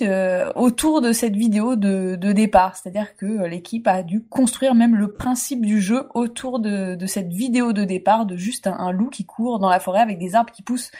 [0.56, 2.76] autour de cette vidéo de de départ.
[2.76, 7.32] C'est-à-dire que l'équipe a dû construire même le principe du jeu autour de, de cette
[7.32, 10.35] vidéo de départ de juste un, un loup qui court dans la forêt avec des
[10.35, 10.91] arbres qui poussent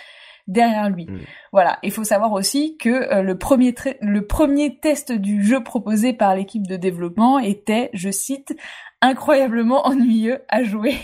[0.48, 1.06] derrière lui.
[1.06, 1.20] Mm.
[1.52, 1.80] Voilà.
[1.84, 6.36] Il faut savoir aussi que euh, le premier le premier test du jeu proposé par
[6.36, 8.56] l'équipe de développement était, je cite,
[9.02, 10.98] incroyablement ennuyeux à jouer.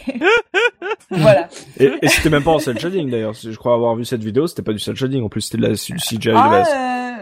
[1.09, 1.49] voilà.
[1.79, 3.33] Et, et c'était même pas en cel shading d'ailleurs.
[3.33, 5.63] Je crois avoir vu cette vidéo, c'était pas du cel shading en plus, c'était de
[5.63, 6.69] la du CGI de Ah, base.
[6.73, 7.17] euh,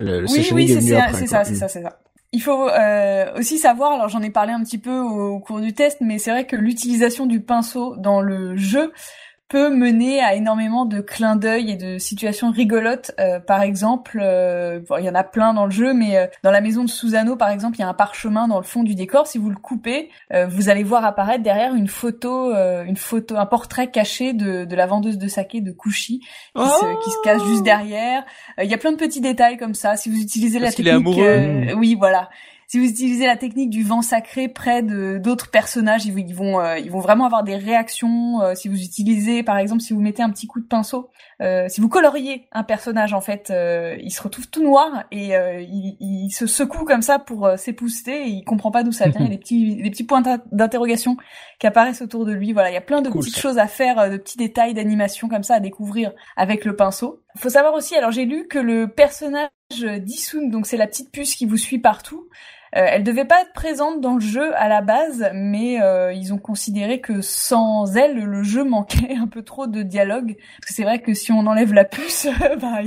[0.00, 1.98] Le, le oui, oui, c'est ça, c'est ça, c'est ça.
[2.32, 5.60] Il faut euh, aussi savoir, alors j'en ai parlé un petit peu au, au cours
[5.60, 8.92] du test, mais c'est vrai que l'utilisation du pinceau dans le jeu
[9.54, 13.12] peut mener à énormément de clins d'œil et de situations rigolotes.
[13.20, 16.26] Euh, par exemple, euh, bon, il y en a plein dans le jeu, mais euh,
[16.42, 18.82] dans la maison de Susano, par exemple, il y a un parchemin dans le fond
[18.82, 19.28] du décor.
[19.28, 23.36] Si vous le coupez, euh, vous allez voir apparaître derrière une photo, euh, une photo,
[23.36, 26.26] un portrait caché de, de la vendeuse de saké de Kushi qui,
[26.56, 28.24] se, qui se cache juste derrière.
[28.58, 29.94] Euh, Il y a plein de petits détails comme ça.
[29.96, 31.70] Si vous utilisez Parce la est technique, amoureux.
[31.70, 32.28] euh, oui, voilà.
[32.74, 36.34] Si vous utilisez la technique du vent sacré près de d'autres personnages, ils, vont- ils
[36.34, 38.40] vont euh, ils vont vraiment avoir des réactions.
[38.42, 41.08] Euh, si vous utilisez, par exemple, si vous mettez un petit coup de pinceau,
[41.40, 43.52] euh, si vous coloriez un personnage, en fait,
[44.02, 48.28] il se retrouve tout noir et il, il se secoue comme ça pour s'épousseter et
[48.30, 49.20] il comprend pas d'où ça vient.
[49.20, 51.16] Il y a des petits des petits points d'in- d'interrogation
[51.60, 52.52] qui apparaissent autour de lui.
[52.52, 53.40] Voilà, il y a plein de Cool, petites ça.
[53.40, 57.20] choses à faire, de petits détails d'animation comme ça à découvrir avec le pinceau.
[57.36, 59.48] Faut savoir aussi, alors j'ai lu que le personnage
[60.00, 62.28] d'Isun, donc c'est la petite puce qui vous suit partout,
[62.76, 66.38] elle devait pas être présente dans le jeu à la base, mais euh, ils ont
[66.38, 70.34] considéré que sans elle, le jeu manquait un peu trop de dialogue.
[70.58, 72.26] Parce que c'est vrai que si on enlève la puce,
[72.60, 72.78] bah,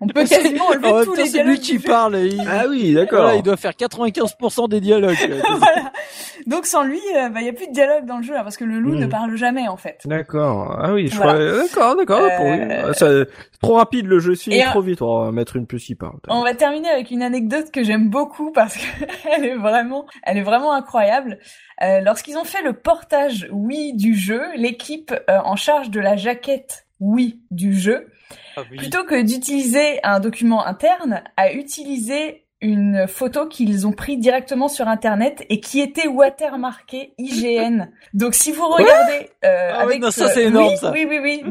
[0.00, 1.50] on peut quasiment enlever En même tous les c'est dialogues.
[1.52, 2.16] lui qui parle.
[2.18, 2.42] il...
[2.50, 3.22] Ah oui, d'accord.
[3.22, 5.16] Voilà, il doit faire 95% des dialogues.
[5.58, 5.92] voilà.
[6.46, 8.42] Donc sans lui, euh, bah, il y a plus de dialogue dans le jeu, hein,
[8.42, 10.00] parce que le loup ne parle jamais en fait.
[10.04, 10.76] D'accord.
[10.82, 11.34] Ah oui, je Voilà.
[11.34, 11.62] crois.
[11.62, 12.20] D'accord, d'accord.
[12.20, 15.02] Euh, pour- ah, ça- c'est trop rapide le jeu, c'est Et trop vite.
[15.02, 16.16] On va mettre une puce qui parle.
[16.28, 18.76] On va terminer avec une anecdote que j'aime beaucoup parce
[19.22, 21.38] qu'elle est vraiment, elle est vraiment incroyable.
[21.82, 26.16] Euh, Lorsqu'ils ont fait le portage Wii du jeu, l'équipe euh, en charge de la
[26.16, 28.08] jaquette Wii du jeu,
[28.56, 28.76] Ah oui.
[28.76, 34.86] plutôt que d'utiliser un document interne, a utilisé une photo qu'ils ont pris directement sur
[34.86, 37.88] internet et qui était watermarquée IGN.
[38.14, 40.92] Donc si vous regardez euh, Ah oui, avec non, ça, euh, c'est énorme, oui, ça.
[40.92, 41.42] Oui oui oui.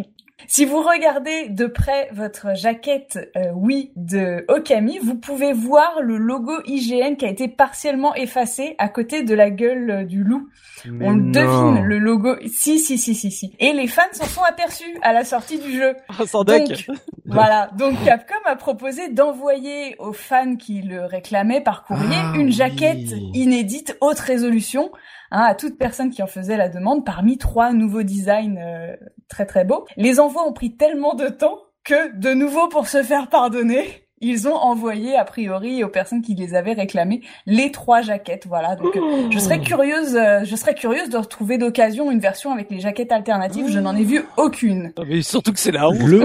[0.48, 6.18] Si vous regardez de près votre jaquette euh, oui de Okami, vous pouvez voir le
[6.18, 10.50] logo IGN qui a été partiellement effacé à côté de la gueule euh, du loup.
[10.86, 11.32] Mais On non.
[11.32, 12.36] devine le logo.
[12.48, 13.54] Si, si, si, si, si.
[13.60, 15.96] Et les fans s'en sont aperçus à la sortie du jeu.
[16.10, 16.68] Ah, sans deck.
[16.88, 17.70] Donc, voilà.
[17.78, 22.52] Donc, Capcom a proposé d'envoyer aux fans qui le réclamaient par courrier Ah, une oui.
[22.52, 24.92] jaquette inédite haute résolution
[25.32, 28.96] hein, à toute personne qui en faisait la demande parmi trois nouveaux designs euh,
[29.28, 29.86] très très beaux.
[29.98, 34.48] Les envois ont pris tellement de temps que, de nouveau, pour se faire pardonner, ils
[34.48, 38.46] ont envoyé, a priori, aux personnes qui les avaient réclamées, les trois jaquettes.
[38.48, 38.76] Voilà.
[38.76, 42.70] Donc, euh, je serais curieuse, euh, je serais curieuse de retrouver d'occasion une version avec
[42.70, 43.66] les jaquettes alternatives.
[43.70, 44.94] Je n'en ai vu aucune.
[44.98, 46.00] Non, mais surtout que c'est la honte.
[46.00, 46.24] Le-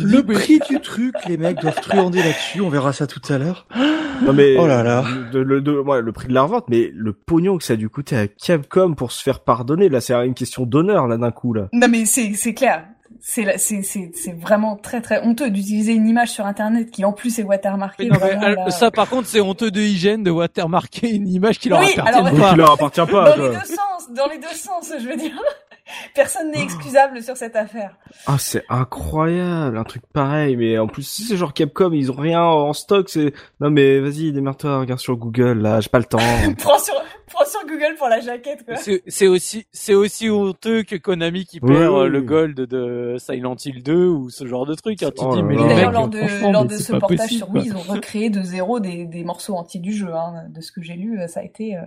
[0.00, 3.66] Le prix du truc, les mecs doivent truander là-dessus, on verra ça tout à l'heure.
[4.24, 5.04] Non mais Oh là là.
[5.32, 7.76] De, le, de- ouais, le prix de la revente, mais le pognon que ça a
[7.76, 11.30] dû coûter à Capcom pour se faire pardonner, là c'est une question d'honneur là d'un
[11.30, 11.68] coup là.
[11.72, 12.84] Non mais c'est c'est clair.
[13.20, 17.12] C'est c'est c'est c'est vraiment très très honteux d'utiliser une image sur internet qui en
[17.12, 18.04] plus est watermarkée.
[18.04, 18.70] Mais non, mais, vraiment, euh, là.
[18.70, 22.18] ça, par contre, c'est honteux de hygiène de watermarker une image qui leur Oui, appartient
[22.18, 22.50] alors, pas.
[22.50, 23.36] Qui leur appartient pas.
[23.36, 25.32] dans les deux sens, dans les deux sens, je veux dire.
[26.14, 27.96] Personne n'est excusable sur cette affaire.
[28.26, 32.16] Ah c'est incroyable, un truc pareil, mais en plus si c'est genre Capcom, ils ont
[32.16, 36.04] rien en stock, c'est non mais vas-y démerde-toi, regarde sur Google là, j'ai pas le
[36.04, 36.18] temps.
[36.58, 36.94] Prends sur
[37.26, 38.76] prends sur Google pour la jaquette quoi.
[38.76, 42.10] C'est c'est aussi, c'est aussi honteux que Konami qui Oui, perd euh, oui.
[42.10, 45.02] le gold de Silent Hill 2 ou ce genre de truc.
[45.02, 45.10] hein.
[45.16, 47.50] Tu Oh dis, mais d'ailleurs lors de lors de ce portage possible, sur.
[47.50, 50.12] Wii, ils ont recréé de zéro des des morceaux entiers du jeu.
[50.14, 50.44] Hein.
[50.48, 51.80] De ce que j'ai lu, ça a été euh,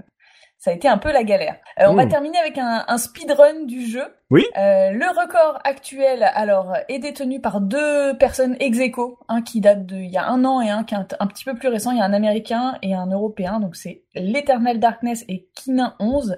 [0.63, 1.55] ça a été un peu la galère.
[1.79, 2.09] Euh, On va Mm.
[2.09, 4.03] terminer avec un, un speedrun du jeu.
[4.29, 4.45] Oui.
[4.59, 9.87] Euh, le record actuel, alors, est détenu par deux personnes ex aequo, un qui date
[9.87, 11.67] de il y a un an et un qui est un, un petit peu plus
[11.67, 11.89] récent.
[11.91, 16.37] Il y a un américain et un européen, donc c'est l'Eternal Darkness et Kinin 11.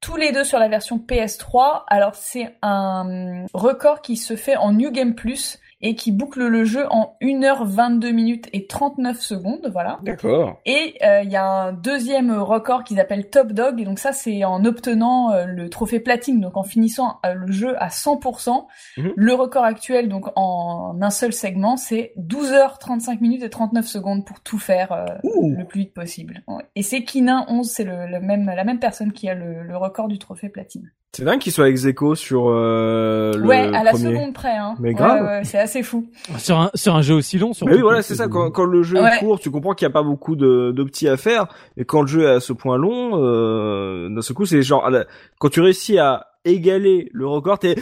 [0.00, 1.82] Tous les deux sur la version PS3.
[1.88, 6.64] Alors c'est un record qui se fait en New Game Plus et qui boucle le
[6.64, 10.00] jeu en 1h22 minutes et 39 secondes, voilà.
[10.02, 10.58] D'accord.
[10.66, 14.12] Et euh, il y a un deuxième record qu'ils appellent Top Dog, et donc ça
[14.12, 18.66] c'est en obtenant euh, le trophée platine, donc en finissant euh, le jeu à 100%.
[18.96, 19.12] Mhm.
[19.14, 24.40] Le record actuel, donc en un seul segment, c'est 12h35 minutes et 39 secondes pour
[24.40, 26.42] tout faire euh, le plus vite possible.
[26.48, 26.64] Ouais.
[26.74, 29.76] Et c'est Kinin 11, c'est le, le même, la même personne qui a le, le
[29.76, 30.90] record du trophée platine.
[31.16, 34.04] C'est dingue qu'il soit ex aequo sur euh, le ouais, à la premier.
[34.14, 34.76] seconde près, hein.
[34.78, 35.24] Mais grave.
[35.24, 36.08] ouais, assez fou.
[36.38, 37.70] Sur un, sur un jeu aussi long, surtout.
[37.70, 38.26] Mais oui, voilà, c'est ça.
[38.28, 39.16] Quand, quand le jeu Ouais.
[39.16, 41.46] est court, tu comprends qu'il n'y a pas beaucoup de, de petits à faire.
[41.76, 44.90] Et quand le jeu est à ce point long, euh, d'un seul coup, c'est genre,
[45.38, 47.76] quand tu réussis à égaler le record, t'es,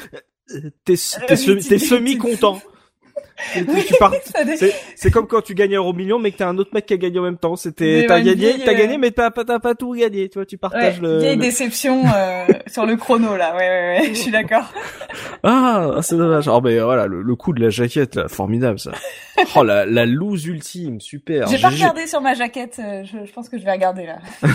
[0.85, 0.95] t'es,
[1.27, 1.37] t'es,
[4.97, 6.95] c'est, comme quand tu gagnes un euro million, mais que t'as un autre mec qui
[6.95, 7.57] a gagné en même temps.
[7.57, 10.29] C'était, t'as gagné, vieille, t'as euh, gagné, mais t'as pas, t'as pas tout gagné.
[10.29, 11.19] Tu vois, tu Ouais, partages le.
[11.19, 13.55] vieille le- déception euh, sur le chrono là.
[13.55, 14.09] Ouais, ouais, ouais.
[14.09, 14.73] Je suis d'accord.
[15.43, 16.49] Ah, c'est dommage.
[16.49, 18.93] Oh, mais voilà, le, le coup de la jaquette, là, formidable, ça.
[19.55, 21.47] Oh, la, la loose ultime, super.
[21.49, 22.79] J'ai pas regardé sur ma jaquette.
[22.79, 24.19] euh, Je, je pense que je vais regarder là.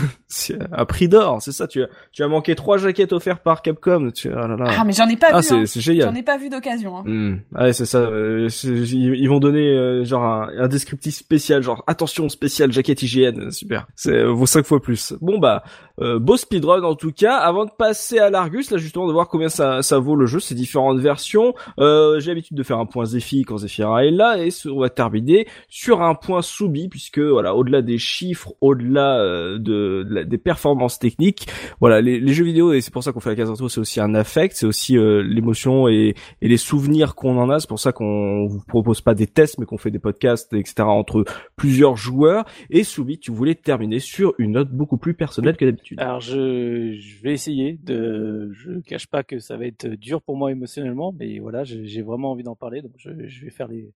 [0.71, 1.67] Un prix d'or, c'est ça.
[1.67, 4.11] Tu as, tu as manqué trois jaquettes offertes par Capcom.
[4.11, 4.65] Tu, ah là là.
[4.79, 5.43] Ah mais j'en ai pas Ah, vu.
[5.43, 5.65] c'est, hein.
[5.65, 6.17] c'est J'en génial.
[6.17, 6.97] ai pas vu d'occasion.
[6.97, 7.03] Hein.
[7.05, 7.35] Hmm.
[7.55, 7.99] Ouais, c'est ça.
[7.99, 13.51] euh, ils, vont donner euh, genre un, un descriptif spécial, genre attention spécial jaquette hygiène,
[13.51, 13.87] super.
[13.95, 15.13] C'est vaut cinq fois plus.
[15.21, 15.63] Bon bah
[16.01, 17.35] euh, beau speedrun en tout cas.
[17.37, 20.39] Avant de passer à l'Argus, là justement de voir combien ça, ça vaut le jeu,
[20.39, 21.53] ces différentes versions.
[21.79, 24.89] Euh, J'ai l'habitude de faire un point Zephy quand Zephira est là et on va
[24.89, 30.99] terminer sur un point Soubi puisque voilà au-delà des chiffres, au-delà euh, de, des performances
[30.99, 31.47] techniques,
[31.79, 33.99] voilà les, jeux vidéo et c'est pour ça qu'on fait la case intro, c'est aussi
[33.99, 37.59] un affect, c'est aussi euh, l'émotion et et les souvenirs qu'on en a.
[37.59, 40.75] C'est pour ça qu'on vous propose pas des tests, mais qu'on fait des podcasts, etc.
[40.81, 41.25] entre
[41.55, 42.45] plusieurs joueurs.
[42.69, 45.90] Et Soubi, tu voulais terminer sur une note beaucoup plus personnelle que d'habitude.
[45.97, 50.37] Alors je, je vais essayer de, je cache pas que ça va être dur pour
[50.37, 53.93] moi émotionnellement, mais voilà, j'ai vraiment envie d'en parler, donc je vais faire les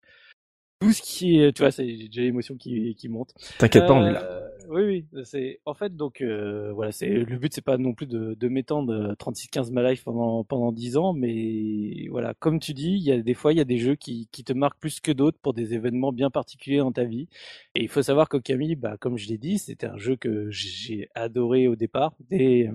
[0.80, 3.34] tout ce qui est, tu vois, c'est j'ai l'émotion qui qui monte.
[3.58, 4.42] T'inquiète pas, on est Euh, là.
[4.68, 4.82] Oui,
[5.14, 8.34] oui, c'est en fait donc euh, voilà, c'est le but c'est pas non plus de,
[8.34, 13.04] de m'étendre 36-15 ma life pendant pendant 10 ans, mais voilà, comme tu dis, il
[13.04, 15.12] y a des fois il y a des jeux qui qui te marquent plus que
[15.12, 17.28] d'autres pour des événements bien particuliers dans ta vie.
[17.76, 21.10] Et il faut savoir qu'Okami, bah comme je l'ai dit, c'était un jeu que j'ai
[21.16, 22.70] adoré au départ dès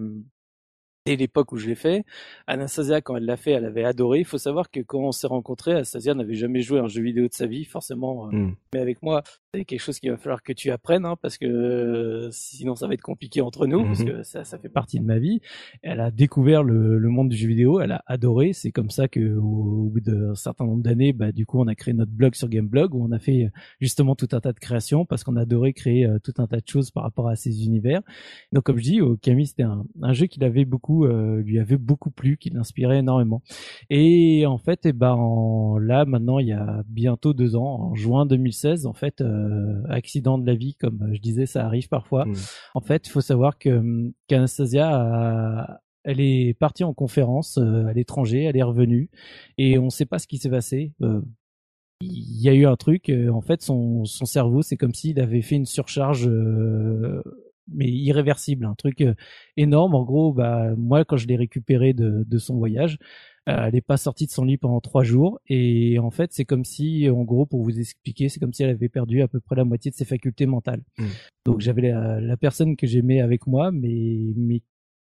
[1.11, 2.05] dès l'époque où je l'ai fait.
[2.47, 4.21] Anastasia, quand elle l'a fait, elle avait adoré.
[4.21, 7.03] Il faut savoir que quand on s'est rencontrés, Anastasia n'avait jamais joué à un jeu
[7.03, 8.27] vidéo de sa vie, forcément.
[8.27, 8.55] euh, Hmm.
[8.73, 9.23] Mais avec moi,
[9.53, 12.87] c'est quelque chose qu'il va falloir que tu apprennes, hein, parce que euh, sinon ça
[12.87, 14.07] va être compliqué entre nous, parce Mhm.
[14.07, 15.41] que ça, ça fait partie de ma vie.
[15.83, 18.53] Elle a découvert le, le monde du jeu vidéo, elle a adoré.
[18.53, 21.67] C'est comme ça que au, au bout d'un certain nombre d'années, bah du coup, on
[21.67, 23.49] a créé notre blog sur Gameblog où on a fait euh,
[23.81, 26.69] justement tout un tas de créations parce qu'on adorait créer euh, tout un tas de
[26.69, 28.03] choses par rapport à ces univers.
[28.53, 31.59] Donc comme je dis, Okami c'était un, un jeu qu'il avait beaucoup coup euh, lui
[31.59, 33.43] avait beaucoup plu, qui l'inspirait énormément.
[33.89, 35.17] Et en fait, et eh ben
[35.81, 40.39] là maintenant il y a bientôt deux ans, en juin 2016, en fait, euh, accident
[40.39, 42.25] de la vie, comme je disais, ça arrive parfois.
[42.27, 42.35] Mm.
[42.75, 48.57] En fait, il faut savoir que qu'Anastasia elle est partie en conférence à l'étranger, elle
[48.57, 49.11] est revenue
[49.59, 50.95] et on ne sait pas ce qui s'est passé
[52.01, 53.09] il y a eu un truc.
[53.09, 57.23] Euh, en fait, son, son cerveau, c'est comme s'il avait fait une surcharge, euh,
[57.73, 59.15] mais irréversible, un truc euh,
[59.57, 59.95] énorme.
[59.95, 62.99] En gros, bah moi, quand je l'ai récupéré de, de son voyage,
[63.47, 65.41] elle n'est pas sortie de son lit pendant trois jours.
[65.49, 68.71] Et en fait, c'est comme si, en gros, pour vous expliquer, c'est comme si elle
[68.71, 70.83] avait perdu à peu près la moitié de ses facultés mentales.
[70.99, 71.05] Mmh.
[71.47, 74.63] Donc j'avais la, la, personne que j'aimais avec moi, mais mais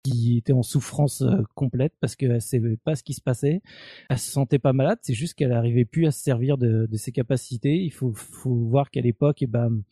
[0.04, 3.62] qui était en souffrance euh, complète parce qu'elle savait pas ce qui se passait.
[4.10, 6.96] Elle se sentait pas malade, c'est juste qu'elle arrivait plus à se servir de, de
[6.96, 7.76] ses capacités.
[7.76, 9.82] Il faut, faut voir qu'à l'époque, et eh ben,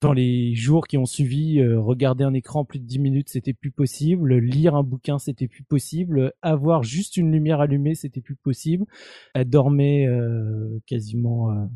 [0.00, 3.52] dans les jours qui ont suivi, euh, regarder un écran plus de 10 minutes, c'était
[3.52, 4.36] plus possible.
[4.36, 6.32] Lire un bouquin, c'était plus possible.
[6.42, 8.86] Avoir juste une lumière allumée, c'était plus possible.
[9.34, 11.68] Elle dormait euh, quasiment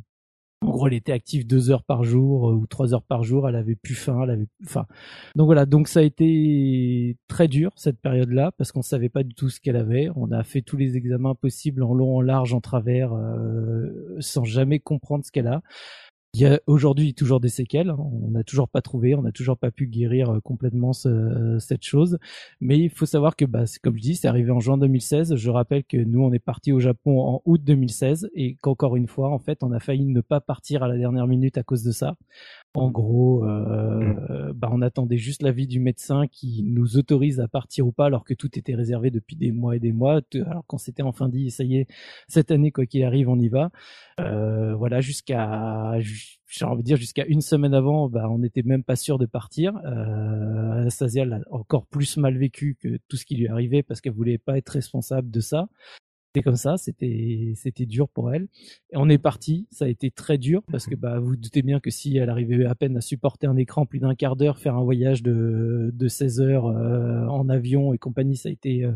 [0.62, 3.48] en gros, elle était active deux heures par jour euh, ou trois heures par jour.
[3.48, 4.86] Elle avait plus faim, elle avait, enfin,
[5.34, 5.66] donc voilà.
[5.66, 9.60] Donc ça a été très dur cette période-là parce qu'on savait pas du tout ce
[9.60, 10.08] qu'elle avait.
[10.14, 14.44] On a fait tous les examens possibles en long, en large, en travers, euh, sans
[14.44, 15.62] jamais comprendre ce qu'elle a.
[16.34, 17.90] Il y a aujourd'hui toujours des séquelles.
[17.90, 21.84] On n'a toujours pas trouvé, on n'a toujours pas pu guérir euh, complètement ce, cette
[21.84, 22.18] chose.
[22.62, 25.36] Mais il faut savoir que, bah, comme je dis, c'est arrivé en juin 2016.
[25.36, 29.08] Je rappelle que nous, on est parti au Japon en août 2016 et qu'encore une
[29.08, 31.82] fois, en fait, on a failli ne pas partir à la dernière minute à cause
[31.82, 32.16] de ça.
[32.74, 37.86] En gros, euh, bah, on attendait juste l'avis du médecin qui nous autorise à partir
[37.86, 40.22] ou pas, alors que tout était réservé depuis des mois et des mois.
[40.34, 41.86] Alors qu'on s'était enfin dit, ça y est,
[42.28, 43.70] cette année, quoi qu'il arrive, on y va.
[44.20, 48.84] Euh, voilà, jusqu'à, j'ai envie de dire, jusqu'à une semaine avant, bah, on n'était même
[48.84, 49.76] pas sûr de partir.
[49.84, 54.14] Euh, Anastasia l'a encore plus mal vécu que tout ce qui lui arrivait parce qu'elle
[54.14, 55.68] voulait pas être responsable de ça
[56.32, 58.48] c'était comme ça, c'était c'était dur pour elle.
[58.90, 61.60] Et on est parti, ça a été très dur parce que bah vous, vous doutez
[61.60, 64.58] bien que si elle arrivait à peine à supporter un écran plus d'un quart d'heure,
[64.58, 68.84] faire un voyage de de 16 heures euh, en avion et compagnie, ça a été
[68.84, 68.92] euh,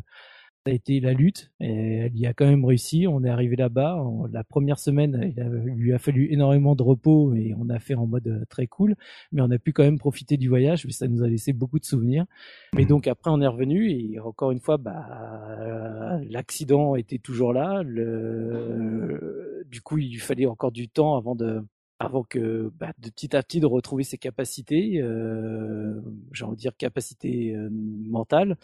[0.68, 3.06] a été la lutte et elle y a quand même réussi.
[3.08, 4.02] On est arrivé là-bas.
[4.30, 8.06] La première semaine, il, lui a fallu énormément de repos et on a fait en
[8.06, 8.94] mode euh, très cool.
[9.32, 10.84] Mais on a pu quand même profiter du voyage.
[10.86, 12.26] Mais ça nous a laissé beaucoup de souvenirs.
[12.74, 17.82] Mais donc après, on est revenu et encore une fois, bah, l'accident était toujours là.
[17.84, 21.62] Du coup, il fallait encore du temps avant de
[21.98, 26.00] avant que bah, de petit à petit de retrouver ses capacités, euh,
[26.32, 28.56] j'ai envie de dire capacités euh, mentales,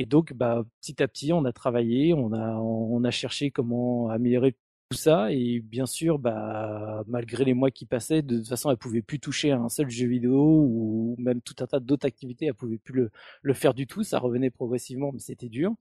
[0.00, 4.52] et donc, bah, petit à petit, on a travaillé, on a, cherché comment améliorer
[4.88, 5.30] tout ça.
[5.30, 9.20] Et bien sûr, bah, malgré les mois qui passaient, de toute façon, elle pouvait plus
[9.20, 12.46] toucher à un seul jeu vidéo ou même tout un tas d'autres activités.
[12.46, 13.10] Elle pouvait plus
[13.42, 14.02] le, faire du tout.
[14.02, 15.74] Ça revenait progressivement, mais c'était dur.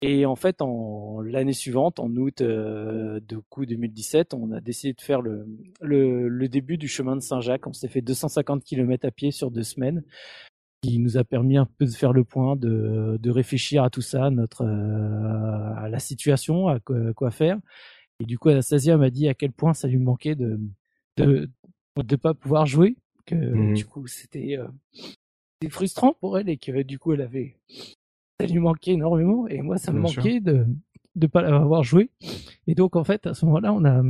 [0.00, 4.94] Et en fait, en l'année suivante, en août euh, de coup 2017, on a décidé
[4.94, 5.46] de faire le,
[5.82, 7.66] le début du chemin de Saint-Jacques.
[7.66, 10.02] On s'est fait 250 km à pied sur deux semaines
[10.84, 14.02] qui nous a permis un peu de faire le point, de, de réfléchir à tout
[14.02, 17.58] ça, notre euh, à la situation, à quoi, faire.
[18.20, 20.60] Et du coup, Anastasia m'a dit à quel point ça lui manquait de
[21.16, 21.50] de
[21.96, 24.66] de pas pouvoir jouer, que mmh du coup c'était euh,
[25.68, 27.56] frustrant pour elle et que du coup elle avait
[28.40, 30.66] ça lui manquait énormément et moi ça me manquait de
[31.14, 32.10] de pas l'avoir joué.
[32.66, 34.02] Et donc en fait à ce moment-là, on a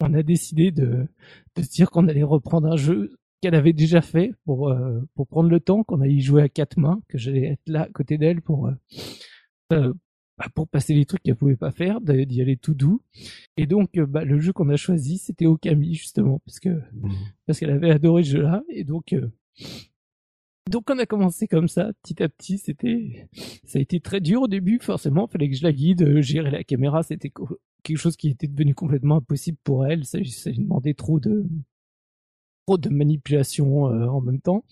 [0.00, 1.06] on a décidé de
[1.54, 5.26] de se dire qu'on allait reprendre un jeu qu'elle avait déjà fait pour euh, pour
[5.26, 7.88] prendre le temps qu'on allait y jouer à quatre mains, que j'allais être là à
[7.88, 8.74] côté d'elle pour euh,
[9.72, 9.94] euh
[10.38, 13.02] bah, pour passer les trucs qu'elle pouvait pas faire, d'y aller tout doux.
[13.56, 17.10] Et donc bah, le jeu qu'on a choisi c'était Okami justement parce que mmh.
[17.46, 19.28] parce qu'elle avait adoré ce jeu-là et donc euh,
[20.70, 22.58] donc on a commencé comme ça, petit à petit.
[22.58, 23.28] C'était,
[23.64, 24.78] ça a été très dur au début.
[24.82, 27.02] Forcément, il fallait que je la guide, gérer la caméra.
[27.02, 27.32] C'était
[27.82, 30.04] quelque chose qui était devenu complètement impossible pour elle.
[30.04, 31.46] Ça, ça lui demandait trop de,
[32.76, 34.64] de manipulation euh, en même temps.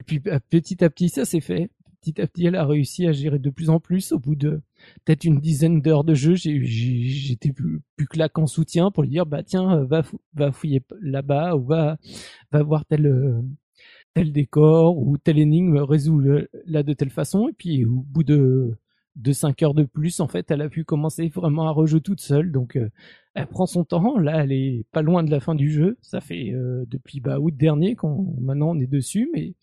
[0.00, 1.70] Et puis bah, petit à petit, ça s'est fait.
[2.00, 4.12] Petit à petit, elle a réussi à gérer de plus en plus.
[4.12, 4.60] Au bout de
[5.04, 9.10] peut-être une dizaine d'heures de jeu, j'étais plus, plus que là qu'en soutien pour lui
[9.10, 10.02] dire bah tiens, euh, va
[10.34, 11.98] va fouiller là-bas ou va
[12.50, 13.40] va voir tel euh,
[14.14, 16.20] tel décor ou telle énigme résout
[16.66, 17.48] là de telle façon.
[17.48, 18.76] Et puis au bout de
[19.16, 22.20] de cinq heures de plus, en fait, elle a pu commencer vraiment à rejouer toute
[22.20, 22.50] seule.
[22.50, 22.78] Donc,
[23.34, 24.18] elle prend son temps.
[24.18, 25.96] Là, elle est pas loin de la fin du jeu.
[26.02, 29.54] Ça fait euh, depuis bah, août dernier qu'on maintenant on est dessus, mais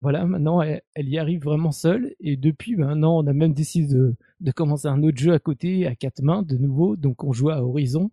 [0.00, 2.14] voilà, maintenant elle, y arrive vraiment seule.
[2.20, 5.86] Et depuis maintenant, on a même décidé de, de, commencer un autre jeu à côté,
[5.86, 6.96] à quatre mains, de nouveau.
[6.96, 8.10] Donc on joue à Horizon,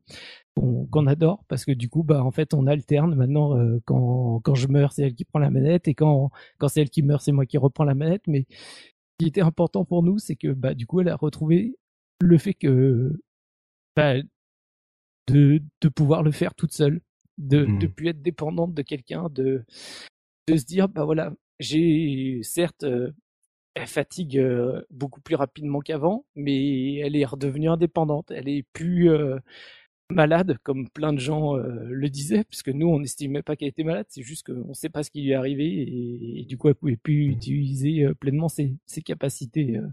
[0.55, 3.15] qu'on adore parce que du coup, bah en fait, on alterne.
[3.15, 6.67] Maintenant, euh, quand quand je meurs, c'est elle qui prend la manette, et quand quand
[6.67, 8.23] c'est elle qui meurt, c'est moi qui reprends la manette.
[8.27, 8.45] Mais
[9.19, 11.75] qui était important pour nous, c'est que bah du coup elle a retrouvé
[12.21, 13.11] le fait que
[13.95, 14.15] bah,
[15.27, 17.01] de de pouvoir le faire toute seule,
[17.37, 17.79] de Mmh.
[17.79, 19.65] de plus être dépendante de quelqu'un, de
[20.47, 23.11] de se dire bah voilà j'ai certes euh,
[23.75, 29.09] elle fatigue euh, beaucoup plus rapidement qu'avant, mais elle est redevenue indépendante, elle est plus
[29.11, 29.37] euh,
[30.11, 33.83] malade comme plein de gens euh, le disaient, puisque nous on n'estimait pas qu'elle était
[33.83, 36.57] malade, c'est juste qu'on ne sait pas ce qui lui est arrivé et, et du
[36.57, 39.87] coup elle pouvait plus utiliser euh, pleinement ses, ses capacités euh,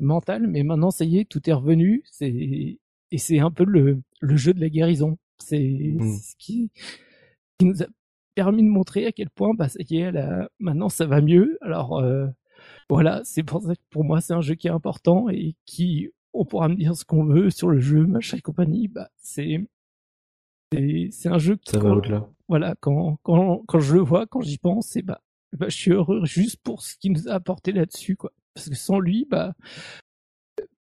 [0.00, 0.46] mentales.
[0.48, 2.78] Mais maintenant ça y est, tout est revenu, c'est
[3.14, 5.18] et c'est un peu le, le jeu de la guérison.
[5.38, 6.16] C'est Mm.
[6.18, 6.70] ce qui,
[7.58, 7.86] qui nous a
[8.34, 10.12] permis de montrer à quel point bah ça y est,
[10.58, 11.58] maintenant ça va mieux.
[11.60, 12.02] Alors
[12.88, 16.10] voilà, c'est pour ça que pour moi c'est un jeu qui est important et qui
[16.34, 18.88] on pourra me dire ce qu'on veut sur le jeu, machin et compagnie.
[18.88, 19.60] Bah c'est
[20.72, 22.28] c'est c'est un jeu qui Ça va au-delà.
[22.48, 25.20] voilà quand quand quand je le vois, quand j'y pense, et bah,
[25.58, 28.32] bah je suis heureux juste pour ce qu'il nous a apporté là-dessus quoi.
[28.54, 29.54] Parce que sans lui, bah,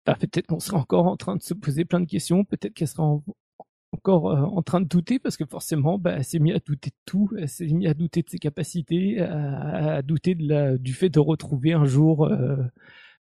[0.04, 2.88] bah peut-être qu'on serait encore en train de se poser plein de questions, peut-être qu'elle
[2.88, 3.24] sera en-
[3.92, 6.90] encore euh, en train de douter parce que forcément bah, elle s'est mis à douter
[6.90, 10.78] de tout, elle s'est mis à douter de ses capacités, à, à douter de la,
[10.78, 12.56] du fait de retrouver un jour euh,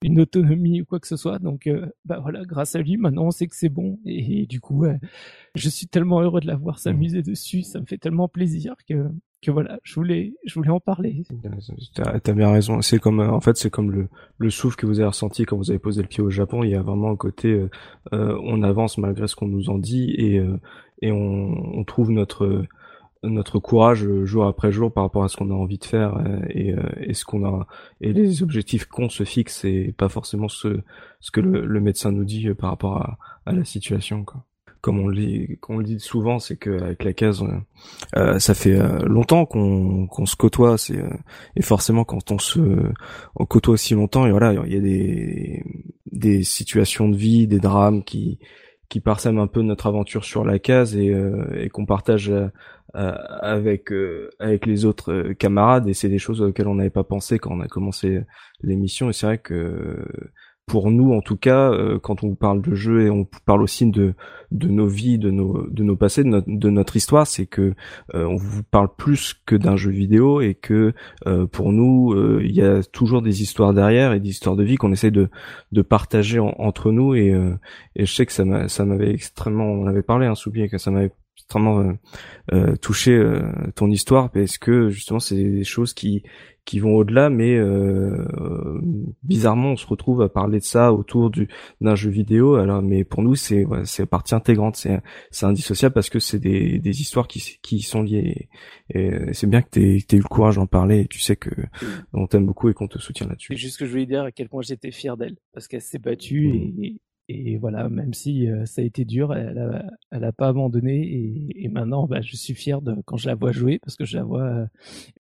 [0.02, 1.40] une autonomie ou quoi que ce soit.
[1.40, 4.60] Donc euh, bah voilà, grâce à lui maintenant on sait que c'est bon et, du
[4.61, 4.86] coup
[5.56, 9.10] je suis tellement heureux de la voir s'amuser dessus, ça me fait tellement plaisir que
[9.42, 11.24] que voilà, je voulais je voulais en parler.
[11.94, 12.82] T'as bien raison.
[12.82, 15.58] C'est comme, euh, en fait, c'est comme le, le souffle que vous avez ressenti quand
[15.58, 16.64] vous avez posé le pied au Japon.
[16.64, 17.69] Il y a vraiment un côté, euh,
[18.14, 20.58] euh, on avance malgré ce qu'on nous en dit et euh,
[21.02, 22.66] et on, on trouve notre
[23.23, 26.17] notre courage euh, jour après jour par rapport à ce qu'on a envie de faire
[26.17, 27.67] euh, et, euh, et ce qu'on a
[28.01, 30.80] et les objectifs qu'on se fixe et pas forcément ce
[31.19, 34.45] ce que le, le médecin nous dit par rapport à, à la situation quoi.
[34.81, 37.43] Comme on le dit, qu'on le dit souvent, c'est qu'avec la case,
[38.15, 41.09] euh, ça fait euh, longtemps qu'on qu'on se côtoie, c'est euh,
[41.57, 42.61] et forcément quand on se
[43.35, 45.65] on côtoie aussi longtemps et voilà il y a des
[46.14, 48.39] des situations de vie des drames qui
[48.88, 52.33] qui parsèment un peu notre aventure sur la case et, euh, et qu'on partage
[52.93, 57.03] avec euh, avec les autres euh, camarades et c'est des choses auxquelles on n'avait pas
[57.03, 58.22] pensé quand on a commencé
[58.61, 59.09] l'émission.
[59.09, 60.06] Et c'est vrai que
[60.66, 63.90] pour nous en tout cas euh, quand on parle de jeu et on parle aussi
[63.90, 64.14] de
[64.51, 67.74] de nos vies de nos de nos passés de notre, de notre histoire c'est que
[68.14, 70.93] euh, on vous parle plus que d'un jeu vidéo et que
[71.26, 74.64] euh, pour nous euh, il y a toujours des histoires derrière et des histoires de
[74.64, 75.30] vie qu'on essaie de
[75.72, 77.16] de partager en- entre nous.
[77.16, 77.56] Et euh,
[77.95, 80.77] et je sais que ça m'a ça m'avait extrêmement on avait parlé hein Soubi que
[80.77, 81.93] ça m'avait extrêmement euh,
[82.53, 83.42] euh, touché euh,
[83.76, 86.24] ton histoire parce que justement c'est des choses qui
[86.69, 88.80] qui vont au-delà mais euh, euh,
[89.24, 91.48] bizarrement on se retrouve à parler de ça autour du
[91.82, 92.56] d'un jeu vidéo.
[92.56, 94.76] Alors mais pour nous c'est ouais, c'est partie intégrante.
[94.76, 95.01] C'est
[95.32, 98.50] c'est indissociable parce que c'est des des histoires qui qui sont liées.
[98.93, 101.00] Et euh, c'est bien que t'aies que t'aies eu le courage d'en parler.
[101.00, 101.50] Et tu sais que
[102.14, 104.32] on t'aime beaucoup et qu'on te soutient C'est là-dessus juste que je voulais dire à
[104.32, 108.66] quel point j'étais fier d'elle parce qu'elle s'est battue et, et voilà, même si euh,
[108.66, 112.56] ça a été dur, elle a, elle a pas abandonné et, maintenant, bah, je suis
[112.56, 114.66] fier de quand je la vois jouer parce que je la vois, euh,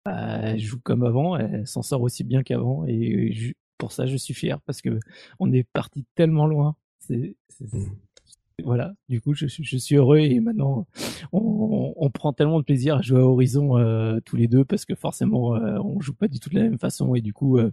[0.04, 4.16] bah, joue comme avant, elle s'en sort aussi bien qu'avant et je- pour ça, je
[4.16, 4.98] suis fier parce que
[5.40, 6.76] on est parti tellement loin.
[7.00, 7.66] C'est, c'est-
[8.64, 8.94] voilà.
[9.08, 10.86] Du coup, je, suis- je suis heureux et maintenant,
[11.32, 14.84] on, on prend tellement de plaisir à jouer à Horizon euh, tous les deux parce
[14.86, 17.58] que forcément, euh, on joue pas du tout de la même façon et du coup,
[17.58, 17.70] euh,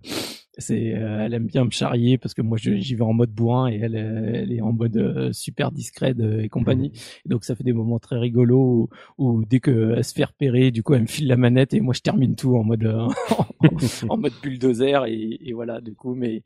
[0.58, 3.70] c'est, euh, elle aime bien me charrier parce que moi, j'y vais en mode bourrin
[3.72, 6.92] et elle, elle est en mode euh, super discrète euh, et compagnie.
[7.26, 10.26] Et donc, ça fait des moments très rigolos où, où dès que elle se fait
[10.26, 12.84] repérer, du coup, elle me file la manette et moi, je termine tout en mode
[12.84, 13.08] euh,
[14.10, 15.80] en mode bulldozer et, et voilà.
[15.82, 16.44] Du coup, mais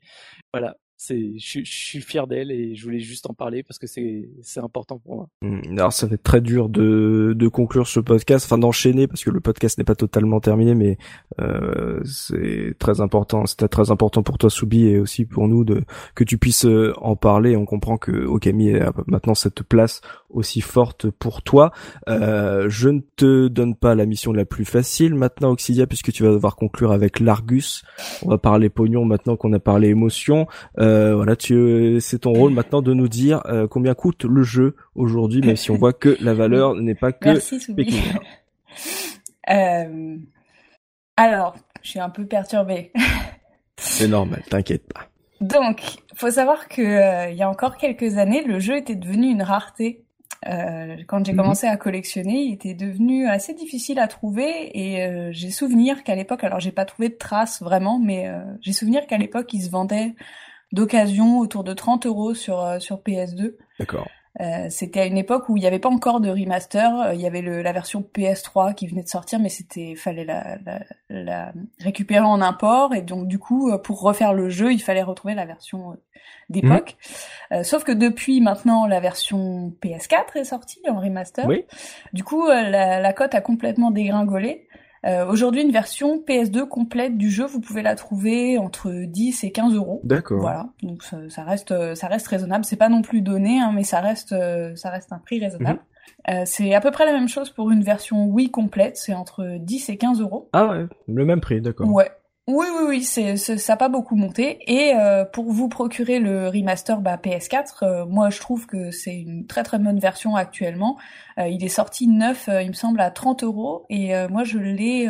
[0.52, 0.76] voilà.
[1.00, 4.28] C'est, je, je suis fier d'elle et je voulais juste en parler parce que c'est,
[4.42, 5.28] c'est important pour moi.
[5.42, 5.78] Mm.
[5.78, 9.30] Alors ça va être très dur de, de conclure ce podcast, enfin d'enchaîner parce que
[9.30, 10.98] le podcast n'est pas totalement terminé, mais
[11.40, 13.46] euh, c'est très important.
[13.46, 15.84] C'était très important pour toi, Soubi, et aussi pour nous de
[16.16, 17.56] que tu puisses euh, en parler.
[17.56, 21.70] On comprend que Okami a maintenant cette place aussi forte pour toi.
[22.08, 26.22] Euh, je ne te donne pas la mission la plus facile maintenant, Oxidia, puisque tu
[26.22, 27.82] vas devoir conclure avec l'Argus.
[28.24, 30.46] On va parler pognon maintenant qu'on a parlé émotion.
[30.78, 34.76] Euh, voilà, tu, c'est ton rôle maintenant de nous dire euh, combien coûte le jeu
[34.94, 38.20] aujourd'hui, même si on voit que la valeur n'est pas que Merci, pécuniaire.
[39.50, 40.18] Euh,
[41.16, 42.92] alors, je suis un peu perturbée.
[43.78, 45.08] C'est normal, t'inquiète pas.
[45.40, 45.80] Donc,
[46.14, 49.42] faut savoir que euh, il y a encore quelques années, le jeu était devenu une
[49.42, 50.04] rareté.
[50.46, 51.38] Euh, quand j'ai Mhm.
[51.38, 56.14] commencé à collectionner, il était devenu assez difficile à trouver et euh, j'ai souvenir qu'à
[56.14, 59.62] l'époque, alors j'ai pas trouvé de traces vraiment, mais euh, j'ai souvenir qu'à l'époque, il
[59.62, 60.14] se vendait
[60.72, 63.56] d'occasion autour de 30 euros sur euh, sur PS2.
[63.80, 64.08] D'accord.
[64.40, 67.00] Euh, c'était à une époque où il n'y avait pas encore de remaster.
[67.00, 70.24] Euh, Il y avait le, la version PS3 qui venait de sortir, mais c'était fallait
[70.24, 74.72] la, la, la récupérer en import et donc du coup euh, pour refaire le jeu,
[74.72, 75.96] il fallait retrouver la version
[76.50, 76.96] d'époque.
[77.52, 81.46] Euh, sauf que depuis maintenant la version PS4 est sortie en remaster.
[81.46, 81.64] Oui.
[82.12, 84.67] Du coup la, la cote a complètement dégringolé.
[85.06, 89.52] Euh, Aujourd'hui, une version PS2 complète du jeu, vous pouvez la trouver entre 10 et
[89.52, 90.00] 15 euros.
[90.04, 90.40] D'accord.
[90.40, 92.64] Voilà, donc ça, ça reste euh, ça reste raisonnable.
[92.64, 95.80] C'est pas non plus donné, hein, mais ça reste euh, ça reste un prix raisonnable.
[96.28, 99.56] Euh, c'est à peu près la même chose pour une version Wii complète, c'est entre
[99.58, 100.48] 10 et 15 euros.
[100.52, 101.88] Ah ouais, le même prix, d'accord.
[101.88, 102.10] Ouais.
[102.48, 104.58] Oui, oui, oui, c'est, ça n'a pas beaucoup monté.
[104.66, 109.14] Et euh, pour vous procurer le remaster bah, PS4, euh, moi je trouve que c'est
[109.14, 110.96] une très très bonne version actuellement.
[111.38, 113.84] Euh, il est sorti neuf, il me semble, à 30 euros.
[113.90, 115.08] Et moi je l'ai,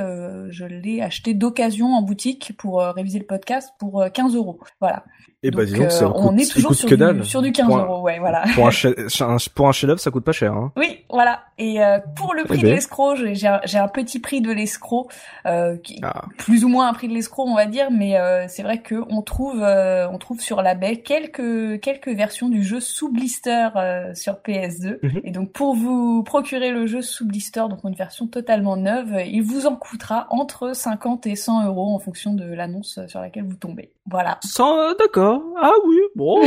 [0.51, 4.59] je l'ai acheté d'occasion en boutique pour réviser le podcast pour euh, 15 euros.
[4.81, 5.05] Voilà.
[5.45, 7.01] Et bah dis donc, ça euh, coûte, on est ça toujours coûte sur que du,
[7.01, 7.25] dalle.
[7.25, 8.43] sur du 15 Pour un- euros, ouais, voilà.
[8.57, 8.93] Pour un, chef,
[9.55, 10.53] pour un chef-d'œuvre, ça coûte pas cher.
[10.53, 10.73] Hein.
[10.77, 11.43] Oui, voilà.
[11.59, 15.09] Et euh, pour le prix Eh de l'escroc, j'ai, un, petit prix de l'escroc,
[15.47, 16.23] euh, Ah.
[16.39, 18.97] plus ou moins un prix de l'escroc, on va dire, mais euh, c'est vrai que
[19.11, 23.69] on trouve, on trouve sur la baie quelques quelques versions du jeu sous blister
[24.15, 24.99] sur PS2.
[25.05, 25.21] Mhm.
[25.23, 29.43] Et donc pour vous procurer le jeu sous blister, donc une version totalement neuve, il
[29.43, 33.55] vous en coûtera entre 50 et 100 euros en fonction de l'annonce sur laquelle vous
[33.57, 33.93] tombez.
[34.11, 34.39] Voilà.
[34.43, 35.28] Sans, euh, d'accord.
[35.61, 36.43] Ah oui, bon.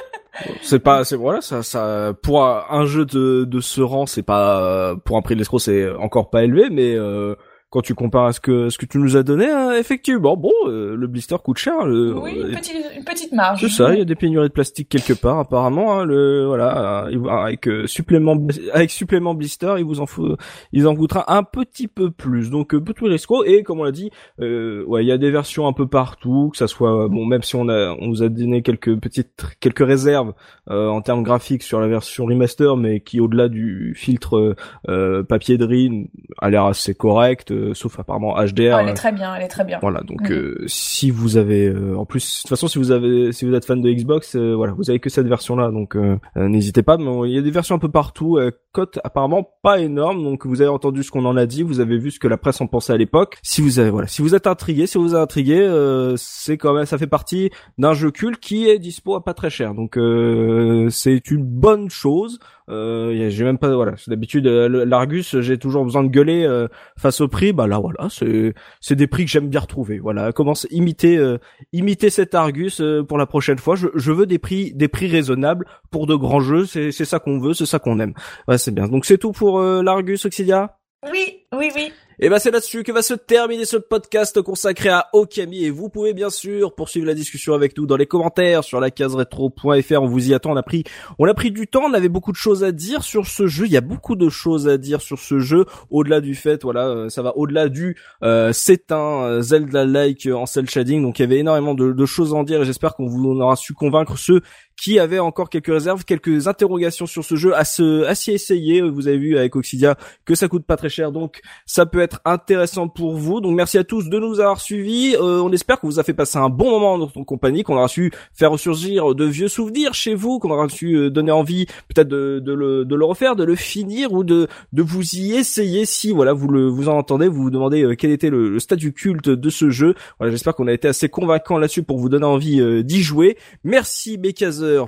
[0.62, 4.94] c'est pas, c'est voilà, ça, ça, pour un, jeu de, de ce rang, c'est pas,
[5.04, 7.34] pour un prix de l'escroc, c'est encore pas élevé, mais euh,
[7.72, 10.52] quand tu compares à ce que ce que tu nous as donné, hein, effectivement, bon,
[10.66, 11.86] euh, le blister coûte cher.
[11.86, 13.60] Le, oui, euh, une petite, une petite marge.
[13.62, 15.98] c'est ça, il y a des pénuries de plastique quelque part apparemment.
[15.98, 18.36] Hein, le voilà, euh, il- avec euh, supplément
[18.74, 20.36] avec supplément blister, il vous en faut,
[20.72, 22.50] il en coûtera un petit peu plus.
[22.50, 24.10] Donc euh, escroc et comme on l'a dit,
[24.40, 27.42] euh, ouais, il y a des versions un peu partout, que ça soit bon, même
[27.42, 30.34] si on a on vous a donné quelques petites quelques réserves
[30.70, 34.54] euh, en termes graphiques sur la version remaster, mais qui au-delà du filtre
[34.88, 38.78] euh, papier de riz a l'air assez correct, euh, sauf apparemment HDR.
[38.80, 39.78] Elle est très bien, elle est très bien.
[39.80, 40.32] Voilà, donc Mhm.
[40.36, 43.54] euh, si vous avez, euh, en plus, de toute façon, si vous avez, si vous
[43.54, 46.82] êtes fan de Xbox, euh, voilà, vous avez que cette version-là, donc euh, euh, n'hésitez
[46.82, 46.96] pas.
[46.98, 48.38] Mais il y a des versions un peu partout,
[48.72, 51.98] cote apparemment pas énorme, donc vous avez entendu ce qu'on en a dit, vous avez
[51.98, 53.38] vu ce que la presse en pensait à l'époque.
[53.42, 56.72] Si vous avez, voilà, si vous êtes intrigué, si vous êtes intrigué, euh, c'est quand
[56.74, 59.96] même, ça fait partie d'un jeu culte qui est dispo à pas très cher, donc
[59.98, 62.38] euh, c'est une bonne chose.
[62.72, 66.68] Euh, j'ai même pas, voilà, d'habitude euh, l'Argus, j'ai toujours besoin de gueuler euh,
[66.98, 69.98] face au prix, bah là voilà, c'est c'est des prix que j'aime bien retrouver.
[69.98, 71.38] Voilà, commence imiter euh,
[71.72, 73.76] imiter cet Argus euh, pour la prochaine fois.
[73.76, 76.64] Je, je veux des prix des prix raisonnables pour de grands jeux.
[76.64, 78.14] C'est c'est ça qu'on veut, c'est ça qu'on aime.
[78.48, 78.88] Ouais, c'est bien.
[78.88, 80.78] Donc c'est tout pour euh, l'Argus Oxidia.
[81.10, 81.92] Oui, oui, oui.
[82.18, 85.88] Et ben c'est là-dessus que va se terminer ce podcast consacré à Okami et vous
[85.88, 90.02] pouvez bien sûr poursuivre la discussion avec nous dans les commentaires sur la case rétro.fr.
[90.02, 90.52] On vous y attend.
[90.52, 90.84] On a pris,
[91.18, 91.84] on a pris du temps.
[91.84, 93.64] On avait beaucoup de choses à dire sur ce jeu.
[93.64, 95.64] Il y a beaucoup de choses à dire sur ce jeu.
[95.90, 100.44] Au-delà du fait, voilà, euh, ça va au-delà du euh, c'est un euh, Zelda-like en
[100.44, 101.02] cel shading.
[101.02, 103.24] Donc il y avait énormément de, de choses à en dire et j'espère qu'on vous
[103.40, 104.42] aura su convaincre ceux
[104.76, 108.80] qui avaient encore quelques réserves, quelques interrogations sur ce jeu à se, à s'y essayer.
[108.80, 112.20] Vous avez vu avec Oxidia que ça coûte pas très cher, donc ça peut être
[112.24, 113.40] intéressant pour vous.
[113.40, 115.14] Donc merci à tous de nous avoir suivis.
[115.16, 117.76] Euh, on espère qu'on vous a fait passer un bon moment en notre compagnie, qu'on
[117.76, 121.66] aura su faire ressurgir de vieux souvenirs chez vous, qu'on aura su euh, donner envie
[121.88, 125.34] peut-être de, de, le, de le refaire, de le finir ou de, de vous y
[125.34, 128.48] essayer si voilà vous le vous en entendez, vous vous demandez euh, quel était le,
[128.48, 129.94] le statut culte de ce jeu.
[130.18, 133.36] Voilà, j'espère qu'on a été assez convaincant là-dessus pour vous donner envie euh, d'y jouer.
[133.64, 134.18] Merci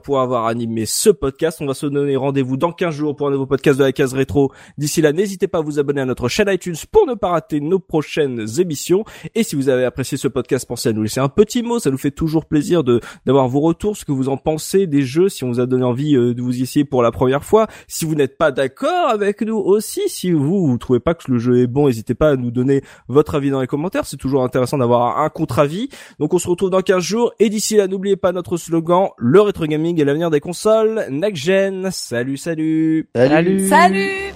[0.04, 1.58] Pour avoir animé ce podcast.
[1.60, 4.14] On va se donner rendez-vous dans 15 jours pour un nouveau podcast de la case
[4.14, 4.52] rétro.
[4.78, 7.60] D'ici là, n'hésitez pas à vous abonner à notre chaîne iTunes pour ne pas rater
[7.60, 9.04] nos prochaines émissions.
[9.34, 11.80] Et si vous avez apprécié ce podcast, pensez à nous laisser un petit mot.
[11.80, 15.02] Ça nous fait toujours plaisir de d'avoir vos retours, ce que vous en pensez des
[15.02, 17.44] jeux, si on vous a donné envie euh, de vous y essayer pour la première
[17.44, 17.66] fois.
[17.88, 21.38] Si vous n'êtes pas d'accord avec nous aussi, si vous, vous trouvez pas que le
[21.38, 24.06] jeu est bon, n'hésitez pas à nous donner votre avis dans les commentaires.
[24.06, 25.88] C'est toujours intéressant d'avoir un contre-avis.
[26.20, 27.32] Donc on se retrouve dans 15 jours.
[27.40, 31.06] Et d'ici là, n'oubliez pas notre slogan, le rétro gaming et l'avenir des consoles.
[31.10, 31.90] Next Gen.
[31.90, 33.08] Salut, salut.
[33.14, 33.68] Salut.
[33.68, 34.34] Salut